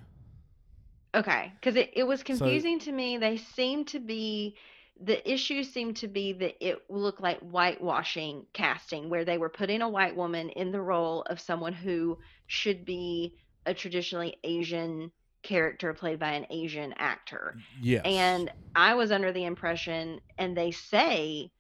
Okay. 1.15 1.53
Because 1.55 1.77
it, 1.77 1.91
it 1.95 2.05
was 2.05 2.23
confusing 2.23 2.81
so, 2.81 2.87
to 2.87 2.93
me. 2.93 3.19
They 3.19 3.37
seem 3.37 3.85
to 3.87 4.01
be 4.01 4.57
the 5.01 5.31
issue 5.31 5.63
seemed 5.63 5.97
to 5.97 6.09
be 6.09 6.33
that 6.33 6.57
it 6.67 6.83
looked 6.89 7.21
like 7.21 7.39
whitewashing 7.41 8.47
casting, 8.53 9.09
where 9.09 9.25
they 9.25 9.39
were 9.39 9.49
putting 9.49 9.83
a 9.83 9.89
white 9.89 10.17
woman 10.17 10.49
in 10.51 10.73
the 10.73 10.81
role 10.81 11.23
of 11.23 11.41
someone 11.41 11.73
who 11.73 12.19
should 12.47 12.85
be 12.85 13.35
a 13.67 13.75
traditionally 13.75 14.37
Asian 14.43 15.13
character 15.43 15.95
played 15.95 16.19
by 16.19 16.33
an 16.33 16.47
Asian 16.51 16.93
actor. 16.97 17.57
Yes. 17.81 18.03
And 18.05 18.51
I 18.75 18.95
was 18.95 19.13
under 19.13 19.33
the 19.33 19.45
impression, 19.45 20.21
and 20.37 20.57
they 20.57 20.73
say 20.73 21.51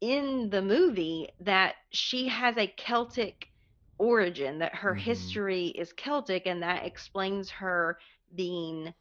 in 0.00 0.50
the 0.50 0.62
movie 0.62 1.28
that 1.40 1.76
she 1.90 2.28
has 2.28 2.56
a 2.56 2.66
Celtic 2.66 3.48
origin, 3.98 4.58
that 4.58 4.74
her 4.74 4.92
mm-hmm. 4.92 5.00
history 5.00 5.66
is 5.68 5.92
Celtic, 5.92 6.46
and 6.46 6.62
that 6.62 6.84
explains 6.84 7.50
her 7.50 7.98
being 8.34 8.92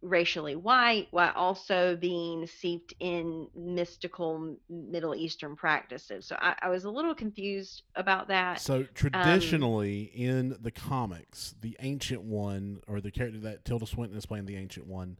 racially 0.00 0.54
white 0.54 1.08
while 1.10 1.32
also 1.34 1.96
being 1.96 2.46
seeped 2.46 2.94
in 3.00 3.48
mystical 3.56 4.56
Middle 4.68 5.14
Eastern 5.14 5.56
practices. 5.56 6.26
So 6.26 6.36
I, 6.40 6.54
I 6.62 6.68
was 6.68 6.84
a 6.84 6.90
little 6.90 7.14
confused 7.14 7.82
about 7.96 8.28
that. 8.28 8.60
So 8.60 8.84
traditionally 8.94 10.10
um, 10.14 10.20
in 10.22 10.56
the 10.60 10.70
comics, 10.70 11.54
the 11.60 11.76
ancient 11.80 12.22
one 12.22 12.80
or 12.86 13.00
the 13.00 13.10
character 13.10 13.40
that 13.40 13.64
Tilda 13.64 13.86
Swinton 13.86 14.16
is 14.16 14.26
playing, 14.26 14.46
the 14.46 14.56
ancient 14.56 14.86
one, 14.86 15.18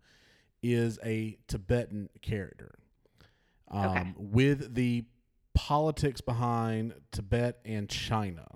is 0.62 0.98
a 1.04 1.38
Tibetan 1.48 2.08
character. 2.22 2.78
Um, 3.70 3.86
Okay. 3.88 4.14
With 4.16 4.74
the 4.74 5.04
politics 5.54 6.20
behind 6.20 6.94
Tibet 7.10 7.58
and 7.64 7.88
China, 7.88 8.46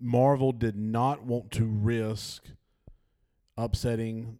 Marvel 0.00 0.52
did 0.52 0.76
not 0.76 1.22
want 1.22 1.50
to 1.52 1.66
risk 1.66 2.44
upsetting 3.56 4.38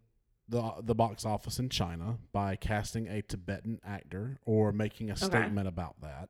the 0.49 0.73
the 0.83 0.93
box 0.95 1.25
office 1.25 1.57
in 1.59 1.69
China 1.69 2.17
by 2.31 2.55
casting 2.55 3.07
a 3.07 3.21
Tibetan 3.21 3.79
actor 3.85 4.37
or 4.45 4.71
making 4.71 5.09
a 5.09 5.15
statement 5.15 5.67
about 5.67 5.95
that. 6.01 6.29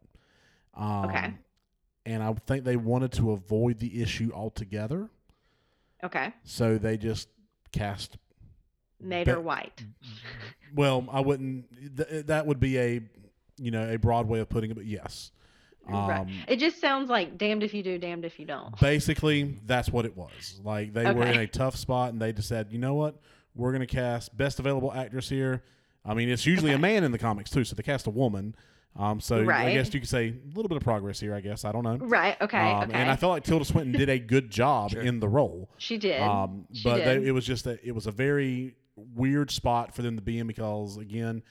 Um, 0.73 1.05
Okay. 1.09 1.33
And 2.07 2.21
I 2.21 2.31
think 2.45 2.63
they 2.65 2.75
wanted 2.77 3.11
to 3.13 3.31
avoid 3.31 3.79
the 3.79 3.99
issue 4.03 4.31
altogether, 4.31 5.09
Okay. 6.03 6.31
so 6.43 6.77
they 6.77 6.97
just 6.97 7.27
cast 7.71 8.17
Mater 9.01 9.37
Be- 9.37 9.41
White. 9.41 9.83
well, 10.75 11.07
I 11.11 11.19
wouldn't. 11.21 11.65
Th- 11.97 12.25
that 12.27 12.45
would 12.45 12.59
be 12.59 12.77
a, 12.77 13.01
you 13.57 13.71
know, 13.71 13.89
a 13.91 13.97
broad 13.97 14.27
way 14.27 14.39
of 14.39 14.49
putting 14.49 14.69
it. 14.69 14.75
But 14.75 14.85
yes, 14.85 15.31
right. 15.87 16.19
um, 16.19 16.29
It 16.47 16.57
just 16.57 16.79
sounds 16.79 17.09
like 17.09 17.39
damned 17.39 17.63
if 17.63 17.73
you 17.73 17.81
do, 17.81 17.97
damned 17.97 18.23
if 18.23 18.39
you 18.39 18.45
don't. 18.45 18.79
basically 18.79 19.57
that's 19.65 19.89
what 19.89 20.05
it 20.05 20.15
was. 20.15 20.61
Like 20.63 20.93
they 20.93 21.11
were 21.11 21.25
in 21.25 21.39
a 21.39 21.47
tough 21.47 21.75
spot, 21.75 22.13
and 22.13 22.21
they 22.21 22.31
just 22.33 22.47
said, 22.47 22.67
you 22.71 22.77
know 22.77 22.93
what, 22.93 23.19
we're 23.55 23.71
going 23.71 23.81
to 23.81 23.87
cast 23.87 24.35
best 24.37 24.59
available 24.59 24.91
actress 24.93 25.29
here. 25.29 25.63
I 26.03 26.13
mean, 26.13 26.29
it's 26.29 26.45
usually 26.45 26.71
a 26.73 26.77
man 26.77 27.03
in 27.03 27.11
the 27.11 27.17
comics 27.17 27.49
too, 27.49 27.63
so 27.63 27.75
they 27.75 27.83
cast 27.83 28.05
a 28.07 28.11
woman. 28.11 28.55
Um, 28.97 29.19
so 29.19 29.49
I 29.49 29.73
guess 29.73 29.93
you 29.93 29.99
could 29.99 30.07
say 30.09 30.27
a 30.29 30.47
little 30.55 30.69
bit 30.69 30.77
of 30.77 30.83
progress 30.83 31.19
here. 31.19 31.35
I 31.35 31.41
guess 31.41 31.65
I 31.65 31.71
don't 31.71 31.83
know. 31.83 31.97
Right. 31.97 32.39
Okay. 32.39 32.57
Um, 32.57 32.83
okay. 32.89 32.93
And 32.93 33.11
I 33.11 33.15
felt 33.17 33.31
like 33.31 33.43
Tilda 33.43 33.65
Swinton 33.65 33.91
did 33.91 34.07
a 34.09 34.19
good 34.19 34.49
job 34.49 34.91
Sure. 34.91 35.01
in 35.01 35.19
the 35.19 35.27
role. 35.27 35.69
she 35.77 35.97
did. 35.97 36.21
Um, 36.21 36.65
She 36.71 36.83
but 36.83 37.03
they, 37.03 37.25
it 37.25 37.31
was 37.31 37.45
just 37.45 37.65
that 37.65 37.83
it 37.83 37.91
was 37.93 38.07
a 38.07 38.11
very 38.11 38.75
weird 38.95 39.51
spot 39.51 39.93
for 39.93 40.01
them 40.01 40.15
to 40.15 40.21
be 40.21 40.39
in 40.39 40.47
because 40.47 40.95
again, 40.97 41.43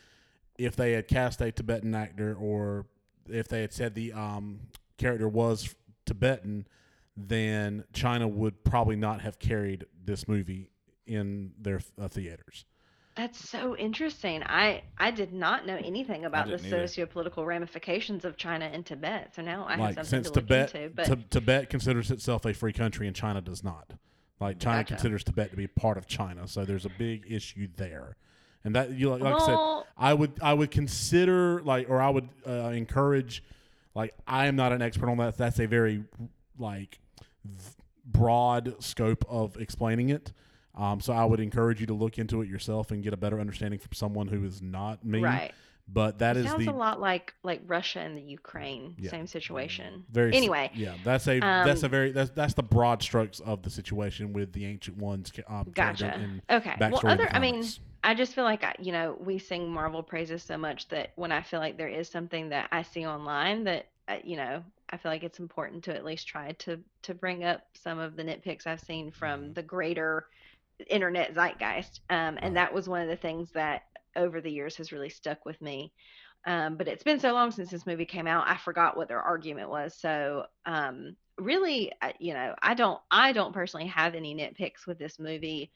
if 0.57 0.75
they 0.77 0.93
had 0.93 1.07
cast 1.09 1.41
a 1.43 1.53
Tibetan 1.53 1.95
actor 1.95 2.35
or 2.35 2.87
if 3.29 3.49
they 3.49 3.61
had 3.61 3.73
said 3.75 3.95
the 3.95 4.13
um, 4.15 4.61
character 4.97 5.29
was 5.29 5.75
Tibetan, 6.07 6.67
then 7.17 7.85
China 7.93 8.27
would 8.27 8.65
probably 8.65 8.97
not 8.97 9.21
have 9.21 9.39
carried 9.39 9.85
this 10.03 10.27
movie 10.27 10.71
in 11.07 11.53
their 11.61 11.81
uh, 12.01 12.09
theaters. 12.09 12.65
That's 13.17 13.49
so 13.49 13.77
interesting. 13.77 14.43
I 14.43 14.83
I 14.99 15.13
did 15.13 15.33
not 15.33 15.67
know 15.67 15.77
anything 15.77 16.25
about 16.25 16.47
the 16.47 16.57
didn't 16.57 16.67
either. 16.67 16.89
socio-political 16.89 17.47
ramifications 17.47 18.25
of 18.25 18.37
China 18.37 18.65
and 18.65 18.85
Tibet. 18.85 19.35
So 19.37 19.43
now 19.43 19.65
I 19.69 19.77
have 19.77 19.95
something 19.95 20.05
since 20.05 20.31
to 20.31 20.41
look 20.41 20.49
Tibet 20.49 20.75
into. 20.75 20.95
But 20.95 21.07
Ti- 21.07 21.27
Tibet 21.31 21.71
considers 21.71 22.11
itself 22.11 22.45
a 22.45 22.53
free 22.53 22.73
country 22.73 23.07
and 23.07 23.15
China 23.15 23.41
does 23.41 23.63
not. 23.63 23.93
Like 24.41 24.59
China 24.59 24.79
Gotcha. 24.79 24.95
considers 24.95 25.23
Tibet 25.23 25.51
to 25.53 25.57
be 25.57 25.69
part 25.69 25.97
of 25.97 26.09
China, 26.09 26.49
so 26.49 26.65
there's 26.65 26.85
a 26.87 26.91
big 26.99 27.25
issue 27.29 27.69
there. 27.77 28.17
And 28.65 28.75
that 28.75 28.91
you 28.91 29.11
like, 29.11 29.21
like 29.21 29.35
I 29.41 29.47
said, 29.47 29.59
I 29.97 30.13
would 30.13 30.33
I 30.43 30.53
would 30.53 30.73
consider 30.73 31.63
like 31.63 31.89
or 31.89 32.01
I 32.01 32.11
would 32.11 32.29
uh, 32.45 32.71
encourage 32.71 33.45
like 33.95 34.13
I 34.27 34.47
am 34.47 34.57
not 34.57 34.73
an 34.73 34.83
expert 34.83 35.09
on 35.09 35.19
that. 35.19 35.37
That's 35.39 35.61
a 35.61 35.67
very 35.67 36.03
like 36.59 36.99
v- 37.45 37.75
broad 38.05 38.83
scope 38.83 39.25
of 39.29 39.57
explaining 39.57 40.09
it. 40.09 40.33
Um, 40.77 41.01
so 41.01 41.13
I 41.13 41.25
would 41.25 41.41
encourage 41.41 41.81
you 41.81 41.87
to 41.87 41.95
look 41.95 42.19
into 42.19 42.43
it 42.43 42.49
yourself 42.49 42.91
and 42.91 43.03
get 43.03 43.13
a 43.13 43.17
better 43.17 43.41
understanding 43.41 43.79
from 43.79 43.93
someone 43.93 44.29
who 44.29 44.45
is 44.45 44.61
not 44.61 45.05
me. 45.05 45.21
right. 45.21 45.53
But 45.87 46.19
that 46.21 46.39
is 46.39 46.47
Sounds 46.47 46.65
the 46.65 46.71
a 46.71 46.75
lot 46.75 46.99
like 46.99 47.35
like 47.43 47.61
Russia 47.67 48.01
and 48.01 48.17
the 48.17 48.23
Ukraine, 48.23 48.95
Yeah. 48.99 49.11
same 49.11 49.27
situation. 49.27 50.05
very 50.11 50.35
Anyway, 50.35 50.71
Yeah, 50.75 50.95
that's 51.05 51.29
a 51.29 51.41
that's 51.41 51.83
a 51.83 51.87
um, 51.87 51.91
very 51.91 52.11
that's 52.11 52.31
that's 52.31 52.55
the 52.55 52.63
broad 52.63 53.03
strokes 53.03 53.41
of 53.41 53.63
the 53.63 53.69
situation 53.69 54.33
with 54.33 54.53
the 54.55 54.65
ancient 54.65 54.97
ones. 54.97 55.31
Um, 55.47 55.71
Gotcha. 55.75 56.15
and 56.15 56.41
Okay. 56.51 56.75
Well, 56.81 57.01
other 57.05 57.29
I 57.33 57.39
mean. 57.39 57.65
I 58.07 58.15
just 58.15 58.35
feel 58.35 58.45
like 58.45 58.63
I, 58.65 58.75
you 58.79 58.93
know 58.93 59.17
we 59.19 59.39
sing 59.39 59.71
Marvel 59.71 60.03
praises 60.03 60.43
so 60.43 60.59
much 60.59 60.89
that 60.89 61.13
when 61.17 61.33
I 61.33 61.41
feel 61.41 61.59
like 61.59 61.79
there 61.79 61.89
is 61.89 62.07
something 62.07 62.51
that 62.51 62.69
I 62.71 62.83
see 62.83 63.07
online 63.07 63.65
that 63.65 63.87
uh, 64.09 64.17
you 64.23 64.37
know 64.37 64.63
I 64.91 64.99
feel 64.99 65.11
like 65.11 65.23
it's 65.25 65.39
important 65.39 65.85
to 65.85 65.95
at 65.97 66.05
least 66.05 66.29
try 66.29 66.53
to 66.53 66.79
to 67.03 67.15
bring 67.15 67.45
up 67.45 67.63
some 67.73 67.99
of 67.99 68.15
the 68.17 68.23
nitpicks 68.23 68.67
I've 68.67 68.81
seen 68.83 69.11
from 69.11 69.45
Mhm. 69.45 69.55
the 69.55 69.63
greater 69.63 70.27
internet 70.89 71.35
zeitgeist. 71.35 72.01
Um, 72.11 72.39
and 72.43 72.57
that 72.57 72.73
was 72.75 72.89
one 72.89 73.03
of 73.03 73.09
the 73.09 73.17
things 73.17 73.53
that 73.55 73.83
over 74.17 74.41
the 74.41 74.51
years 74.53 74.77
has 74.77 74.93
really 74.93 75.11
stuck 75.11 75.45
with 75.45 75.61
me. 75.61 75.93
Um, 76.47 76.77
but 76.77 76.89
it's 76.89 77.03
been 77.05 77.19
so 77.21 77.33
long 77.33 77.51
since 77.51 77.71
this 77.71 77.87
movie 77.87 78.05
came 78.07 78.27
out, 78.27 78.47
I 78.49 78.57
forgot 78.59 78.97
what 78.97 79.09
their 79.09 79.23
argument 79.23 79.71
was. 79.71 79.99
So 79.99 80.45
um, 80.67 81.17
really, 81.39 81.93
you 82.21 82.35
know, 82.35 82.55
I 82.63 82.75
don't 82.75 83.01
I 83.11 83.33
don't 83.33 83.55
personally 83.55 83.87
have 83.89 84.15
any 84.15 84.35
nitpicks 84.35 84.87
with 84.87 84.99
this 84.99 85.19
movie. 85.19 85.73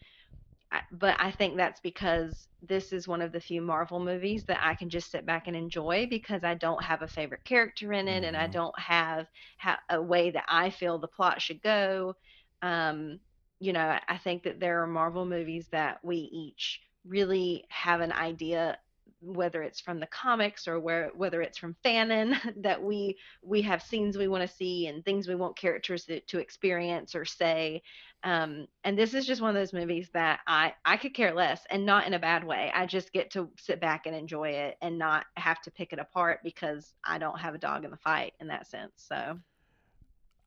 But 0.92 1.16
I 1.18 1.30
think 1.30 1.57
that's 1.57 1.80
because 1.80 2.46
this 2.61 2.92
is 2.92 3.09
one 3.09 3.22
of 3.22 3.32
the 3.32 3.40
few 3.40 3.62
Marvel 3.62 4.01
movies 4.01 4.44
that 4.46 4.61
I 4.62 4.74
can 4.74 4.90
just 4.90 5.11
sit 5.11 5.24
back 5.24 5.46
and 5.46 5.57
enjoy 5.57 6.07
because 6.11 6.44
I 6.44 6.55
don't 6.55 6.82
have 6.84 7.01
a 7.03 7.09
favorite 7.09 7.44
character 7.44 7.92
in 7.92 8.07
it 8.07 8.22
and 8.22 8.36
I 8.36 8.46
Mhm. 8.46 8.49
don't 8.49 8.78
have 8.78 9.26
ha- 9.59 9.80
a 9.88 10.01
way 10.03 10.30
that 10.30 10.44
I 10.49 10.68
feel 10.70 10.99
the 10.99 11.09
plot 11.09 11.40
should 11.40 11.62
go. 11.62 12.14
Um, 12.61 13.20
you 13.61 13.72
know, 13.72 13.98
I- 14.09 14.18
think 14.18 14.44
that 14.44 14.61
there 14.61 14.82
are 14.82 14.86
Marvel 14.86 15.24
movies 15.24 15.68
that 15.70 15.98
we 16.04 16.16
each 16.16 16.80
really 17.06 17.64
have 17.68 18.00
an 18.00 18.12
idea 18.12 18.78
whether 19.20 19.62
it's 19.62 19.80
from 19.80 19.98
the 19.98 20.06
comics 20.06 20.68
or 20.68 20.78
where 20.78 21.11
whether 21.16 21.42
it's 21.42 21.59
from 21.59 21.74
fanon 21.84 22.36
that 22.62 22.80
we 22.80 23.16
we 23.42 23.62
have 23.62 23.82
scenes 23.82 24.16
we 24.16 24.28
want 24.28 24.48
to 24.48 24.56
see 24.56 24.86
and 24.86 25.04
things 25.04 25.26
we 25.26 25.34
want 25.34 25.56
characters 25.56 26.04
to, 26.04 26.20
to 26.20 26.38
experience 26.38 27.16
or 27.16 27.24
say 27.24 27.82
um, 28.24 28.66
and 28.82 28.98
this 28.98 29.14
is 29.14 29.26
just 29.26 29.40
one 29.40 29.50
of 29.50 29.54
those 29.54 29.72
movies 29.72 30.11
that 30.12 30.40
I 30.46 30.74
I 30.84 30.96
could 30.96 31.14
care 31.14 31.32
less, 31.32 31.64
and 31.70 31.86
not 31.86 32.06
in 32.06 32.14
a 32.14 32.18
bad 32.18 32.42
way. 32.42 32.70
I 32.74 32.84
just 32.86 33.12
get 33.12 33.30
to 33.32 33.48
sit 33.59 33.80
back 33.80 34.06
and 34.06 34.14
enjoy 34.14 34.50
it, 34.50 34.76
and 34.82 34.98
not 34.98 35.26
have 35.36 35.62
to 35.62 35.70
pick 35.70 35.92
it 35.92 35.98
apart 36.00 36.40
because 36.42 36.94
I 37.04 37.18
don't 37.18 37.38
have 37.38 37.54
a 37.54 37.59
dog 37.59 37.84
in 37.84 37.90
the 37.90 37.96
fight 37.96 38.34
in 38.40 38.48
that 38.48 38.66
sense. 38.66 38.92
So 38.96 39.38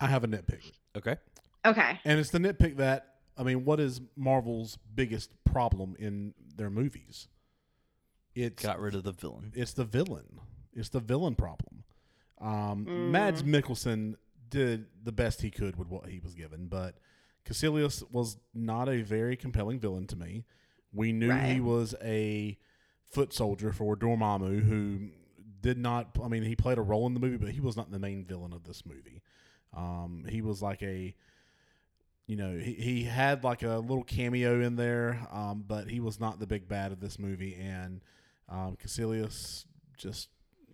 I 0.01 0.07
have 0.07 0.23
a 0.23 0.27
nitpick. 0.27 0.71
Okay. 0.97 1.15
Okay, 1.65 1.99
And 2.05 2.19
it's 2.19 2.29
the 2.31 2.39
nitpick 2.39 2.77
that 2.77 3.07
I 3.37 3.43
mean, 3.43 3.65
what 3.65 3.79
is 3.79 4.01
Marvel's 4.17 4.77
biggest 4.93 5.31
problem 5.45 5.95
in 5.99 6.33
their 6.55 6.69
movies? 6.69 7.27
It's 8.35 8.61
Got 8.63 8.79
rid 8.79 8.95
of 8.95 9.03
the 9.03 9.11
villain. 9.11 9.51
it's 9.55 9.73
the 9.73 9.85
villain. 9.85 10.39
It's 10.73 10.89
the 10.89 10.99
villain 10.99 11.35
problem. 11.35 11.83
Um, 12.39 12.85
Mm. 12.85 13.11
Mads 13.11 13.43
Mikkelsen 13.43 14.15
did 14.49 14.85
the 15.03 15.11
best 15.11 15.41
he 15.41 15.51
could 15.51 15.75
with 15.77 15.87
what 15.87 16.07
he 16.09 16.19
was 16.19 16.33
given, 16.33 16.67
but 16.67 16.97
Kaecilius 17.45 18.03
was 18.11 18.37
not 18.53 18.89
a 18.89 19.01
very 19.01 19.35
compelling 19.35 19.79
villain 19.79 20.07
to 20.07 20.15
me. 20.15 20.45
We 20.93 21.11
knew 21.13 21.31
he 21.31 21.59
was 21.59 21.95
a 22.03 22.57
foot 23.11 23.33
soldier 23.33 23.71
for 23.71 23.95
Dormammu 23.95 24.61
who 24.67 25.09
did 25.61 25.77
not. 25.77 26.17
I 26.23 26.27
mean, 26.27 26.43
he 26.43 26.55
played 26.55 26.77
a 26.77 26.81
role 26.81 27.05
in 27.07 27.13
the 27.13 27.19
movie, 27.19 27.37
but 27.37 27.49
he 27.49 27.61
was 27.61 27.77
not 27.77 27.91
the 27.91 27.99
main 27.99 28.25
villain 28.25 28.51
of 28.53 28.63
this 28.63 28.85
movie. 28.85 29.21
Um, 29.75 30.25
he 30.29 30.41
was 30.41 30.61
like 30.61 30.81
a 30.83 31.15
you 32.27 32.35
know, 32.37 32.57
he, 32.57 32.73
he 32.73 33.03
had 33.03 33.43
like 33.43 33.63
a 33.63 33.77
little 33.77 34.03
cameo 34.03 34.61
in 34.61 34.75
there, 34.75 35.19
um, 35.31 35.63
but 35.67 35.89
he 35.89 35.99
was 35.99 36.19
not 36.19 36.39
the 36.39 36.47
big 36.47 36.67
bad 36.67 36.91
of 36.91 36.99
this 36.99 37.19
movie. 37.19 37.55
And 37.55 38.01
um, 38.49 38.77
Kaecilius 38.81 39.65
just 39.97 40.29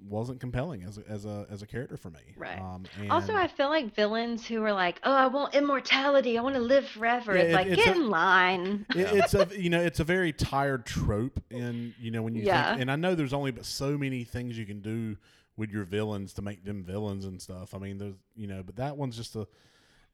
wasn't 0.07 0.39
compelling 0.39 0.83
as 0.83 0.99
a, 0.99 1.03
as 1.09 1.25
a 1.25 1.47
as 1.49 1.63
a 1.63 1.65
character 1.65 1.97
for 1.97 2.11
me. 2.11 2.19
Right. 2.37 2.59
Um, 2.59 2.83
and 2.99 3.11
also 3.11 3.33
I 3.33 3.47
feel 3.47 3.69
like 3.69 3.95
villains 3.95 4.45
who 4.45 4.61
are 4.63 4.71
like, 4.73 4.99
oh, 5.03 5.11
I 5.11 5.25
want 5.25 5.55
immortality, 5.55 6.37
I 6.37 6.41
want 6.43 6.53
to 6.55 6.61
live 6.61 6.87
forever. 6.87 7.35
Yeah, 7.35 7.41
it's 7.41 7.51
it- 7.51 7.55
like 7.55 7.67
it's 7.67 7.83
get 7.85 7.95
a- 7.95 7.99
in 7.99 8.09
line. 8.09 8.85
it, 8.93 9.07
it's 9.13 9.33
a 9.33 9.47
you 9.59 9.71
know 9.71 9.81
it's 9.81 9.99
a 9.99 10.03
very 10.03 10.33
tired 10.33 10.85
trope, 10.85 11.41
and 11.49 11.95
you 11.99 12.11
know 12.11 12.21
when 12.21 12.35
you 12.35 12.43
Yeah. 12.43 12.69
think, 12.69 12.81
and 12.81 12.91
I 12.91 12.95
know 12.95 13.15
there's 13.15 13.33
only 13.33 13.49
but 13.49 13.65
so 13.65 13.97
many 13.97 14.23
things 14.23 14.55
you 14.57 14.67
can 14.67 14.81
do 14.81 15.17
with 15.55 15.71
your 15.71 15.83
villains 15.85 16.33
to 16.33 16.43
make 16.43 16.63
them 16.63 16.83
villains 16.83 17.25
and 17.25 17.41
stuff. 17.41 17.73
I 17.73 17.79
mean, 17.79 17.97
there's 17.97 18.13
you 18.35 18.45
know, 18.45 18.61
but 18.63 18.75
that 18.75 18.97
one's 18.97 19.17
just 19.17 19.35
a 19.35 19.47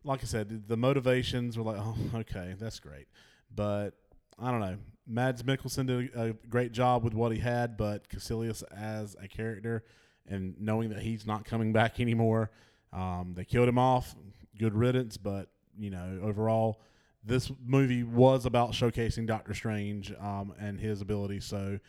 like 0.04 0.22
I 0.22 0.26
said, 0.26 0.68
the 0.68 0.78
motivations 0.78 1.58
were 1.58 1.64
like, 1.64 1.78
oh, 1.80 1.96
okay, 2.16 2.56
that's 2.60 2.80
great, 2.80 3.08
but 3.54 3.92
I 4.40 4.52
don't 4.52 4.60
know. 4.60 4.78
Mads 5.06 5.44
Mikkelsen 5.44 5.88
did 5.88 6.16
a, 6.16 6.34
great 6.50 6.72
job 6.72 7.04
with 7.04 7.14
what 7.14 7.32
he 7.32 7.40
had, 7.40 7.78
but 7.78 8.10
Kaecilius 8.10 8.64
as 8.76 9.16
a 9.22 9.28
character 9.28 9.84
and 10.28 10.56
knowing 10.60 10.90
that 10.90 11.00
he's 11.00 11.26
not 11.26 11.46
coming 11.46 11.74
back 11.74 12.00
anymore, 12.00 12.52
um, 12.92 13.34
they 13.36 13.46
killed 13.46 13.68
him 13.68 13.78
off. 13.78 14.16
Good 14.58 14.76
riddance, 14.76 15.18
but 15.18 15.50
you 15.78 15.90
know, 15.90 16.20
overall, 16.22 16.82
this 17.24 17.52
movie 17.66 18.04
was 18.04 18.46
about 18.46 18.72
showcasing 18.72 19.26
Doctor 19.26 19.54
Strange 19.54 20.14
um, 20.20 20.54
and 20.60 20.80
his 20.80 21.02
abilities. 21.02 21.46
So, 21.46 21.80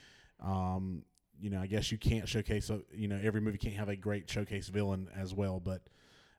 um, 0.43 1.03
you 1.41 1.51
know, 1.51 1.61
I 1.61 1.67
guess 1.67 1.93
you 1.93 1.99
can't 1.99 2.29
showcase. 2.29 2.71
A, 2.71 2.81
you 2.93 3.09
know, 3.09 3.21
every 3.23 3.41
movie 3.41 3.59
can't 3.59 3.75
have 3.75 3.89
a 3.89 3.97
great 3.97 4.31
showcase 4.31 4.69
villain 4.69 5.09
as 5.15 5.35
well. 5.35 5.61
But 5.61 5.83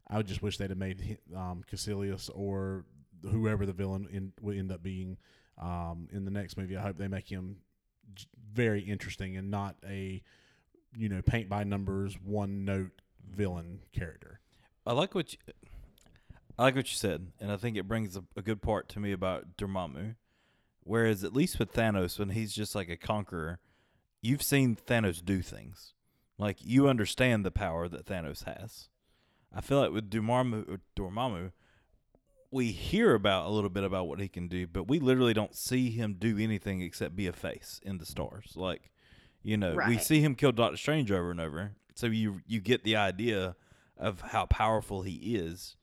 I 0.07 0.21
just 0.21 0.41
wish 0.41 0.57
they'd 0.57 0.69
have 0.69 0.77
made 0.77 1.17
um, 1.35 1.63
Kaecilius 1.71 2.29
or 2.33 2.85
whoever 3.23 3.65
the 3.65 3.73
villain 3.73 4.07
in, 4.11 4.33
would 4.41 4.57
end 4.57 4.71
up 4.71 4.83
being 4.83 5.17
um, 5.57 6.07
in 6.11 6.25
the 6.25 6.31
next 6.31 6.57
movie. 6.57 6.77
I 6.77 6.81
hope 6.81 6.97
they 6.97 7.07
make 7.07 7.31
him 7.31 7.57
very 8.53 8.81
interesting 8.81 9.35
and 9.35 9.49
not 9.49 9.75
a 9.87 10.21
you 10.95 11.09
know 11.09 11.21
paint 11.21 11.49
by 11.49 11.63
numbers 11.63 12.15
one 12.23 12.65
note 12.65 13.01
villain 13.27 13.79
character. 13.93 14.39
I 14.85 14.93
like 14.93 15.15
what 15.15 15.33
you, 15.33 15.39
I 16.57 16.63
like 16.63 16.75
what 16.75 16.89
you 16.89 16.95
said, 16.95 17.31
and 17.39 17.51
I 17.51 17.57
think 17.57 17.75
it 17.75 17.87
brings 17.87 18.15
a, 18.15 18.23
a 18.35 18.41
good 18.41 18.61
part 18.61 18.87
to 18.89 18.99
me 18.99 19.11
about 19.11 19.57
Dormammu. 19.57 20.15
Whereas 20.83 21.23
at 21.23 21.33
least 21.33 21.57
with 21.57 21.73
Thanos, 21.73 22.19
when 22.19 22.29
he's 22.29 22.53
just 22.53 22.75
like 22.75 22.89
a 22.89 22.95
conqueror, 22.95 23.59
you've 24.21 24.43
seen 24.43 24.75
Thanos 24.75 25.25
do 25.25 25.41
things. 25.41 25.93
Like 26.37 26.57
you 26.61 26.87
understand 26.87 27.43
the 27.43 27.51
power 27.51 27.87
that 27.87 28.05
Thanos 28.05 28.43
has. 28.43 28.89
I 29.55 29.61
feel 29.61 29.79
like 29.79 29.91
with 29.91 30.09
Dormammu, 30.09 30.79
Dormammu, 30.97 31.51
we 32.51 32.71
hear 32.71 33.15
about 33.15 33.47
a 33.47 33.49
little 33.49 33.69
bit 33.69 33.83
about 33.83 34.07
what 34.07 34.19
he 34.19 34.27
can 34.27 34.47
do, 34.47 34.67
but 34.67 34.87
we 34.87 34.99
literally 34.99 35.33
don't 35.33 35.55
see 35.55 35.89
him 35.89 36.15
do 36.19 36.37
anything 36.37 36.81
except 36.81 37.15
be 37.15 37.27
a 37.27 37.33
face 37.33 37.79
in 37.83 37.97
the 37.97 38.05
stars. 38.05 38.53
Like, 38.55 38.91
you 39.43 39.57
know, 39.57 39.75
we 39.87 39.97
see 39.97 40.21
him 40.21 40.35
kill 40.35 40.51
Doctor 40.51 40.77
Strange 40.77 41.11
over 41.11 41.31
and 41.31 41.39
over, 41.39 41.71
so 41.95 42.07
you 42.07 42.41
you 42.45 42.59
get 42.59 42.83
the 42.83 42.95
idea 42.95 43.55
of 43.97 44.21
how 44.21 44.45
powerful 44.45 45.03
he 45.03 45.35
is, 45.35 45.77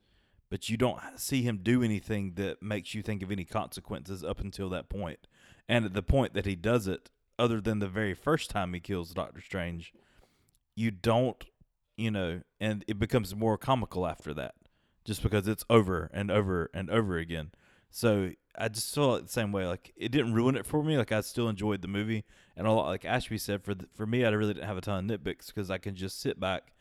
but 0.51 0.69
you 0.69 0.77
don't 0.77 1.01
see 1.17 1.43
him 1.43 1.61
do 1.63 1.83
anything 1.83 2.35
that 2.35 2.63
makes 2.63 2.95
you 2.95 3.03
think 3.03 3.23
of 3.23 3.31
any 3.33 3.45
consequences 3.45 4.23
up 4.23 4.41
until 4.41 4.69
that 4.69 4.89
point. 4.89 5.27
And 5.69 5.85
at 5.85 5.95
the 5.95 6.03
point 6.03 6.35
that 6.35 6.45
he 6.45 6.57
does 6.57 6.87
it, 6.87 7.09
other 7.39 7.61
than 7.61 7.79
the 7.79 7.89
very 7.89 8.15
first 8.15 8.51
time 8.51 8.75
he 8.75 8.81
kills 8.81 9.15
Doctor 9.15 9.41
Strange, 9.41 9.93
you 10.75 10.91
don't, 10.91 11.45
you 12.03 12.11
know, 12.11 12.43
and 12.61 12.85
it 12.87 12.99
becomes 12.99 13.35
more 13.35 13.57
comical 13.57 14.07
after 14.07 14.35
that, 14.35 14.55
just 15.05 15.23
because 15.23 15.49
it's 15.49 15.65
over 15.71 16.11
and 16.13 16.31
over 16.31 16.71
and 16.75 16.91
over 16.91 17.17
again. 17.17 17.51
So 17.91 18.31
I 18.57 18.69
just 18.69 18.95
feel 18.95 19.13
like 19.13 19.23
the 19.25 19.33
same 19.33 19.53
way. 19.53 19.67
Like 19.67 19.93
it 19.97 20.11
didn't 20.11 20.35
ruin 20.35 20.57
it 20.57 20.67
for 20.67 20.83
me. 20.83 20.97
Like 20.97 21.13
I 21.13 21.21
still 21.21 21.49
enjoyed 21.49 21.83
the 21.83 21.89
movie, 21.89 22.25
and 22.57 22.69
like 22.69 23.05
Ashby 23.05 23.39
said, 23.39 23.63
for 23.63 23.75
the, 23.75 23.87
for 23.95 24.07
me, 24.07 24.25
I 24.25 24.31
really 24.31 24.55
didn't 24.55 24.67
have 24.67 24.77
a 24.77 24.81
ton 24.81 25.11
of 25.11 25.21
nitpicks 25.21 25.47
because 25.49 25.71
I 25.71 25.79
can 25.79 25.95
just 25.95 26.21
sit 26.21 26.41
back 26.41 26.73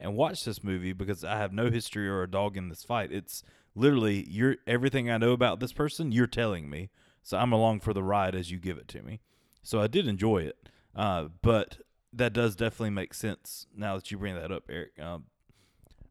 and 0.00 0.16
watch 0.16 0.44
this 0.44 0.62
movie 0.62 0.92
because 0.92 1.24
I 1.24 1.36
have 1.36 1.52
no 1.52 1.70
history 1.70 2.08
or 2.08 2.22
a 2.22 2.30
dog 2.30 2.56
in 2.56 2.68
this 2.68 2.84
fight. 2.84 3.12
It's 3.12 3.42
literally 3.74 4.26
you're 4.28 4.56
everything 4.66 5.10
I 5.10 5.18
know 5.18 5.32
about 5.32 5.60
this 5.60 5.72
person. 5.72 6.12
You're 6.12 6.26
telling 6.26 6.70
me, 6.70 6.90
so 7.22 7.38
I'm 7.38 7.52
along 7.52 7.80
for 7.80 7.92
the 7.92 8.02
ride 8.02 8.34
as 8.34 8.50
you 8.50 8.58
give 8.58 8.78
it 8.78 8.88
to 8.88 9.02
me. 9.02 9.20
So 9.62 9.80
I 9.80 9.86
did 9.86 10.06
enjoy 10.06 10.38
it, 10.38 10.68
uh, 10.94 11.28
but 11.42 11.78
that 12.12 12.32
does 12.32 12.56
definitely 12.56 12.90
make 12.90 13.14
sense 13.14 13.66
now 13.74 13.96
that 13.96 14.10
you 14.10 14.18
bring 14.18 14.34
that 14.34 14.50
up, 14.50 14.64
Eric. 14.68 14.98
Um, 15.00 15.24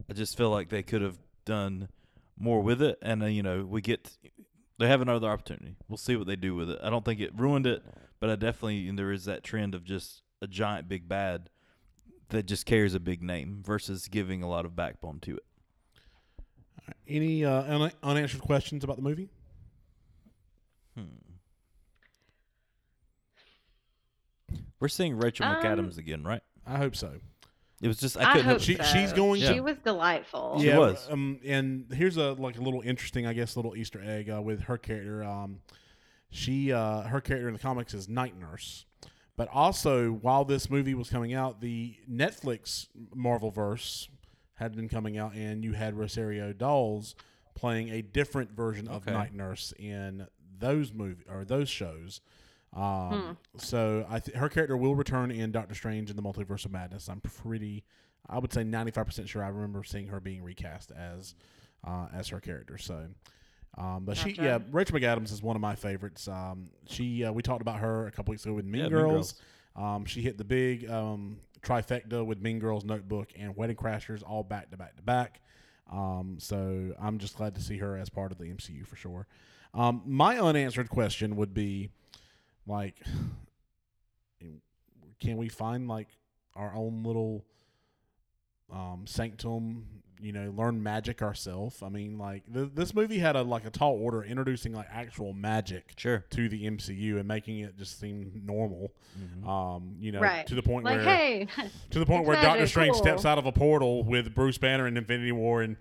I 0.10 0.14
just 0.14 0.38
feel 0.38 0.50
like 0.50 0.70
they 0.70 0.84
could 0.84 1.02
have 1.02 1.18
done 1.46 1.90
more 2.38 2.62
with 2.62 2.82
it, 2.82 2.98
and 3.02 3.24
uh, 3.24 3.28
you 3.28 3.44
know 3.44 3.66
we 3.66 3.82
get 3.82 4.18
they 4.80 4.88
have 4.88 5.02
another 5.02 5.28
opportunity. 5.28 5.76
We'll 5.88 5.98
see 5.98 6.16
what 6.16 6.28
they 6.28 6.36
do 6.36 6.56
with 6.56 6.70
it. 6.70 6.80
I 6.82 6.90
don't 6.90 7.04
think 7.04 7.20
it 7.20 7.38
ruined 7.38 7.68
it, 7.68 7.84
but 8.20 8.30
I 8.30 8.36
definitely 8.36 8.88
and 8.88 8.98
there 8.98 9.12
is 9.12 9.26
that 9.26 9.44
trend 9.44 9.74
of 9.76 9.84
just 9.84 10.22
a 10.42 10.48
giant 10.48 10.88
big 10.88 11.08
bad 11.08 11.50
that 12.30 12.46
just 12.46 12.66
carries 12.66 12.94
a 12.94 13.00
big 13.00 13.24
name 13.24 13.64
versus 13.66 14.08
giving 14.08 14.44
a 14.44 14.50
lot 14.50 14.66
of 14.66 14.76
backbone 14.76 15.20
to 15.22 15.38
it. 15.38 15.46
Any 17.08 17.44
uh, 17.44 17.64
un- 17.64 17.92
unanswered 18.04 18.42
questions 18.42 18.84
about 18.84 18.98
the 18.98 19.02
movie? 19.02 19.30
Hmm. 20.96 21.27
We're 24.80 24.88
seeing 24.88 25.18
Rachel 25.18 25.46
Um, 25.46 25.56
McAdams 25.56 25.98
again, 25.98 26.24
right? 26.24 26.42
I 26.66 26.78
hope 26.78 26.96
so. 26.96 27.14
It 27.82 27.88
was 27.88 27.98
just 27.98 28.18
I 28.18 28.22
I, 28.22 28.26
couldn't 28.34 28.46
hope 28.46 28.52
help. 28.54 28.62
She- 28.62 28.76
so. 28.76 28.84
she's 28.84 29.14
going 29.14 29.42
She 29.42 29.48
to- 29.56 29.60
was 29.62 29.78
delightful. 29.84 30.60
She 30.60 30.70
was. 30.74 31.08
Um, 31.10 31.40
and 31.46 31.86
here's 31.94 32.18
a 32.18 32.34
like 32.34 32.58
a 32.58 32.62
little 32.62 32.82
interesting, 32.82 33.26
I 33.28 33.34
guess, 33.34 33.56
little 33.56 33.76
Easter 33.76 34.02
egg 34.04 34.30
uh, 34.30 34.42
with 34.42 34.62
her 34.62 34.78
character. 34.78 35.24
Um, 35.24 35.60
she 36.30 36.72
uh, 36.74 37.02
her 37.04 37.22
character 37.22 37.48
in 37.48 37.54
the 37.54 37.60
comics 37.60 37.94
is 37.94 38.10
Night 38.10 38.38
Nurse, 38.38 38.86
but 39.36 39.48
also 39.54 40.12
while 40.12 40.44
this 40.44 40.70
movie 40.70 40.94
was 40.96 41.10
coming 41.10 41.34
out, 41.34 41.62
the 41.62 41.96
Netflix 42.12 42.88
Marvel 43.14 43.52
verse 43.52 44.10
had 44.56 44.76
been 44.76 44.90
coming 44.90 45.18
out, 45.18 45.36
and 45.36 45.64
you 45.64 45.74
had 45.74 45.94
Rosario 45.96 46.52
Dawson 46.54 47.16
playing 47.54 47.90
a 47.90 48.02
different 48.02 48.52
version 48.52 48.88
of 48.88 49.06
Night 49.06 49.34
Nurse 49.34 49.72
in 49.78 50.28
those 50.60 50.92
movie 50.94 51.24
or 51.30 51.46
those 51.46 51.70
shows. 51.70 52.22
Um, 52.82 53.38
So 53.58 54.06
I 54.10 54.20
th- 54.20 54.38
her 54.38 54.50
character 54.50 54.78
will 54.78 54.96
return 54.96 55.32
in 55.32 55.52
Doctor 55.52 55.74
Strange 55.76 56.10
in 56.10 56.16
the 56.16 56.22
Multiverse 56.22 56.66
of 56.66 56.72
Madness. 56.72 57.10
I'm 57.10 57.22
pretty, 57.22 57.84
I 58.30 58.38
would 58.40 58.54
say 58.54 58.64
95 58.64 59.06
percent 59.06 59.30
sure. 59.30 59.44
I 59.44 59.48
remember 59.50 59.84
seeing 59.84 60.08
her 60.08 60.20
being 60.20 60.44
recast 60.44 60.92
as 60.92 61.34
uh, 61.86 62.08
as 62.14 62.28
her 62.30 62.40
character. 62.40 62.78
So, 62.78 63.08
um, 63.78 64.06
but 64.06 64.18
she, 64.18 64.32
yeah, 64.32 64.60
Rachel 64.72 64.98
McAdams 65.00 65.32
is 65.32 65.42
one 65.42 65.56
of 65.56 65.62
my 65.62 65.76
favorites. 65.76 66.28
Um, 66.28 66.70
she, 66.88 67.24
uh, 67.24 67.32
we 67.32 67.42
talked 67.42 67.62
about 67.62 67.80
her 67.80 68.08
a 68.08 68.12
couple 68.12 68.32
weeks 68.32 68.46
ago 68.46 68.54
with 68.54 68.66
Mean 68.66 68.76
Yeah, 68.84 68.90
Mean 68.90 68.92
Girls. 68.92 69.34
Girls. 69.34 69.86
Um, 69.86 70.06
she 70.06 70.22
hit 70.22 70.38
the 70.38 70.44
big 70.44 70.90
um, 70.90 71.38
trifecta 71.62 72.26
with 72.26 72.42
Mean 72.42 72.60
Girls, 72.60 72.84
Notebook, 72.84 73.30
and 73.38 73.56
Wedding 73.56 73.76
Crashers, 73.76 74.24
all 74.28 74.44
back 74.44 74.72
to 74.72 74.78
back 74.78 74.96
to 74.98 75.04
back. 75.04 75.42
Um, 75.92 76.38
so 76.40 76.94
I'm 77.00 77.18
just 77.20 77.38
glad 77.38 77.56
to 77.56 77.62
see 77.62 77.78
her 77.78 77.96
as 77.98 78.10
part 78.10 78.32
of 78.32 78.38
the 78.40 78.46
MCU 78.46 78.86
for 78.86 78.96
sure. 78.96 79.28
Um, 79.74 80.02
my 80.06 80.40
unanswered 80.40 80.90
question 80.90 81.36
would 81.36 81.54
be, 81.54 81.90
like, 82.68 82.96
can 85.20 85.38
we 85.38 85.50
find 85.50 85.88
like 85.88 86.08
our 86.56 86.74
own 86.76 87.04
little 87.04 87.46
um, 88.72 89.04
sanctum? 89.06 89.86
You 90.20 90.32
know, 90.32 90.52
learn 90.58 90.82
magic 90.82 91.22
ourselves. 91.22 91.84
I 91.84 91.90
mean, 91.90 92.18
like 92.18 92.52
th- 92.52 92.72
this 92.74 92.96
movie 92.96 93.20
had 93.20 93.36
a 93.36 93.44
like 93.44 93.66
a 93.66 93.70
tall 93.70 93.94
order 94.02 94.24
introducing 94.24 94.74
like 94.74 94.88
actual 94.92 95.32
magic 95.32 95.94
Sure. 95.96 96.26
to 96.32 96.50
the 96.50 96.66
MCU 96.66 97.20
and 97.20 97.28
making 97.28 97.60
it 97.60 97.78
just 97.78 98.00
seem 98.00 98.42
normal. 98.44 98.94
Mhm. 99.20 99.48
Um, 99.48 99.96
you 100.00 100.12
know, 100.12 100.20
Right. 100.20 100.48
to 100.48 100.56
the 100.56 100.64
point 100.64 100.86
Like, 100.86 100.96
where 100.98 101.04
hey, 101.06 101.48
to 101.92 102.00
the 102.00 102.06
point 102.08 102.22
it's 102.22 102.28
where 102.30 102.42
Doctor 102.42 102.66
Strange 102.66 102.94
cool. 102.94 103.02
steps 103.04 103.26
out 103.26 103.38
of 103.38 103.46
a 103.46 103.52
portal 103.52 104.04
with 104.04 104.34
Bruce 104.34 104.58
Banner 104.58 104.88
in 104.88 104.98
Infinity 104.98 105.34
War 105.34 105.62
and 105.62 105.78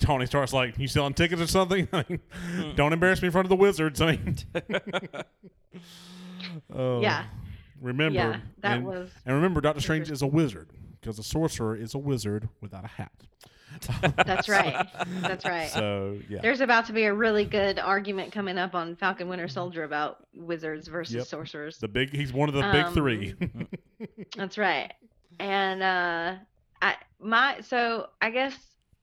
Tony 0.00 0.26
starts 0.26 0.52
like, 0.52 0.76
"You 0.78 0.86
selling 0.86 1.14
tickets 1.14 1.40
or 1.40 1.46
something? 1.46 1.88
I 1.94 2.04
mean, 2.10 2.20
don't 2.76 2.92
embarrass 2.92 3.22
me 3.22 3.28
in 3.28 3.32
front 3.32 3.46
of 3.46 3.50
the 3.50 3.56
wizards." 3.56 4.02
I 4.02 4.16
mean, 4.16 4.36
Oh, 6.72 7.00
yeah, 7.00 7.24
Remember, 7.80 8.14
yeah, 8.18 8.40
that 8.60 8.78
and, 8.78 8.86
was 8.86 9.10
and 9.26 9.34
remember, 9.36 9.60
Doctor 9.60 9.80
Strange 9.80 10.10
is 10.10 10.22
a 10.22 10.26
wizard 10.26 10.68
because 11.00 11.18
a 11.18 11.22
sorcerer 11.22 11.76
is 11.76 11.94
a 11.94 11.98
wizard 11.98 12.48
without 12.60 12.84
a 12.84 12.88
hat. 12.88 13.12
that's 14.26 14.48
right. 14.48 14.86
That's 15.20 15.44
right. 15.44 15.68
So 15.70 16.18
yeah, 16.28 16.40
There's 16.42 16.60
about 16.60 16.86
to 16.86 16.92
be 16.92 17.04
a 17.04 17.14
really 17.14 17.44
good 17.44 17.78
argument 17.78 18.32
coming 18.32 18.58
up 18.58 18.74
on 18.74 18.96
Falcon 18.96 19.28
Winter 19.28 19.46
Soldier 19.46 19.84
about 19.84 20.26
wizards 20.34 20.88
versus 20.88 21.14
Yep. 21.16 21.26
sorcerers. 21.26 21.78
the 21.78 21.86
big 21.86 22.10
he's 22.10 22.32
one 22.32 22.48
of 22.48 22.54
the 22.54 22.62
big 22.72 22.86
Um, 22.86 22.94
three. 22.94 23.34
That's 24.36 24.58
right. 24.58 24.92
And 25.38 25.82
uh 25.82 26.34
I 26.82 26.96
my 27.20 27.60
so 27.60 28.08
I 28.20 28.30
guess 28.30 28.56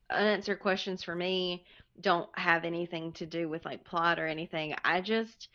unanswered 0.10 0.60
questions 0.60 1.04
for 1.04 1.16
me 1.16 1.64
don't 2.02 2.30
have 2.38 2.66
anything 2.66 3.14
to 3.14 3.26
do 3.26 3.48
with 3.48 3.64
like 3.64 3.86
plot 3.86 4.20
or 4.20 4.28
anything. 4.28 4.76
I 4.84 5.00
just 5.00 5.48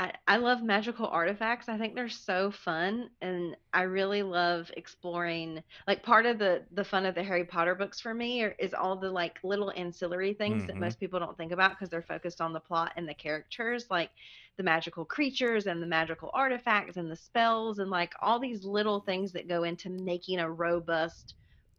I, 0.00 0.14
I 0.26 0.38
love 0.38 0.62
magical 0.62 1.06
artifacts. 1.08 1.68
I 1.68 1.76
think 1.76 1.94
they're 1.94 2.08
so 2.08 2.50
fun 2.50 3.10
and 3.20 3.54
I 3.74 3.82
really 3.82 4.22
love 4.22 4.70
exploring 4.74 5.62
like 5.86 6.02
part 6.02 6.24
of 6.24 6.38
the 6.38 6.66
the 6.72 6.84
fun 6.84 7.04
of 7.04 7.14
the 7.14 7.22
Harry 7.22 7.44
Potter 7.44 7.74
books 7.74 8.00
for 8.00 8.14
me 8.14 8.42
are, 8.42 8.56
is 8.58 8.72
all 8.72 8.96
the 8.96 9.10
like 9.10 9.38
little 9.44 9.70
ancillary 9.76 10.32
things 10.32 10.64
that 10.66 10.78
Mhm. 10.78 10.80
most 10.80 11.00
people 11.00 11.20
don't 11.20 11.36
think 11.36 11.52
about 11.52 11.72
because 11.72 11.90
they're 11.90 12.02
focused 12.02 12.40
on 12.40 12.54
the 12.54 12.60
plot 12.60 12.94
and 12.96 13.06
the 13.06 13.14
characters 13.14 13.88
like 13.90 14.10
the 14.56 14.62
magical 14.62 15.04
creatures 15.04 15.66
and 15.66 15.82
the 15.82 15.86
magical 15.86 16.30
artifacts 16.32 16.96
and 16.96 17.10
the 17.10 17.16
spells 17.16 17.78
and 17.78 17.90
like 17.90 18.14
all 18.22 18.40
these 18.40 18.64
little 18.64 19.00
things 19.00 19.32
that 19.32 19.48
go 19.48 19.64
into 19.64 19.90
making 19.90 20.38
a 20.40 20.50
robust 20.50 21.34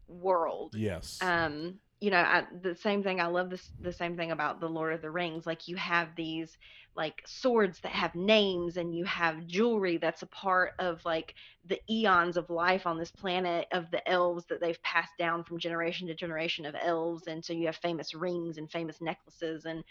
world 0.08 0.74
yes. 0.74 1.22
um 1.22 1.80
you 2.02 2.12
know 2.12 2.18
I, 2.18 2.46
the 2.64 2.76
same 2.76 3.04
thing 3.04 3.22
i 3.22 3.28
love 3.28 3.50
this 3.52 3.72
the 3.80 3.94
same 3.94 4.18
thing 4.18 4.32
about 4.32 4.60
the 4.60 4.70
lord 4.70 4.94
of 4.94 5.02
the 5.02 5.12
rings 5.12 5.46
like 5.48 5.68
you 5.68 5.78
have 5.78 6.10
these 6.18 6.58
like 6.96 7.22
swords 7.26 7.80
that 7.82 7.94
have 7.94 8.16
names 8.16 8.78
and 8.78 8.96
you 8.96 9.06
have 9.06 9.48
jewelry 9.48 9.98
that's 9.98 10.24
a 10.24 10.28
part 10.28 10.72
of 10.80 11.02
like 11.06 11.36
the 11.66 11.80
eons 11.90 12.38
of 12.38 12.50
life 12.50 12.88
on 12.88 12.98
this 12.98 13.12
planet 13.12 13.68
of 13.72 13.90
the 13.92 14.08
elves 14.10 14.46
that 14.50 14.62
they've 14.62 14.82
passed 14.84 15.14
down 15.20 15.44
from 15.46 15.60
generation 15.60 16.08
to 16.08 16.16
generation 16.16 16.66
of 16.66 16.76
elves 16.82 17.28
and 17.28 17.46
so 17.46 17.54
you 17.54 17.68
have 17.68 17.78
famous 17.78 18.14
rings 18.16 18.58
and 18.58 18.72
famous 18.72 19.00
necklaces 19.02 19.66
and 19.66 19.84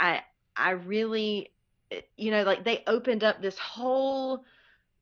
i 0.00 0.20
i 0.56 0.70
really 0.72 1.50
eh, 1.92 2.00
you 2.16 2.30
know 2.30 2.42
like 2.42 2.64
they 2.64 2.82
opened 2.86 3.24
up 3.24 3.40
this 3.40 3.58
whole 3.58 4.44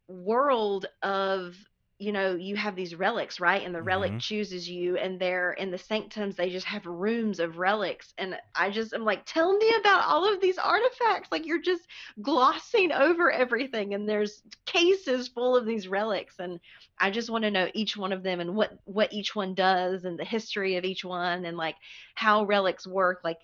world 0.09 0.87
of 1.03 1.57
you 2.03 2.13
know 2.13 2.35
you 2.35 2.57
have 2.57 2.77
these 2.77 2.95
relics 2.95 3.41
right? 3.41 3.65
And 3.65 3.75
the 3.75 3.83
relic 3.83 4.15
Mhm. 4.15 4.19
chooses 4.19 4.69
you 4.69 4.97
and 4.97 5.21
they're 5.21 5.53
in 5.53 5.71
the 5.71 5.79
sanctums 5.79 6.37
they 6.37 6.51
just 6.51 6.67
have 6.67 6.87
rooms 6.87 7.41
of 7.41 7.59
relics. 7.59 8.13
And 8.19 8.37
i 8.57 8.71
just 8.71 8.93
am 8.95 9.05
like 9.05 9.23
tell 9.27 9.57
me 9.57 9.71
about 9.81 10.05
all 10.05 10.33
of 10.33 10.41
these 10.41 10.59
artifacts. 10.59 11.31
Like 11.33 11.47
you're 11.47 11.63
just 11.63 11.83
glossing 12.23 12.93
over 12.93 13.31
everything 13.33 13.95
and 13.95 14.09
there's 14.09 14.43
cases 14.67 15.29
full 15.29 15.57
of 15.57 15.67
these 15.67 15.89
relics. 15.89 16.39
And 16.39 16.61
i 16.99 17.11
just 17.11 17.31
want 17.31 17.45
to 17.45 17.51
know 17.51 17.69
each 17.75 17.97
one 17.97 18.13
of 18.13 18.23
them 18.23 18.41
and 18.41 18.55
what 18.57 18.73
what 18.85 19.13
each 19.13 19.35
one 19.37 19.55
does 19.55 20.05
and 20.05 20.19
the 20.19 20.25
history 20.25 20.77
of 20.77 20.85
each 20.85 21.05
one 21.05 21.45
and 21.45 21.57
like 21.57 21.77
how 22.15 22.45
relics 22.45 22.87
work. 22.87 23.21
Like 23.25 23.39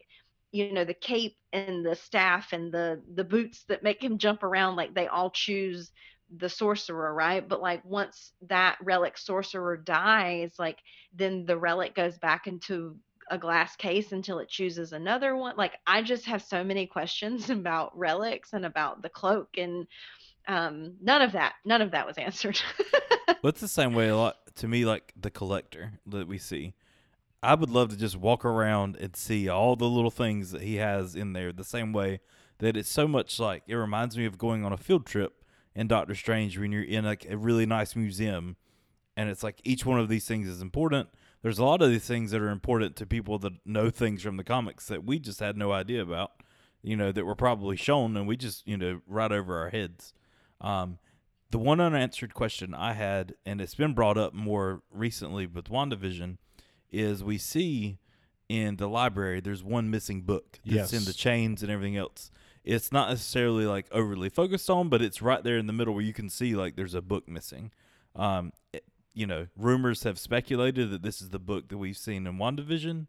you 0.53 0.73
know 0.73 0.85
the 0.85 0.95
cape 0.95 1.37
and 1.53 1.85
the 1.85 1.95
staff 1.95 2.53
and 2.53 2.73
the 2.73 3.03
the 3.15 3.25
boots 3.25 3.65
that 3.69 3.83
make 3.83 4.03
him 4.03 4.19
jump 4.19 4.43
around 4.43 4.77
like 4.77 4.95
they 4.95 5.07
all 5.07 5.31
choose 5.31 5.93
the 6.37 6.49
sorcerer 6.49 7.15
right 7.15 7.49
but 7.49 7.61
like 7.63 7.83
once 7.85 8.33
that 8.49 8.77
relic 8.83 9.17
sorcerer 9.17 9.77
dies 9.77 10.53
like 10.59 10.79
then 11.15 11.47
the 11.47 11.57
relic 11.57 11.95
goes 11.95 12.19
back 12.19 12.47
into 12.47 12.97
a 13.31 13.39
glass 13.39 13.77
case 13.77 14.13
until 14.13 14.39
it 14.39 14.49
chooses 14.49 14.93
another 14.93 15.37
one 15.37 15.57
like 15.57 15.73
i 15.87 16.03
just 16.03 16.27
have 16.27 16.43
so 16.43 16.63
many 16.63 16.87
questions 16.87 17.49
about 17.59 17.97
relics 17.99 18.53
and 18.53 18.67
about 18.67 19.01
the 19.03 19.09
cloak 19.09 19.57
and 19.57 19.87
Um, 20.47 20.95
none 21.03 21.21
of 21.21 21.33
that, 21.33 21.55
none 21.67 21.83
of 21.83 21.91
that 21.91 22.07
was 22.07 22.17
answered. 22.17 22.59
It's 23.45 23.61
the 23.61 23.69
same 23.69 23.93
way 23.93 24.09
a 24.09 24.17
lot 24.17 24.37
to 24.57 24.67
me, 24.67 24.85
like 24.87 25.13
the 25.15 25.31
collector 25.31 25.93
that 26.07 26.27
we 26.27 26.39
see. 26.39 26.73
I 27.43 27.55
would 27.55 27.71
love 27.71 27.91
to 27.91 27.97
just 27.97 28.17
walk 28.17 28.45
around 28.45 28.97
and 28.97 29.15
see 29.15 29.49
all 29.49 29.77
the 29.77 29.89
little 29.89 30.11
things 30.11 30.51
that 30.53 30.63
he 30.63 30.77
has 30.77 31.15
in 31.15 31.35
there. 31.35 31.53
The 31.53 31.65
same 31.65 31.93
way 31.93 32.21
that 32.59 32.77
it's 32.77 32.89
so 32.89 33.07
much 33.07 33.39
like 33.39 33.63
it 33.67 33.75
reminds 33.77 34.17
me 34.17 34.25
of 34.25 34.39
going 34.39 34.65
on 34.65 34.73
a 34.73 34.77
field 34.77 35.05
trip 35.07 35.38
in 35.79 35.87
Doctor 35.87 36.17
Strange 36.17 36.59
when 36.59 36.73
you're 36.73 36.83
in 36.83 37.05
like 37.05 37.25
a 37.31 37.37
really 37.37 37.65
nice 37.65 37.95
museum, 37.95 38.57
and 39.17 39.31
it's 39.31 39.45
like 39.45 39.61
each 39.63 39.87
one 39.87 40.01
of 40.01 40.09
these 40.09 40.27
things 40.27 40.49
is 40.49 40.61
important. 40.61 41.09
There's 41.41 41.61
a 41.61 41.65
lot 41.65 41.83
of 41.83 41.89
these 41.89 42.05
things 42.05 42.33
that 42.33 42.41
are 42.41 42.51
important 42.51 42.97
to 42.97 43.07
people 43.07 43.39
that 43.39 43.53
know 43.65 43.89
things 43.89 44.21
from 44.21 44.37
the 44.37 44.43
comics 44.43 44.87
that 44.87 45.05
we 45.05 45.21
just 45.21 45.39
had 45.39 45.57
no 45.57 45.71
idea 45.71 46.03
about. 46.03 46.33
You 46.83 46.97
know 46.97 47.13
that 47.13 47.25
were 47.25 47.37
probably 47.37 47.77
shown, 47.77 48.17
and 48.17 48.27
we 48.27 48.37
just 48.37 48.67
you 48.67 48.77
know 48.77 49.03
right 49.07 49.31
over 49.31 49.57
our 49.57 49.71
heads. 49.71 50.13
Um, 50.61 50.99
the 51.53 51.59
one 51.59 51.81
unanswered 51.81 52.35
question 52.35 52.75
I 52.75 52.95
had, 52.95 53.37
and 53.47 53.61
it's 53.61 53.77
been 53.77 53.95
brought 53.95 54.19
up 54.19 54.35
more 54.35 54.83
recently 54.91 55.47
with 55.47 55.67
WandaVision, 55.67 56.39
is 56.91 57.23
we 57.23 57.39
see 57.39 58.01
in 58.49 58.77
the 58.77 58.89
library 58.89 59.41
there's 59.41 59.63
one 59.63 59.91
missing 59.91 60.23
book 60.23 60.59
that's 60.65 60.93
in 60.93 61.05
the 61.05 61.13
chains 61.13 61.63
and 61.63 61.71
everything 61.71 61.97
else. 61.97 62.33
It's 62.69 62.93
not 62.93 63.09
necessarily 63.09 63.65
like 63.65 63.87
overly 63.93 64.29
focused 64.29 64.69
on, 64.69 64.89
but 64.91 65.01
it's 65.01 65.23
right 65.23 65.43
there 65.43 65.57
in 65.57 65.67
the 65.67 65.73
middle 65.73 65.95
where 65.95 66.03
you 66.05 66.13
can 66.13 66.29
see 66.29 66.55
like 66.55 66.77
there's 66.77 66.95
a 66.95 67.01
book 67.01 67.27
missing. 67.29 67.73
Um, 68.15 68.53
it- 68.73 68.85
you 69.15 69.27
know, 69.27 69.49
rumors 69.57 70.05
have 70.05 70.19
speculated 70.19 70.91
that 70.91 71.03
this 71.03 71.21
is 71.21 71.31
the 71.31 71.39
book 71.41 71.69
that 71.69 71.79
we've 71.79 71.97
seen 71.97 72.25
in 72.27 72.35
WandaVision, 72.39 73.07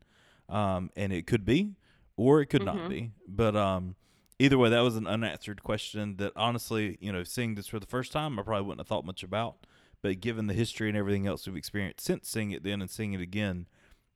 um, 0.48 0.90
and 0.95 1.14
it 1.14 1.27
could 1.27 1.45
be, 1.45 1.76
or 2.18 2.41
it 2.41 2.48
could 2.48 2.64
not 2.65 2.77
Mhm. 2.77 2.90
be. 2.90 3.11
But 3.27 3.56
um, 3.56 3.95
either 4.40 4.57
way, 4.57 4.69
that 4.69 4.80
was 4.80 4.95
an 4.95 5.06
unanswered 5.06 5.61
question 5.61 6.15
that 6.18 6.31
honestly, 6.36 6.98
you 6.99 7.11
know, 7.11 7.23
seeing 7.23 7.53
this 7.56 7.68
for 7.68 7.80
the 7.80 7.86
first 7.86 8.11
time, 8.11 8.40
I 8.40 8.44
probably 8.44 8.65
wouldn't 8.65 8.80
have 8.80 8.88
thought 8.88 9.06
much 9.06 9.22
about. 9.23 9.68
But 10.02 10.19
given 10.22 10.48
the 10.48 10.53
history 10.56 10.88
and 10.88 10.98
everything 10.98 11.27
else 11.27 11.45
we've 11.45 11.57
experienced 11.57 12.02
since 12.06 12.27
seeing 12.30 12.52
it 12.52 12.64
then 12.64 12.81
and 12.81 12.90
seeing 12.90 13.14
it 13.14 13.22
again, 13.22 13.68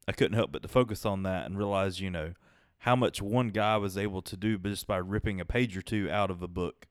I 0.07 0.13
couldn't 0.13 0.35
help 0.37 0.51
but 0.53 0.61
to 0.63 0.67
focus 0.69 1.05
on 1.05 1.23
that 1.23 1.45
and 1.45 1.57
realize, 1.57 1.99
you 1.99 2.09
know, 2.09 2.33
how 2.83 2.95
much 2.95 3.21
one 3.21 3.49
guy 3.49 3.77
was 3.77 3.97
able 3.97 4.21
to 4.21 4.35
do 4.37 4.57
just 4.57 4.87
by 4.87 4.97
ripping 4.97 5.39
a 5.41 5.45
page 5.45 5.75
or 5.77 5.81
two 5.81 6.09
out 6.11 6.29
of 6.29 6.41
a 6.41 6.47
book 6.47 6.87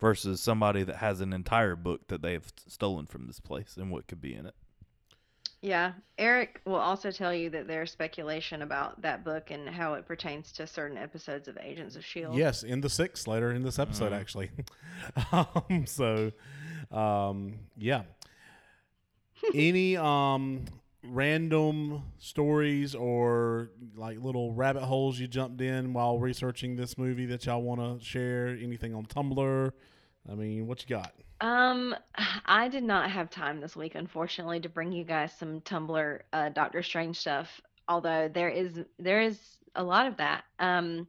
versus 0.00 0.40
somebody 0.40 0.82
that 0.82 0.96
has 0.96 1.20
an 1.20 1.32
entire 1.32 1.74
book 1.76 2.08
that 2.08 2.20
they 2.20 2.32
have 2.32 2.52
stolen 2.68 3.06
from 3.06 3.26
this 3.26 3.38
place 3.40 3.76
and 3.76 3.90
what 3.90 4.06
could 4.08 4.20
be 4.20 4.34
in 4.34 4.44
it. 4.46 4.54
Yeah, 5.62 5.92
Eric 6.18 6.60
will 6.64 6.74
also 6.76 7.10
tell 7.10 7.32
you 7.32 7.48
that 7.50 7.66
there's 7.66 7.90
speculation 7.90 8.62
about 8.62 9.00
that 9.02 9.24
book 9.24 9.50
and 9.50 9.68
how 9.68 9.94
it 9.94 10.04
pertains 10.06 10.52
to 10.52 10.66
certain 10.66 10.98
episodes 10.98 11.48
of 11.48 11.56
Agents 11.62 11.96
of 11.96 12.02
S.H.I.E.L.D. 12.02 12.38
Yes, 12.38 12.62
in 12.62 12.80
the 12.82 12.90
sixth 12.90 13.26
later 13.26 13.50
in 13.52 13.62
this 13.62 13.78
episode, 13.78 14.12
Mhm. 14.12 14.20
actually. 14.20 14.50
um, 15.32 15.86
so, 15.86 16.30
um, 16.90 17.60
yeah. 17.76 18.02
Any 19.54 19.96
um 19.96 20.64
random 21.08 22.02
stories 22.18 22.94
or 22.94 23.70
like 23.96 24.18
little 24.20 24.52
rabbit 24.52 24.82
holes 24.82 25.18
you 25.18 25.26
jumped 25.26 25.60
in 25.60 25.92
while 25.92 26.18
researching 26.18 26.76
this 26.76 26.98
movie 26.98 27.26
that 27.26 27.46
y'all 27.46 27.62
want 27.62 27.80
to 27.80 28.04
share? 28.04 28.48
Anything 28.48 28.94
on 28.94 29.06
Tumblr? 29.06 29.72
I 30.30 30.34
mean, 30.34 30.66
what 30.66 30.82
you 30.82 30.88
got? 30.88 31.12
Um, 31.40 31.94
I 32.46 32.68
did 32.68 32.82
not 32.82 33.10
have 33.10 33.30
time 33.30 33.60
this 33.60 33.76
week, 33.76 33.94
unfortunately, 33.94 34.60
to 34.60 34.68
bring 34.68 34.92
you 34.92 35.04
guys 35.04 35.32
some 35.38 35.60
Tumblr 35.60 36.20
uh, 36.32 36.48
Doctor 36.50 36.82
Strange 36.82 37.16
stuff. 37.16 37.60
Although 37.88 38.28
there 38.32 38.48
is 38.48 38.80
there 38.98 39.20
is 39.20 39.38
a 39.74 39.82
lot 39.82 40.06
of 40.06 40.16
that. 40.16 40.44
Um, 40.58 41.06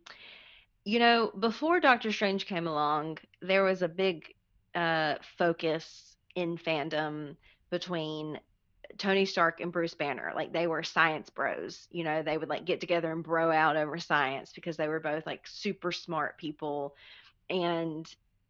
you 0.85 0.99
know, 0.99 1.31
before 1.39 1.79
Doctor 1.79 2.11
Strange 2.11 2.45
came 2.45 2.67
along, 2.67 3.17
there 3.41 3.63
was 3.63 3.81
a 3.81 3.87
big 3.87 4.33
uh, 4.75 5.15
focus 5.37 6.15
in 6.35 6.57
fandom 6.57 7.35
between 7.69 8.39
Tony 8.97 9.25
Stark 9.25 9.59
and 9.59 9.71
Bruce 9.71 9.93
Banner. 9.93 10.31
Like 10.35 10.53
they 10.53 10.67
were 10.67 10.83
science 10.83 11.29
bros. 11.29 11.87
You 11.91 12.03
know, 12.03 12.23
they 12.23 12.37
would 12.37 12.49
like 12.49 12.65
get 12.65 12.79
together 12.79 13.11
and 13.11 13.23
bro 13.23 13.51
out 13.51 13.77
over 13.77 13.97
science 13.97 14.51
because 14.53 14.77
they 14.77 14.87
were 14.87 14.99
both 14.99 15.25
like 15.25 15.47
super 15.47 15.91
smart 15.91 16.37
people. 16.37 16.95
And 17.49 18.07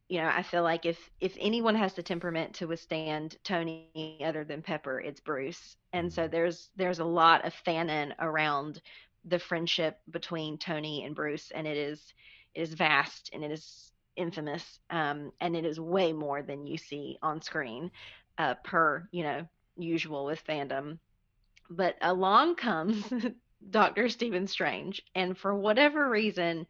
you 0.09 0.21
know, 0.21 0.27
I 0.27 0.43
feel 0.43 0.63
like 0.63 0.85
if 0.85 0.97
if 1.19 1.35
anyone 1.39 1.75
has 1.75 1.93
the 1.93 2.03
temperament 2.03 2.55
to 2.55 2.67
withstand 2.67 3.37
Tony 3.43 4.21
other 4.23 4.43
than 4.43 4.61
Pepper, 4.61 4.99
it's 5.01 5.19
Bruce. 5.19 5.75
And 5.93 6.11
so 6.11 6.27
there's 6.27 6.69
there's 6.75 6.99
a 6.99 7.05
lot 7.05 7.45
of 7.45 7.53
fanon 7.65 8.13
around 8.19 8.81
the 9.25 9.39
friendship 9.39 9.99
between 10.09 10.57
Tony 10.57 11.03
and 11.03 11.15
Bruce, 11.15 11.51
and 11.51 11.67
it 11.67 11.77
is 11.77 12.13
it 12.55 12.61
is 12.61 12.73
vast 12.73 13.29
and 13.33 13.43
it 13.43 13.51
is 13.51 13.91
infamous, 14.15 14.79
um, 14.89 15.31
and 15.41 15.55
it 15.55 15.65
is 15.65 15.79
way 15.79 16.13
more 16.13 16.41
than 16.41 16.65
you 16.65 16.77
see 16.77 17.17
on 17.21 17.41
screen, 17.41 17.91
uh, 18.37 18.55
per 18.63 19.07
you 19.11 19.23
know 19.23 19.47
usual 19.77 20.25
with 20.25 20.45
fandom. 20.45 20.99
But 21.69 21.95
along 22.01 22.55
comes 22.55 23.11
Doctor 23.69 24.09
Stephen 24.09 24.47
Strange, 24.47 25.01
and 25.15 25.37
for 25.37 25.53
whatever 25.55 26.09
reason, 26.09 26.67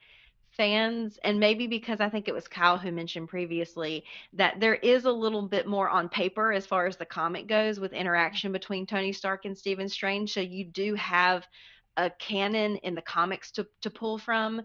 fans, 0.51 1.19
and 1.23 1.39
maybe 1.39 1.67
because 1.67 2.01
I 2.01 2.09
think 2.09 2.27
it 2.27 2.33
was 2.33 2.47
Kyle 2.47 2.77
who 2.77 2.91
mentioned 2.91 3.29
previously 3.29 4.03
that 4.33 4.59
there 4.59 4.75
is 4.75 5.05
a 5.05 5.11
little 5.11 5.43
bit 5.43 5.67
more 5.67 5.89
on 5.89 6.09
paper 6.09 6.51
as 6.51 6.65
far 6.65 6.87
as 6.87 6.97
the 6.97 7.05
comic 7.05 7.47
goes 7.47 7.79
with 7.79 7.93
interaction 7.93 8.51
between 8.51 8.87
Tony 8.87 9.13
Stark 9.13 9.45
and 9.45 9.57
Stephen 9.57 9.87
Strange. 9.87 10.33
So 10.33 10.39
you 10.39 10.65
do 10.65 10.95
have 10.95 11.45
a 11.95 12.09
canon 12.09 12.77
in 12.77 12.95
the 12.95 13.01
comics 13.01 13.51
to, 13.51 13.67
to 13.81 13.89
pull 13.89 14.17
from 14.17 14.61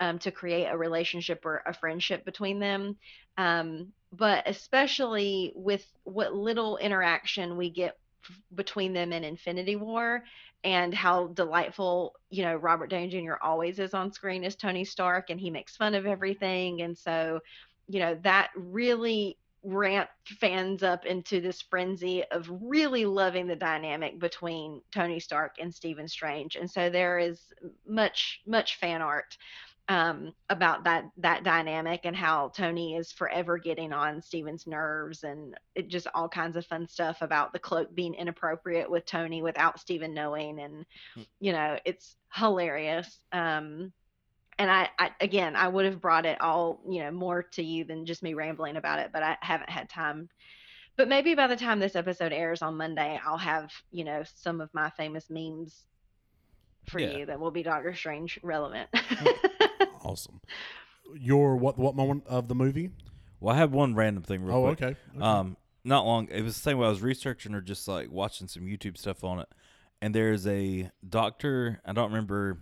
um, 0.00 0.18
to 0.20 0.30
create 0.30 0.66
a 0.66 0.76
relationship 0.76 1.44
or 1.44 1.62
a 1.66 1.72
friendship 1.72 2.24
between 2.24 2.58
them. 2.58 2.96
Um, 3.38 3.92
but 4.12 4.44
especially 4.46 5.52
with 5.54 5.86
what 6.04 6.34
little 6.34 6.76
interaction 6.78 7.56
we 7.56 7.70
get 7.70 7.98
f- 8.24 8.36
between 8.54 8.92
them 8.92 9.12
in 9.12 9.24
Infinity 9.24 9.76
War 9.76 10.24
and 10.64 10.94
how 10.94 11.28
delightful, 11.28 12.14
you 12.30 12.42
know, 12.42 12.56
Robert 12.56 12.88
Downey 12.88 13.08
Jr. 13.08 13.34
always 13.42 13.78
is 13.78 13.94
on 13.94 14.12
screen 14.12 14.44
as 14.44 14.56
Tony 14.56 14.84
Stark 14.84 15.30
and 15.30 15.40
he 15.40 15.50
makes 15.50 15.76
fun 15.76 15.94
of 15.94 16.06
everything. 16.06 16.82
And 16.82 16.96
so, 16.96 17.40
you 17.88 18.00
know, 18.00 18.18
that 18.22 18.50
really 18.56 19.38
ramped 19.62 20.12
fans 20.40 20.82
up 20.82 21.04
into 21.04 21.40
this 21.40 21.60
frenzy 21.60 22.22
of 22.30 22.48
really 22.62 23.04
loving 23.04 23.46
the 23.48 23.56
dynamic 23.56 24.18
between 24.18 24.80
Tony 24.92 25.18
Stark 25.18 25.56
and 25.60 25.74
Stephen 25.74 26.08
Strange. 26.08 26.56
And 26.56 26.70
so 26.70 26.88
there 26.88 27.18
is 27.18 27.40
much, 27.86 28.40
much 28.46 28.76
fan 28.76 29.02
art 29.02 29.36
um, 29.88 30.32
about 30.50 30.84
that 30.84 31.04
that 31.18 31.44
dynamic 31.44 32.00
and 32.04 32.16
how 32.16 32.48
Tony 32.48 32.96
is 32.96 33.12
forever 33.12 33.56
getting 33.56 33.92
on 33.92 34.20
Stephen's 34.20 34.66
nerves 34.66 35.22
and 35.22 35.56
it 35.76 35.88
just 35.88 36.08
all 36.12 36.28
kinds 36.28 36.56
of 36.56 36.66
fun 36.66 36.88
stuff 36.88 37.18
about 37.20 37.52
the 37.52 37.58
cloak 37.58 37.94
being 37.94 38.14
inappropriate 38.14 38.90
with 38.90 39.06
Tony 39.06 39.42
without 39.42 39.78
Steven 39.78 40.12
knowing 40.12 40.58
and 40.60 40.86
you 41.38 41.52
know 41.52 41.78
it's 41.84 42.16
hilarious. 42.34 43.20
Um 43.30 43.92
and 44.58 44.70
I, 44.70 44.88
I 44.98 45.10
again 45.20 45.54
I 45.54 45.68
would 45.68 45.84
have 45.84 46.00
brought 46.00 46.26
it 46.26 46.40
all 46.40 46.80
you 46.88 47.04
know 47.04 47.12
more 47.12 47.44
to 47.52 47.62
you 47.62 47.84
than 47.84 48.06
just 48.06 48.24
me 48.24 48.34
rambling 48.34 48.76
about 48.76 48.98
it 48.98 49.10
but 49.12 49.22
I 49.22 49.36
haven't 49.40 49.70
had 49.70 49.88
time. 49.88 50.28
But 50.96 51.08
maybe 51.08 51.34
by 51.34 51.46
the 51.46 51.56
time 51.56 51.78
this 51.78 51.94
episode 51.94 52.32
airs 52.32 52.60
on 52.60 52.76
Monday 52.76 53.20
I'll 53.24 53.38
have 53.38 53.70
you 53.92 54.02
know 54.02 54.24
some 54.34 54.60
of 54.60 54.74
my 54.74 54.90
famous 54.90 55.30
memes 55.30 55.84
for 56.88 57.00
Yeah. 57.00 57.16
you 57.16 57.26
that 57.26 57.38
will 57.40 57.50
be 57.50 57.62
Doctor 57.62 57.94
Strange 57.94 58.38
relevant 58.42 58.88
Awesome. 60.04 60.40
Your 61.14 61.56
what 61.56 61.78
what 61.78 61.94
moment 61.94 62.24
of 62.26 62.48
the 62.48 62.54
movie? 62.54 62.90
Well, 63.40 63.54
I 63.54 63.58
have 63.58 63.72
one 63.72 63.94
random 63.94 64.22
thing 64.22 64.42
real 64.44 64.56
Oh, 64.56 64.62
quick. 64.74 64.82
okay. 64.82 64.96
okay. 65.14 65.20
Um, 65.24 65.56
not 65.84 66.04
long. 66.04 66.28
It 66.30 66.42
was 66.42 66.54
the 66.54 66.60
same 66.62 66.78
way 66.78 66.86
I 66.86 66.90
was 66.90 67.02
researching 67.02 67.54
or 67.54 67.60
just 67.60 67.86
like 67.86 68.10
watching 68.10 68.48
some 68.48 68.62
YouTube 68.64 68.96
stuff 68.96 69.22
on 69.24 69.40
it. 69.40 69.48
And 70.02 70.14
there's 70.14 70.46
a 70.46 70.90
doctor. 71.08 71.80
I 71.84 71.92
don't 71.92 72.10
remember 72.10 72.58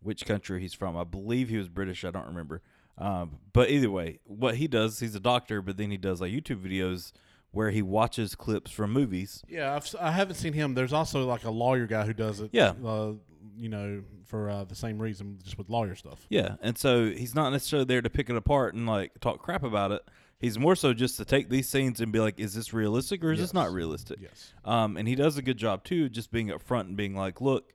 which 0.00 0.24
country 0.24 0.60
he's 0.60 0.72
from. 0.74 0.96
I 0.96 1.04
believe 1.04 1.48
he 1.48 1.56
was 1.58 1.68
British. 1.68 2.04
I 2.04 2.10
don't 2.10 2.26
remember. 2.26 2.62
Um, 2.96 3.38
but 3.52 3.70
either 3.70 3.90
way, 3.90 4.18
what 4.24 4.56
he 4.56 4.66
does, 4.66 4.98
he's 5.00 5.14
a 5.14 5.20
doctor, 5.20 5.60
but 5.62 5.76
then 5.76 5.90
he 5.90 5.96
does 5.96 6.20
like 6.20 6.32
YouTube 6.32 6.62
videos 6.66 7.12
where 7.50 7.70
he 7.70 7.80
watches 7.82 8.34
clips 8.34 8.70
from 8.70 8.92
movies. 8.92 9.42
yeah, 9.48 9.74
I've, 9.74 9.82
s- 9.84 9.94
I 9.98 10.10
haven't 10.10 10.34
seen 10.36 10.52
him. 10.52 10.74
There's 10.74 10.92
also 10.92 11.26
like 11.26 11.44
a 11.44 11.50
lawyer 11.50 11.86
guy 11.86 12.04
who 12.06 12.12
does 12.12 12.40
it. 12.40 12.50
Yeah. 12.52 12.72
Uh, 12.84 13.12
you 13.58 13.68
know, 13.68 14.02
for 14.24 14.48
uh, 14.48 14.64
the 14.64 14.74
same 14.74 15.00
reason, 15.00 15.38
just 15.42 15.58
with 15.58 15.68
lawyer 15.68 15.94
stuff. 15.94 16.26
Yeah, 16.28 16.56
and 16.62 16.78
so 16.78 17.10
he's 17.10 17.34
not 17.34 17.50
necessarily 17.50 17.84
there 17.84 18.02
to 18.02 18.10
pick 18.10 18.30
it 18.30 18.36
apart 18.36 18.74
and 18.74 18.86
like 18.86 19.18
talk 19.20 19.42
crap 19.42 19.62
about 19.62 19.92
it. 19.92 20.02
He's 20.38 20.58
more 20.58 20.76
so 20.76 20.94
just 20.94 21.16
to 21.16 21.24
take 21.24 21.50
these 21.50 21.68
scenes 21.68 22.00
and 22.00 22.12
be 22.12 22.20
like, 22.20 22.38
"Is 22.38 22.54
this 22.54 22.72
realistic 22.72 23.24
or 23.24 23.32
is 23.32 23.40
this 23.40 23.54
not 23.54 23.72
realistic?" 23.72 24.18
Yes. 24.20 24.52
Um, 24.64 24.96
and 24.96 25.08
he 25.08 25.14
does 25.14 25.36
a 25.36 25.42
good 25.42 25.56
job 25.56 25.84
too, 25.84 26.08
just 26.08 26.30
being 26.30 26.48
upfront 26.48 26.82
and 26.82 26.96
being 26.96 27.16
like, 27.16 27.40
"Look, 27.40 27.74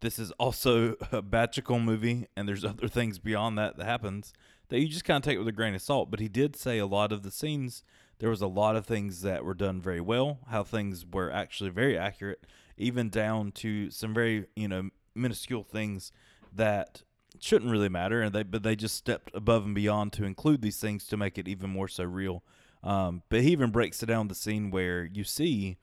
this 0.00 0.18
is 0.18 0.30
also 0.32 0.92
a 1.12 1.22
Batical 1.22 1.82
movie, 1.82 2.26
and 2.36 2.48
there's 2.48 2.64
other 2.64 2.88
things 2.88 3.18
beyond 3.18 3.58
that 3.58 3.76
that 3.76 3.84
happens 3.84 4.32
that 4.68 4.80
you 4.80 4.88
just 4.88 5.04
kind 5.04 5.18
of 5.18 5.22
take 5.22 5.38
with 5.38 5.48
a 5.48 5.52
grain 5.52 5.74
of 5.74 5.82
salt." 5.82 6.10
But 6.10 6.20
he 6.20 6.28
did 6.28 6.56
say 6.56 6.78
a 6.78 6.86
lot 6.86 7.12
of 7.12 7.22
the 7.22 7.30
scenes 7.30 7.82
there 8.18 8.30
was 8.30 8.42
a 8.42 8.46
lot 8.46 8.76
of 8.76 8.86
things 8.86 9.22
that 9.22 9.44
were 9.44 9.54
done 9.54 9.80
very 9.80 10.00
well, 10.00 10.38
how 10.50 10.64
things 10.64 11.06
were 11.06 11.30
actually 11.30 11.70
very 11.70 11.96
accurate, 11.96 12.44
even 12.76 13.10
down 13.10 13.52
to 13.52 13.90
some 13.90 14.12
very 14.12 14.46
you 14.56 14.68
know 14.68 14.90
minuscule 15.18 15.64
things 15.64 16.12
that 16.54 17.02
shouldn't 17.40 17.70
really 17.70 17.88
matter, 17.88 18.22
and 18.22 18.34
they 18.34 18.42
but 18.42 18.62
they 18.62 18.76
just 18.76 18.96
stepped 18.96 19.30
above 19.34 19.64
and 19.64 19.74
beyond 19.74 20.12
to 20.14 20.24
include 20.24 20.62
these 20.62 20.78
things 20.78 21.04
to 21.06 21.16
make 21.16 21.38
it 21.38 21.48
even 21.48 21.70
more 21.70 21.88
so 21.88 22.04
real. 22.04 22.42
Um, 22.82 23.22
but 23.28 23.40
he 23.40 23.50
even 23.50 23.70
breaks 23.70 24.02
it 24.02 24.06
down 24.06 24.28
the 24.28 24.34
scene 24.34 24.70
where 24.70 25.04
you 25.04 25.24
see 25.24 25.78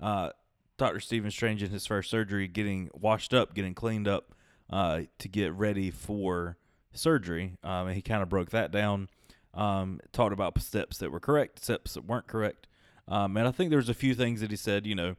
uh, 0.00 0.30
Doctor 0.76 1.00
Stephen 1.00 1.30
Strange 1.30 1.62
in 1.62 1.70
his 1.70 1.86
first 1.86 2.10
surgery 2.10 2.48
getting 2.48 2.90
washed 2.94 3.34
up, 3.34 3.54
getting 3.54 3.74
cleaned 3.74 4.06
up 4.06 4.34
uh, 4.70 5.02
to 5.18 5.28
get 5.28 5.52
ready 5.52 5.90
for 5.90 6.56
surgery. 6.92 7.56
Um, 7.62 7.88
and 7.88 7.96
he 7.96 8.02
kind 8.02 8.22
of 8.22 8.28
broke 8.28 8.50
that 8.50 8.70
down. 8.70 9.08
Um, 9.54 10.00
talked 10.12 10.34
about 10.34 10.60
steps 10.60 10.98
that 10.98 11.10
were 11.10 11.20
correct, 11.20 11.64
steps 11.64 11.94
that 11.94 12.04
weren't 12.04 12.26
correct. 12.26 12.66
Um, 13.08 13.36
and 13.36 13.48
I 13.48 13.52
think 13.52 13.70
there's 13.70 13.88
a 13.88 13.94
few 13.94 14.14
things 14.14 14.40
that 14.40 14.50
he 14.50 14.56
said, 14.56 14.86
you 14.86 14.94
know, 14.94 15.16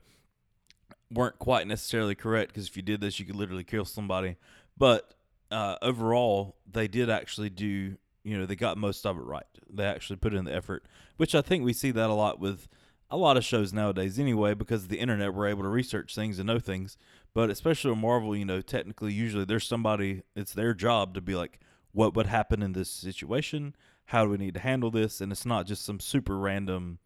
weren't 1.12 1.40
quite 1.40 1.68
necessarily 1.68 2.16
correct 2.16 2.54
because 2.54 2.68
if 2.68 2.76
you 2.76 2.84
did 2.84 3.02
this, 3.02 3.20
you 3.20 3.26
could 3.26 3.36
literally 3.36 3.64
kill 3.64 3.86
somebody. 3.86 4.36
But 4.78 5.14
uh, 5.52 5.78
overall, 5.82 6.56
they 6.70 6.88
did 6.88 7.10
actually 7.10 7.50
do, 7.50 7.98
you 8.24 8.38
know, 8.38 8.46
they 8.46 8.56
got 8.56 8.78
most 8.78 9.06
of 9.06 9.18
it 9.18 9.22
right. 9.22 9.46
They 9.70 9.86
actually 9.86 10.18
put 10.18 10.34
in 10.34 10.46
the 10.46 10.54
effort, 10.54 10.86
which 11.18 11.36
I 11.36 11.42
think 11.42 11.64
we 11.64 11.74
see 11.74 11.92
that 11.92 12.10
a 12.10 12.14
lot 12.14 12.40
with 12.40 12.68
a 13.10 13.18
lot 13.18 13.38
of 13.38 13.46
shows 13.46 13.72
nowadays 13.72 14.20
anyway 14.20 14.54
because 14.54 14.88
the 14.88 15.00
internet 15.00 15.34
we're 15.34 15.48
able 15.48 15.64
to 15.64 15.70
research 15.70 16.14
things 16.14 16.40
and 16.40 16.48
know 16.48 16.60
things 16.60 16.98
but 17.34 17.50
especially 17.50 17.92
with 17.92 18.00
marvel 18.00 18.36
you 18.36 18.46
know 18.46 18.62
technically 18.62 19.14
usually 19.14 19.46
there's 19.46 19.66
somebody 19.66 20.24
it's 20.36 20.54
their 20.54 20.74
job 20.74 21.14
to 21.14 21.22
be 21.22 21.36
like 21.36 21.60
what 21.94 22.16
would 22.16 22.28
happen 22.28 22.62
in 22.62 22.74
this 22.74 22.90
situation 22.90 23.76
how 24.08 24.26
do 24.26 24.32
we 24.32 24.38
need 24.38 24.54
to 24.54 24.60
handle 24.60 24.92
this 24.92 25.22
and 25.22 25.32
it's 25.32 25.46
not 25.46 25.66
just 25.66 25.86
some 25.86 26.00
super 26.00 26.38
random 26.38 27.00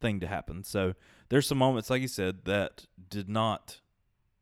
thing 0.00 0.20
to 0.20 0.26
happen 0.26 0.62
so 0.62 0.94
there's 1.28 1.46
some 1.46 1.58
moments 1.58 1.88
like 1.90 2.02
you 2.02 2.08
said 2.08 2.44
that 2.44 2.86
did 3.08 3.28
not 3.28 3.80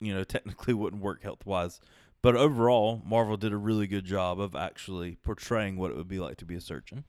you 0.01 0.13
know 0.13 0.25
technically 0.35 0.75
wouldn't 0.75 1.03
work 1.03 1.23
health 1.23 1.47
wise 1.47 1.81
but 2.23 2.35
overall 2.37 3.03
marvel 3.05 3.37
did 3.37 3.53
a 3.53 3.57
really 3.57 3.87
good 3.87 4.05
job 4.05 4.41
of 4.41 4.57
actually 4.57 5.15
portraying 5.17 5.77
what 5.77 5.91
it 5.91 5.97
would 5.97 6.09
be 6.09 6.19
like 6.19 6.37
to 6.37 6.45
be 6.45 6.55
a 6.55 6.61
surgeon 6.61 7.05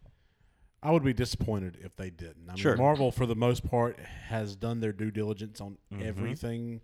I 0.84 0.92
would 0.92 1.04
be 1.04 1.14
disappointed 1.14 1.80
if 1.82 1.96
they 1.96 2.12
didn't. 2.12 2.48
I 2.48 2.52
mean, 2.52 2.58
Sure. 2.58 2.78
Marvel, 2.78 3.12
for 3.12 3.26
the 3.26 3.34
most 3.34 3.68
part, 3.68 3.98
has 4.00 4.56
done 4.56 4.82
their 4.82 4.94
due 4.94 5.10
diligence 5.10 5.60
on 5.60 5.80
Mhm. 5.92 6.00
everything, 6.06 6.82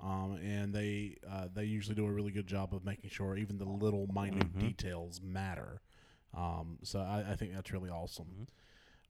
um, 0.00 0.32
and 0.42 0.74
they 0.74 1.18
uh, 1.24 1.46
they 1.54 1.62
usually 1.64 1.94
do 1.94 2.04
a 2.04 2.10
really 2.10 2.32
good 2.32 2.48
job 2.48 2.74
of 2.74 2.84
making 2.84 3.10
sure 3.10 3.36
even 3.36 3.58
the 3.58 3.64
little 3.64 4.08
minute 4.08 4.52
Mhm. 4.54 4.58
details 4.58 5.20
matter. 5.22 5.82
Um, 6.32 6.78
so 6.82 6.98
I, 6.98 7.30
I 7.30 7.36
think 7.36 7.52
that's 7.54 7.70
really 7.72 7.90
awesome. 7.90 8.26
Mm-hmm. 8.26 8.42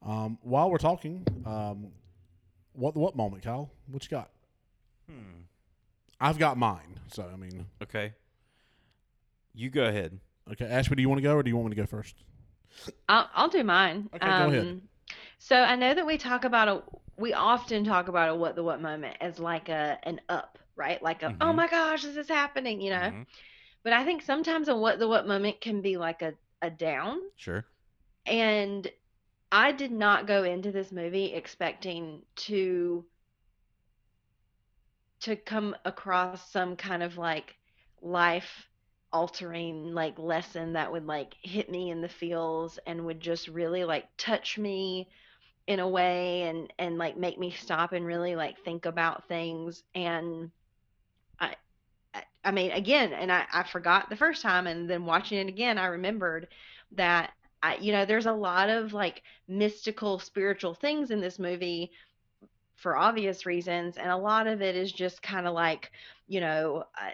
Um, 0.04 0.38
while 0.42 0.70
we're 0.70 0.78
talking, 0.78 1.24
um, 1.46 1.88
what 2.72 2.94
what 2.96 3.16
moment, 3.16 3.42
Kyle? 3.42 3.70
What 3.90 4.04
you 4.04 4.10
got? 4.10 4.30
hmm. 5.08 5.42
I've 6.20 6.38
got 6.38 6.56
mine. 6.56 7.00
So 7.12 7.28
I 7.32 7.36
mean, 7.36 7.66
okay 7.82 8.14
you 9.54 9.70
go 9.70 9.84
ahead 9.84 10.18
okay, 10.52 10.66
Ashby, 10.66 10.96
do 10.96 11.02
you 11.02 11.08
want 11.08 11.18
to 11.18 11.22
go 11.22 11.34
or 11.34 11.42
do 11.42 11.48
you 11.50 11.56
want 11.56 11.70
me 11.70 11.74
to 11.76 11.82
go 11.82 11.86
first? 11.86 12.16
I'll, 13.08 13.28
I'll 13.34 13.48
do 13.48 13.64
mine. 13.64 14.08
Okay, 14.14 14.24
go 14.26 14.48
ahead. 14.48 14.60
Um, 14.60 14.82
So 15.38 15.56
I 15.56 15.76
know 15.76 15.94
that 15.94 16.06
we 16.06 16.18
talk 16.18 16.44
about 16.44 16.68
a, 16.68 16.82
we 17.16 17.32
often 17.32 17.84
talk 17.84 18.08
about 18.08 18.30
a 18.30 18.34
what 18.34 18.56
the 18.56 18.62
what 18.62 18.80
moment 18.80 19.16
as 19.20 19.38
like 19.38 19.68
a 19.68 19.98
an 20.02 20.20
up, 20.28 20.58
right? 20.76 21.02
Like 21.02 21.22
a 21.22 21.34
oh 21.40 21.52
Mhm. 21.52 21.56
my 21.56 21.68
gosh, 21.68 22.02
this 22.02 22.16
is 22.16 22.28
happening, 22.28 22.80
you 22.80 22.90
know. 22.90 23.10
Mhm. 23.10 23.26
But 23.84 23.92
I 23.92 24.04
think 24.04 24.22
sometimes 24.22 24.68
a 24.68 24.76
what 24.76 24.98
the 24.98 25.08
what 25.08 25.26
moment 25.26 25.60
can 25.60 25.80
be 25.80 25.96
like 25.96 26.22
a 26.22 26.34
a 26.62 26.70
down. 26.70 27.20
sure 27.36 27.64
And 28.26 28.90
I 29.54 29.72
did 29.72 29.90
not 29.90 30.26
go 30.26 30.42
into 30.44 30.70
this 30.70 30.92
movie 30.92 31.32
expecting 31.32 32.26
to 32.36 33.06
to 35.20 35.36
come 35.36 35.74
across 35.84 36.50
some 36.50 36.76
kind 36.76 37.02
of 37.02 37.16
like 37.16 37.56
life 38.02 38.68
altering 39.12 39.94
like 39.94 40.18
lesson 40.18 40.72
that 40.74 40.90
would 40.92 41.06
like 41.06 41.34
hit 41.42 41.70
me 41.70 41.90
in 41.90 42.00
the 42.00 42.08
feels 42.08 42.78
and 42.86 43.06
would 43.06 43.20
just 43.20 43.48
really 43.48 43.84
like 43.84 44.06
touch 44.18 44.58
me 44.58 45.08
in 45.66 45.80
a 45.80 45.88
way 45.88 46.42
and 46.42 46.72
and 46.78 46.98
like 46.98 47.16
make 47.16 47.38
me 47.38 47.50
stop 47.50 47.92
and 47.92 48.06
really 48.06 48.36
like 48.36 48.58
think 48.64 48.86
about 48.86 49.28
things. 49.28 49.82
And 49.94 50.50
I 51.40 51.56
I- 52.14 52.24
I 52.44 52.50
mean 52.52 52.72
again 52.72 53.12
and 53.12 53.32
I 53.32 53.46
I 53.52 53.64
forgot 53.64 54.10
the 54.10 54.16
first 54.16 54.42
time 54.42 54.66
and 54.66 54.90
then 54.90 55.06
watching 55.06 55.38
it 55.38 55.48
again 55.48 55.78
I 55.78 55.86
remembered 55.86 56.48
that 56.92 57.32
I 57.64 57.76
you 57.80 57.92
know 57.92 58.06
there's 58.06 58.26
a 58.26 58.32
lot 58.32 58.70
of 58.70 58.94
like 58.94 59.22
mystical 59.48 60.18
spiritual 60.20 60.74
things 60.74 61.10
in 61.10 61.20
this 61.20 61.38
movie 61.40 61.92
for 62.76 62.96
obvious 62.96 63.46
reasons 63.46 63.96
and 63.98 64.10
a 64.10 64.16
lot 64.16 64.46
of 64.46 64.62
it 64.62 64.76
is 64.76 64.92
just 64.92 65.22
kind 65.22 65.46
of 65.46 65.54
like 65.54 65.90
you 66.28 66.40
know 66.40 66.84
uh, 67.00 67.10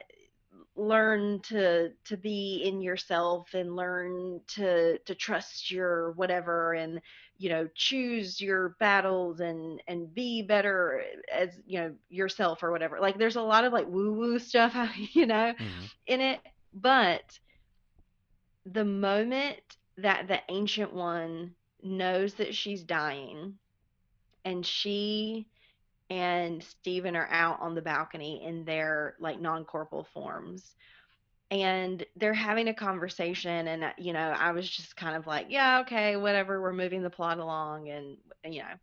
learn 0.77 1.40
to 1.43 1.90
to 2.05 2.16
be 2.16 2.62
in 2.64 2.81
yourself 2.81 3.55
and 3.55 3.77
learn 3.77 4.40
to 4.48 4.98
to 5.01 5.14
trust 5.14 5.70
your 5.70 6.12
whatever 6.12 6.74
and 6.74 7.01
you 7.39 7.48
know 7.51 7.68
choose 7.74 8.40
your 8.40 8.77
battles 8.81 9.40
and 9.40 9.82
and 9.89 10.14
be 10.14 10.43
better 10.43 11.02
as 11.32 11.51
you 11.66 11.81
know 11.81 11.94
yourself 12.09 12.62
or 12.62 12.72
whatever 12.72 13.01
like 13.01 13.18
there's 13.18 13.36
a 13.36 13.43
lot 13.43 13.64
of 13.64 13.72
like 13.72 13.86
woo 13.89 14.12
woo 14.12 14.39
stuff 14.39 14.77
you 15.14 15.27
know 15.27 15.52
Mhm. 15.59 15.90
in 16.06 16.20
it 16.20 16.40
but 16.72 17.39
the 18.66 18.85
moment 18.85 19.77
that 20.02 20.28
the 20.28 20.40
ancient 20.48 20.93
one 20.93 21.55
knows 21.82 22.35
that 22.35 22.55
she's 22.55 22.82
dying 22.82 23.55
and 24.44 24.64
she 24.64 25.47
and 26.09 26.62
Stephen 26.62 27.14
are 27.14 27.28
out 27.31 27.60
on 27.60 27.74
the 27.74 27.82
balcony 27.82 28.43
in 28.44 28.64
their 28.64 29.14
like 29.20 29.40
non-corporal 29.40 30.06
forms. 30.12 30.74
And 31.52 32.05
they're 32.16 32.35
having 32.35 32.68
a 32.68 32.74
conversation 32.74 33.68
and 33.68 33.85
uh, 33.85 33.93
you 33.98 34.12
know 34.12 34.35
I 34.39 34.52
was 34.52 34.68
just 34.68 34.97
kind 34.97 35.16
of 35.16 35.27
like 35.27 35.47
yeah 35.51 35.81
okay 35.81 36.16
whatever 36.16 36.60
we're 36.60 36.72
moving 36.72 37.02
the 37.02 37.10
plot 37.10 37.39
along 37.39 37.89
and 37.89 38.16
you 38.44 38.60
know. 38.60 38.74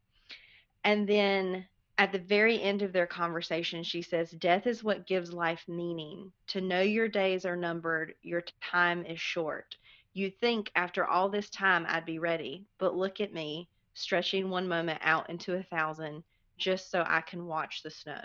And 0.84 1.08
then 1.08 1.66
at 1.98 2.12
the 2.12 2.20
very 2.20 2.62
end 2.62 2.82
of 2.82 2.94
their 2.94 3.08
conversation 3.08 3.84
she 3.84 4.02
says 4.02 4.32
death 4.32 4.68
is 4.68 4.84
what 4.84 5.08
gives 5.08 5.32
life 5.32 5.64
meaning. 5.68 6.32
To 6.48 6.62
know 6.62 6.82
your 6.82 7.08
days 7.08 7.46
are 7.46 7.56
numbered 7.56 8.16
your 8.22 8.44
time 8.62 9.06
is 9.06 9.20
short 9.20 9.76
you 10.18 10.32
think 10.32 10.72
after 10.76 11.06
all 11.06 11.30
this 11.30 11.50
time 11.50 11.86
I'd 11.88 12.06
be 12.06 12.20
ready 12.20 12.66
but 12.80 12.96
look 12.96 13.22
at 13.22 13.34
me 13.34 13.68
stretching 13.98 14.50
one 14.50 14.68
moment 14.68 15.00
out 15.04 15.30
into 15.30 15.56
a 15.56 15.64
thousand 15.64 16.24
just 16.58 16.92
so 16.92 17.04
I 17.06 17.22
can 17.22 17.46
watch 17.46 17.82
the 17.84 17.90
snow. 17.90 18.22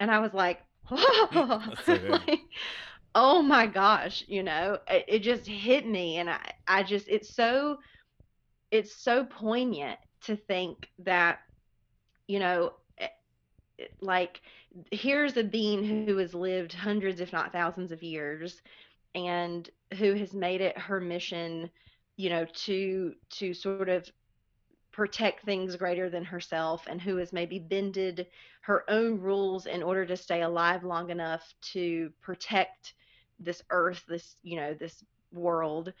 And 0.00 0.10
I 0.10 0.20
was 0.20 0.32
like, 0.34 0.60
so 0.88 1.94
like, 2.08 2.40
oh 3.14 3.42
my 3.42 3.66
gosh, 3.66 4.24
you 4.26 4.42
know, 4.42 4.78
it, 4.88 5.04
it 5.08 5.18
just 5.20 5.46
hit 5.46 5.86
me. 5.86 6.18
And 6.18 6.30
I, 6.30 6.52
I 6.66 6.82
just, 6.82 7.08
it's 7.08 7.34
so, 7.34 7.78
it's 8.70 8.96
so 8.96 9.24
poignant 9.24 9.98
to 10.22 10.36
think 10.36 10.88
that, 11.00 11.40
you 12.26 12.38
know, 12.38 12.74
eh, 12.98 13.08
eh, 13.78 13.84
like 14.00 14.42
here's 14.90 15.36
a 15.36 15.44
being 15.44 16.06
who 16.06 16.16
has 16.18 16.34
lived 16.34 16.72
hundreds, 16.72 17.20
if 17.20 17.32
not 17.32 17.52
thousands 17.52 17.92
of 17.92 18.02
years 18.02 18.60
and 19.14 19.70
who 19.94 20.14
has 20.14 20.34
made 20.34 20.60
it 20.60 20.78
her 20.78 21.00
mission, 21.00 21.70
you 22.16 22.30
know, 22.30 22.46
to, 22.66 23.14
to 23.30 23.54
sort 23.54 23.88
of 23.88 24.08
protect 24.92 25.44
things 25.44 25.76
greater 25.76 26.08
than 26.08 26.24
herself 26.24 26.86
and 26.88 27.00
who 27.00 27.16
has 27.16 27.32
maybe 27.32 27.58
bended 27.58 28.26
her 28.62 28.88
own 28.88 29.20
rules 29.20 29.66
in 29.66 29.82
order 29.82 30.06
to 30.06 30.16
stay 30.16 30.42
alive 30.42 30.84
long 30.84 31.10
enough 31.10 31.54
to 31.60 32.10
protect 32.22 32.94
this 33.40 33.62
earth 33.70 34.04
this 34.08 34.36
you 34.42 34.56
know 34.56 34.74
this 34.74 35.04
world. 35.32 35.92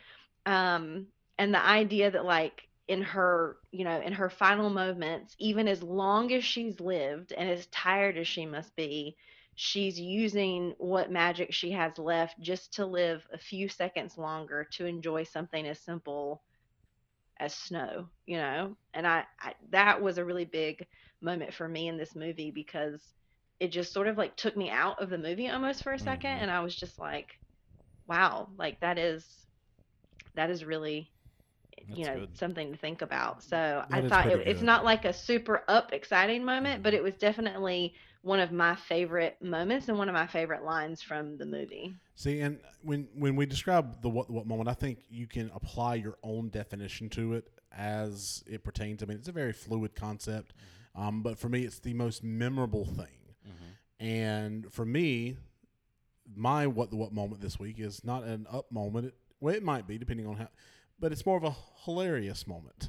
Um 0.46 1.06
and 1.38 1.52
the 1.52 1.64
idea 1.64 2.10
that 2.10 2.24
like 2.24 2.68
in 2.86 3.02
her 3.02 3.56
you 3.72 3.84
know 3.84 4.00
in 4.00 4.12
her 4.12 4.30
final 4.30 4.70
moments 4.70 5.34
even 5.38 5.66
as 5.66 5.82
long 5.82 6.32
as 6.32 6.44
she's 6.44 6.78
lived 6.80 7.32
and 7.32 7.50
as 7.50 7.66
tired 7.66 8.16
as 8.16 8.28
she 8.28 8.46
must 8.46 8.76
be 8.76 9.16
she's 9.54 9.98
using 10.00 10.74
what 10.78 11.10
magic 11.12 11.52
she 11.52 11.70
has 11.72 11.98
left 11.98 12.40
just 12.40 12.74
to 12.74 12.86
live 12.86 13.26
a 13.32 13.38
few 13.38 13.68
seconds 13.68 14.18
longer 14.18 14.64
to 14.72 14.86
enjoy 14.86 15.24
something 15.24 15.66
as 15.66 15.80
simple 15.84 16.44
as 17.38 17.54
snow, 17.54 18.10
you 18.26 18.36
know? 18.36 18.76
And 18.94 19.06
I, 19.06 19.24
I 19.40 19.54
that 19.70 20.02
was 20.02 20.18
a 20.18 20.24
really 20.24 20.44
big 20.44 20.86
moment 21.20 21.54
for 21.54 21.68
me 21.68 21.88
in 21.88 21.96
this 21.96 22.14
movie 22.14 22.50
because 22.50 23.14
it 23.60 23.68
just 23.68 23.92
sort 23.92 24.08
of 24.08 24.18
like 24.18 24.36
took 24.36 24.56
me 24.56 24.70
out 24.70 25.02
of 25.02 25.10
the 25.10 25.18
movie 25.18 25.48
almost 25.48 25.82
for 25.82 25.92
a 25.92 25.98
2nd 25.98 26.30
Mhm. 26.30 26.40
and 26.40 26.50
I 26.50 26.60
was 26.60 26.76
just 26.76 26.98
like, 26.98 27.28
wow, 28.06 28.50
like 28.58 28.80
that 28.80 28.98
is 28.98 29.26
that 30.34 30.50
is 30.50 30.64
really 30.64 31.12
you 31.92 32.06
know 32.06 32.22
good. 32.22 32.34
something 32.34 32.72
to 32.72 32.78
think 32.78 33.02
about. 33.02 33.42
So 33.44 33.84
I 33.92 34.02
thought 34.02 34.30
it, 34.30 34.42
it's 34.46 34.62
not 34.62 34.84
like 34.84 35.04
a 35.04 35.12
super 35.12 35.64
up 35.68 35.92
exciting 35.92 36.44
moment, 36.44 36.82
but 36.82 36.94
it 36.94 37.02
was 37.02 37.16
definitely 37.16 37.96
one 38.24 38.40
of 38.40 38.50
my 38.50 38.74
favorite 38.74 39.36
moments 39.42 39.88
and 39.88 39.98
one 39.98 40.08
of 40.08 40.14
my 40.14 40.26
favorite 40.26 40.64
lines 40.64 41.02
from 41.02 41.36
the 41.36 41.44
movie. 41.44 41.94
See, 42.14 42.40
and 42.40 42.58
when 42.82 43.06
when 43.14 43.36
we 43.36 43.44
describe 43.46 44.00
the 44.02 44.08
what 44.08 44.30
what 44.30 44.46
moment, 44.46 44.68
I 44.68 44.74
think 44.74 45.00
you 45.10 45.26
can 45.26 45.50
apply 45.54 45.96
your 45.96 46.16
own 46.22 46.48
definition 46.48 47.10
to 47.10 47.34
it 47.34 47.48
as 47.70 48.42
it 48.46 48.64
pertains. 48.64 49.02
I 49.02 49.06
mean, 49.06 49.18
it's 49.18 49.28
a 49.28 49.32
very 49.32 49.52
fluid 49.52 49.94
concept, 49.94 50.54
um, 50.94 51.22
but 51.22 51.38
for 51.38 51.48
me, 51.48 51.62
it's 51.64 51.80
the 51.80 51.92
most 51.94 52.24
memorable 52.24 52.86
thing. 52.86 53.34
Mhm. 53.46 54.04
And 54.04 54.72
for 54.72 54.86
me, 54.86 55.36
my 56.34 56.66
what 56.66 56.90
the 56.90 56.96
what 56.96 57.12
moment 57.12 57.42
this 57.42 57.58
week 57.58 57.78
is 57.78 58.02
not 58.04 58.24
an 58.24 58.46
up 58.50 58.72
moment. 58.72 59.08
It, 59.08 59.14
well, 59.40 59.54
it 59.54 59.62
might 59.62 59.86
be 59.86 59.98
depending 59.98 60.26
on 60.26 60.36
how, 60.36 60.48
but 60.98 61.12
it's 61.12 61.26
more 61.26 61.36
of 61.36 61.44
a 61.44 61.54
hilarious 61.84 62.46
moment. 62.46 62.88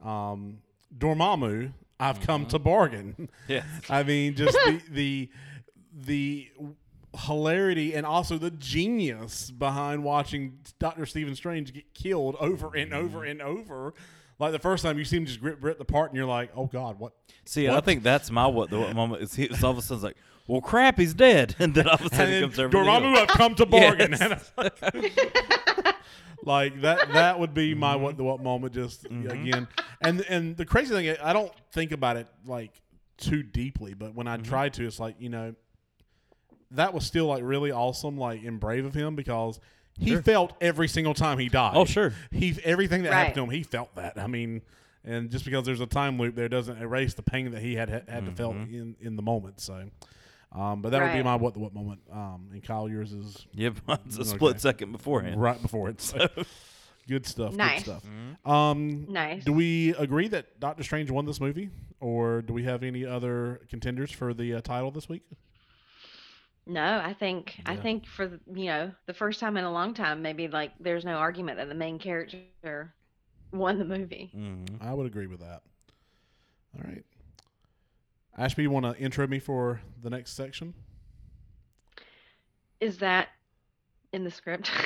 Um, 0.00 0.62
Dormammu, 0.96 1.72
I've 2.02 2.20
come 2.20 2.42
Mm-hmm. 2.42 2.50
to 2.50 2.58
bargain. 2.58 3.28
Yeah. 3.48 3.62
I 3.88 4.02
mean, 4.02 4.34
just 4.34 4.56
the 4.64 4.80
the 4.90 5.30
the 5.94 6.50
hilarity 7.26 7.94
and 7.94 8.06
also 8.06 8.38
the 8.38 8.50
genius 8.50 9.50
behind 9.50 10.02
watching 10.02 10.58
Doctor 10.78 11.04
Stephen 11.06 11.34
Strange 11.34 11.72
get 11.72 11.92
killed 11.94 12.36
over 12.40 12.74
and 12.74 12.92
Mm-hmm. 12.92 13.04
over 13.04 13.24
and 13.24 13.42
over. 13.42 13.94
Like 14.38 14.52
the 14.52 14.58
first 14.58 14.82
time 14.82 14.98
you 14.98 15.04
see 15.04 15.18
him 15.18 15.26
just 15.26 15.40
rip 15.40 15.62
rip 15.62 15.86
part, 15.86 16.10
and 16.10 16.16
you're 16.16 16.26
like, 16.26 16.50
"Oh 16.56 16.66
God, 16.66 16.98
what?" 16.98 17.12
See, 17.44 17.68
I 17.68 17.80
think 17.80 18.02
that's 18.02 18.28
my 18.30 18.46
what 18.46 18.70
the 18.70 18.80
what 18.80 18.94
moment 19.02 19.22
is. 19.22 19.34
He, 19.34 19.44
it's 19.44 19.62
all 19.62 19.70
of 19.70 19.78
a 19.78 19.82
sudden 19.82 19.96
it's 19.98 20.04
like, 20.04 20.16
well, 20.46 20.60
crap, 20.60 20.98
he's 20.98 21.14
dead, 21.14 21.54
and 21.60 21.74
then 21.74 21.86
all 21.88 21.94
of 21.94 22.00
a 22.00 22.04
And 22.04 22.12
sudden 22.12 22.34
he 22.34 22.40
comes 22.40 22.58
over. 22.58 22.76
Dormammu, 22.76 23.16
I've 23.16 23.28
come 23.28 23.54
to 23.56 23.66
bargain. 23.78 24.12
Yes. 24.18 24.52
Like, 24.56 24.82
like 26.44 26.80
that. 26.82 27.12
That 27.12 27.38
would 27.38 27.54
be 27.54 27.74
my 27.74 27.94
Mm-hmm. 27.94 28.02
what 28.02 28.16
the 28.16 28.24
what 28.24 28.42
moment. 28.42 28.74
Just 28.74 29.04
again, 29.06 29.68
and 30.00 30.20
and 30.28 30.56
the 30.56 30.64
crazy 30.64 30.94
thing, 30.94 31.16
I 31.22 31.32
don't 31.32 31.52
think 31.72 31.92
about 31.92 32.16
it 32.16 32.26
like 32.46 32.72
too 33.18 33.42
deeply, 33.42 33.94
but 33.94 34.14
when 34.14 34.26
I 34.26 34.36
Mm-hmm. 34.36 34.44
try 34.48 34.68
to, 34.70 34.86
it's 34.86 34.98
like 35.00 35.16
you 35.18 35.28
know, 35.28 35.54
that 36.72 36.92
was 36.94 37.04
still 37.06 37.26
like 37.26 37.42
really 37.44 37.70
awesome, 37.72 38.16
like 38.18 38.42
and 38.44 38.58
brave 38.58 38.84
of 38.84 38.94
him 38.94 39.14
because 39.14 39.60
he 39.98 40.10
Sure. 40.12 40.22
felt 40.22 40.54
every 40.60 40.88
single 40.88 41.14
time 41.14 41.38
he 41.38 41.48
died. 41.48 41.72
Oh, 41.76 41.84
sure. 41.84 42.12
he 42.30 42.56
everything 42.64 43.02
that 43.02 43.10
Right. 43.10 43.18
happened 43.18 43.34
to 43.36 43.42
him, 43.44 43.50
he 43.50 43.62
felt 43.62 43.94
that. 43.96 44.18
I 44.18 44.26
mean. 44.26 44.62
And 45.04 45.32
just 45.32 45.44
because 45.44 45.66
there's 45.66 45.80
a 45.80 45.86
time 45.86 46.16
loop 46.16 46.36
there 46.36 46.48
doesn't 46.48 46.80
erase 46.80 47.14
the 47.14 47.24
pain 47.24 47.50
that 47.50 47.60
he 47.60 47.74
had 47.74 47.88
had, 47.88 48.08
had 48.08 48.24
to 48.24 48.30
felt 48.30 48.54
Mm-hmm. 48.54 48.72
in, 48.72 48.96
in 49.00 49.16
the 49.16 49.22
moment. 49.22 49.60
So, 49.60 49.88
um, 50.54 50.82
but 50.82 50.90
that 50.92 51.02
would 51.02 51.12
be 51.16 51.22
my 51.22 51.36
what 51.36 51.54
the 51.54 51.60
what 51.60 51.74
moment. 51.74 52.00
Um, 52.12 52.48
and 52.52 52.62
Kyle, 52.62 52.88
yours 52.88 53.12
is 53.12 53.46
Yep, 53.54 53.74
it's 54.06 54.18
a 54.18 54.20
Okay. 54.22 54.30
split 54.30 54.60
second 54.60 54.92
beforehand. 54.92 55.40
right 55.40 55.60
before 55.60 55.88
it. 55.88 56.00
So. 56.00 56.28
good 57.08 57.26
stuff. 57.26 57.54
Nice. 57.54 57.82
Good 57.82 57.84
stuff. 57.84 58.04
Mm-hmm. 58.04 58.50
Um, 58.50 59.06
Nice. 59.08 59.44
do 59.44 59.52
we 59.52 59.92
agree 59.96 60.28
that 60.28 60.60
Doctor 60.60 60.82
Strange 60.84 61.10
won 61.10 61.26
this 61.26 61.40
movie, 61.40 61.68
or 62.00 62.42
do 62.42 62.52
we 62.52 62.62
have 62.64 62.82
any 62.84 63.04
other 63.04 63.60
contenders 63.68 64.12
for 64.12 64.32
the 64.32 64.54
uh, 64.54 64.60
title 64.60 64.90
this 64.92 65.08
week? 65.08 65.22
No, 66.64 67.00
I 67.04 67.12
think 67.12 67.60
I 67.66 67.74
think 67.76 68.06
for 68.06 68.28
the, 68.28 68.38
you 68.54 68.66
know 68.66 68.92
the 69.06 69.14
first 69.14 69.40
time 69.40 69.56
in 69.56 69.64
a 69.64 69.72
long 69.72 69.94
time, 69.94 70.22
maybe 70.22 70.46
like 70.46 70.70
there's 70.78 71.04
no 71.04 71.14
argument 71.16 71.58
that 71.58 71.68
the 71.68 71.74
main 71.74 71.98
character 71.98 72.94
won 73.52 73.78
the 73.80 73.84
movie. 73.84 74.30
Mhm. 74.36 74.80
I 74.80 74.94
would 74.94 75.06
agree 75.06 75.26
with 75.26 75.40
that. 75.40 75.62
All 76.76 76.82
right. 76.84 77.04
Ashby, 78.36 78.62
you 78.62 78.70
want 78.70 78.86
to 78.86 78.96
intro 79.02 79.26
me 79.26 79.38
for 79.38 79.80
the 80.02 80.10
next 80.10 80.32
section? 80.34 80.74
Is 82.80 82.98
that 82.98 83.28
in 84.12 84.24
the 84.24 84.30
script? 84.30 84.70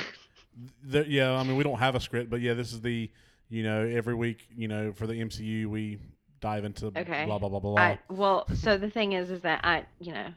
The, 0.83 1.05
yeah, 1.07 1.33
I 1.33 1.43
mean 1.43 1.55
we 1.55 1.63
don't 1.63 1.77
have 1.77 1.93
a 1.93 1.99
script, 1.99 2.31
but 2.31 2.41
yeah, 2.41 2.55
this 2.55 2.73
is 2.73 2.81
the 2.81 3.11
you 3.47 3.61
know 3.61 3.85
every 3.85 4.15
week 4.15 4.47
you 4.55 4.67
know 4.67 4.91
for 4.91 5.05
the 5.05 5.13
MCU 5.13 5.67
we 5.67 5.99
dive 6.39 6.65
into 6.65 6.87
Okay. 6.87 7.25
blah 7.25 7.37
blah 7.37 7.47
blah 7.49 7.59
blah. 7.59 7.71
blah. 7.73 7.79
I, 7.79 7.99
well, 8.09 8.47
so 8.55 8.75
the 8.75 8.89
thing 8.89 9.13
is, 9.13 9.29
is 9.29 9.41
that 9.41 9.63
I, 9.63 9.85
you 9.99 10.13
know, 10.13 10.27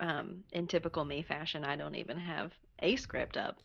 um, 0.00 0.44
in 0.52 0.68
typical 0.68 1.04
me 1.04 1.20
fashion, 1.20 1.64
I 1.64 1.76
don't 1.76 1.96
even 1.96 2.16
have 2.16 2.52
a 2.78 2.96
script 2.96 3.36
up. 3.36 3.58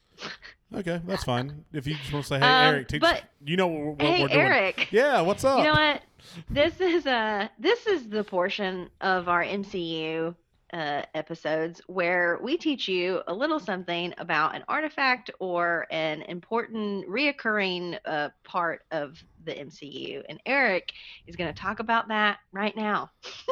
Okay, 0.75 0.99
that's 1.05 1.23
fine. 1.23 1.65
If 1.71 1.85
you 1.85 1.93
just 1.95 2.11
want 2.11 2.25
to 2.25 2.29
say, 2.29 2.39
hey 2.39 2.45
Um, 2.45 2.73
Eric, 2.73 2.87
teach, 2.87 3.01
but- 3.01 3.23
you 3.45 3.57
know 3.57 3.67
what, 3.67 3.85
what 3.97 4.01
hey, 4.01 4.21
we're 4.23 4.27
doing. 4.29 4.39
Eric. 4.39 4.87
Yeah, 4.91 5.21
what's 5.21 5.43
up? 5.43 5.59
You 5.59 5.65
know 5.65 5.73
what? 5.73 6.01
This 6.49 6.79
is 6.81 7.05
uh 7.05 7.47
this 7.59 7.85
is 7.85 8.09
the 8.09 8.23
portion 8.23 8.89
of 9.01 9.27
our 9.29 9.43
MCU 9.43 10.33
uh, 10.73 11.03
episodes 11.13 11.79
where 11.85 12.39
we 12.41 12.57
teach 12.57 12.87
you 12.87 13.21
a 13.27 13.33
little 13.33 13.59
something 13.59 14.11
about 14.17 14.55
an 14.55 14.63
artifact 14.67 15.29
or 15.39 15.85
an 15.91 16.23
important 16.23 17.07
reoccurring 17.07 17.99
uh, 18.05 18.29
part 18.43 18.81
of 18.91 19.21
the 19.45 19.51
MCU, 19.53 20.23
and 20.27 20.39
Eric 20.47 20.91
is 21.27 21.35
going 21.35 21.53
to 21.53 21.59
talk 21.61 21.79
about 21.79 22.07
that 22.07 22.39
right 22.51 22.75
now. 22.75 23.11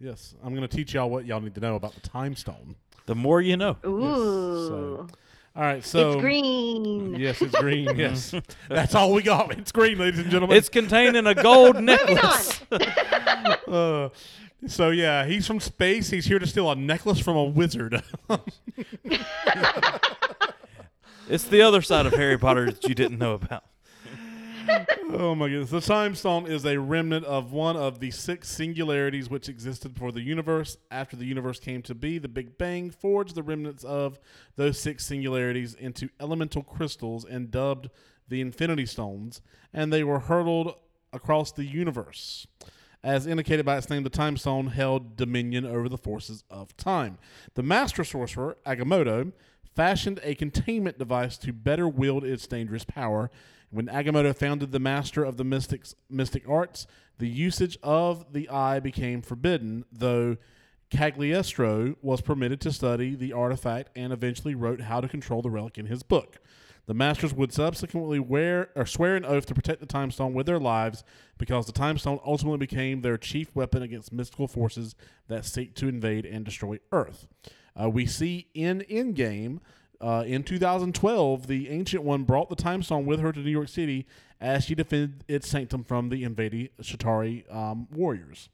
Yes, 0.00 0.34
I'm 0.42 0.52
going 0.52 0.66
to 0.68 0.76
teach 0.76 0.94
y'all 0.94 1.08
what 1.08 1.26
y'all 1.26 1.40
need 1.40 1.54
to 1.54 1.60
know 1.60 1.76
about 1.76 1.94
the 1.94 2.00
time 2.00 2.34
stone. 2.34 2.74
The 3.06 3.14
more 3.14 3.40
you 3.40 3.56
know. 3.56 3.76
Ooh, 3.86 4.66
so- 4.66 5.06
All 5.54 5.62
right, 5.62 5.84
so 5.84 6.12
it's 6.12 6.20
green. 6.22 7.14
Yes, 7.14 7.42
it's 7.42 7.54
green. 7.58 7.94
yes, 7.96 8.34
that's 8.70 8.94
all 8.94 9.12
we 9.12 9.22
got. 9.22 9.52
It's 9.58 9.70
green, 9.70 9.98
ladies 9.98 10.20
and 10.20 10.30
gentlemen. 10.30 10.56
It's 10.56 10.70
contained 10.70 11.14
in 11.14 11.26
a 11.26 11.34
gold 11.34 11.78
necklace. 11.82 12.62
uh, 13.68 14.08
so 14.66 14.88
yeah, 14.88 15.26
he's 15.26 15.46
from 15.46 15.60
space. 15.60 16.08
He's 16.08 16.24
here 16.24 16.38
to 16.38 16.46
steal 16.46 16.70
a 16.70 16.74
necklace 16.74 17.18
from 17.18 17.36
a 17.36 17.44
wizard. 17.44 18.02
It's 21.28 21.44
the 21.44 21.62
other 21.62 21.82
side 21.82 22.06
of 22.06 22.14
Harry 22.14 22.38
Potter 22.38 22.66
that 22.66 22.84
you 22.84 22.94
didn't 22.94 23.18
know 23.18 23.34
about. 23.34 23.64
oh 25.12 25.34
my 25.34 25.48
goodness! 25.48 25.70
The 25.70 25.80
time 25.80 26.14
stone 26.14 26.46
is 26.46 26.64
a 26.64 26.78
remnant 26.78 27.24
of 27.24 27.52
one 27.52 27.76
of 27.76 28.00
the 28.00 28.10
six 28.10 28.48
singularities 28.48 29.28
which 29.28 29.48
existed 29.48 29.96
for 29.96 30.12
the 30.12 30.20
universe. 30.20 30.76
After 30.90 31.16
the 31.16 31.24
universe 31.24 31.58
came 31.58 31.82
to 31.82 31.94
be, 31.94 32.18
the 32.18 32.28
Big 32.28 32.58
Bang 32.58 32.90
forged 32.90 33.34
the 33.34 33.42
remnants 33.42 33.84
of 33.84 34.18
those 34.56 34.78
six 34.78 35.04
singularities 35.04 35.74
into 35.74 36.08
elemental 36.20 36.62
crystals 36.62 37.24
and 37.24 37.50
dubbed 37.50 37.90
the 38.28 38.40
Infinity 38.40 38.86
Stones, 38.86 39.40
and 39.72 39.92
they 39.92 40.04
were 40.04 40.20
hurled 40.20 40.74
across 41.12 41.52
the 41.52 41.64
universe. 41.64 42.46
As 43.04 43.26
indicated 43.26 43.66
by 43.66 43.78
its 43.78 43.90
name, 43.90 44.04
the 44.04 44.10
Time 44.10 44.36
Stone 44.36 44.68
held 44.68 45.16
dominion 45.16 45.66
over 45.66 45.88
the 45.88 45.98
forces 45.98 46.44
of 46.48 46.76
time. 46.76 47.18
The 47.54 47.62
Master 47.62 48.04
Sorcerer, 48.04 48.56
Agamotto, 48.64 49.32
fashioned 49.74 50.20
a 50.22 50.34
containment 50.34 50.98
device 50.98 51.36
to 51.38 51.52
better 51.52 51.88
wield 51.88 52.24
its 52.24 52.46
dangerous 52.46 52.84
power. 52.84 53.30
When 53.72 53.86
Agamotto 53.86 54.36
founded 54.36 54.70
the 54.70 54.78
Master 54.78 55.24
of 55.24 55.38
the 55.38 55.44
Mystics, 55.44 55.94
Mystic 56.10 56.46
Arts, 56.46 56.86
the 57.16 57.26
usage 57.26 57.78
of 57.82 58.34
the 58.34 58.50
eye 58.50 58.80
became 58.80 59.22
forbidden, 59.22 59.86
though 59.90 60.36
Cagliostro 60.90 61.96
was 62.02 62.20
permitted 62.20 62.60
to 62.60 62.70
study 62.70 63.14
the 63.14 63.32
artifact 63.32 63.88
and 63.96 64.12
eventually 64.12 64.54
wrote 64.54 64.82
how 64.82 65.00
to 65.00 65.08
control 65.08 65.40
the 65.40 65.48
relic 65.48 65.78
in 65.78 65.86
his 65.86 66.02
book. 66.02 66.36
The 66.84 66.92
masters 66.92 67.32
would 67.32 67.50
subsequently 67.50 68.18
wear 68.18 68.68
or 68.76 68.84
swear 68.84 69.16
an 69.16 69.24
oath 69.24 69.46
to 69.46 69.54
protect 69.54 69.80
the 69.80 69.86
time 69.86 70.10
stone 70.10 70.34
with 70.34 70.44
their 70.44 70.60
lives 70.60 71.02
because 71.38 71.64
the 71.64 71.72
time 71.72 71.96
stone 71.96 72.20
ultimately 72.26 72.58
became 72.58 73.00
their 73.00 73.16
chief 73.16 73.56
weapon 73.56 73.82
against 73.82 74.12
mystical 74.12 74.48
forces 74.48 74.94
that 75.28 75.46
seek 75.46 75.74
to 75.76 75.88
invade 75.88 76.26
and 76.26 76.44
destroy 76.44 76.78
Earth. 76.92 77.26
Uh, 77.80 77.88
we 77.88 78.04
see 78.04 78.48
in 78.52 78.84
Endgame 78.90 79.60
uh, 80.02 80.24
in 80.26 80.42
2012, 80.42 81.46
the 81.46 81.68
Ancient 81.70 82.02
One 82.02 82.24
brought 82.24 82.48
the 82.48 82.56
time 82.56 82.82
stone 82.82 83.06
with 83.06 83.20
her 83.20 83.32
to 83.32 83.40
New 83.40 83.50
York 83.50 83.68
City 83.68 84.06
as 84.40 84.64
she 84.64 84.74
defended 84.74 85.24
its 85.28 85.48
sanctum 85.48 85.84
from 85.84 86.08
the 86.08 86.24
invading 86.24 86.68
Chitauri 86.80 87.52
um, 87.54 87.86
warriors. 87.92 88.48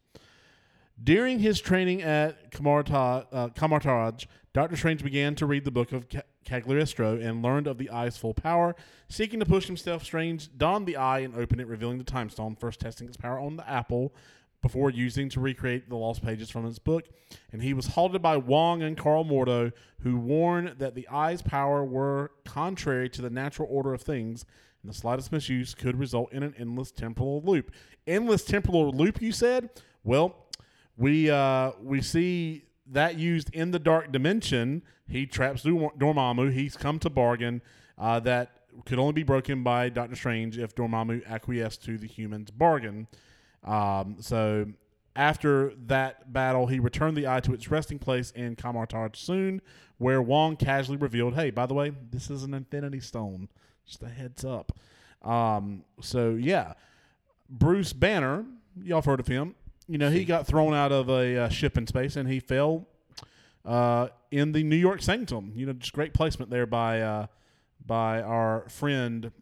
During 1.03 1.39
his 1.39 1.61
training 1.61 2.03
at 2.03 2.51
Kamar-Taj, 2.51 3.25
uh, 3.33 4.11
Doctor 4.53 4.77
Strange 4.77 5.03
began 5.03 5.35
to 5.37 5.47
read 5.47 5.65
the 5.65 5.71
book 5.71 5.93
of 5.93 6.09
Ca- 6.09 6.23
Cagliostro 6.45 7.17
and 7.19 7.43
learned 7.43 7.67
of 7.67 7.79
the 7.79 7.89
eye's 7.91 8.17
full 8.17 8.35
power. 8.35 8.75
Seeking 9.09 9.39
to 9.41 9.47
push 9.47 9.67
himself, 9.67 10.05
Strange 10.05 10.51
donned 10.57 10.87
the 10.87 10.97
eye 10.97 11.21
and 11.21 11.35
opened 11.35 11.61
it, 11.61 11.67
revealing 11.69 11.99
the 11.99 12.05
time 12.05 12.29
stone, 12.29 12.57
first 12.57 12.81
testing 12.81 13.07
its 13.07 13.17
power 13.17 13.39
on 13.39 13.57
the 13.57 13.69
apple 13.69 14.13
before 14.61 14.91
using 14.91 15.29
to 15.31 15.41
recreate 15.41 15.89
the 15.89 15.97
lost 15.97 16.23
pages 16.23 16.51
from 16.51 16.65
his 16.65 16.79
book. 16.79 17.05
And 17.53 17.63
he 17.63 17.73
was 17.73 17.89
halted 17.89 18.23
by 18.23 18.37
Wong 18.37 18.83
and 18.83 18.97
Karl 18.97 19.25
Mordo, 19.25 19.73
who 20.01 20.17
warned 20.17 20.79
that 20.79 20.95
the 20.95 21.07
eye's 21.09 21.43
power 21.43 21.85
were 21.85 22.33
contrary 22.45 23.09
to 23.11 23.23
the 23.23 23.31
natural 23.31 23.69
order 23.71 23.95
of 23.95 24.03
things, 24.03 24.45
and 24.83 24.91
the 24.91 24.97
slightest 24.97 25.33
misuse 25.33 25.75
could 25.75 25.99
result 25.99 26.33
in 26.33 26.43
an 26.43 26.55
endless 26.59 26.91
temporal 26.91 27.43
loop. 27.45 27.73
Endless 28.07 28.45
temporal 28.45 28.91
loop, 28.93 29.21
you 29.21 29.33
said? 29.33 29.71
Well, 30.05 30.35
we 30.97 31.31
uh, 31.31 31.73
we 31.83 32.01
see 32.01 32.65
that 32.91 33.19
used 33.19 33.55
in 33.55 33.71
the 33.71 33.79
dark 33.79 34.11
dimension. 34.11 34.83
He 35.07 35.27
traps 35.27 35.63
Dor- 35.63 35.93
Dormammu. 35.99 36.53
He's 36.53 36.77
come 36.77 36.99
to 37.01 37.11
bargain 37.11 37.63
uh, 37.97 38.21
that 38.21 38.53
could 38.85 38.99
only 38.99 39.13
be 39.13 39.23
broken 39.23 39.63
by 39.63 39.89
Doctor 39.89 40.17
Strange 40.17 40.59
if 40.59 40.75
Dormammu 40.75 41.27
acquiesced 41.27 41.85
to 41.85 41.99
the 41.99 42.07
humans' 42.07 42.51
bargain. 42.51 43.09
Um, 43.65 44.17
so 44.21 44.67
after 45.17 45.73
that 45.87 46.33
battle, 46.33 46.67
he 46.67 46.79
returned 46.79 47.17
the 47.17 47.27
eye 47.27 47.41
to 47.41 47.53
its 47.53 47.71
resting 47.71 47.99
place 47.99 48.31
in 48.31 48.57
Kamar-Taj 48.57 49.19
soon, 49.19 49.61
where 49.99 50.23
Wong 50.23 50.57
casually 50.57 50.97
revealed, 50.97 51.35
"Hey, 51.35 51.51
by 51.51 51.67
the 51.67 51.75
way, 51.75 51.93
this 52.11 52.31
is 52.31 52.45
an 52.45 52.55
Infinity 52.55 53.01
Stone. 53.01 53.49
Just 53.85 54.03
a 54.03 54.09
heads 54.09 54.45
up." 54.45 54.73
Um, 55.23 55.85
so 56.01 56.31
yeah, 56.31 56.75
Bruce 57.49 57.93
Banner, 57.93 58.45
y'all 58.83 58.99
have 58.99 59.05
heard 59.05 59.21
of 59.21 59.27
him. 59.27 59.55
You 59.89 59.99
know, 59.99 60.11
he 60.11 60.25
got 60.25 60.47
thrown 60.47 60.75
out 60.75 60.93
of 60.93 61.09
a 61.09 61.45
uh, 61.45 61.49
ship 61.49 61.79
in 61.79 61.87
space 61.87 62.17
and 62.17 62.29
he 62.29 62.41
fell 62.41 62.87
uh, 63.65 64.09
in 64.31 64.53
the 64.53 64.63
New 64.63 64.77
York 64.77 65.03
Sanctum. 65.03 65.53
You 65.55 65.67
know, 65.67 65.73
just 65.73 65.93
great 65.93 66.13
placement 66.13 66.51
there 66.51 66.67
by 66.67 67.01
uh, 67.01 67.27
by 67.85 68.21
our 68.21 68.69
friend 68.69 69.33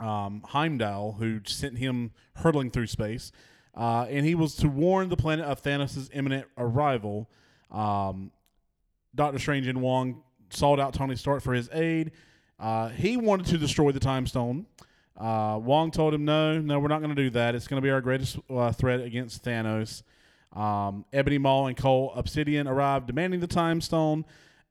um, 0.00 0.42
Heimdall, 0.46 1.12
who 1.18 1.40
sent 1.44 1.78
him 1.78 2.12
hurtling 2.36 2.70
through 2.70 2.86
space. 2.86 3.32
Uh, 3.76 4.06
and 4.10 4.26
he 4.26 4.34
was 4.34 4.56
to 4.56 4.68
warn 4.68 5.08
the 5.08 5.16
planet 5.16 5.44
of 5.44 5.62
Thanos' 5.62 6.10
imminent 6.12 6.46
arrival. 6.56 7.28
Um, 7.70 8.32
Doctor 9.14 9.38
Strange 9.38 9.66
and 9.68 9.80
Wong 9.80 10.22
sought 10.50 10.80
out 10.80 10.94
Tony 10.94 11.16
Stark 11.16 11.42
for 11.42 11.52
his 11.54 11.68
aid. 11.72 12.12
Uh, 12.58 12.88
he 12.88 13.16
wanted 13.16 13.46
to 13.46 13.58
destroy 13.58 13.92
the 13.92 14.00
Time 14.00 14.26
Stone, 14.26 14.66
Uh, 15.16 15.58
Wong 15.60 15.90
told 15.90 16.14
him, 16.14 16.24
"No, 16.24 16.60
no, 16.60 16.78
we're 16.78 16.88
not 16.88 17.00
going 17.02 17.14
to 17.14 17.20
do 17.20 17.30
that. 17.30 17.54
It's 17.56 17.66
going 17.66 17.80
to 17.82 17.84
be 17.84 17.90
our 17.90 18.00
greatest 18.00 18.38
uh, 18.48 18.70
threat 18.72 19.00
against 19.00 19.44
Thanos." 19.44 20.02
Um, 20.52 21.04
Ebony 21.12 21.38
Maw 21.38 21.66
and 21.66 21.76
Cull 21.76 22.12
Obsidian 22.14 22.66
arrived, 22.68 23.06
demanding 23.08 23.40
the 23.40 23.48
Time 23.48 23.80
Stone, 23.80 24.24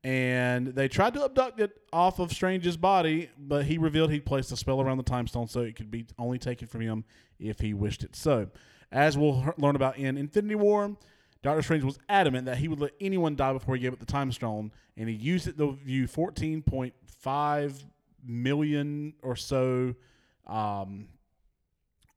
and 0.08 0.68
they 0.68 0.88
tried 0.88 1.14
to 1.16 1.26
abduct 1.26 1.60
it 1.60 1.82
off 1.92 2.20
of 2.20 2.32
Strange's 2.32 2.78
body, 2.78 3.30
but 3.38 3.66
he 3.66 3.78
revealed 3.78 4.10
he'd 4.10 4.26
placed 4.26 4.50
a 4.54 4.56
spell 4.56 4.80
around 4.80 4.96
the 4.96 5.04
Time 5.04 5.28
Stone 5.28 5.50
so 5.50 5.60
it 5.60 5.76
could 5.76 5.92
be 5.92 6.06
only 6.18 6.40
taken 6.40 6.66
from 6.66 6.80
him 6.80 7.04
if 7.40 7.60
he 7.60 7.74
wished 7.74 8.06
it 8.06 8.16
so. 8.16 8.48
As 8.90 9.18
we'll 9.18 9.54
learn 9.58 9.76
about 9.76 9.98
in 9.98 10.16
Infinity 10.16 10.56
War, 10.56 10.96
Doctor 11.44 11.62
Strange 11.62 11.84
was 11.84 12.00
adamant 12.08 12.46
that 12.46 12.58
he 12.58 12.70
would 12.70 12.80
let 12.80 12.94
anyone 13.02 13.36
die 13.36 13.52
before 13.52 13.76
he 13.76 13.82
gave 13.82 13.92
up 13.92 14.00
the 14.00 14.06
Time 14.06 14.32
Stone, 14.32 14.72
and 14.96 15.10
he 15.10 15.16
used 15.16 15.46
it 15.46 15.58
to 15.58 15.74
view 15.74 16.08
14.5 16.08 17.84
million 18.26 19.14
or 19.22 19.36
so 19.36 19.94
um, 20.46 21.10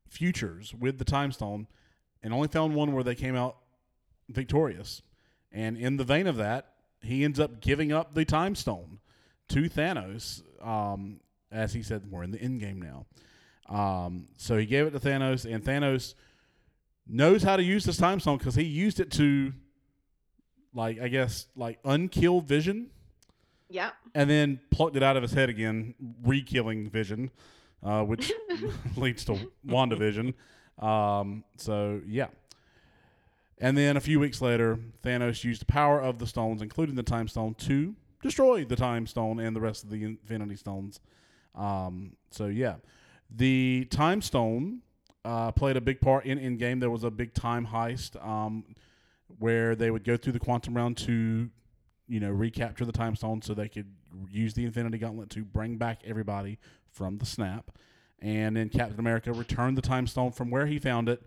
futures 0.08 0.72
with 0.78 0.96
the 0.96 1.04
Time 1.04 1.32
Stone, 1.32 1.66
and 2.22 2.32
only 2.32 2.46
found 2.46 2.72
one 2.72 2.92
where 2.92 3.02
they 3.02 3.16
came 3.16 3.34
out 3.34 3.56
victorious. 4.28 5.02
And 5.50 5.76
in 5.76 5.96
the 5.96 6.04
vein 6.04 6.28
of 6.28 6.36
that, 6.36 6.74
he 7.02 7.24
ends 7.24 7.40
up 7.40 7.60
giving 7.60 7.92
up 7.92 8.14
the 8.14 8.24
Time 8.24 8.54
Stone 8.54 8.98
to 9.48 9.68
Thanos. 9.68 10.42
Um, 10.64 11.20
as 11.50 11.72
he 11.72 11.82
said, 11.82 12.10
we're 12.10 12.22
in 12.22 12.30
the 12.30 12.40
end 12.40 12.60
game 12.60 12.80
now. 12.80 13.06
Um, 13.68 14.28
so 14.36 14.56
he 14.56 14.66
gave 14.66 14.86
it 14.86 14.90
to 14.90 15.00
Thanos, 15.00 15.44
and 15.52 15.64
Thanos 15.64 16.14
knows 17.06 17.42
how 17.42 17.56
to 17.56 17.62
use 17.62 17.84
this 17.84 17.96
Time 17.96 18.20
Stone 18.20 18.38
because 18.38 18.54
he 18.54 18.64
used 18.64 19.00
it 19.00 19.10
to, 19.12 19.52
like, 20.74 21.00
I 21.00 21.08
guess, 21.08 21.46
like 21.56 21.82
unkill 21.82 22.44
Vision, 22.44 22.90
Yep. 23.70 23.94
and 24.14 24.28
then 24.28 24.60
plucked 24.70 24.96
it 24.96 25.02
out 25.02 25.16
of 25.16 25.22
his 25.22 25.32
head 25.32 25.48
again, 25.48 25.94
re-killing 26.24 26.90
Vision, 26.90 27.30
uh, 27.82 28.02
which 28.02 28.32
leads 28.96 29.24
to 29.26 29.38
WandaVision. 29.66 30.34
Um, 30.78 31.44
so 31.56 32.00
yeah. 32.06 32.28
And 33.60 33.76
then 33.76 33.96
a 33.96 34.00
few 34.00 34.18
weeks 34.18 34.40
later, 34.40 34.78
Thanos 35.04 35.44
used 35.44 35.60
the 35.60 35.66
power 35.66 36.00
of 36.00 36.18
the 36.18 36.26
stones, 36.26 36.62
including 36.62 36.94
the 36.94 37.02
Time 37.02 37.28
Stone, 37.28 37.54
to 37.56 37.94
destroy 38.22 38.64
the 38.64 38.76
Time 38.76 39.06
Stone 39.06 39.38
and 39.38 39.54
the 39.54 39.60
rest 39.60 39.84
of 39.84 39.90
the 39.90 40.02
Infinity 40.02 40.56
Stones. 40.56 40.98
Um, 41.54 42.16
so 42.30 42.46
yeah, 42.46 42.76
the 43.30 43.86
Time 43.90 44.22
Stone 44.22 44.80
uh, 45.24 45.52
played 45.52 45.76
a 45.76 45.80
big 45.80 46.00
part 46.00 46.24
in 46.24 46.38
Endgame. 46.38 46.80
There 46.80 46.90
was 46.90 47.04
a 47.04 47.10
big 47.10 47.34
time 47.34 47.66
heist 47.66 48.16
um, 48.26 48.64
where 49.38 49.74
they 49.74 49.90
would 49.90 50.04
go 50.04 50.16
through 50.16 50.32
the 50.32 50.40
quantum 50.40 50.74
realm 50.74 50.94
to, 50.94 51.50
you 52.08 52.20
know, 52.20 52.30
recapture 52.30 52.86
the 52.86 52.92
Time 52.92 53.14
Stone 53.14 53.42
so 53.42 53.52
they 53.52 53.68
could 53.68 53.92
use 54.30 54.54
the 54.54 54.64
Infinity 54.64 54.96
Gauntlet 54.96 55.28
to 55.30 55.44
bring 55.44 55.76
back 55.76 56.00
everybody 56.06 56.58
from 56.90 57.18
the 57.18 57.26
snap. 57.26 57.70
And 58.20 58.56
then 58.56 58.70
Captain 58.70 58.98
America 58.98 59.32
returned 59.32 59.76
the 59.76 59.82
Time 59.82 60.06
Stone 60.06 60.32
from 60.32 60.50
where 60.50 60.66
he 60.66 60.78
found 60.78 61.08
it 61.10 61.22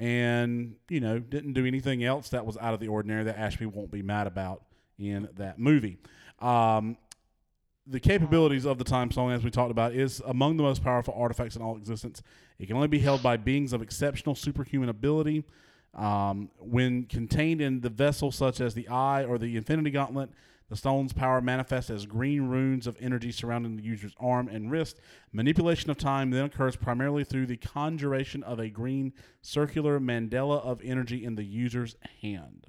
and, 0.00 0.76
you 0.88 0.98
know, 0.98 1.18
didn't 1.18 1.52
do 1.52 1.66
anything 1.66 2.02
else 2.02 2.30
that 2.30 2.46
was 2.46 2.56
out 2.56 2.72
of 2.72 2.80
the 2.80 2.88
ordinary 2.88 3.22
that 3.24 3.38
Ashby 3.38 3.66
won't 3.66 3.90
be 3.90 4.00
mad 4.00 4.26
about 4.26 4.62
in 4.98 5.28
that 5.36 5.58
movie. 5.58 5.98
Um, 6.38 6.96
the 7.86 8.00
capabilities 8.00 8.64
of 8.64 8.78
the 8.78 8.84
time 8.84 9.10
stone, 9.10 9.30
as 9.30 9.44
we 9.44 9.50
talked 9.50 9.70
about, 9.70 9.92
is 9.92 10.22
among 10.26 10.56
the 10.56 10.62
most 10.62 10.82
powerful 10.82 11.12
artifacts 11.14 11.54
in 11.54 11.60
all 11.60 11.76
existence. 11.76 12.22
It 12.58 12.66
can 12.66 12.76
only 12.76 12.88
be 12.88 12.98
held 12.98 13.22
by 13.22 13.36
beings 13.36 13.74
of 13.74 13.82
exceptional 13.82 14.34
superhuman 14.34 14.88
ability. 14.88 15.44
Um, 15.94 16.50
when 16.58 17.04
contained 17.04 17.60
in 17.60 17.80
the 17.80 17.90
vessel, 17.90 18.32
such 18.32 18.60
as 18.60 18.74
the 18.74 18.88
Eye 18.88 19.24
or 19.24 19.36
the 19.36 19.56
Infinity 19.56 19.90
Gauntlet, 19.90 20.30
the 20.70 20.76
stone's 20.76 21.12
power 21.12 21.42
manifests 21.42 21.90
as 21.90 22.06
green 22.06 22.48
runes 22.48 22.86
of 22.86 22.96
energy 23.00 23.30
surrounding 23.30 23.76
the 23.76 23.82
user's 23.82 24.14
arm 24.18 24.48
and 24.48 24.70
wrist. 24.70 24.98
Manipulation 25.32 25.90
of 25.90 25.98
time 25.98 26.30
then 26.30 26.46
occurs 26.46 26.76
primarily 26.76 27.24
through 27.24 27.46
the 27.46 27.58
conjuration 27.58 28.42
of 28.42 28.58
a 28.58 28.70
green 28.70 29.12
circular 29.42 30.00
mandala 30.00 30.62
of 30.62 30.80
energy 30.82 31.22
in 31.22 31.34
the 31.34 31.44
user's 31.44 31.96
hand 32.22 32.68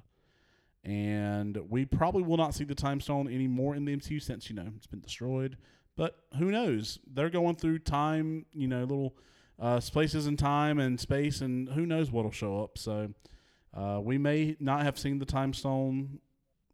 and 0.83 1.57
we 1.69 1.85
probably 1.85 2.23
will 2.23 2.37
not 2.37 2.55
see 2.55 2.63
the 2.63 2.75
time 2.75 2.99
stone 2.99 3.27
anymore 3.27 3.75
in 3.75 3.85
the 3.85 3.95
MCU 3.95 4.21
since 4.21 4.49
you 4.49 4.55
know 4.55 4.67
it's 4.75 4.87
been 4.87 4.99
destroyed. 4.99 5.57
But 5.95 6.17
who 6.37 6.51
knows? 6.51 6.99
They're 7.05 7.29
going 7.29 7.55
through 7.55 7.79
time, 7.79 8.45
you 8.53 8.67
know, 8.67 8.81
little 8.81 9.15
uh, 9.59 9.79
spaces 9.79 10.25
in 10.25 10.37
time 10.37 10.79
and 10.79 10.99
space, 10.99 11.41
and 11.41 11.69
who 11.69 11.85
knows 11.85 12.11
what'll 12.11 12.31
show 12.31 12.63
up. 12.63 12.77
So 12.77 13.13
uh, 13.73 13.99
we 14.01 14.17
may 14.17 14.55
not 14.59 14.83
have 14.83 14.97
seen 14.97 15.19
the 15.19 15.25
time 15.25 15.53
stone 15.53 16.19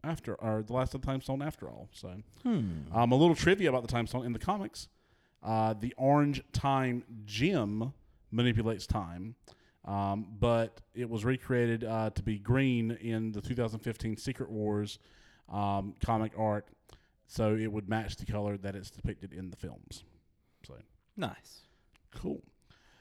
after, 0.03 0.35
or 0.35 0.63
the 0.63 0.73
last 0.73 0.93
of 0.95 1.01
the 1.01 1.07
time 1.07 1.21
stone 1.21 1.41
after 1.41 1.67
all. 1.69 1.89
So 1.93 2.09
um, 2.45 3.11
a 3.11 3.15
little 3.15 3.35
trivia 3.35 3.69
about 3.69 3.81
the 3.81 3.87
time 3.87 4.07
stone 4.07 4.25
in 4.25 4.33
the 4.33 4.39
comics: 4.39 4.87
uh, 5.43 5.73
the 5.73 5.93
orange 5.97 6.41
time 6.53 7.03
gem 7.25 7.93
manipulates 8.31 8.85
time. 8.87 9.35
Um, 9.85 10.27
but 10.37 10.81
it 10.93 11.09
was 11.09 11.23
recreated 11.23 11.85
uh, 11.85 12.09
to 12.09 12.21
be 12.21 12.37
green 12.39 12.91
in 12.91 13.31
the 13.31 13.39
2015 13.39 14.17
Secret 14.17 14.49
Wars 14.49 14.99
um, 15.49 15.95
comic 16.03 16.33
art, 16.37 16.67
so 17.25 17.55
it 17.55 17.71
would 17.71 17.87
match 17.87 18.17
the 18.17 18.25
color 18.25 18.57
that 18.57 18.75
it's 18.75 18.89
depicted 18.89 19.31
in 19.31 19.49
the 19.49 19.55
films. 19.55 20.03
So 20.65 20.73
Nice. 21.15 21.61
cool. 22.13 22.41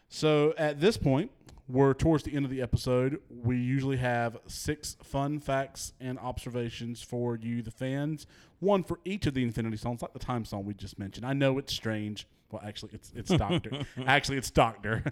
So 0.08 0.54
at 0.56 0.80
this 0.80 0.96
point, 0.96 1.30
we're 1.68 1.94
towards 1.94 2.22
the 2.22 2.34
end 2.34 2.44
of 2.44 2.50
the 2.50 2.62
episode. 2.62 3.20
We 3.28 3.56
usually 3.56 3.96
have 3.96 4.38
six 4.46 4.96
fun 5.02 5.40
facts 5.40 5.92
and 6.00 6.18
observations 6.18 7.02
for 7.02 7.36
you, 7.36 7.62
the 7.62 7.72
fans. 7.72 8.26
One 8.60 8.84
for 8.84 9.00
each 9.04 9.26
of 9.26 9.34
the 9.34 9.42
Infinity 9.42 9.76
Stones, 9.76 10.00
like 10.00 10.12
the 10.12 10.18
Time 10.18 10.44
song 10.44 10.64
we 10.64 10.74
just 10.74 10.98
mentioned. 10.98 11.26
I 11.26 11.32
know 11.32 11.58
it's 11.58 11.72
strange. 11.72 12.26
Well, 12.52 12.62
actually, 12.64 12.92
it's 12.94 13.12
it's 13.16 13.30
Doctor. 13.30 13.84
actually, 14.06 14.38
it's 14.38 14.50
Doctor. 14.52 15.02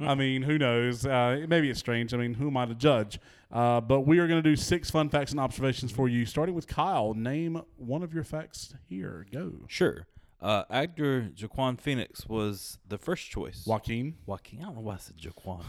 I 0.00 0.14
mean, 0.14 0.42
who 0.42 0.58
knows? 0.58 1.04
Uh, 1.04 1.44
maybe 1.48 1.68
it's 1.68 1.80
strange. 1.80 2.14
I 2.14 2.16
mean, 2.16 2.34
who 2.34 2.46
am 2.46 2.56
I 2.56 2.66
to 2.66 2.74
judge? 2.74 3.18
Uh, 3.50 3.80
but 3.80 4.02
we 4.02 4.20
are 4.20 4.28
going 4.28 4.40
to 4.40 4.48
do 4.48 4.54
six 4.54 4.90
fun 4.90 5.08
facts 5.08 5.32
and 5.32 5.40
observations 5.40 5.90
for 5.90 6.08
you, 6.08 6.24
starting 6.24 6.54
with 6.54 6.68
Kyle. 6.68 7.12
Name 7.12 7.60
one 7.76 8.04
of 8.04 8.14
your 8.14 8.22
facts 8.22 8.74
here. 8.88 9.26
Go. 9.32 9.52
Sure. 9.66 10.06
Uh, 10.44 10.64
actor 10.68 11.30
Jaquan 11.34 11.80
Phoenix 11.80 12.26
was 12.26 12.78
the 12.86 12.98
first 12.98 13.30
choice. 13.30 13.64
Joaquin. 13.66 14.16
Joaquin. 14.26 14.60
I 14.60 14.64
don't 14.64 14.74
know 14.74 14.80
why 14.82 14.94
I 14.94 14.98
said 14.98 15.16
Jaquan. 15.16 15.64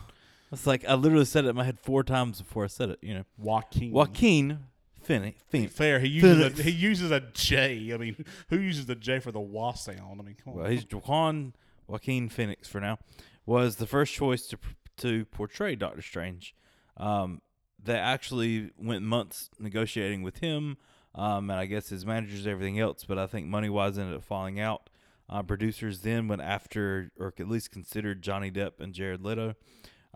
It's 0.52 0.68
like 0.68 0.84
I 0.86 0.96
literally 0.96 1.24
said 1.24 1.46
it 1.46 1.50
in 1.50 1.56
my 1.56 1.64
head 1.64 1.80
four 1.80 2.04
times 2.04 2.42
before 2.42 2.66
I 2.66 2.68
said 2.68 2.90
it. 2.90 3.00
You 3.02 3.14
know, 3.14 3.24
Joaquin. 3.38 3.94
Joaquin 3.94 4.60
Phoenix. 5.02 5.42
Phoenix. 5.48 5.74
Fair. 5.74 6.00
He 6.00 6.10
uses 6.10 6.60
a, 6.60 6.62
he 6.62 6.72
uses 6.72 7.10
a 7.10 7.22
J. 7.22 7.94
I 7.94 7.98
mean, 7.98 8.26
who 8.50 8.58
uses 8.58 8.86
the 8.86 8.96
J 8.96 9.20
for 9.20 9.32
the 9.32 9.40
wa 9.40 9.72
sound? 9.74 10.20
I 10.20 10.24
mean, 10.24 10.36
come 10.44 10.54
on. 10.54 10.60
Well, 10.60 10.70
he's 10.70 10.86
Joaquin 10.92 11.54
Joaquin 11.88 12.28
Phoenix 12.28 12.68
for 12.68 12.82
now. 12.82 13.00
Was 13.46 13.78
the 13.78 13.88
first 13.88 14.14
choice 14.14 14.46
to 14.48 14.58
to 14.98 15.24
portray 15.26 15.76
Doctor 15.76 16.02
Strange. 16.02 16.54
Um, 16.98 17.42
they 17.82 17.96
actually 17.96 18.72
went 18.78 19.04
months 19.04 19.50
negotiating 19.60 20.22
with 20.22 20.40
him, 20.40 20.78
um, 21.16 21.50
and 21.50 21.60
I 21.60 21.66
guess 21.66 21.90
his 21.90 22.06
managers, 22.06 22.46
everything 22.46 22.80
else. 22.80 23.06
But 23.06 23.18
I 23.18 23.28
think 23.28 23.48
money 23.48 23.70
wise 23.70 23.98
ended 23.98 24.16
up 24.16 24.24
falling 24.24 24.60
out. 24.60 24.90
Uh, 25.28 25.42
producers 25.42 26.02
then 26.02 26.28
went 26.28 26.42
after, 26.42 27.12
or 27.18 27.34
at 27.40 27.50
least 27.50 27.72
considered 27.72 28.22
Johnny 28.22 28.52
Depp 28.52 28.80
and 28.80 28.94
Jared 28.94 29.24
Leto 29.24 29.56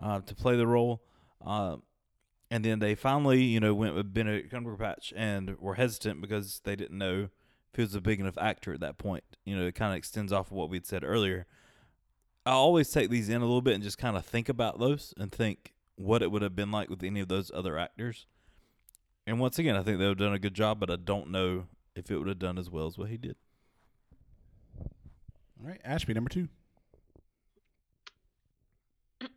uh, 0.00 0.20
to 0.20 0.34
play 0.34 0.56
the 0.56 0.66
role. 0.66 1.02
Uh, 1.44 1.76
and 2.50 2.64
then 2.64 2.78
they 2.78 2.94
finally, 2.94 3.42
you 3.42 3.60
know, 3.60 3.74
went 3.74 3.94
with 3.94 4.12
Benedict 4.12 4.52
Cumberbatch 4.52 5.12
and 5.16 5.58
were 5.58 5.74
hesitant 5.74 6.20
because 6.20 6.60
they 6.64 6.76
didn't 6.76 6.98
know 6.98 7.28
if 7.72 7.76
he 7.76 7.82
was 7.82 7.94
a 7.94 8.00
big 8.00 8.20
enough 8.20 8.38
actor 8.38 8.72
at 8.72 8.80
that 8.80 8.98
point. 8.98 9.24
You 9.44 9.56
know, 9.56 9.66
it 9.66 9.74
kind 9.74 9.92
of 9.92 9.98
extends 9.98 10.32
off 10.32 10.50
of 10.50 10.56
what 10.56 10.70
we'd 10.70 10.86
said 10.86 11.04
earlier. 11.04 11.46
I 12.44 12.52
always 12.52 12.90
take 12.90 13.10
these 13.10 13.28
in 13.28 13.36
a 13.36 13.44
little 13.44 13.62
bit 13.62 13.74
and 13.74 13.82
just 13.82 13.98
kind 13.98 14.16
of 14.16 14.24
think 14.24 14.48
about 14.48 14.78
those 14.78 15.14
and 15.16 15.30
think 15.30 15.72
what 15.96 16.22
it 16.22 16.30
would 16.30 16.42
have 16.42 16.56
been 16.56 16.70
like 16.70 16.88
with 16.88 17.04
any 17.04 17.20
of 17.20 17.28
those 17.28 17.50
other 17.54 17.78
actors. 17.78 18.26
And 19.30 19.38
once 19.38 19.60
again, 19.60 19.76
I 19.76 19.82
think 19.84 20.00
they 20.00 20.08
would 20.08 20.18
have 20.18 20.26
done 20.26 20.34
a 20.34 20.40
good 20.40 20.54
job, 20.54 20.80
but 20.80 20.90
I 20.90 20.96
don't 20.96 21.30
know 21.30 21.66
if 21.94 22.10
it 22.10 22.18
would 22.18 22.26
have 22.26 22.40
done 22.40 22.58
as 22.58 22.68
well 22.68 22.88
as 22.88 22.98
what 22.98 23.10
he 23.10 23.16
did. 23.16 23.36
All 24.76 25.68
right, 25.68 25.80
Ashby, 25.84 26.14
number 26.14 26.28
two. 26.28 26.48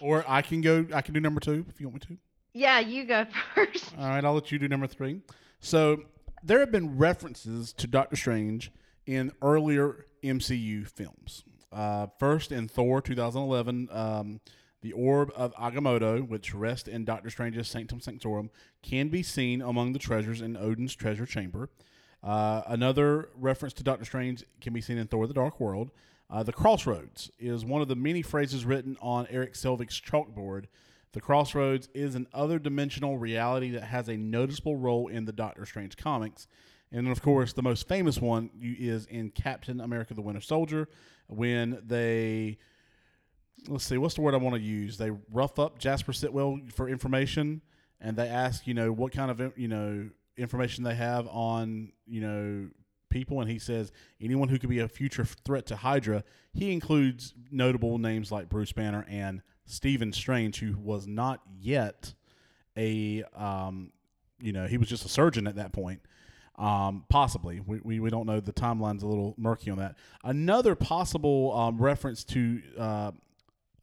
Or 0.00 0.24
I 0.28 0.42
can 0.42 0.60
go. 0.60 0.86
I 0.94 1.02
can 1.02 1.12
do 1.12 1.18
number 1.18 1.40
two 1.40 1.66
if 1.68 1.80
you 1.80 1.88
want 1.88 2.08
me 2.08 2.14
to. 2.14 2.20
yeah, 2.54 2.78
you 2.78 3.04
go 3.04 3.26
first. 3.56 3.92
All 3.98 4.08
right, 4.08 4.24
I'll 4.24 4.34
let 4.34 4.52
you 4.52 4.58
do 4.60 4.68
number 4.68 4.86
three. 4.86 5.22
So 5.58 6.04
there 6.44 6.60
have 6.60 6.70
been 6.70 6.98
references 6.98 7.72
to 7.72 7.88
Doctor 7.88 8.14
Strange 8.14 8.70
in 9.06 9.32
earlier 9.42 10.06
MCU 10.22 10.86
films. 10.86 11.42
Uh, 11.72 12.06
first 12.20 12.52
in 12.52 12.68
Thor 12.68 13.02
2011, 13.02 13.88
um, 13.90 14.40
the 14.80 14.92
Orb 14.92 15.32
of 15.34 15.54
Agamotto, 15.56 16.26
which 16.26 16.54
rests 16.54 16.88
in 16.88 17.04
Doctor 17.04 17.30
Strange's 17.30 17.68
Sanctum 17.68 18.00
Sanctorum, 18.00 18.50
can 18.82 19.08
be 19.08 19.22
seen 19.22 19.60
among 19.60 19.92
the 19.92 19.98
treasures 19.98 20.40
in 20.40 20.56
Odin's 20.56 20.94
treasure 20.94 21.26
chamber. 21.26 21.68
Uh, 22.22 22.62
another 22.66 23.30
reference 23.36 23.72
to 23.74 23.82
Doctor 23.82 24.04
Strange 24.04 24.44
can 24.60 24.72
be 24.72 24.80
seen 24.80 24.98
in 24.98 25.06
Thor: 25.06 25.26
The 25.26 25.34
Dark 25.34 25.60
World. 25.60 25.90
Uh, 26.30 26.42
the 26.42 26.52
Crossroads 26.52 27.30
is 27.38 27.64
one 27.64 27.80
of 27.80 27.88
the 27.88 27.96
many 27.96 28.22
phrases 28.22 28.64
written 28.64 28.96
on 29.00 29.26
Erik 29.30 29.54
Selvig's 29.54 30.00
chalkboard. 30.00 30.66
The 31.12 31.20
Crossroads 31.20 31.88
is 31.94 32.14
an 32.14 32.26
other 32.34 32.58
dimensional 32.58 33.16
reality 33.16 33.70
that 33.70 33.84
has 33.84 34.08
a 34.08 34.16
noticeable 34.16 34.76
role 34.76 35.08
in 35.08 35.24
the 35.24 35.32
Doctor 35.32 35.64
Strange 35.64 35.96
comics. 35.96 36.46
And 36.92 37.08
of 37.08 37.22
course, 37.22 37.52
the 37.52 37.62
most 37.62 37.88
famous 37.88 38.18
one 38.20 38.50
is 38.60 39.06
in 39.06 39.30
Captain 39.30 39.80
America: 39.80 40.14
The 40.14 40.22
Winter 40.22 40.40
Soldier 40.40 40.88
when 41.28 41.82
they 41.86 42.58
let's 43.66 43.84
see, 43.84 43.98
what's 43.98 44.14
the 44.14 44.20
word 44.20 44.34
I 44.34 44.38
want 44.38 44.56
to 44.56 44.60
use? 44.62 44.96
They 44.96 45.10
rough 45.32 45.58
up 45.58 45.78
Jasper 45.78 46.12
Sitwell 46.12 46.60
for 46.72 46.88
information, 46.88 47.62
and 48.00 48.16
they 48.16 48.28
ask, 48.28 48.66
you 48.66 48.74
know, 48.74 48.92
what 48.92 49.12
kind 49.12 49.30
of 49.30 49.58
you 49.58 49.68
know 49.68 50.08
information 50.36 50.84
they 50.84 50.94
have 50.94 51.26
on 51.28 51.92
you 52.06 52.20
know 52.20 52.68
people, 53.10 53.40
and 53.40 53.50
he 53.50 53.58
says 53.58 53.90
anyone 54.20 54.48
who 54.48 54.58
could 54.58 54.70
be 54.70 54.80
a 54.80 54.88
future 54.88 55.24
threat 55.24 55.66
to 55.66 55.76
Hydra. 55.76 56.24
He 56.52 56.72
includes 56.72 57.34
notable 57.50 57.98
names 57.98 58.30
like 58.30 58.48
Bruce 58.48 58.72
Banner 58.72 59.04
and 59.08 59.42
Stephen 59.64 60.12
Strange, 60.12 60.60
who 60.60 60.76
was 60.78 61.06
not 61.06 61.40
yet 61.58 62.14
a 62.76 63.24
um, 63.34 63.92
you 64.40 64.52
know, 64.52 64.66
he 64.66 64.78
was 64.78 64.88
just 64.88 65.04
a 65.04 65.08
surgeon 65.08 65.46
at 65.46 65.56
that 65.56 65.72
point. 65.72 66.00
Um, 66.56 67.04
possibly, 67.08 67.60
we, 67.60 67.80
we, 67.82 68.00
we 68.00 68.10
don't 68.10 68.26
know. 68.26 68.40
The 68.40 68.52
timeline's 68.52 69.02
a 69.02 69.06
little 69.06 69.34
murky 69.38 69.70
on 69.70 69.78
that. 69.78 69.96
Another 70.24 70.74
possible 70.74 71.56
um, 71.56 71.78
reference 71.78 72.24
to 72.24 72.60
uh, 72.76 73.12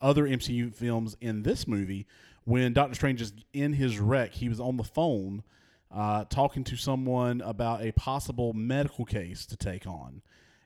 other 0.02 0.26
MCU 0.26 0.74
films 0.74 1.16
in 1.22 1.44
this 1.44 1.68
movie 1.68 2.06
when 2.44 2.74
Doctor 2.74 2.94
Strange 2.96 3.22
is 3.22 3.34
in 3.54 3.74
his 3.74 4.00
wreck, 4.00 4.34
he 4.34 4.50
was 4.50 4.60
on 4.60 4.78
the 4.78 4.84
phone 4.84 5.44
uh, 5.92 6.26
talking 6.26 6.64
to 6.66 6.76
someone 6.76 7.42
about 7.42 7.82
a 7.82 7.92
possible 7.94 8.54
medical 8.54 9.04
case 9.06 9.46
to 9.48 9.58
take 9.58 9.88
on. 9.88 10.22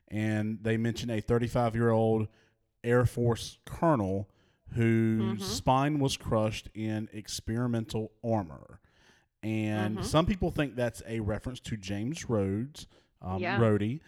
And 0.08 0.58
they 0.62 0.76
mentioned 0.76 1.10
a 1.10 1.20
35 1.20 1.74
year 1.74 1.90
old 1.90 2.28
Air 2.84 3.06
Force 3.06 3.58
colonel 3.64 4.28
whose 4.74 5.44
spine 5.44 5.98
was 5.98 6.16
crushed 6.16 6.68
in 6.74 7.08
experimental 7.12 8.12
armor. 8.22 8.80
And 9.42 10.04
some 10.04 10.26
people 10.26 10.50
think 10.50 10.76
that's 10.76 11.02
a 11.08 11.20
reference 11.20 11.60
to 11.60 11.76
James 11.76 12.28
Rhodes, 12.28 12.86
um, 13.22 13.40
Yeah. 13.40 13.58
Rhodey. 13.58 14.00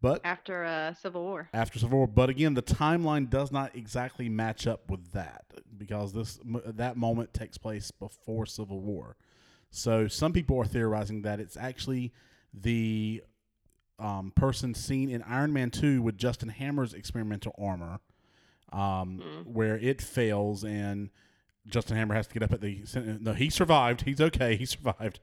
But 0.00 0.20
After 0.24 0.64
uh, 0.64 0.94
Civil 0.94 1.24
War. 1.24 1.48
after 1.52 1.78
Civil 1.78 1.98
War. 1.98 2.06
But 2.06 2.30
again, 2.30 2.54
the 2.54 2.62
timeline 2.62 3.28
does 3.28 3.50
not 3.50 3.74
exactly 3.74 4.28
match 4.28 4.66
up 4.66 4.88
with 4.90 5.12
that 5.12 5.44
because 5.76 6.12
this 6.12 6.38
that 6.44 6.96
moment 6.96 7.34
takes 7.34 7.58
place 7.58 7.90
before 7.90 8.46
Civil 8.46 8.80
War. 8.80 9.16
So 9.70 10.06
some 10.06 10.32
people 10.32 10.58
are 10.58 10.64
theorizing 10.64 11.22
that 11.22 11.40
it's 11.40 11.56
actually 11.56 12.12
the 12.54 13.22
um, 13.98 14.32
person 14.34 14.72
seen 14.74 15.10
in 15.10 15.22
Iron 15.22 15.52
Man 15.52 15.70
Two 15.70 16.00
with 16.00 16.16
Justin 16.16 16.48
Hammer's 16.48 16.94
experimental 16.94 17.54
armor, 17.58 17.98
um, 18.72 19.20
where 19.44 19.76
it 19.76 20.00
fails 20.00 20.62
and 20.64 21.10
Justin 21.66 21.96
Hammer 21.96 22.14
has 22.14 22.26
to 22.28 22.34
get 22.34 22.42
up 22.42 22.52
at 22.52 22.60
the. 22.60 22.84
No, 23.20 23.32
he 23.32 23.50
survived. 23.50 24.02
He's 24.02 24.20
okay. 24.20 24.56
He 24.56 24.64
survived. 24.64 25.20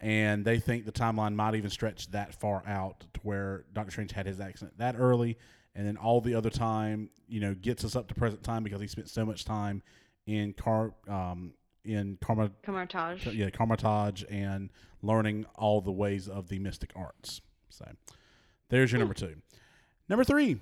And 0.00 0.44
they 0.44 0.58
think 0.58 0.86
the 0.86 0.92
timeline 0.92 1.34
might 1.34 1.54
even 1.54 1.68
stretch 1.68 2.10
that 2.12 2.34
far 2.34 2.62
out 2.66 3.00
to 3.12 3.20
where 3.22 3.64
Doctor 3.74 3.90
Strange 3.90 4.12
had 4.12 4.26
his 4.26 4.40
accident 4.40 4.78
that 4.78 4.96
early, 4.98 5.36
and 5.74 5.86
then 5.86 5.98
all 5.98 6.22
the 6.22 6.34
other 6.34 6.48
time, 6.48 7.10
you 7.28 7.40
know, 7.40 7.54
gets 7.54 7.84
us 7.84 7.94
up 7.94 8.08
to 8.08 8.14
present 8.14 8.42
time 8.42 8.64
because 8.64 8.80
he 8.80 8.86
spent 8.86 9.10
so 9.10 9.26
much 9.26 9.44
time 9.44 9.82
in 10.26 10.54
car, 10.54 10.94
um, 11.06 11.52
in 11.84 12.16
karma, 12.22 12.50
Kamar-Taj. 12.62 13.26
yeah, 13.26 13.50
Kamar-Taj 13.50 14.24
and 14.30 14.70
learning 15.02 15.44
all 15.54 15.80
the 15.82 15.92
ways 15.92 16.28
of 16.28 16.48
the 16.48 16.58
mystic 16.58 16.92
arts. 16.96 17.42
So, 17.68 17.84
there's 18.70 18.92
your 18.92 19.00
number 19.00 19.14
two. 19.14 19.36
Number 20.08 20.24
three. 20.24 20.60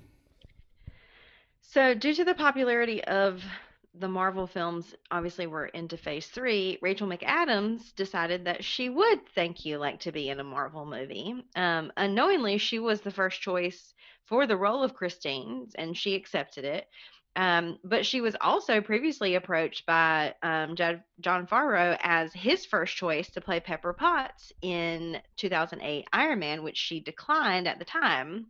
So, 1.61 1.93
due 1.93 2.13
to 2.13 2.25
the 2.25 2.33
popularity 2.33 3.03
of 3.05 3.43
the 3.93 4.07
Marvel 4.07 4.47
films, 4.47 4.93
obviously 5.11 5.47
we're 5.47 5.65
into 5.65 5.97
phase 5.97 6.27
three. 6.27 6.77
Rachel 6.81 7.07
McAdams 7.07 7.93
decided 7.95 8.45
that 8.45 8.63
she 8.63 8.89
would 8.89 9.27
thank 9.33 9.65
you 9.65 9.77
like 9.77 10.01
to 10.01 10.11
be 10.11 10.29
in 10.29 10.39
a 10.39 10.43
Marvel 10.43 10.85
movie. 10.85 11.43
Um, 11.55 11.91
unknowingly, 11.97 12.57
she 12.57 12.79
was 12.79 13.01
the 13.01 13.11
first 13.11 13.41
choice 13.41 13.93
for 14.25 14.45
the 14.45 14.57
role 14.57 14.83
of 14.83 14.93
Christine, 14.93 15.67
and 15.75 15.97
she 15.97 16.15
accepted 16.15 16.65
it. 16.65 16.87
Um, 17.35 17.79
but 17.83 18.05
she 18.05 18.21
was 18.21 18.35
also 18.41 18.81
previously 18.81 19.35
approached 19.35 19.85
by 19.85 20.35
um, 20.43 20.75
Jad- 20.75 21.03
Jon 21.19 21.47
Favreau 21.47 21.97
as 22.01 22.33
his 22.33 22.65
first 22.65 22.95
choice 22.95 23.29
to 23.31 23.41
play 23.41 23.59
Pepper 23.59 23.93
Potts 23.93 24.51
in 24.61 25.21
2008 25.37 26.07
Iron 26.11 26.39
Man, 26.39 26.63
which 26.63 26.77
she 26.77 26.99
declined 26.99 27.67
at 27.67 27.79
the 27.79 27.85
time. 27.85 28.47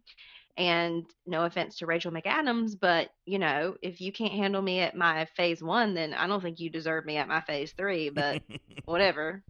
And 0.57 1.05
no 1.25 1.45
offense 1.45 1.77
to 1.77 1.85
Rachel 1.85 2.11
McAdams, 2.11 2.77
but 2.79 3.09
you 3.25 3.39
know, 3.39 3.75
if 3.81 4.01
you 4.01 4.11
can't 4.11 4.33
handle 4.33 4.61
me 4.61 4.81
at 4.81 4.95
my 4.95 5.25
phase 5.37 5.63
one, 5.63 5.93
then 5.93 6.13
I 6.13 6.27
don't 6.27 6.41
think 6.41 6.59
you 6.59 6.69
deserve 6.69 7.05
me 7.05 7.15
at 7.17 7.29
my 7.29 7.39
phase 7.41 7.71
three, 7.71 8.09
but 8.09 8.41
whatever. 8.85 9.41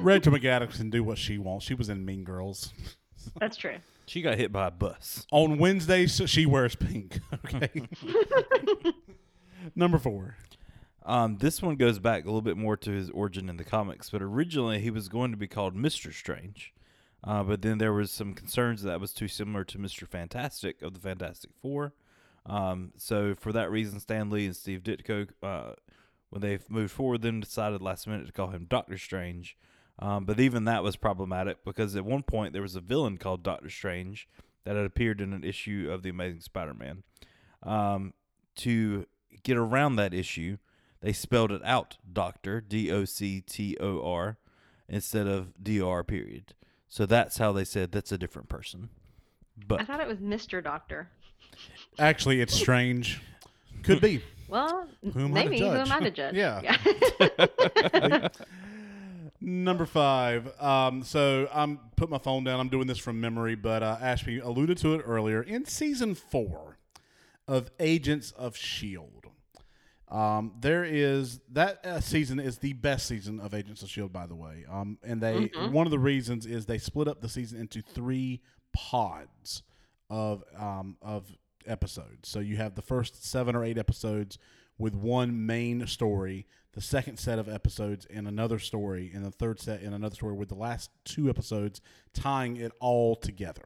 Rachel 0.00 0.32
McAdams 0.36 0.76
can 0.76 0.88
do 0.90 1.04
what 1.04 1.18
she 1.18 1.36
wants. 1.38 1.66
She 1.66 1.74
was 1.74 1.90
in 1.90 2.04
Mean 2.04 2.24
Girls. 2.24 2.72
That's 3.38 3.56
true. 3.56 3.76
She 4.06 4.22
got 4.22 4.38
hit 4.38 4.50
by 4.50 4.68
a 4.68 4.70
bus. 4.70 5.26
On 5.30 5.58
Wednesdays, 5.58 6.22
she 6.26 6.46
wears 6.46 6.74
pink. 6.74 7.20
Okay. 7.44 7.82
Number 9.74 9.98
four. 9.98 10.36
Um, 11.04 11.38
this 11.38 11.62
one 11.62 11.76
goes 11.76 11.98
back 11.98 12.24
a 12.24 12.26
little 12.26 12.42
bit 12.42 12.56
more 12.56 12.76
to 12.78 12.90
his 12.90 13.10
origin 13.10 13.48
in 13.48 13.56
the 13.56 13.64
comics, 13.64 14.10
but 14.10 14.22
originally 14.22 14.80
he 14.80 14.90
was 14.90 15.08
going 15.08 15.30
to 15.30 15.36
be 15.36 15.46
called 15.46 15.74
Mister 15.74 16.12
Strange, 16.12 16.72
uh, 17.24 17.42
but 17.42 17.62
then 17.62 17.78
there 17.78 17.92
was 17.92 18.10
some 18.10 18.34
concerns 18.34 18.82
that 18.82 19.00
was 19.00 19.12
too 19.12 19.28
similar 19.28 19.64
to 19.64 19.78
Mister 19.78 20.06
Fantastic 20.06 20.82
of 20.82 20.94
the 20.94 21.00
Fantastic 21.00 21.50
Four. 21.60 21.94
Um, 22.46 22.92
so 22.96 23.34
for 23.34 23.52
that 23.52 23.70
reason, 23.70 24.00
Stan 24.00 24.30
Lee 24.30 24.46
and 24.46 24.56
Steve 24.56 24.82
Ditko, 24.82 25.28
uh, 25.42 25.72
when 26.30 26.40
they 26.40 26.58
moved 26.68 26.92
forward, 26.92 27.22
then 27.22 27.40
decided 27.40 27.82
last 27.82 28.06
minute 28.06 28.26
to 28.26 28.32
call 28.32 28.48
him 28.48 28.66
Doctor 28.68 28.96
Strange. 28.96 29.56
Um, 29.98 30.24
but 30.24 30.38
even 30.38 30.64
that 30.64 30.84
was 30.84 30.96
problematic 30.96 31.64
because 31.64 31.96
at 31.96 32.04
one 32.04 32.22
point 32.22 32.52
there 32.52 32.62
was 32.62 32.76
a 32.76 32.80
villain 32.80 33.18
called 33.18 33.42
Doctor 33.42 33.68
Strange 33.68 34.28
that 34.64 34.76
had 34.76 34.86
appeared 34.86 35.20
in 35.20 35.32
an 35.32 35.42
issue 35.42 35.88
of 35.90 36.02
the 36.02 36.10
Amazing 36.10 36.42
Spider-Man. 36.42 37.02
Um, 37.64 38.14
to 38.56 39.06
get 39.42 39.56
around 39.56 39.96
that 39.96 40.14
issue, 40.14 40.58
they 41.00 41.12
spelled 41.12 41.50
it 41.50 41.62
out 41.64 41.96
Doctor 42.10 42.60
D 42.60 42.92
O 42.92 43.04
C 43.04 43.40
T 43.40 43.76
O 43.80 44.00
R 44.08 44.38
instead 44.88 45.26
of 45.26 45.52
D 45.62 45.80
R 45.80 46.04
period. 46.04 46.54
So 46.88 47.06
that's 47.06 47.38
how 47.38 47.52
they 47.52 47.64
said 47.64 47.92
that's 47.92 48.12
a 48.12 48.18
different 48.18 48.48
person. 48.48 48.88
But 49.66 49.80
I 49.80 49.84
thought 49.84 50.00
it 50.00 50.08
was 50.08 50.18
Mr. 50.18 50.62
Doctor. 50.62 51.08
Actually, 51.98 52.40
it's 52.40 52.54
strange. 52.58 53.20
Could 53.82 54.00
be. 54.00 54.22
Well, 54.48 54.88
Who 55.12 55.20
am 55.26 55.34
I 55.36 55.44
to 55.44 55.50
maybe 55.50 55.58
who 55.60 55.66
judge? 55.66 55.88
am 55.88 55.92
I 55.92 56.00
to 56.00 56.10
judge? 56.10 56.34
Yeah. 56.34 58.28
Number 59.40 59.86
five. 59.86 60.60
Um, 60.60 61.02
so 61.04 61.48
I'm 61.52 61.78
put 61.96 62.10
my 62.10 62.18
phone 62.18 62.42
down. 62.44 62.58
I'm 62.58 62.68
doing 62.70 62.86
this 62.88 62.98
from 62.98 63.20
memory, 63.20 63.54
but 63.54 63.82
uh, 63.82 63.98
Ashby 64.00 64.38
alluded 64.40 64.78
to 64.78 64.94
it 64.94 65.02
earlier. 65.06 65.42
In 65.42 65.64
season 65.64 66.14
four 66.16 66.78
of 67.46 67.70
Agents 67.78 68.32
of 68.32 68.56
Shield, 68.56 69.26
um, 70.10 70.52
there 70.60 70.84
is 70.84 71.40
that 71.52 71.84
uh, 71.84 72.00
season 72.00 72.40
is 72.40 72.58
the 72.58 72.72
best 72.72 73.06
season 73.06 73.40
of 73.40 73.52
Agents 73.52 73.82
of 73.82 73.90
Shield, 73.90 74.12
by 74.12 74.26
the 74.26 74.34
way. 74.34 74.64
Um, 74.70 74.98
and 75.02 75.20
they 75.20 75.50
one 75.70 75.86
of 75.86 75.90
the 75.90 75.98
reasons 75.98 76.46
is 76.46 76.66
they 76.66 76.78
split 76.78 77.08
up 77.08 77.20
the 77.20 77.28
season 77.28 77.60
into 77.60 77.82
three 77.82 78.40
pods 78.72 79.62
of 80.08 80.44
um, 80.56 80.96
of 81.02 81.36
episodes. 81.66 82.28
So 82.28 82.40
you 82.40 82.56
have 82.56 82.74
the 82.74 82.82
first 82.82 83.24
seven 83.24 83.54
or 83.54 83.64
eight 83.64 83.76
episodes 83.76 84.38
with 84.78 84.94
one 84.94 85.44
main 85.44 85.86
story, 85.86 86.46
the 86.72 86.80
second 86.80 87.18
set 87.18 87.38
of 87.38 87.48
episodes 87.48 88.06
in 88.06 88.26
another 88.26 88.58
story, 88.58 89.10
and 89.12 89.24
the 89.24 89.30
third 89.30 89.60
set 89.60 89.82
in 89.82 89.92
another 89.92 90.14
story, 90.14 90.34
with 90.34 90.48
the 90.48 90.54
last 90.54 90.90
two 91.04 91.28
episodes 91.28 91.80
tying 92.14 92.56
it 92.56 92.72
all 92.80 93.14
together. 93.14 93.64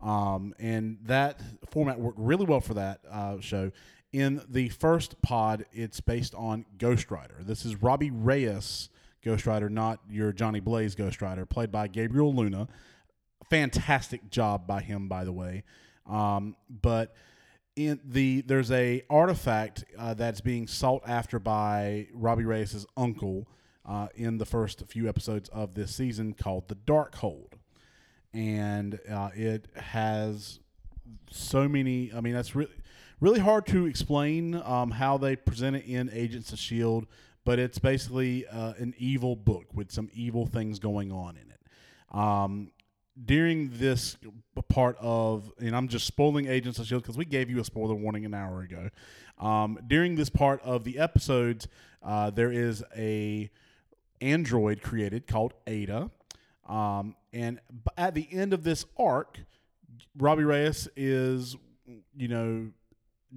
Um, 0.00 0.54
and 0.58 0.98
that 1.04 1.40
format 1.70 2.00
worked 2.00 2.18
really 2.18 2.46
well 2.46 2.60
for 2.60 2.74
that 2.74 3.00
uh, 3.10 3.40
show. 3.40 3.70
In 4.12 4.42
the 4.48 4.70
first 4.70 5.22
pod, 5.22 5.66
it's 5.72 6.00
based 6.00 6.34
on 6.34 6.64
Ghost 6.78 7.12
Rider. 7.12 7.36
This 7.40 7.64
is 7.64 7.80
Robbie 7.80 8.10
Reyes 8.10 8.88
Ghost 9.24 9.46
Rider, 9.46 9.68
not 9.68 10.00
your 10.10 10.32
Johnny 10.32 10.58
Blaze 10.58 10.96
Ghost 10.96 11.22
Rider, 11.22 11.46
played 11.46 11.70
by 11.70 11.86
Gabriel 11.86 12.34
Luna. 12.34 12.66
Fantastic 13.48 14.28
job 14.28 14.66
by 14.66 14.80
him, 14.80 15.08
by 15.08 15.22
the 15.22 15.32
way. 15.32 15.62
Um, 16.06 16.56
but 16.68 17.14
in 17.76 18.00
the 18.04 18.40
there's 18.40 18.72
a 18.72 19.04
artifact 19.08 19.84
uh, 19.96 20.14
that's 20.14 20.40
being 20.40 20.66
sought 20.66 21.02
after 21.06 21.38
by 21.38 22.08
Robbie 22.12 22.44
Reyes' 22.44 22.84
uncle 22.96 23.46
uh, 23.86 24.08
in 24.16 24.38
the 24.38 24.46
first 24.46 24.82
few 24.88 25.08
episodes 25.08 25.48
of 25.50 25.74
this 25.74 25.94
season 25.94 26.34
called 26.34 26.66
the 26.66 26.74
Dark 26.74 27.14
Hold, 27.16 27.54
and 28.34 28.98
uh, 29.08 29.30
it 29.34 29.68
has 29.76 30.58
so 31.30 31.68
many. 31.68 32.10
I 32.12 32.20
mean, 32.20 32.34
that's 32.34 32.56
really 32.56 32.72
really 33.20 33.40
hard 33.40 33.66
to 33.66 33.86
explain 33.86 34.54
um, 34.64 34.90
how 34.90 35.18
they 35.18 35.36
present 35.36 35.76
it 35.76 35.84
in 35.86 36.10
Agents 36.12 36.52
of 36.52 36.58
Shield, 36.58 37.06
but 37.44 37.58
it's 37.58 37.78
basically 37.78 38.46
uh, 38.46 38.74
an 38.78 38.94
evil 38.98 39.36
book 39.36 39.66
with 39.74 39.90
some 39.90 40.08
evil 40.12 40.46
things 40.46 40.78
going 40.78 41.12
on 41.12 41.36
in 41.36 41.50
it. 41.50 42.16
Um, 42.16 42.72
during 43.22 43.70
this 43.74 44.16
part 44.68 44.96
of, 45.00 45.52
and 45.58 45.76
I'm 45.76 45.88
just 45.88 46.06
spoiling 46.06 46.46
Agents 46.46 46.78
of 46.78 46.86
Shield 46.86 47.02
because 47.02 47.18
we 47.18 47.24
gave 47.24 47.50
you 47.50 47.60
a 47.60 47.64
spoiler 47.64 47.94
warning 47.94 48.24
an 48.24 48.34
hour 48.34 48.62
ago. 48.62 48.88
Um, 49.38 49.78
during 49.86 50.16
this 50.16 50.30
part 50.30 50.62
of 50.62 50.84
the 50.84 50.98
episodes, 50.98 51.68
uh, 52.02 52.30
there 52.30 52.50
is 52.50 52.82
a 52.96 53.50
android 54.20 54.82
created 54.82 55.26
called 55.26 55.54
Ada. 55.66 56.10
Um, 56.68 57.16
and 57.32 57.60
at 57.96 58.14
the 58.14 58.28
end 58.30 58.52
of 58.52 58.64
this 58.64 58.86
arc, 58.96 59.40
Robbie 60.16 60.44
Reyes 60.44 60.88
is, 60.96 61.56
you 62.16 62.28
know, 62.28 62.70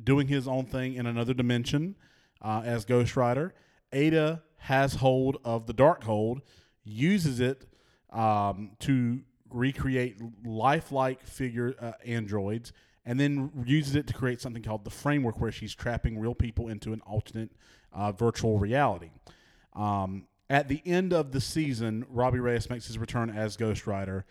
doing 0.02 0.28
his 0.28 0.48
own 0.48 0.66
thing 0.66 0.96
in 0.96 1.06
another 1.06 1.34
dimension 1.34 1.96
uh, 2.42 2.62
as 2.66 2.86
Ghost 2.86 3.16
Rider. 3.16 3.54
Ada 3.92 4.42
has 4.58 4.96
hold 4.96 5.38
of 5.44 5.68
the 5.68 5.74
Darkhold, 5.74 6.42
uses 6.84 7.40
it 7.40 7.66
um, 8.12 8.72
to 8.80 9.22
recreate 9.50 10.18
lifelike 10.46 11.26
figure 11.26 11.76
uh, 11.80 11.92
androids, 12.06 12.74
and 13.06 13.20
then 13.20 13.52
uses 13.66 13.96
it 13.96 14.08
to 14.08 14.14
create 14.14 14.42
something 14.42 14.64
called 14.64 14.84
the 14.84 14.90
framework, 14.90 15.40
where 15.40 15.52
she's 15.52 15.76
trapping 15.76 16.20
real 16.20 16.34
people 16.34 16.70
into 16.70 16.94
an 16.94 17.02
alternate 17.02 17.52
uh, 17.92 18.12
virtual 18.12 18.58
reality. 18.58 19.12
Um, 19.74 20.28
at 20.50 20.68
the 20.68 20.82
end 20.86 21.14
of 21.14 21.32
the 21.32 21.42
season, 21.42 22.06
Robbie 22.10 22.40
Reyes 22.40 22.70
makes 22.70 22.88
his 22.88 22.98
return 22.98 23.30
as 23.30 23.58
Ghost 23.58 23.88
Rider, 23.88 24.26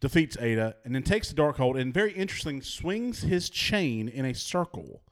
defeats 0.00 0.36
Ada, 0.38 0.76
and 0.84 0.94
then 0.94 1.02
takes 1.02 1.30
the 1.30 1.34
Darkhold, 1.34 1.80
and 1.80 1.92
very 1.92 2.12
interesting, 2.12 2.62
swings 2.62 3.22
his 3.22 3.50
chain 3.50 4.08
in 4.08 4.24
a 4.24 4.34
circle 4.34 5.02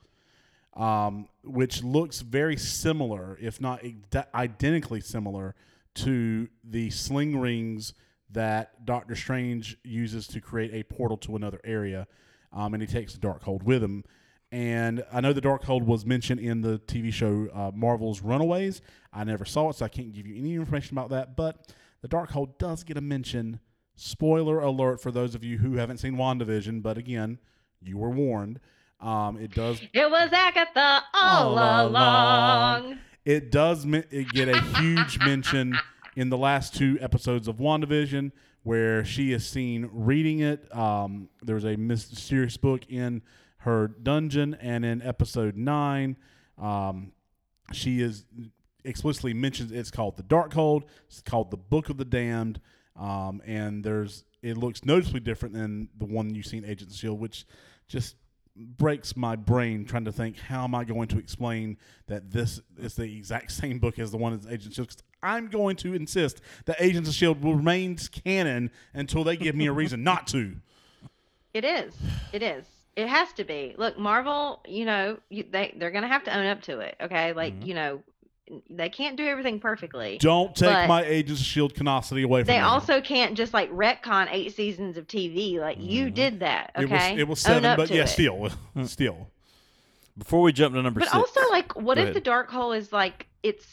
um, 0.77 1.29
which 1.43 1.83
looks 1.83 2.21
very 2.21 2.57
similar, 2.57 3.39
if 3.41 3.61
not 3.61 3.83
identically 4.35 5.01
similar, 5.01 5.55
to 5.95 6.49
the 6.63 6.91
sling 6.91 7.39
rings 7.39 7.95
that 8.31 8.85
Doctor 8.85 9.17
Strange 9.17 9.79
uses 9.83 10.27
to 10.29 10.41
create 10.41 10.75
a 10.75 10.83
portal 10.83 11.17
to 11.19 11.37
another 11.37 11.61
area. 11.65 12.07
Um, 12.53 12.75
and 12.75 12.83
he 12.83 12.87
takes 12.87 13.15
the 13.15 13.21
Darkhold 13.21 13.63
with 13.63 13.83
him. 13.83 14.05
And 14.53 15.03
I 15.13 15.21
know 15.21 15.33
the 15.33 15.41
Darkhold 15.41 15.85
was 15.85 16.05
mentioned 16.05 16.41
in 16.41 16.61
the 16.61 16.79
TV 16.79 17.13
show 17.13 17.49
uh, 17.53 17.71
Marvel's 17.75 18.21
Runaways. 18.21 18.83
I 19.13 19.25
never 19.25 19.45
saw 19.45 19.71
it, 19.71 19.77
so 19.77 19.85
I 19.85 19.89
can't 19.89 20.13
give 20.13 20.27
you 20.27 20.37
any 20.37 20.55
information 20.55 20.97
about 20.97 21.11
that. 21.11 21.37
But 21.37 21.73
the 22.03 22.09
Darkhold 22.09 22.59
does 22.59 22.85
get 22.85 22.97
a 22.97 23.01
mention. 23.01 23.61
Spoiler 23.97 24.61
alert 24.61 25.01
for 25.01 25.11
those 25.11 25.35
of 25.35 25.43
you 25.43 25.59
who 25.59 25.77
haven't 25.77 25.99
seen 25.99 26.17
WandaVision, 26.17 26.83
but 26.83 26.99
again, 26.99 27.39
you 27.83 27.97
were 27.99 28.11
warned. 28.11 28.61
Um, 29.01 29.37
it 29.39 29.53
does 29.55 29.81
It 29.93 30.11
was 30.11 30.31
Agatha 30.33 31.03
all, 31.15 31.59
All 31.59 31.87
along. 31.89 31.91
along. 32.85 32.99
it 33.25 33.51
does 33.51 33.85
me- 33.87 34.05
it 34.11 34.29
get 34.31 34.49
a 34.49 34.61
huge 34.79 35.19
mention 35.25 35.79
in 36.15 36.29
the 36.31 36.39
last 36.39 36.75
two 36.75 36.97
episodes 37.01 37.49
of 37.49 37.57
WandaVision 37.57 38.33
where 38.63 39.05
she 39.05 39.33
is 39.33 39.47
seen 39.47 39.89
reading 39.93 40.41
it. 40.41 40.75
Um, 40.77 41.29
there's 41.43 41.65
a 41.65 41.77
mysterious 41.77 42.57
book 42.57 42.83
in 42.89 43.23
her 43.59 43.89
dungeon, 43.89 44.55
and 44.61 44.85
in 44.85 45.01
episode 45.03 45.57
nine, 45.57 46.17
um, 46.59 47.13
she 47.73 48.01
is 48.01 48.25
explicitly 48.85 49.35
mentions 49.35 49.73
it's 49.73 49.91
called 49.91 50.17
the 50.17 50.23
Darkhold. 50.23 50.85
It's 51.09 51.21
called 51.23 51.51
the 51.51 51.57
Book 51.57 51.91
of 51.91 51.97
the 51.97 52.05
Damned, 52.05 52.61
um, 52.99 53.43
and 53.47 53.83
there's 53.85 54.25
it 54.43 54.57
looks 54.57 54.85
noticeably 54.85 55.21
different 55.21 55.55
than 55.55 55.89
the 55.99 56.05
one 56.05 56.35
you've 56.35 56.47
seen 56.47 56.65
Agents 56.65 56.95
of 56.95 57.01
Shield, 57.01 57.21
which 57.21 57.45
just 57.89 58.17
breaks 58.55 59.17
my 59.17 59.37
brain 59.37 59.85
trying 59.85 60.05
to 60.07 60.13
think 60.13 60.39
how 60.39 60.65
am 60.65 60.75
I 60.75 60.85
going 60.85 61.09
to 61.09 61.19
explain 61.19 61.77
that 62.07 62.31
this 62.31 62.61
is 62.79 62.95
the 62.95 63.03
exact 63.05 63.53
same 63.63 63.79
book 63.79 63.99
as 63.99 64.11
the 64.11 64.17
one 64.17 64.33
Agents 64.49 64.67
of 64.67 64.75
Shield. 64.75 65.03
I'm 65.23 65.49
going 65.49 65.77
to 65.77 65.95
insist 65.95 66.41
that 66.67 66.77
Agents 66.79 67.09
of 67.09 67.15
Shield 67.15 67.43
will 67.43 67.55
remain 67.57 67.97
canon 67.97 68.71
until 68.95 69.25
they 69.25 69.37
give 69.37 69.55
me 69.57 69.67
a 69.67 69.73
reason 69.73 70.05
not 70.05 70.27
to. 70.29 70.57
It 71.53 71.65
is. 71.65 71.95
It 72.33 72.43
is. 72.43 72.65
It 72.97 73.09
has 73.09 73.33
to 73.35 73.45
be. 73.45 73.75
Look, 73.77 73.99
Marvel, 73.99 74.63
you 74.67 74.85
know, 74.85 75.19
you, 75.29 75.45
they 75.51 75.75
they're 75.77 75.91
gonna 75.91 76.09
have 76.09 76.25
to 76.25 76.37
own 76.37 76.47
up 76.47 76.63
to 76.63 76.81
it. 76.81 76.97
Okay, 77.01 77.33
like 77.33 77.59
Mhm. 77.61 77.67
you 77.67 77.75
know, 77.75 78.03
they 78.71 78.89
can't 78.89 79.17
do 79.17 79.27
everything 79.27 79.59
perfectly. 79.61 80.19
Don't 80.21 80.55
take 80.55 80.89
my 80.89 81.03
Agents 81.05 81.41
of 81.41 81.47
Shield 81.47 81.75
canosity 81.75 82.23
away 82.25 82.43
from 82.43 82.47
They 82.47 82.55
me. 82.59 82.61
also 82.61 83.01
can't 83.01 83.35
just 83.37 83.53
like 83.53 83.71
retcon 83.73 84.29
eight 84.31 84.55
seasons 84.55 84.97
of 84.97 85.07
TV. 85.09 85.59
Like 85.59 85.79
you 85.81 86.07
Mhm. 86.07 86.15
did 86.15 86.41
that. 86.41 86.71
it 86.77 86.83
was 86.89 86.93
Okay, 86.93 87.17
it 87.19 87.29
was 87.29 87.45
Own 87.47 87.53
seven, 87.55 87.65
up 87.67 87.77
but 87.79 87.89
to 87.89 87.95
yeah, 87.95 88.03
it. 88.03 88.09
still, 88.09 88.51
still. 88.85 89.31
Before 90.19 90.41
we 90.43 90.53
jump 90.53 90.75
to 90.75 90.83
number 90.83 91.01
But 91.01 91.07
six, 91.11 91.17
also, 91.17 91.41
like, 91.51 91.75
what 91.77 91.97
Go 91.97 92.03
if 92.03 92.11
ahead. 92.11 92.15
the 92.15 92.21
Darkhold 92.31 92.77
is 92.79 92.93
like 92.93 93.27
it's? 93.43 93.67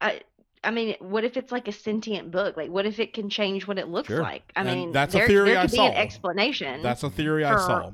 I, 0.00 0.20
I 0.62 0.70
mean, 0.72 0.96
what 0.98 1.24
if 1.24 1.36
it's 1.36 1.52
like 1.52 1.68
a 1.68 1.72
sentient 1.72 2.30
book? 2.32 2.56
Like, 2.56 2.68
what 2.70 2.84
if 2.84 2.98
it 2.98 3.14
can 3.14 3.30
change 3.30 3.66
what 3.66 3.78
it 3.78 3.88
looks 3.88 4.08
Sure. 4.08 4.20
like? 4.20 4.42
I 4.56 4.60
And 4.62 4.68
mean, 4.80 4.92
that's 4.92 5.14
a 5.14 5.24
theory 5.26 5.50
there 5.50 5.58
I 5.58 5.62
could 5.62 5.70
be 5.70 5.76
saw. 5.78 5.86
an 5.88 5.94
explanation. 5.94 6.82
That's 6.82 7.02
a 7.02 7.08
theory 7.10 7.44
I 7.44 7.56
saw. 7.56 7.92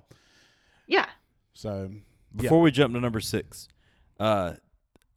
yeah. 0.87 1.07
So 1.55 1.91
Before 2.35 2.61
we 2.63 2.71
jump 2.71 2.95
to 2.95 3.01
number 3.01 3.21
six, 3.21 3.69
uh, 4.19 4.55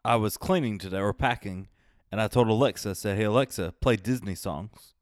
I 0.06 0.16
was 0.18 0.38
cleaning 0.38 0.78
today 0.78 1.00
or 1.00 1.14
packing, 1.14 1.68
and 2.12 2.22
I 2.22 2.28
told 2.28 2.48
Alexa, 2.48 2.92
I 2.92 2.94
said, 2.94 3.18
"Hey 3.18 3.24
Alexa, 3.24 3.74
play 3.82 3.96
Disney 3.96 4.36
songs," 4.36 4.94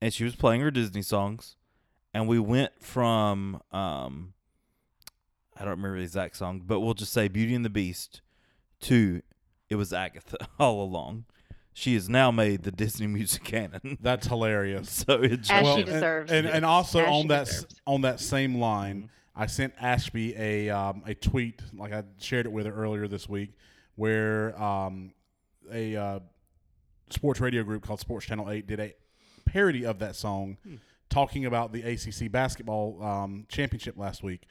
and 0.00 0.12
she 0.14 0.24
was 0.24 0.36
playing 0.36 0.60
her 0.60 0.70
Disney 0.70 1.02
songs, 1.02 1.56
and 2.14 2.28
we 2.28 2.38
went 2.38 2.72
from 2.82 3.60
um, 3.72 4.32
I 5.56 5.60
don't 5.60 5.70
remember 5.70 5.98
the 5.98 6.04
exact 6.04 6.36
song, 6.36 6.62
but 6.64 6.80
we'll 6.80 6.94
just 6.94 7.12
say 7.12 7.28
Beauty 7.28 7.54
and 7.54 7.64
the 7.64 7.70
Beast 7.70 8.20
to 8.82 9.22
it 9.68 9.76
was 9.76 9.92
Agatha 9.92 10.36
all 10.58 10.82
along. 10.82 11.24
She 11.74 11.94
has 11.94 12.06
now 12.08 12.30
made 12.30 12.64
the 12.64 12.70
Disney 12.70 13.06
music 13.06 13.44
canon, 13.44 13.96
that's 14.02 14.26
hilarious. 14.26 14.90
so 14.90 15.14
it 15.22 15.50
As 15.50 15.62
well, 15.62 15.76
she 15.76 15.82
and- 15.82 15.90
deserves. 15.90 16.30
And, 16.32 16.46
and, 16.46 16.64
also 16.66 17.00
As 17.00 17.08
on 17.08 17.26
that 17.28 17.40
s- 17.42 17.48
deserves. 17.54 17.80
on 17.86 18.00
that 18.02 18.20
same 18.20 18.56
line, 18.56 19.10
I 19.34 19.46
sent 19.46 19.72
Ashby 19.80 20.34
a 20.36 20.68
um, 20.68 21.02
a 21.06 21.14
tweet 21.14 21.62
like 21.74 21.92
I 21.94 22.02
shared 22.18 22.44
it 22.46 22.52
with 22.52 22.66
her 22.66 22.74
earlier 22.74 23.08
this 23.08 23.26
week, 23.26 23.52
where 24.02 24.60
um, 24.60 25.12
a 25.72 25.94
uh, 25.94 26.18
sports 27.08 27.38
radio 27.38 27.62
group 27.62 27.84
called 27.84 28.00
Sports 28.00 28.26
Channel 28.26 28.50
Eight 28.50 28.66
did 28.66 28.80
a 28.80 28.94
parody 29.44 29.86
of 29.86 30.00
that 30.00 30.16
song, 30.16 30.56
talking 31.08 31.46
about 31.46 31.72
the 31.72 31.82
ACC 31.82 32.28
basketball 32.28 33.00
um, 33.00 33.46
championship 33.48 33.96
last 33.96 34.24
week. 34.24 34.42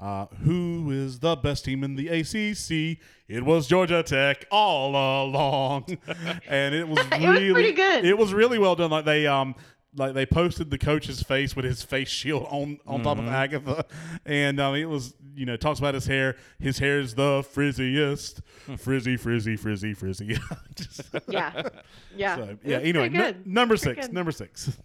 Uh, 0.00 0.26
who 0.42 0.90
is 0.90 1.20
the 1.20 1.36
best 1.36 1.64
team 1.64 1.84
in 1.84 1.94
the 1.94 2.08
ACC? 2.08 2.98
It 3.28 3.44
was 3.44 3.68
Georgia 3.68 4.02
Tech 4.02 4.44
all 4.50 4.90
along, 4.90 5.98
and 6.48 6.74
it 6.74 6.88
was 6.88 6.98
It 7.12 7.20
was 7.20 7.28
really 7.28 7.52
pretty 7.52 7.72
good. 7.74 8.04
It 8.04 8.18
was 8.18 8.34
really 8.34 8.58
well 8.58 8.74
done. 8.74 8.90
Like 8.90 9.04
they 9.04 9.28
um 9.28 9.54
like 9.96 10.14
they 10.14 10.26
posted 10.26 10.70
the 10.70 10.78
coach's 10.78 11.22
face 11.22 11.56
with 11.56 11.64
his 11.64 11.82
face 11.82 12.08
shield 12.08 12.46
on 12.50 12.78
on 12.86 13.02
top 13.02 13.18
of 13.18 13.26
Agatha, 13.26 13.84
and 14.24 14.60
um, 14.60 14.74
it 14.74 14.84
was 14.86 15.14
you 15.34 15.46
know 15.46 15.56
talks 15.56 15.78
about 15.78 15.94
his 15.94 16.06
hair. 16.06 16.36
His 16.58 16.78
hair 16.78 17.00
is 17.00 17.14
the 17.14 17.42
frizziest, 17.42 18.40
frizzy, 18.78 19.16
frizzy, 19.16 19.56
frizzy, 19.56 19.94
frizzy. 19.94 20.38
Just- 20.74 21.02
yeah, 21.28 21.68
yeah, 22.14 22.36
so, 22.36 22.58
yeah. 22.64 22.78
Anyway, 22.78 23.08
pretty 23.08 23.16
nu- 23.16 23.22
good. 23.24 23.46
number 23.46 23.76
six. 23.76 24.06
good. 24.06 24.14
Number 24.14 24.32
six. 24.32 24.76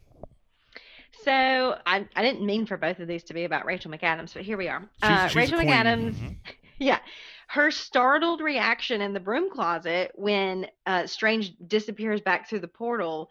So 1.24 1.78
I, 1.86 2.08
I 2.16 2.22
didn't 2.24 2.46
mean 2.46 2.66
for 2.66 2.78
both 2.78 3.00
of 3.00 3.08
these 3.08 3.24
to 3.26 3.34
be 3.34 3.44
about 3.44 3.66
Rachel 3.66 3.92
McAdams, 3.92 4.34
but 4.34 4.44
here 4.44 4.58
we 4.58 4.68
are. 4.68 4.80
She's- 5.04 5.12
uh, 5.12 5.28
she's 5.28 5.36
a 5.36 5.40
Rachel 5.40 5.58
queen. 5.60 5.70
McAdams, 5.70 6.36
yeah, 6.80 7.00
her 7.48 7.70
startled 7.70 8.42
reaction 8.42 9.02
in 9.02 9.14
the 9.14 9.20
broom 9.20 9.52
closet 9.52 10.12
when 10.16 10.68
uh, 10.86 11.06
Strange 11.06 11.54
disappears 11.68 12.22
back 12.22 12.50
through 12.50 12.62
the 12.62 12.68
portal 12.68 13.30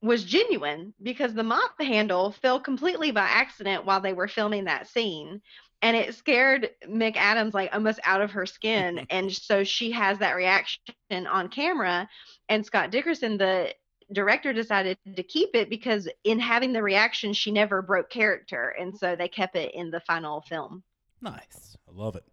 was 0.00 0.24
genuine 0.24 0.94
because 1.02 1.34
the 1.34 1.42
mop 1.42 1.80
handle 1.80 2.32
fell 2.32 2.60
completely 2.60 3.10
by 3.10 3.22
accident 3.22 3.84
while 3.84 4.00
they 4.00 4.12
were 4.12 4.28
filming 4.28 4.64
that 4.64 4.88
scene. 4.88 5.40
And 5.82 5.96
it 5.96 6.14
scared 6.14 6.70
McAdams 6.88 7.54
like 7.54 7.70
almost 7.72 8.00
out 8.04 8.20
of 8.20 8.32
her 8.32 8.46
skin. 8.46 9.06
and 9.10 9.32
so 9.32 9.64
she 9.64 9.90
has 9.92 10.18
that 10.18 10.36
reaction 10.36 11.26
on 11.26 11.48
camera. 11.48 12.08
And 12.48 12.64
Scott 12.64 12.90
Derrickson, 12.90 13.38
the 13.38 13.74
director 14.12 14.52
decided 14.52 14.96
to 15.16 15.22
keep 15.22 15.50
it 15.54 15.68
because 15.68 16.08
in 16.24 16.38
having 16.38 16.72
the 16.72 16.82
reaction 16.82 17.32
she 17.32 17.50
never 17.50 17.82
broke 17.82 18.08
character 18.08 18.74
and 18.80 18.96
so 18.96 19.14
they 19.14 19.28
kept 19.28 19.54
it 19.54 19.70
in 19.74 19.90
the 19.90 20.00
final 20.00 20.40
film 20.40 20.82
nice. 21.20 21.76
I 21.88 21.92
love 21.92 22.16
it. 22.16 22.24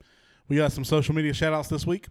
We 0.48 0.58
got 0.58 0.72
some 0.72 0.84
social 0.84 1.16
media 1.16 1.34
shout 1.34 1.54
outs 1.54 1.70
this 1.70 1.86
week. 1.86 2.08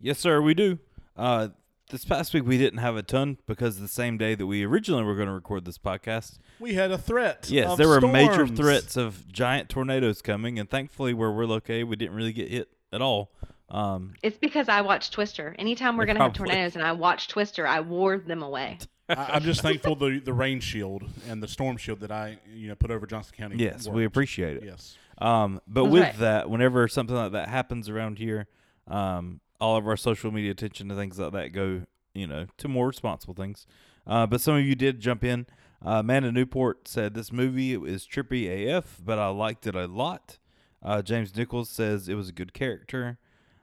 Yes, 0.00 0.18
sir, 0.18 0.40
we 0.40 0.54
do. 0.54 0.78
Uh, 1.16 1.48
this 1.90 2.04
past 2.04 2.34
week 2.34 2.44
we 2.46 2.58
didn't 2.58 2.78
have 2.78 2.96
a 2.96 3.02
ton 3.02 3.38
because 3.46 3.80
the 3.80 3.88
same 3.88 4.18
day 4.18 4.34
that 4.34 4.46
we 4.46 4.64
originally 4.64 5.02
were 5.02 5.14
going 5.14 5.28
to 5.28 5.32
record 5.34 5.64
this 5.64 5.78
podcast, 5.78 6.38
We 6.60 6.74
had 6.74 6.90
a 6.90 6.98
threat. 6.98 7.48
yes, 7.50 7.70
of 7.70 7.78
there 7.78 7.88
were 7.88 8.00
major 8.00 8.46
threats 8.46 8.96
of 8.96 9.30
giant 9.30 9.68
tornadoes 9.68 10.22
coming, 10.22 10.58
and 10.58 10.68
thankfully 10.68 11.14
where 11.14 11.30
we're 11.30 11.46
located, 11.46 11.88
we 11.88 11.96
didn't 11.96 12.14
really 12.14 12.32
get 12.32 12.50
hit 12.50 12.68
at 12.92 13.02
all. 13.02 13.30
Um, 13.70 14.14
it's 14.22 14.38
because 14.38 14.70
i 14.70 14.80
watch 14.80 15.10
twister 15.10 15.54
anytime 15.58 15.98
we're 15.98 16.06
going 16.06 16.16
to 16.16 16.22
have 16.22 16.32
tornadoes 16.32 16.74
and 16.74 16.82
i 16.82 16.92
watch 16.92 17.28
twister 17.28 17.66
i 17.66 17.80
ward 17.80 18.26
them 18.26 18.42
away 18.42 18.78
I, 19.10 19.32
I'm 19.34 19.42
just 19.42 19.60
thankful 19.60 19.94
the 19.94 20.20
the 20.20 20.32
rain 20.32 20.60
shield 20.60 21.04
and 21.28 21.42
the 21.42 21.48
storm 21.48 21.76
shield 21.76 22.00
that 22.00 22.10
I 22.10 22.38
you 22.50 22.68
know 22.68 22.74
put 22.74 22.90
over 22.90 23.06
Johnson 23.06 23.34
County. 23.36 23.56
yes, 23.56 23.86
we 23.88 24.04
appreciate 24.04 24.58
it. 24.58 24.64
Yes. 24.64 24.96
Um, 25.18 25.60
but 25.66 25.82
That's 25.84 25.92
with 25.92 26.02
right. 26.02 26.18
that, 26.18 26.50
whenever 26.50 26.86
something 26.88 27.16
like 27.16 27.32
that 27.32 27.48
happens 27.48 27.88
around 27.88 28.18
here, 28.18 28.46
um, 28.86 29.40
all 29.60 29.76
of 29.76 29.86
our 29.86 29.96
social 29.96 30.30
media 30.30 30.50
attention 30.50 30.88
to 30.88 30.94
things 30.94 31.18
like 31.18 31.32
that 31.32 31.52
go, 31.52 31.82
you 32.14 32.26
know, 32.26 32.46
to 32.58 32.68
more 32.68 32.86
responsible 32.86 33.34
things. 33.34 33.66
Uh, 34.06 34.26
but 34.26 34.40
some 34.40 34.56
of 34.56 34.64
you 34.64 34.74
did 34.74 35.00
jump 35.00 35.24
in. 35.24 35.46
Uh, 35.84 36.00
Amanda 36.00 36.32
Newport 36.32 36.88
said 36.88 37.14
this 37.14 37.32
movie 37.32 37.74
is 37.74 38.06
trippy 38.06 38.68
AF, 38.68 39.00
but 39.04 39.18
I 39.18 39.28
liked 39.28 39.66
it 39.66 39.74
a 39.76 39.86
lot. 39.86 40.38
Uh, 40.82 41.02
James 41.02 41.36
Nichols 41.36 41.68
says 41.68 42.08
it 42.08 42.14
was 42.14 42.28
a 42.28 42.32
good 42.32 42.52
character. 42.52 43.18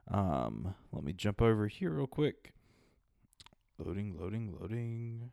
Um, 0.09 0.75
let 0.91 1.03
me 1.03 1.13
jump 1.13 1.41
over 1.41 1.67
here 1.67 1.89
real 1.91 2.07
quick. 2.07 2.53
Loading, 3.77 4.15
loading, 4.17 4.55
loading. 4.59 5.31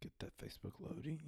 Get 0.00 0.12
that 0.20 0.38
Facebook 0.38 0.74
loading. 0.78 1.20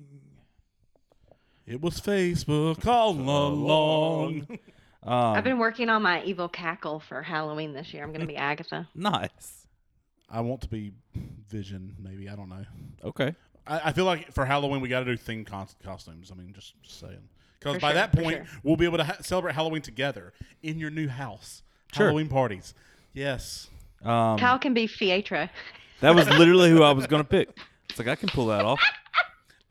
It 1.67 1.81
was 1.81 2.01
Facebook 2.01 2.87
all 2.87 3.11
along. 3.19 4.59
Um, 5.05 5.13
I've 5.35 5.45
been 5.45 5.59
working 5.59 5.89
on 5.89 6.03
my 6.03 6.23
evil 6.25 6.49
cackle 6.49 7.01
for 7.01 7.23
Halloween 7.23 7.73
this 7.73 7.93
year. 7.93 8.03
I'm 8.05 8.11
going 8.11 8.21
to 8.21 8.27
be 8.27 8.37
Agatha. 8.37 8.89
nice. 8.95 9.67
I 10.31 10.41
want 10.41 10.63
to 10.63 10.69
be 10.69 10.93
Vision, 11.49 11.95
maybe. 11.99 12.29
I 12.29 12.37
don't 12.37 12.49
know. 12.49 12.65
Okay. 13.05 13.35
I, 13.67 13.89
I 13.89 13.93
feel 13.93 14.05
like 14.07 14.33
for 14.33 14.45
Halloween 14.47 14.81
we 14.81 14.89
got 14.89 15.01
to 15.01 15.05
do 15.05 15.17
themed 15.17 15.47
cos- 15.47 15.77
costumes. 15.85 16.31
I 16.33 16.37
mean, 16.37 16.53
just, 16.55 16.81
just 16.83 17.01
saying. 17.01 17.19
Because 17.59 17.75
For 17.75 17.81
by 17.81 17.89
sure, 17.89 17.95
that 17.95 18.11
for 18.17 18.23
point 18.23 18.37
sure. 18.37 18.61
we'll 18.63 18.77
be 18.77 18.87
able 18.87 18.99
to 18.99 19.05
ha- 19.05 19.17
celebrate 19.21 19.55
Halloween 19.55 19.83
together 19.83 20.33
in 20.63 20.79
your 20.79 20.91
new 20.91 21.09
house. 21.09 21.63
Sure. 21.93 22.07
Halloween 22.07 22.29
parties. 22.29 22.73
Yes. 23.13 23.69
Um, 24.05 24.39
Cal 24.39 24.59
can 24.59 24.73
be 24.75 24.89
Fietro. 24.89 25.49
that 26.01 26.15
was 26.15 26.29
literally 26.31 26.71
who 26.71 26.83
I 26.83 26.93
was 26.93 27.07
gonna 27.07 27.23
pick. 27.25 27.51
It's 27.91 27.99
like 27.99 28.09
I 28.09 28.17
can 28.17 28.31
pull 28.31 28.47
that 28.47 28.65
off. 28.65 28.81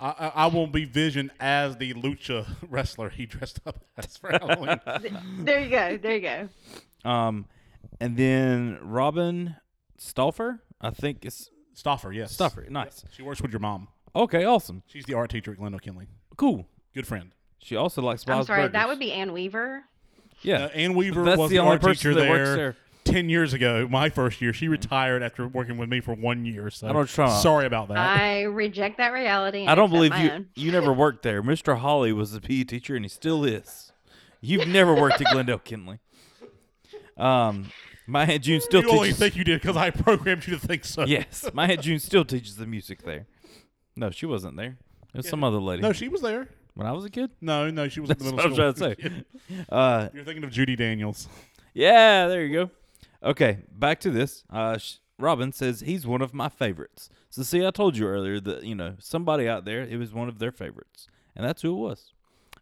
I, 0.01 0.09
I, 0.09 0.27
I 0.35 0.47
won't 0.47 0.71
be 0.71 0.85
visioned 0.85 1.31
as 1.39 1.77
the 1.77 1.93
lucha 1.93 2.47
wrestler 2.69 3.09
he 3.09 3.25
dressed 3.25 3.59
up 3.65 3.85
as 3.97 4.17
for 4.17 4.31
Halloween. 4.31 4.79
There 5.39 5.59
you 5.61 5.69
go. 5.69 5.97
There 5.97 6.15
you 6.15 6.21
go. 7.03 7.09
Um, 7.09 7.45
and 7.99 8.17
then 8.17 8.79
Robin 8.81 9.55
Stauffer, 9.97 10.63
I 10.81 10.89
think 10.89 11.23
it's 11.25 11.49
Stoffer, 11.75 12.13
yes. 12.13 12.31
Stauffer. 12.33 12.65
Nice. 12.69 13.03
She 13.11 13.21
works 13.21 13.41
with 13.41 13.51
your 13.51 13.59
mom. 13.59 13.87
Okay, 14.15 14.43
awesome, 14.43 14.83
She's 14.87 15.05
the 15.05 15.13
art 15.13 15.29
teacher 15.29 15.51
at 15.51 15.57
Glendale 15.57 15.79
Kinley. 15.79 16.07
cool. 16.35 16.67
Good 16.93 17.07
friend. 17.07 17.33
She 17.59 17.75
also 17.77 18.01
likes 18.01 18.25
I'm 18.27 18.43
sorry. 18.43 18.63
Burgers. 18.63 18.73
That 18.73 18.87
would 18.89 18.99
be 18.99 19.13
Ann 19.13 19.31
Weaver. 19.31 19.83
yeah. 20.41 20.65
Uh, 20.65 20.67
Ann 20.69 20.95
Weaver 20.95 21.23
That's 21.23 21.37
was 21.37 21.49
the 21.49 21.55
the, 21.57 21.61
only 21.61 21.71
art 21.73 21.81
person 21.81 21.95
teacher 21.95 22.13
that 22.15 22.19
there, 22.21 22.29
works 22.31 22.55
there. 22.55 22.75
Ten 23.03 23.29
years 23.29 23.53
ago. 23.53 23.87
My 23.89 24.09
first 24.09 24.41
year, 24.41 24.53
she 24.53 24.67
retired 24.67 25.21
after 25.23 25.47
working 25.47 25.77
with 25.77 25.89
me 25.89 25.99
for 26.01 26.13
one 26.13 26.45
year. 26.45 26.69
So 26.69 26.87
I 26.87 26.93
don't 26.93 27.07
try- 27.09 27.29
sorry 27.41 27.65
about 27.65 27.87
that. 27.89 27.97
I 27.97 28.43
reject 28.43 28.97
that 28.97 29.09
reality. 29.13 29.65
I 29.67 29.75
don't 29.75 29.89
believe 29.89 30.15
you. 30.17 30.29
own. 30.31 30.47
You 30.55 30.71
never 30.71 30.91
worked 30.93 31.23
there. 31.23 31.41
Mr. 31.43 31.77
Holly 31.77 32.13
was 32.13 32.31
the 32.31 32.41
PE 32.41 32.63
teacher, 32.65 32.95
and 32.95 33.05
he 33.05 33.09
still 33.09 33.43
is. 33.43 33.91
You've 34.41 34.67
never 34.67 34.93
worked 34.95 35.21
at 35.21 35.31
Glendale 35.31 35.59
Kinley. 35.59 35.99
Um, 37.17 37.71
my 38.07 38.25
aunt 38.25 38.43
June 38.43 38.61
still 38.61 38.81
you 38.81 38.89
only 38.89 39.03
teaches. 39.09 39.19
think 39.19 39.35
you 39.35 39.43
did 39.43 39.61
because 39.61 39.77
I 39.77 39.91
programmed 39.91 40.47
you 40.47 40.57
to 40.57 40.59
think 40.67 40.83
so. 40.85 41.05
yes, 41.05 41.49
my 41.53 41.67
aunt 41.67 41.81
June 41.81 41.99
still 41.99 42.25
teaches 42.25 42.55
the 42.55 42.65
music 42.65 43.03
there. 43.03 43.27
No, 43.95 44.09
she 44.09 44.25
wasn't 44.25 44.57
there. 44.57 44.77
It 45.13 45.17
was 45.17 45.29
some 45.29 45.43
other 45.43 45.59
lady. 45.59 45.81
No, 45.81 45.93
she 45.93 46.07
was 46.07 46.21
there. 46.21 46.47
when 46.73 46.87
I 46.87 46.91
was 46.93 47.05
a 47.05 47.09
kid. 47.09 47.29
No, 47.41 47.69
no, 47.69 47.87
she 47.89 47.99
was 47.99 48.09
in 48.11 48.17
That's 48.17 48.29
the 48.31 48.35
what 48.35 48.47
middle 48.47 48.65
I'm 48.67 48.75
school. 48.75 48.95
trying 48.95 48.95
to 48.95 49.01
say. 49.49 49.65
Uh, 49.69 50.07
You're 50.13 50.23
thinking 50.23 50.43
of 50.45 50.51
Judy 50.51 50.75
Daniels. 50.77 51.27
yeah, 51.73 52.27
there 52.27 52.43
you 52.45 52.53
go. 52.53 52.71
Okay, 53.23 53.59
back 53.71 53.99
to 54.01 54.09
this. 54.09 54.43
Uh, 54.49 54.77
Robin 55.19 55.51
says 55.51 55.81
he's 55.81 56.07
one 56.07 56.21
of 56.21 56.33
my 56.33 56.49
favorites. 56.49 57.09
So 57.29 57.43
see, 57.43 57.65
I 57.65 57.71
told 57.71 57.95
you 57.95 58.07
earlier 58.07 58.39
that 58.39 58.63
you 58.63 58.73
know 58.75 58.95
somebody 58.99 59.47
out 59.47 59.65
there 59.65 59.81
it 59.83 59.97
was 59.97 60.11
one 60.13 60.27
of 60.27 60.39
their 60.39 60.51
favorites, 60.51 61.07
and 61.35 61.45
that's 61.45 61.61
who 61.61 61.71
it 61.75 61.79
was. 61.79 62.13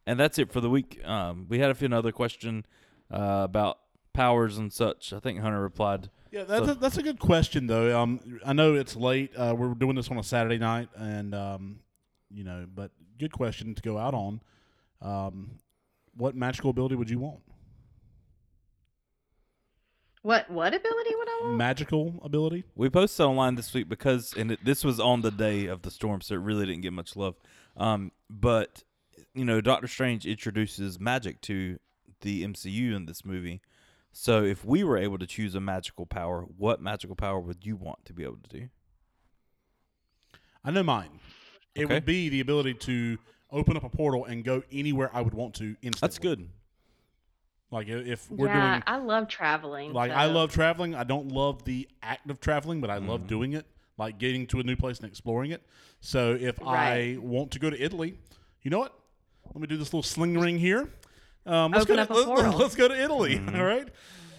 And 0.06 0.20
that's 0.20 0.38
it 0.40 0.52
for 0.52 0.60
the 0.60 0.70
week. 0.70 1.00
Um, 1.06 1.46
we 1.50 1.60
had 1.60 1.70
a 1.70 1.76
few 1.76 1.86
another 1.86 2.12
question 2.12 2.66
uh, 3.12 3.42
about 3.44 3.78
powers 4.14 4.58
and 4.58 4.74
such. 4.74 5.14
I 5.14 5.20
think 5.20 5.40
Hunter 5.40 5.62
replied. 5.62 6.10
Yeah, 6.32 6.44
that's 6.44 6.66
So- 6.66 6.72
a, 6.74 6.76
that's 6.76 6.98
a 6.98 7.04
good 7.04 7.20
question 7.20 7.68
though. 7.68 7.98
Um, 8.00 8.40
I 8.46 8.54
know 8.54 8.76
it's 8.76 8.96
late. 8.96 9.32
Uh, 9.36 9.56
we're 9.58 9.74
doing 9.76 9.96
this 9.96 10.10
on 10.10 10.18
a 10.18 10.24
Saturday 10.24 10.58
night, 10.58 10.90
and 10.96 11.34
um, 11.34 11.80
you 12.30 12.44
know, 12.44 12.66
but 12.74 12.92
good 13.18 13.32
question 13.32 13.76
to 13.76 13.82
go 13.82 13.98
out 13.98 14.14
on. 14.14 14.42
Um, 15.02 15.52
what 16.18 16.36
magical 16.36 16.70
ability 16.72 16.96
would 16.96 17.10
you 17.10 17.20
want? 17.20 17.40
What 20.22 20.50
what 20.52 20.74
ability 20.74 21.16
would 21.16 21.28
I 21.30 21.40
want? 21.44 21.58
Magical 21.58 22.20
ability? 22.24 22.66
We 22.76 22.90
posted 22.90 23.26
online 23.26 23.56
this 23.56 23.74
week 23.74 23.88
because, 23.88 24.34
and 24.36 24.52
it, 24.52 24.60
this 24.66 24.84
was 24.84 25.00
on 25.00 25.22
the 25.22 25.32
day 25.32 25.68
of 25.68 25.84
the 25.84 25.92
storm, 25.92 26.22
so 26.22 26.36
it 26.36 26.40
really 26.40 26.66
didn't 26.66 26.82
get 26.82 26.92
much 26.94 27.16
love. 27.16 27.36
Um, 27.78 28.12
but 28.30 28.84
you 29.34 29.46
know, 29.46 29.62
Doctor 29.62 29.88
Strange 29.88 30.26
introduces 30.26 31.00
magic 31.00 31.40
to 31.42 31.80
the 32.22 32.44
MCU 32.44 32.94
in 32.96 33.06
this 33.06 33.24
movie. 33.24 33.62
So 34.12 34.44
if 34.44 34.66
we 34.66 34.84
were 34.84 34.98
able 34.98 35.18
to 35.20 35.28
choose 35.28 35.56
a 35.56 35.62
magical 35.62 36.06
power, 36.06 36.42
what 36.58 36.82
magical 36.82 37.16
power 37.16 37.40
would 37.40 37.66
you 37.66 37.76
want 37.78 38.04
to 38.06 38.14
be 38.14 38.24
able 38.24 38.40
to 38.50 38.50
do? 38.60 38.70
I 40.66 40.72
know 40.72 40.84
mine. 40.84 41.20
It 41.76 41.86
Okay. 41.86 41.94
would 41.94 42.06
be 42.06 42.28
the 42.28 42.42
ability 42.42 42.74
to 42.74 43.18
open 43.52 43.78
up 43.78 43.84
a 43.84 43.90
portal 43.90 44.26
and 44.26 44.44
go 44.44 44.64
anywhere 44.72 45.10
I 45.14 45.22
would 45.22 45.34
want 45.34 45.54
to 45.56 45.76
instantly. 45.82 46.00
That's 46.02 46.20
good. 46.20 46.50
Like 47.72 47.88
if 47.88 48.30
we're 48.32 48.48
yeah, 48.48 48.72
doing 48.72 48.84
I 48.88 48.98
love 48.98 49.28
traveling. 49.28 49.94
like 49.94 50.12
I 50.12 50.26
love 50.26 50.52
traveling. 50.52 50.96
I 50.96 51.04
don't 51.04 51.30
love 51.32 51.64
the 51.66 51.88
act 52.02 52.30
of 52.30 52.40
traveling, 52.40 52.82
but 52.82 52.90
I 52.90 52.98
Mm-hmm. 52.98 53.10
love 53.10 53.28
doing 53.28 53.54
it. 53.54 53.66
Like 53.98 54.18
getting 54.18 54.48
to 54.48 54.60
a 54.60 54.64
new 54.64 54.76
place 54.76 55.00
and 55.00 55.08
exploring 55.08 55.52
it. 55.52 55.62
So 56.00 56.36
if 56.40 56.60
I 56.66 57.18
want 57.20 57.52
to 57.52 57.60
go 57.60 57.70
to 57.70 57.80
Italy, 57.82 58.18
you 58.64 58.72
know 58.72 58.80
what? 58.80 58.94
Let 59.54 59.62
me 59.62 59.68
do 59.68 59.78
this 59.78 59.88
little 59.94 60.04
sling 60.04 60.38
ring 60.40 60.58
here. 60.58 60.90
Um, 61.46 61.72
let's 61.72 61.84
Open 61.84 61.96
go 61.98 62.02
up 62.04 62.08
to, 62.08 62.14
a 62.16 62.26
portal. 62.26 62.58
Let's 62.58 62.76
go 62.76 62.88
to 62.88 62.98
Italy. 63.04 63.36
Mm-hmm. 63.36 63.56
all 63.60 63.66
right. 63.66 63.88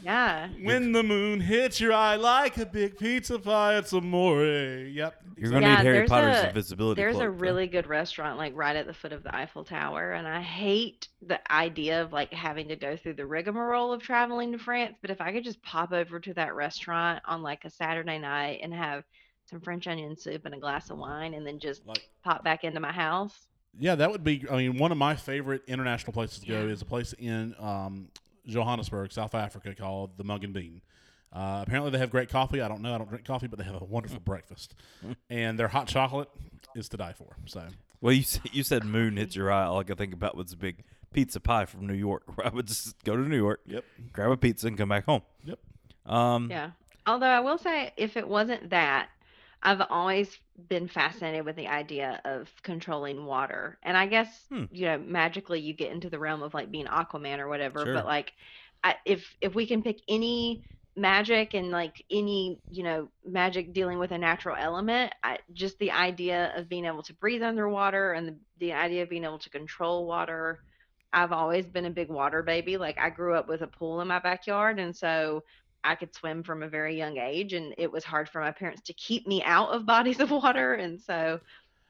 Yeah. 0.02 0.48
When 0.62 0.92
the 0.92 1.02
moon 1.02 1.40
hits 1.40 1.80
your 1.80 1.92
eye 1.92 2.16
like 2.16 2.56
a 2.56 2.66
big 2.66 2.98
pizza 2.98 3.38
pie, 3.38 3.76
it's 3.76 3.92
amore. 3.92 4.42
Yep. 4.44 5.14
You're 5.36 5.50
gonna 5.50 5.66
Yeah, 5.66 5.76
need 5.76 5.82
Harry 5.84 5.96
there's 5.98 6.08
Potter's 6.10 6.36
a- 6.36 6.48
invisibility. 6.48 7.00
There's 7.02 7.16
cloak, 7.16 7.28
a 7.28 7.30
though. 7.32 7.38
really 7.38 7.66
good 7.66 7.86
restaurant 7.86 8.36
like 8.38 8.52
right 8.54 8.76
at 8.76 8.86
the 8.86 8.92
foot 8.94 9.12
of 9.12 9.22
the 9.22 9.34
Eiffel 9.34 9.64
Tower, 9.64 10.12
and 10.12 10.26
I 10.28 10.40
hate 10.40 11.08
the 11.26 11.40
idea 11.52 12.02
of 12.02 12.12
like 12.12 12.32
having 12.32 12.68
to 12.68 12.76
go 12.76 12.96
through 12.96 13.14
the 13.14 13.26
rigmarole 13.26 13.92
of 13.92 14.02
traveling 14.02 14.52
to 14.52 14.58
France. 14.58 14.96
But 15.00 15.10
if 15.10 15.20
I 15.20 15.32
could 15.32 15.44
just 15.44 15.62
pop 15.62 15.92
over 15.92 16.20
to 16.20 16.34
that 16.34 16.54
restaurant 16.54 17.22
on 17.26 17.42
like 17.42 17.64
a 17.64 17.70
Saturday 17.70 18.18
night 18.18 18.60
and 18.62 18.74
have 18.74 19.04
some 19.46 19.60
French 19.60 19.86
onion 19.86 20.16
soup 20.16 20.44
and 20.46 20.54
a 20.54 20.58
glass 20.58 20.90
of 20.90 20.98
wine, 20.98 21.34
and 21.34 21.46
then 21.46 21.58
just 21.58 21.86
Like 21.86 22.06
pop 22.22 22.44
back 22.44 22.64
into 22.64 22.80
my 22.80 22.92
house. 22.92 23.46
Yeah, 23.78 23.94
that 23.94 24.10
would 24.10 24.24
be. 24.24 24.44
I 24.50 24.56
mean, 24.56 24.78
one 24.78 24.92
of 24.92 24.98
my 24.98 25.14
favorite 25.16 25.62
international 25.68 26.12
places 26.12 26.40
to 26.40 26.46
go 26.46 26.64
Yeah. 26.66 26.72
is 26.72 26.82
a 26.82 26.84
place 26.84 27.12
in 27.18 27.54
um, 27.58 28.08
Johannesburg, 28.46 29.12
South 29.12 29.34
Africa, 29.34 29.74
called 29.74 30.16
the 30.16 30.24
Mug 30.24 30.44
and 30.44 30.52
Bean. 30.54 30.82
Uh, 31.32 31.60
apparently, 31.66 31.90
they 31.92 31.98
have 31.98 32.10
great 32.10 32.28
coffee. 32.28 32.60
I 32.60 32.68
don't 32.68 32.82
know. 32.82 32.94
I 32.94 32.98
don't 32.98 33.08
drink 33.08 33.24
coffee, 33.24 33.46
but 33.46 33.58
they 33.58 33.64
have 33.64 33.80
a 33.80 33.84
wonderful 33.84 34.18
breakfast, 34.20 34.74
and 35.28 35.58
their 35.58 35.68
hot 35.68 35.86
chocolate 35.86 36.28
is 36.74 36.88
to 36.88 36.96
die 36.96 37.12
for. 37.12 37.36
So, 37.46 37.62
Well, 38.00 38.12
you 38.12 38.22
said, 38.24 38.42
you 38.52 38.62
said 38.64 38.84
moon 38.84 39.16
hits 39.16 39.36
your 39.36 39.52
eye. 39.52 39.64
All 39.64 39.78
I 39.78 39.84
could 39.84 39.96
think 39.98 40.12
about 40.12 40.36
was 40.36 40.52
a 40.52 40.56
big 40.56 40.82
pizza 41.12 41.38
pie 41.38 41.66
from 41.66 41.86
New 41.86 41.94
York. 41.94 42.24
Where 42.34 42.46
I 42.46 42.50
would 42.50 42.66
just 42.66 43.02
go 43.04 43.16
to 43.16 43.22
New 43.22 43.36
York, 43.36 43.60
yep, 43.66 43.84
grab 44.12 44.30
a 44.32 44.36
pizza, 44.36 44.66
and 44.66 44.76
come 44.76 44.88
back 44.88 45.04
home. 45.04 45.22
yep. 45.44 45.58
Um, 46.06 46.50
Yeah. 46.50 46.70
Although 47.06 47.26
I 47.26 47.40
will 47.40 47.58
say, 47.58 47.92
if 47.96 48.16
it 48.16 48.26
wasn't 48.28 48.70
that, 48.70 49.08
I've 49.62 49.82
always 49.90 50.38
been 50.68 50.88
fascinated 50.88 51.44
with 51.44 51.56
the 51.56 51.68
idea 51.68 52.20
of 52.24 52.50
controlling 52.62 53.24
water. 53.26 53.78
And 53.82 53.96
I 53.96 54.06
guess, 54.06 54.50
Hmm. 54.50 54.64
you 54.70 54.86
know, 54.86 54.98
magically 54.98 55.60
you 55.60 55.74
get 55.74 55.92
into 55.92 56.10
the 56.10 56.18
realm 56.18 56.42
of 56.42 56.54
like 56.54 56.70
being 56.70 56.86
Aquaman 56.86 57.38
or 57.38 57.48
whatever. 57.48 57.84
Sure. 57.84 57.86
But 57.86 58.06
like, 58.06 58.32
I, 58.82 58.96
if 59.04 59.36
if 59.40 59.54
we 59.54 59.66
can 59.66 59.82
pick 59.82 59.98
any 60.08 60.64
magic 60.96 61.54
and 61.54 61.70
like 61.70 62.04
any 62.10 62.60
you 62.68 62.82
know 62.82 63.08
magic 63.24 63.72
dealing 63.72 63.98
with 63.98 64.12
a 64.12 64.18
natural 64.18 64.56
element, 64.58 65.12
I, 65.22 65.38
just 65.52 65.78
the 65.78 65.90
idea 65.92 66.52
of 66.56 66.68
being 66.68 66.86
able 66.86 67.02
to 67.04 67.14
breathe 67.14 67.42
underwater 67.42 68.12
and 68.12 68.28
the, 68.28 68.38
the 68.58 68.72
idea 68.72 69.02
of 69.02 69.10
being 69.10 69.24
able 69.24 69.38
to 69.40 69.50
control 69.50 70.06
water. 70.06 70.60
I've 71.12 71.32
always 71.32 71.66
been 71.66 71.86
a 71.86 71.90
big 71.90 72.08
water 72.08 72.42
baby. 72.42 72.76
Like 72.76 72.98
I 72.98 73.10
grew 73.10 73.34
up 73.34 73.48
with 73.48 73.62
a 73.62 73.66
pool 73.66 74.00
in 74.00 74.08
my 74.08 74.20
backyard, 74.20 74.78
and 74.78 74.96
so 74.96 75.42
I 75.82 75.94
could 75.94 76.14
swim 76.14 76.42
from 76.42 76.62
a 76.62 76.68
very 76.68 76.96
young 76.96 77.16
age, 77.18 77.52
and 77.52 77.74
it 77.78 77.90
was 77.90 78.04
hard 78.04 78.28
for 78.28 78.40
my 78.40 78.50
parents 78.52 78.82
to 78.82 78.92
keep 78.92 79.26
me 79.26 79.42
out 79.42 79.70
of 79.70 79.86
bodies 79.86 80.20
of 80.20 80.30
water, 80.30 80.74
and 80.74 81.00
so 81.00 81.40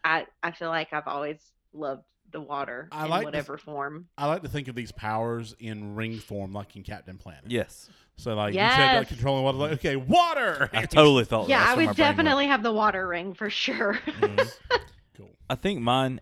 I 0.05 0.27
I 0.43 0.53
feel 0.53 0.69
like 0.69 0.93
I've 0.93 1.07
always 1.09 1.39
loved 1.73 2.05
the 2.33 2.41
water 2.41 2.89
I 2.93 3.05
in 3.07 3.11
like 3.11 3.21
to- 3.21 3.25
whatever 3.25 3.59
form. 3.59 4.07
I 4.17 4.27
like 4.27 4.43
to 4.43 4.49
think 4.49 4.69
of 4.69 4.77
these 4.77 4.93
powers 4.93 5.57
in 5.59 5.97
ring 5.97 6.19
form, 6.19 6.53
like 6.53 6.77
in 6.77 6.85
Captain 6.85 7.19
Planet. 7.19 7.45
Yes, 7.49 7.91
So, 8.17 8.35
like 8.35 8.55
you 8.55 8.61
said, 8.61 8.69
like 8.69 8.93
Yes. 8.93 9.09
controlling 9.09 9.43
water. 9.43 9.59
Like, 9.59 9.73
okay, 9.73 9.97
water. 9.97 10.71
I 10.73 10.87
totally 10.87 11.25
thought. 11.25 11.49
Yeah, 11.49 11.59
that's 11.59 11.73
I 11.73 11.75
would 11.87 11.97
definitely 11.97 12.47
have 12.47 12.63
the 12.63 12.73
water 12.73 13.09
ring 13.09 13.35
for 13.35 13.51
sure. 13.51 13.95
Mhm. 14.07 14.53
cool. 15.17 15.31
I 15.49 15.57
think 15.57 15.81
mine, 15.81 16.21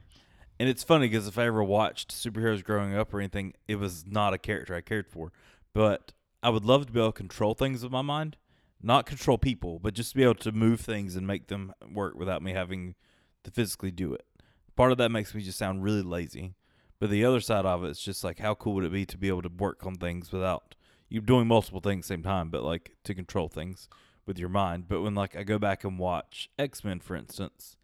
and 0.59 0.67
it's 0.69 0.83
funny 0.83 1.09
because 1.09 1.29
if 1.29 1.37
I 1.39 1.45
ever 1.45 1.63
watched 1.63 2.11
superheroes 2.15 2.65
growing 2.65 2.97
up 2.97 3.13
or 3.13 3.21
anything, 3.21 3.53
it 3.67 3.77
was 3.77 4.07
not 4.07 4.33
a 4.33 4.39
character 4.39 4.75
I 4.75 4.81
cared 4.81 5.09
for. 5.09 5.31
But 5.75 6.13
I 6.43 6.51
would 6.51 6.65
love 6.65 6.87
to 6.87 6.93
be 6.93 7.01
able 7.01 7.13
to 7.13 7.17
control 7.17 7.55
things 7.55 7.83
with 7.83 7.93
my 7.93 8.03
mind, 8.03 8.37
not 8.83 9.07
control 9.07 9.39
people, 9.39 9.79
but 9.79 9.95
just 9.95 10.15
be 10.15 10.23
able 10.23 10.37
to 10.37 10.53
move 10.53 10.81
things 10.81 11.17
and 11.17 11.27
make 11.27 11.49
them 11.49 11.73
work 11.91 12.15
without 12.17 12.43
me 12.43 12.53
having 12.53 12.95
to 13.45 13.51
physically 13.51 13.91
do 13.91 14.15
it. 14.15 14.25
Part 14.77 14.93
of 14.93 14.99
that 14.99 15.11
makes 15.11 15.35
me 15.35 15.43
just 15.43 15.59
sound 15.59 15.83
really 15.83 16.03
lazy. 16.03 16.55
But 17.01 17.11
the 17.11 17.25
other 17.25 17.41
side 17.41 17.65
of 17.65 17.85
it 17.85 17.91
is 17.91 18.01
just 18.01 18.25
like 18.25 18.39
how 18.39 18.55
cool 18.55 18.75
would 18.75 18.85
it 18.85 18.93
be 18.93 19.07
to 19.07 19.19
be 19.19 19.29
able 19.29 19.43
to 19.43 19.49
work 19.49 19.87
on 19.87 19.95
things 19.95 20.33
without 20.33 20.75
you 21.09 21.21
doing 21.21 21.47
multiple 21.47 21.81
things 21.81 22.05
at 22.05 22.09
the 22.09 22.15
same 22.15 22.23
time, 22.23 22.51
but 22.51 22.63
like 22.63 22.97
to 23.05 23.15
control 23.15 23.49
things 23.49 23.89
with 24.27 24.39
your 24.39 24.49
mind. 24.49 24.89
But 24.89 25.01
when 25.01 25.15
like 25.15 25.37
I 25.37 25.43
go 25.43 25.59
back 25.59 25.85
and 25.85 25.99
watch 25.99 26.51
X 26.59 26.85
Men, 26.85 27.01
for 27.01 27.17
instance, 27.17 27.77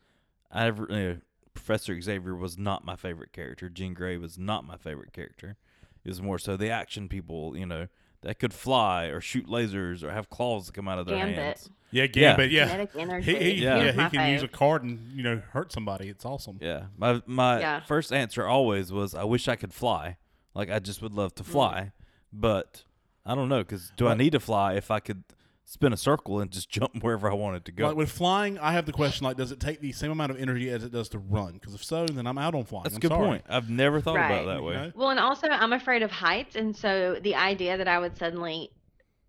I 0.50 0.66
ever, 0.66 0.86
you 0.88 0.94
uh, 0.94 0.98
know, 0.98 1.16
Professor 1.54 2.00
Xavier 2.00 2.34
was 2.34 2.58
not 2.58 2.84
my 2.84 2.96
favorite 2.96 3.32
character. 3.32 3.68
Jean 3.68 3.94
Grey 3.94 4.16
was 4.16 4.36
not 4.36 4.66
my 4.66 4.76
favorite 4.76 5.12
character. 5.12 5.56
It 6.04 6.08
was 6.08 6.20
more 6.20 6.38
so 6.38 6.56
the 6.56 6.70
action 6.70 7.08
people, 7.08 7.56
you 7.56 7.66
know, 7.66 7.86
that 8.24 8.38
could 8.38 8.52
fly 8.52 9.04
or 9.06 9.20
shoot 9.20 9.46
lasers 9.46 10.02
or 10.02 10.10
have 10.10 10.30
claws 10.30 10.66
that 10.66 10.72
come 10.74 10.88
out 10.88 10.98
of 10.98 11.06
their 11.06 11.16
Gambit. 11.16 11.36
hands. 11.36 11.70
Yeah, 11.90 12.02
Yeah. 12.02 12.06
Gambit. 12.08 12.50
Yeah, 12.50 12.86
Kinetic 12.86 13.24
he, 13.24 13.36
he, 13.36 13.62
Yeah. 13.62 13.76
yeah. 13.76 13.84
He 13.84 13.90
he 13.92 14.02
was 14.02 14.10
can 14.12 14.32
use 14.32 14.42
a 14.42 14.48
card 14.48 14.82
and 14.82 15.12
you 15.14 15.22
know 15.22 15.42
hurt 15.50 15.70
somebody. 15.72 16.08
It's 16.08 16.24
awesome. 16.24 16.58
Yeah, 16.60 16.86
my 16.96 17.22
my 17.26 17.60
Yeah. 17.60 17.80
first 17.80 18.12
answer 18.12 18.46
always 18.46 18.90
was 18.90 19.14
I 19.14 19.24
wish 19.24 19.46
I 19.46 19.56
could 19.56 19.72
fly. 19.72 20.16
Like 20.54 20.70
I 20.70 20.78
just 20.78 21.02
would 21.02 21.14
love 21.14 21.34
to 21.36 21.42
mm. 21.42 21.46
fly, 21.46 21.92
but 22.32 22.84
I 23.26 23.34
don't 23.34 23.48
know 23.48 23.60
because 23.60 23.92
do 23.96 24.08
I 24.08 24.14
need 24.14 24.32
to 24.32 24.40
fly 24.40 24.74
if 24.74 24.90
I 24.90 25.00
could 25.00 25.22
spin 25.64 25.92
a 25.92 25.96
circle 25.96 26.40
and 26.40 26.50
just 26.50 26.68
jump 26.78 27.02
wherever 27.02 27.30
I 27.30 27.34
wanted 27.34 27.64
to 27.66 27.72
go? 27.72 27.86
Like 27.88 27.96
with 27.96 28.10
flying, 28.10 28.58
I 28.58 28.72
have 28.72 28.86
the 28.86 28.92
question: 28.92 29.24
like, 29.24 29.36
does 29.36 29.52
it 29.52 29.60
take 29.60 29.80
the 29.80 29.92
same 29.92 30.10
amount 30.10 30.30
of 30.30 30.38
energy 30.38 30.70
as 30.70 30.84
it 30.84 30.92
does 30.92 31.08
to 31.10 31.18
run? 31.18 31.54
Because 31.54 31.74
if 31.74 31.84
so, 31.84 32.06
then 32.06 32.26
I'm 32.26 32.38
out 32.38 32.54
on 32.54 32.64
flying. 32.64 32.84
That's 32.84 32.94
a 32.94 32.96
I'm 32.96 33.00
good 33.00 33.10
sorry. 33.10 33.26
point. 33.26 33.44
I've 33.48 33.70
never 33.70 34.00
thought 34.00 34.16
Right. 34.16 34.26
about 34.30 34.42
it 34.42 34.46
that 34.54 34.62
way. 34.62 34.74
Okay. 34.76 34.92
Well, 34.96 35.10
and 35.10 35.20
also 35.20 35.48
I'm 35.48 35.72
afraid 35.72 36.02
of 36.02 36.10
heights, 36.10 36.56
and 36.56 36.76
so 36.76 37.18
the 37.22 37.34
idea 37.34 37.76
that 37.76 37.88
I 37.88 37.98
would 37.98 38.16
suddenly 38.16 38.70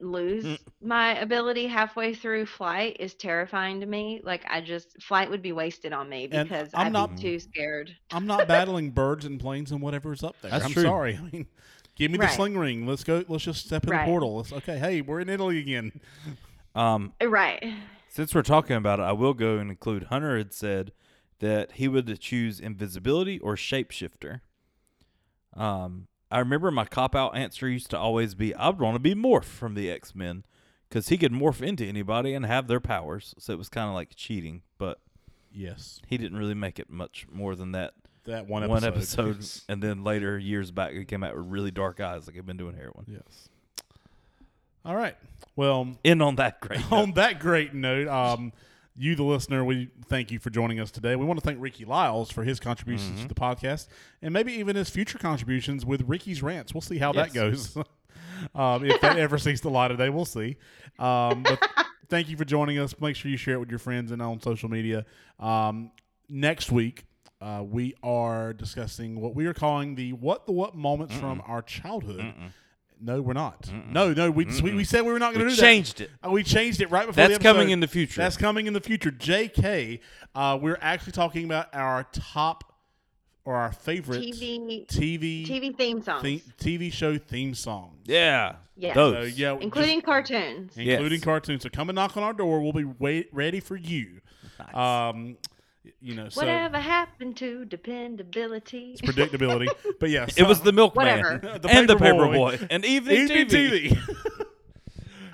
lose 0.02 0.44
Mm. 0.44 0.60
my 0.82 1.18
ability 1.20 1.68
halfway 1.68 2.14
through 2.14 2.46
flight 2.48 2.98
is 3.00 3.14
terrifying 3.16 3.80
to 3.80 3.86
me. 3.86 4.20
Like 4.26 4.44
I 4.50 4.60
just 4.60 5.02
flight 5.02 5.30
would 5.30 5.42
be 5.42 5.54
wasted 5.54 5.94
on 5.94 6.10
me 6.10 6.28
because 6.28 6.70
I'm 6.74 6.88
I'd 6.88 6.92
not- 6.94 7.16
be 7.16 7.22
too 7.22 7.40
scared. 7.40 7.96
I'm 8.12 8.28
not 8.28 8.46
battling 8.46 8.92
birds 8.92 9.24
and 9.24 9.40
planes 9.40 9.72
and 9.72 9.82
whatever's 9.82 10.22
up 10.22 10.36
there. 10.42 10.52
That's 10.52 10.66
I'm 10.66 10.72
true. 10.74 10.84
sorry. 10.84 11.16
I 11.18 11.22
mean, 11.32 11.48
give 11.96 12.12
me 12.12 12.18
the 12.18 12.28
sling 12.28 12.58
ring. 12.58 12.86
Let's 12.86 13.04
go. 13.04 13.24
Let's 13.28 13.44
just 13.44 13.66
step 13.66 13.84
in 13.86 13.90
Right. 13.92 14.06
the 14.06 14.12
portal. 14.12 14.38
Let's, 14.38 14.52
okay. 14.54 14.78
Hey, 14.78 15.02
we're 15.02 15.20
in 15.22 15.30
Italy 15.30 15.60
again. 15.60 16.00
Um, 16.76 17.14
Right. 17.22 17.64
since 18.10 18.36
we're 18.36 18.42
talking 18.44 18.76
about 18.76 19.00
it, 19.00 19.04
I 19.04 19.12
will 19.14 19.34
go 19.34 19.58
and 19.58 19.70
include 19.70 20.04
Hunter 20.06 20.38
had 20.38 20.54
said 20.54 20.92
that 21.40 21.74
he 21.74 21.88
would 21.88 22.20
choose 22.20 22.60
invisibility 22.60 23.40
or 23.40 23.56
shapeshifter. 23.56 24.42
Um, 25.54 26.08
I 26.32 26.40
remember 26.40 26.72
my 26.72 26.86
cop 26.86 27.16
out 27.16 27.36
answer 27.36 27.68
used 27.70 27.90
to 27.92 27.98
always 27.98 28.36
be 28.36 28.54
I'd 28.56 28.80
want 28.80 28.96
to 28.96 29.00
be 29.00 29.16
Morph 29.16 29.46
from 29.46 29.74
the 29.76 29.90
X 29.90 30.14
Men 30.16 30.44
because 30.90 31.10
he 31.10 31.18
could 31.18 31.32
morph 31.32 31.62
into 31.62 31.86
anybody 31.86 32.34
and 32.34 32.46
have 32.46 32.68
their 32.68 32.80
powers. 32.80 33.34
So 33.38 33.54
it 33.54 33.58
was 33.58 33.70
kind 33.70 33.88
of 33.88 33.94
like 33.96 34.16
cheating, 34.16 34.64
but 34.78 35.00
Yes, 35.52 36.02
he 36.08 36.18
didn't 36.18 36.38
really 36.38 36.54
make 36.54 36.80
it 36.80 36.90
much 36.90 37.26
more 37.32 37.56
than 37.56 37.72
that 37.72 37.94
that 38.26 38.48
one 38.48 38.64
episode. 38.64 38.74
one 38.74 38.84
episode. 38.84 39.36
Yes. 39.38 39.66
And 39.70 39.82
then 39.82 40.04
later, 40.04 40.38
years 40.38 40.72
back, 40.72 40.94
he 40.94 41.06
came 41.06 41.24
out 41.24 41.36
with 41.36 41.46
really 41.48 41.72
dark 41.72 42.00
eyes 42.00 42.28
like 42.28 42.36
he'd 42.36 42.46
been 42.46 42.58
doing 42.58 42.76
heroin. 42.76 43.06
Yes. 43.08 43.50
All 44.84 44.96
right. 44.96 45.16
Well, 45.56 45.96
In 46.04 46.22
on 46.22 46.36
that 46.36 46.62
great. 46.62 46.80
note. 46.92 46.92
on 46.92 47.12
that 47.14 47.40
great 47.40 47.74
note, 47.74 48.08
um, 48.08 48.54
you, 48.96 49.16
the 49.16 49.24
listener, 49.24 49.64
we 49.66 49.90
thank 50.08 50.32
you 50.32 50.40
for 50.40 50.50
joining 50.50 50.80
us 50.80 50.92
today. 50.92 51.16
We 51.16 51.26
want 51.26 51.40
to 51.40 51.44
thank 51.46 51.60
Ricky 51.62 51.86
Lyles 51.86 52.32
for 52.32 52.44
his 52.44 52.60
contributions 52.60 53.12
Mm-hmm. 53.20 53.22
to 53.24 53.28
the 53.28 53.40
podcast 53.40 53.88
and 54.22 54.34
maybe 54.34 54.54
even 54.54 54.76
his 54.76 54.90
future 54.90 55.18
contributions 55.18 55.86
with 55.86 56.04
Ricky's 56.08 56.42
Rants. 56.44 56.74
We'll 56.74 56.82
see 56.82 56.98
how 57.00 57.12
that 57.14 57.34
goes. 57.34 57.76
um, 58.56 58.86
if 58.86 59.02
that 59.02 59.18
ever 59.18 59.38
sees 59.38 59.62
the 59.62 59.70
light 59.70 59.92
of 59.92 59.98
day, 59.98 60.10
we'll 60.10 60.24
see. 60.26 60.58
Um, 61.00 61.44
but 61.44 61.68
thank 62.10 62.30
you 62.30 62.38
for 62.38 62.46
joining 62.46 62.78
us. 62.80 62.94
Make 63.02 63.16
sure 63.16 63.30
you 63.32 63.38
share 63.38 63.56
it 63.56 63.60
with 63.60 63.70
your 63.70 63.80
friends 63.80 64.12
and 64.12 64.22
on 64.22 64.40
social 64.40 64.70
media. 64.70 65.06
Um, 65.40 65.92
next 66.30 66.72
week, 66.72 67.06
uh, 67.42 67.64
we 67.64 67.94
are 68.04 68.54
discussing 68.54 69.20
what 69.20 69.36
we 69.36 69.46
are 69.46 69.54
calling 69.54 69.96
the 69.96 70.14
what 70.14 70.46
the 70.46 70.52
what 70.52 70.76
moments 70.76 71.16
from 71.16 71.42
our 71.46 71.62
childhood. 71.62 72.34
No, 73.02 73.22
we're 73.22 73.34
not. 73.34 73.70
No, 73.92 74.14
no, 74.14 74.32
we, 74.32 74.46
we 74.64 74.74
we 74.74 74.84
said 74.86 75.02
we 75.06 75.12
were 75.12 75.20
not 75.20 75.34
going 75.34 75.46
to 75.46 75.50
do 75.50 75.56
that. 75.56 75.62
changed 75.62 76.00
it. 76.02 76.10
Uh, 76.26 76.30
We 76.32 76.44
changed 76.44 76.82
it 76.82 76.90
right 76.90 77.06
before 77.06 77.16
That's 77.28 77.38
the 77.38 77.44
coming 77.44 77.70
in 77.72 77.82
the 77.82 77.88
future. 77.90 78.22
That's 78.22 78.38
coming 78.38 78.68
in 78.68 78.74
the 78.74 78.80
future. 78.80 79.12
JK, 79.12 80.00
uh, 80.34 80.58
we're 80.62 80.78
actually 80.82 81.12
talking 81.12 81.44
about 81.44 81.68
our 81.74 82.06
top 82.14 82.64
or 83.44 83.56
our 83.58 83.74
favorite 83.74 84.22
TV 84.22 84.88
TV 84.88 85.46
TV 85.46 85.76
theme 85.78 86.02
songs, 86.02 86.24
the- 86.24 86.42
TV 86.58 86.92
show 86.92 87.18
theme 87.18 87.54
songs. 87.54 88.00
Yeah. 88.06 88.56
Yeah. 88.78 88.94
Those. 88.94 89.14
So 89.34 89.36
yeah, 89.42 89.58
including 89.60 89.98
just- 89.98 90.06
cartoons. 90.06 90.78
including 90.78 91.12
Yes. 91.20 91.24
cartoons. 91.24 91.64
So 91.64 91.70
come 91.70 91.90
and 91.90 91.96
knock 91.96 92.16
on 92.16 92.24
our 92.24 92.34
door. 92.34 92.62
We'll 92.62 92.72
be 92.74 92.86
wait, 92.86 93.28
ready 93.34 93.60
for 93.60 93.76
you. 93.76 94.22
Nice. 94.58 94.74
Um, 94.76 95.38
you 96.02 96.16
know, 96.16 96.30
so 96.30 96.42
Whatever 96.42 96.80
happened 96.80 97.38
to 97.38 97.66
dependability? 97.66 98.96
it's 98.98 99.02
predictability. 99.02 99.68
but 100.00 100.10
yeah, 100.10 100.28
it 100.38 100.48
was 100.48 100.62
the 100.62 100.72
milkman 100.72 101.20
The 101.42 101.68
and 101.70 101.88
the 101.90 101.96
Paperboy. 101.96 102.58
paperboy 102.58 102.68
and 102.70 102.86
evening, 102.86 103.18
evening 103.18 103.48
TV. 103.48 103.90
TV. 103.90 104.42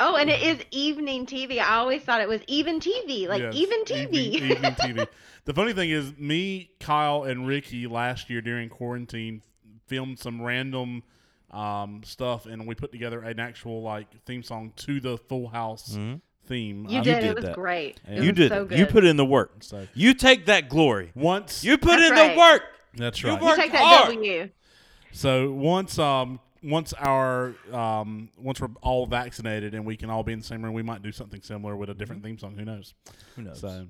Oh, 0.04 0.16
and 0.16 0.32
it 0.32 0.42
is 0.42 0.58
evening 0.72 1.28
TV. 1.28 1.60
I 1.60 1.76
always 1.76 2.02
thought 2.02 2.22
it 2.22 2.28
was 2.28 2.42
even 2.48 2.80
TV, 2.80 3.28
like 3.28 3.40
Yes, 3.44 3.54
even 3.54 3.84
TV. 3.84 4.14
Evening, 4.16 4.52
evening 4.52 4.72
TV. 4.74 5.08
The 5.46 5.54
funny 5.54 5.74
thing 5.74 5.92
is, 5.92 6.18
me, 6.18 6.72
Kyle, 6.80 7.24
and 7.24 7.46
Ricky 7.46 7.86
last 7.86 8.28
year 8.28 8.42
during 8.42 8.68
quarantine 8.68 9.44
filmed 9.86 10.18
some 10.18 10.42
random 10.42 11.04
um, 11.52 12.02
stuff, 12.04 12.48
and 12.48 12.66
we 12.66 12.74
put 12.74 12.92
together 12.92 13.22
an 13.22 13.40
actual 13.40 13.84
like 13.84 14.08
theme 14.26 14.42
song 14.42 14.74
to 14.78 15.00
the 15.00 15.20
Full 15.20 15.48
House 15.50 15.96
theme. 16.48 16.86
you 16.90 16.98
Um, 17.00 17.04
did. 17.04 17.22
did 17.22 17.24
It 17.32 17.36
was 17.36 17.46
that. 17.46 17.56
great. 17.56 18.00
It 18.08 18.18
You 18.24 18.30
was 18.32 18.36
did 18.38 18.50
so 18.52 18.62
it. 18.64 18.70
good. 18.70 18.80
You 18.80 18.86
put 18.86 19.06
in 19.06 19.18
the 19.18 19.26
work. 19.26 19.52
So 19.62 19.88
You 19.94 20.14
take 20.14 20.46
that 20.48 20.70
glory. 20.70 21.12
once 21.16 21.64
You 21.64 21.78
put 21.78 21.98
That's 22.00 22.04
in 22.04 22.12
right. 22.12 22.34
the 22.34 22.40
work. 22.40 22.62
that's 22.96 23.24
right. 23.24 23.40
You 23.40 23.46
worked 23.46 23.60
take 23.62 23.72
that 23.72 23.82
hard. 23.82 24.16
W. 24.16 24.50
So 25.14 25.52
once 25.52 25.98
um 26.00 26.40
once 26.64 26.94
our 26.94 27.54
um 27.74 28.30
once 28.38 28.62
we're 28.62 28.70
all 28.82 29.06
vaccinated 29.06 29.74
and 29.74 29.86
we 29.86 29.98
can 29.98 30.10
all 30.10 30.24
be 30.24 30.34
in 30.34 30.40
the 30.40 30.46
same 30.46 30.64
room, 30.64 30.74
we 30.74 30.84
might 30.84 31.02
do 31.02 31.12
something 31.12 31.42
similar 31.42 31.76
with 31.76 31.90
a 31.90 31.94
different 31.94 32.24
theme 32.24 32.38
song. 32.38 32.56
Who 32.58 32.66
knows? 32.66 32.94
Who 33.36 33.44
knows? 33.44 33.60
So. 33.60 33.88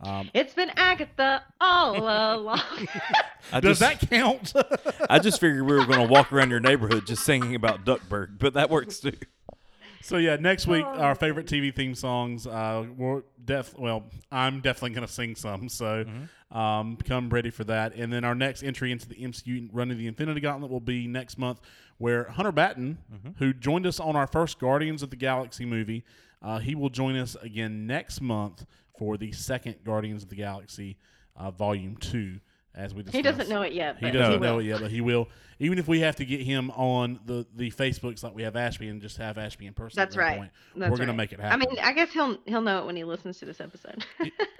Um, 0.00 0.30
It's 0.32 0.54
been 0.54 0.70
Agatha 0.76 1.42
all 1.60 1.96
along. 2.36 2.60
Does 3.52 3.62
just, 3.62 3.80
that 3.80 3.98
count? 4.08 4.52
I 5.10 5.18
just 5.18 5.40
figured 5.40 5.66
we 5.66 5.74
were 5.74 5.86
going 5.86 5.98
to 6.06 6.12
walk 6.12 6.32
around 6.32 6.50
your 6.50 6.60
neighborhood 6.60 7.04
just 7.04 7.24
singing 7.24 7.56
about 7.56 7.84
Duckburg, 7.84 8.38
but 8.38 8.54
that 8.54 8.70
works 8.70 9.00
too. 9.00 9.10
So 10.02 10.16
yeah, 10.16 10.36
next 10.36 10.66
week 10.66 10.84
Oh. 10.86 10.98
our 11.00 11.14
favorite 11.14 11.46
TV 11.46 11.74
theme 11.74 11.94
songs. 11.94 12.46
Uh, 12.46 12.86
we're 12.96 13.22
def 13.44 13.76
well, 13.78 14.04
I'm 14.30 14.60
definitely 14.60 14.90
gonna 14.94 15.08
sing 15.08 15.34
some. 15.34 15.68
So 15.68 16.04
um, 16.50 16.96
come 17.04 17.28
ready 17.30 17.50
for 17.50 17.64
that. 17.64 17.94
And 17.94 18.12
then 18.12 18.24
our 18.24 18.34
next 18.34 18.62
entry 18.62 18.92
into 18.92 19.08
the 19.08 19.16
MCU 19.16 19.68
running 19.72 19.98
the 19.98 20.06
Infinity 20.06 20.40
Gauntlet 20.40 20.70
will 20.70 20.80
be 20.80 21.06
next 21.06 21.36
month, 21.38 21.60
where 21.98 22.24
Hunter 22.24 22.52
Batten, 22.52 22.98
who 23.38 23.52
joined 23.52 23.86
us 23.86 24.00
on 24.00 24.16
our 24.16 24.26
first 24.26 24.58
Guardians 24.58 25.02
of 25.02 25.10
the 25.10 25.16
Galaxy 25.16 25.64
movie, 25.66 26.04
uh, 26.42 26.58
he 26.58 26.74
will 26.74 26.90
join 26.90 27.16
us 27.16 27.36
again 27.42 27.86
next 27.86 28.20
month 28.20 28.64
for 28.98 29.16
the 29.16 29.32
second 29.32 29.76
Guardians 29.84 30.22
of 30.22 30.28
the 30.28 30.36
Galaxy 30.36 30.96
uh, 31.36 31.50
Volume 31.50 31.96
Two. 31.96 32.40
As 32.78 32.94
we 32.94 33.02
discussed. 33.02 33.16
he 33.16 33.22
doesn't 33.22 33.48
know 33.48 33.62
it 33.62 33.72
yet. 33.72 33.98
He 33.98 34.10
doesn't 34.12 34.34
will. 34.34 34.38
know 34.40 34.58
it 34.60 34.64
yet, 34.66 34.80
but 34.80 34.90
he 34.92 35.00
will. 35.00 35.28
Even 35.58 35.78
if 35.80 35.88
we 35.88 35.98
have 36.00 36.14
to 36.16 36.24
get 36.24 36.40
him 36.40 36.70
on 36.70 37.18
the 37.26 37.44
the 37.56 37.72
Facebooks 37.72 38.22
like 38.22 38.32
we 38.32 38.44
have 38.44 38.54
Ashby 38.54 38.86
and 38.86 39.02
just 39.02 39.16
have 39.16 39.36
Ashby 39.36 39.66
in 39.66 39.74
person. 39.74 39.96
That's 39.96 40.14
at 40.14 40.20
right. 40.20 40.38
Point, 40.38 40.50
That's 40.76 40.90
we're 40.92 40.96
gonna 40.98 41.12
make 41.12 41.32
it 41.32 41.40
happen. 41.40 41.60
I 41.60 41.66
mean, 41.66 41.76
I 41.82 41.92
guess 41.92 42.12
he'll 42.12 42.38
he'll 42.46 42.60
know 42.62 42.78
it 42.78 42.86
when 42.86 42.94
he 42.94 43.02
listens 43.02 43.38
to 43.40 43.44
this 43.46 43.60
episode. 43.60 44.04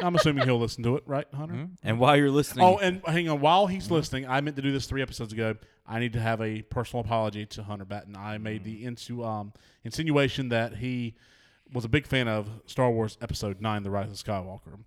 I'm 0.01 0.16
assuming 0.16 0.45
he'll 0.45 0.59
listen 0.59 0.82
to 0.82 0.97
it, 0.97 1.05
right, 1.07 1.27
Hunter? 1.32 1.69
And 1.85 2.01
while 2.01 2.16
you're 2.16 2.31
listening, 2.32 2.65
Oh, 2.65 2.78
and 2.78 3.01
hang 3.07 3.28
on. 3.28 3.40
While 3.40 3.69
he's 3.69 3.89
listening, 3.89 4.27
I 4.27 4.40
meant 4.40 4.57
to 4.57 4.62
do 4.62 4.73
this 4.73 4.86
three 4.86 5.01
episodes 5.03 5.32
ago. 5.32 5.55
I 5.86 6.01
need 6.01 6.12
to 6.15 6.20
have 6.20 6.40
a 6.40 6.62
personal 6.62 7.05
apology 7.05 7.47
to 7.47 7.62
Hunter 7.62 7.85
Batten. 7.85 8.16
I 8.16 8.39
made 8.39 8.65
the 8.65 8.85
insu- 8.85 9.24
um, 9.24 9.53
insinuation 9.85 10.49
that 10.49 10.78
he 10.78 11.15
was 11.73 11.85
a 11.85 11.89
big 11.89 12.07
fan 12.09 12.27
of 12.27 12.49
Star 12.66 12.90
Wars 12.90 13.16
Episode 13.23 13.61
Nine: 13.61 13.85
The 13.85 13.90
Rise 13.90 14.11
of 14.11 14.16
Skywalker, 14.16 14.81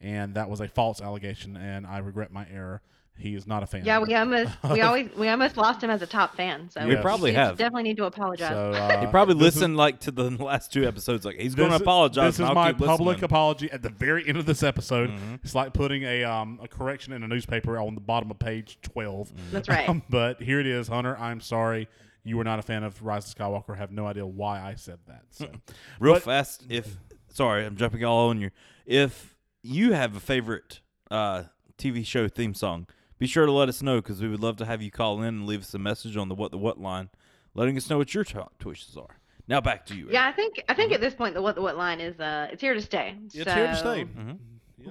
and 0.00 0.34
that 0.34 0.48
was 0.50 0.60
a 0.60 0.68
false 0.68 1.00
allegation, 1.00 1.56
and 1.56 1.86
I 1.86 1.98
regret 1.98 2.32
my 2.32 2.46
error. 2.52 2.82
He 3.20 3.34
is 3.34 3.48
not 3.48 3.64
a 3.64 3.66
fan. 3.66 3.84
yeah, 3.84 3.98
we 3.98 4.14
almost 4.14 4.52
we 4.70 4.80
always 4.80 5.10
we 5.16 5.26
almost 5.28 5.56
lost 5.56 5.82
him 5.82 5.90
as 5.90 6.00
a 6.02 6.06
top 6.06 6.36
fan. 6.36 6.70
So 6.70 6.86
We 6.86 6.94
probably 6.94 7.32
have. 7.32 7.56
Definitely 7.58 7.82
need 7.82 7.96
to 7.96 8.04
apologize. 8.04 8.50
So 8.50 8.70
uh, 8.80 9.00
he 9.00 9.06
probably 9.08 9.34
this 9.34 9.56
is- 9.56 9.60
listened 9.62 9.76
like 9.76 9.98
to 10.02 10.12
the 10.12 10.30
last 10.44 10.72
two 10.72 10.86
episodes. 10.86 11.24
Like 11.24 11.34
he's 11.36 11.56
going 11.56 11.70
to 11.70 11.76
apologize. 11.76 12.36
This 12.36 12.46
is 12.48 12.54
my 12.54 12.72
public 12.72 12.88
listening. 12.90 13.14
Mm-hmm. 13.16 13.24
apology 13.24 13.70
at 13.72 13.82
the 13.82 13.88
very 13.88 14.28
end 14.28 14.38
of 14.38 14.46
this 14.46 14.62
episode. 14.62 15.12
It's 15.42 15.52
like 15.56 15.72
putting 15.72 16.04
a 16.04 16.22
um, 16.22 16.60
a 16.62 16.68
correction 16.68 17.12
in 17.12 17.24
a 17.24 17.28
newspaper 17.28 17.76
on 17.76 17.96
the 17.96 18.00
bottom 18.00 18.30
of 18.30 18.38
page 18.38 18.78
12 18.82 19.32
That's 19.50 19.68
right. 19.68 19.88
Um, 19.88 20.04
but 20.08 20.40
here 20.40 20.60
it 20.60 20.66
is, 20.68 20.86
Hunter. 20.86 21.16
I'm 21.18 21.40
sorry 21.40 21.88
you 22.22 22.36
were 22.36 22.44
not 22.44 22.60
a 22.60 22.62
fan 22.62 22.84
of 22.84 23.02
Rise 23.02 23.28
of 23.28 23.36
Skywalker. 23.36 23.74
I 23.74 23.78
have 23.78 23.90
no 23.90 24.06
idea 24.06 24.26
why 24.26 24.60
I 24.60 24.76
said 24.76 24.98
that. 25.08 25.22
So 25.30 25.48
Real 25.98 26.14
But- 26.14 26.22
fast, 26.22 26.62
if 26.68 26.96
sorry, 27.32 27.64
I'm 27.66 27.74
jumping 27.74 28.04
all 28.04 28.28
on 28.28 28.40
you. 28.40 28.50
If 28.86 29.34
you 29.68 29.92
have 29.92 30.16
a 30.16 30.20
favorite 30.20 30.80
uh, 31.10 31.44
TV 31.76 32.04
show 32.04 32.28
theme 32.28 32.54
song, 32.54 32.86
be 33.18 33.26
sure 33.26 33.46
to 33.46 33.52
let 33.52 33.68
us 33.68 33.82
know 33.82 33.96
because 34.00 34.20
we 34.20 34.28
would 34.28 34.40
love 34.40 34.56
to 34.56 34.64
have 34.64 34.80
you 34.82 34.90
call 34.90 35.18
in 35.22 35.28
and 35.28 35.46
leave 35.46 35.60
us 35.62 35.74
a 35.74 35.78
message 35.78 36.16
on 36.16 36.28
the 36.28 36.34
what 36.34 36.50
the 36.50 36.58
what 36.58 36.80
line, 36.80 37.10
letting 37.54 37.76
us 37.76 37.88
know 37.90 37.98
what 37.98 38.14
your 38.14 38.24
top 38.24 38.52
choices 38.62 38.96
are. 38.96 39.18
Now 39.46 39.60
back 39.60 39.86
to 39.86 39.94
you. 39.94 40.04
Eric. 40.04 40.12
yeah, 40.14 40.26
I 40.28 40.32
think 40.32 40.62
I 40.68 40.74
think 40.74 40.92
at 40.92 41.00
this 41.00 41.14
point 41.14 41.34
the 41.34 41.42
what 41.42 41.54
the 41.54 41.62
what 41.62 41.76
line 41.76 42.00
is 42.00 42.18
uh 42.20 42.48
it's 42.52 42.60
here 42.60 42.74
to 42.74 42.82
stay. 42.82 43.14
it's 43.24 43.34
here 43.34 43.44
to 43.44 43.74
So, 43.76 43.80
stay. 43.80 44.04
Mhm. 44.04 44.38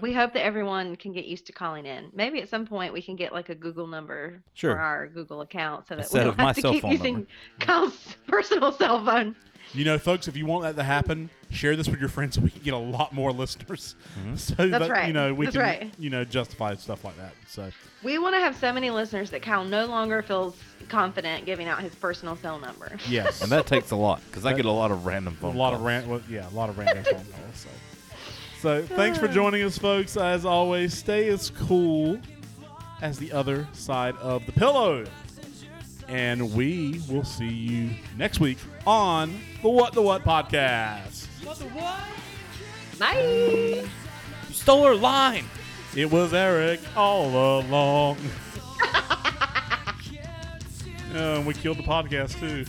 We 0.02 0.14
hope 0.14 0.34
that 0.34 0.44
everyone 0.44 0.96
can 0.98 1.14
get 1.14 1.26
used 1.26 1.46
to 1.48 1.54
calling 1.54 1.86
in. 1.86 2.10
Maybe 2.14 2.42
at 2.42 2.50
some 2.50 2.68
point 2.68 2.92
we 2.94 3.02
can 3.02 3.16
get 3.16 3.32
like 3.34 3.50
a 3.50 3.56
Google 3.56 3.88
number 3.88 4.44
Sure. 4.54 4.74
for 4.74 4.80
our 4.80 5.08
Google 5.08 5.42
account 5.42 5.88
so 5.88 5.96
that 5.96 6.02
Instead 6.02 6.26
we 6.26 6.32
don't 6.32 6.40
have 6.40 6.56
to 6.58 6.62
keep 6.72 6.84
using 6.84 7.14
number. 7.14 7.30
Kyle's 7.60 8.16
personal 8.28 8.72
cell 8.74 9.04
phone. 9.06 9.36
You 9.74 9.86
know, 9.86 9.98
folks, 9.98 10.28
if 10.28 10.38
you 10.38 10.46
want 10.46 10.64
that 10.64 10.76
to 10.78 10.84
happen, 10.84 11.30
share 11.50 11.76
this 11.76 11.88
with 11.88 12.00
your 12.00 12.10
friends 12.10 12.36
so 12.36 12.42
we 12.42 12.50
can 12.50 12.62
get 12.62 12.74
a 12.74 12.78
lot 12.78 13.14
more 13.14 13.32
listeners. 13.32 13.96
Mm-hmm. 14.20 14.36
So 14.48 14.68
That's 14.68 14.88
that, 14.88 15.08
you 15.08 15.14
know, 15.14 15.34
we 15.34 15.46
That's 15.46 15.56
can, 15.58 15.64
right. 15.64 15.94
you 16.00 16.10
know, 16.10 16.24
justify 16.24 16.76
stuff 16.76 17.04
like 17.04 17.18
that. 17.18 17.34
So 17.48 17.70
We 18.04 18.18
want 18.18 18.36
to 18.36 18.40
have 18.40 18.56
so 18.56 18.72
many 18.72 18.90
listeners 18.90 19.30
that 19.32 19.42
Kyle 19.42 19.64
no 19.66 19.86
longer 19.86 20.22
feels 20.22 20.56
confident 20.90 21.46
giving 21.46 21.68
out 21.68 21.82
his 21.82 21.94
personal 21.96 22.36
cell 22.38 22.60
number. 22.60 22.98
Yes. 23.08 23.42
And 23.42 23.52
that 23.52 23.66
takes 23.66 23.92
a 23.92 23.96
lot 23.96 24.22
because 24.30 24.46
I 24.46 24.54
get 24.54 24.66
a 24.66 24.72
lot 24.72 24.92
of 24.92 25.06
random 25.06 25.36
phone 25.36 25.56
a 25.56 25.58
lot 25.58 25.72
calls. 25.72 25.80
of 25.82 25.86
rant. 25.86 26.08
Well, 26.08 26.22
yeah, 26.30 26.50
a 26.50 26.56
lot 26.56 26.70
of 26.70 26.78
random 26.78 27.04
phone 27.04 27.14
calls. 27.32 27.56
So. 27.56 27.70
so 28.62 28.84
thanks 28.96 29.18
for 29.18 29.28
uh. 29.28 29.32
joining 29.32 29.64
us, 29.64 29.78
folks. 29.78 30.16
As 30.18 30.46
always, 30.46 30.94
stay 30.98 31.28
as 31.30 31.50
cool 31.50 32.20
as 33.02 33.20
the 33.20 33.32
other 33.32 33.68
side 33.74 34.16
of 34.18 34.46
the 34.46 34.52
pillow. 34.54 35.06
And 36.08 36.54
we 36.54 37.02
will 37.10 37.26
see 37.26 37.48
you 37.48 37.90
next 38.18 38.40
week 38.40 38.58
on 38.86 39.38
the 39.62 39.70
What 39.70 39.94
the 39.94 40.02
What 40.02 40.24
podcast. 40.24 41.28
Bye. 42.98 43.18
You 44.48 44.54
stole 44.54 44.86
her 44.86 44.96
line. 44.96 45.46
It 45.96 46.10
was 46.12 46.34
Eric 46.34 46.80
all 46.96 47.60
along. 47.60 48.18
Yeah, 50.12 50.24
and 51.38 51.46
we 51.46 51.54
killed 51.54 51.78
the 51.78 51.84
podcast 51.84 52.40
too. 52.40 52.66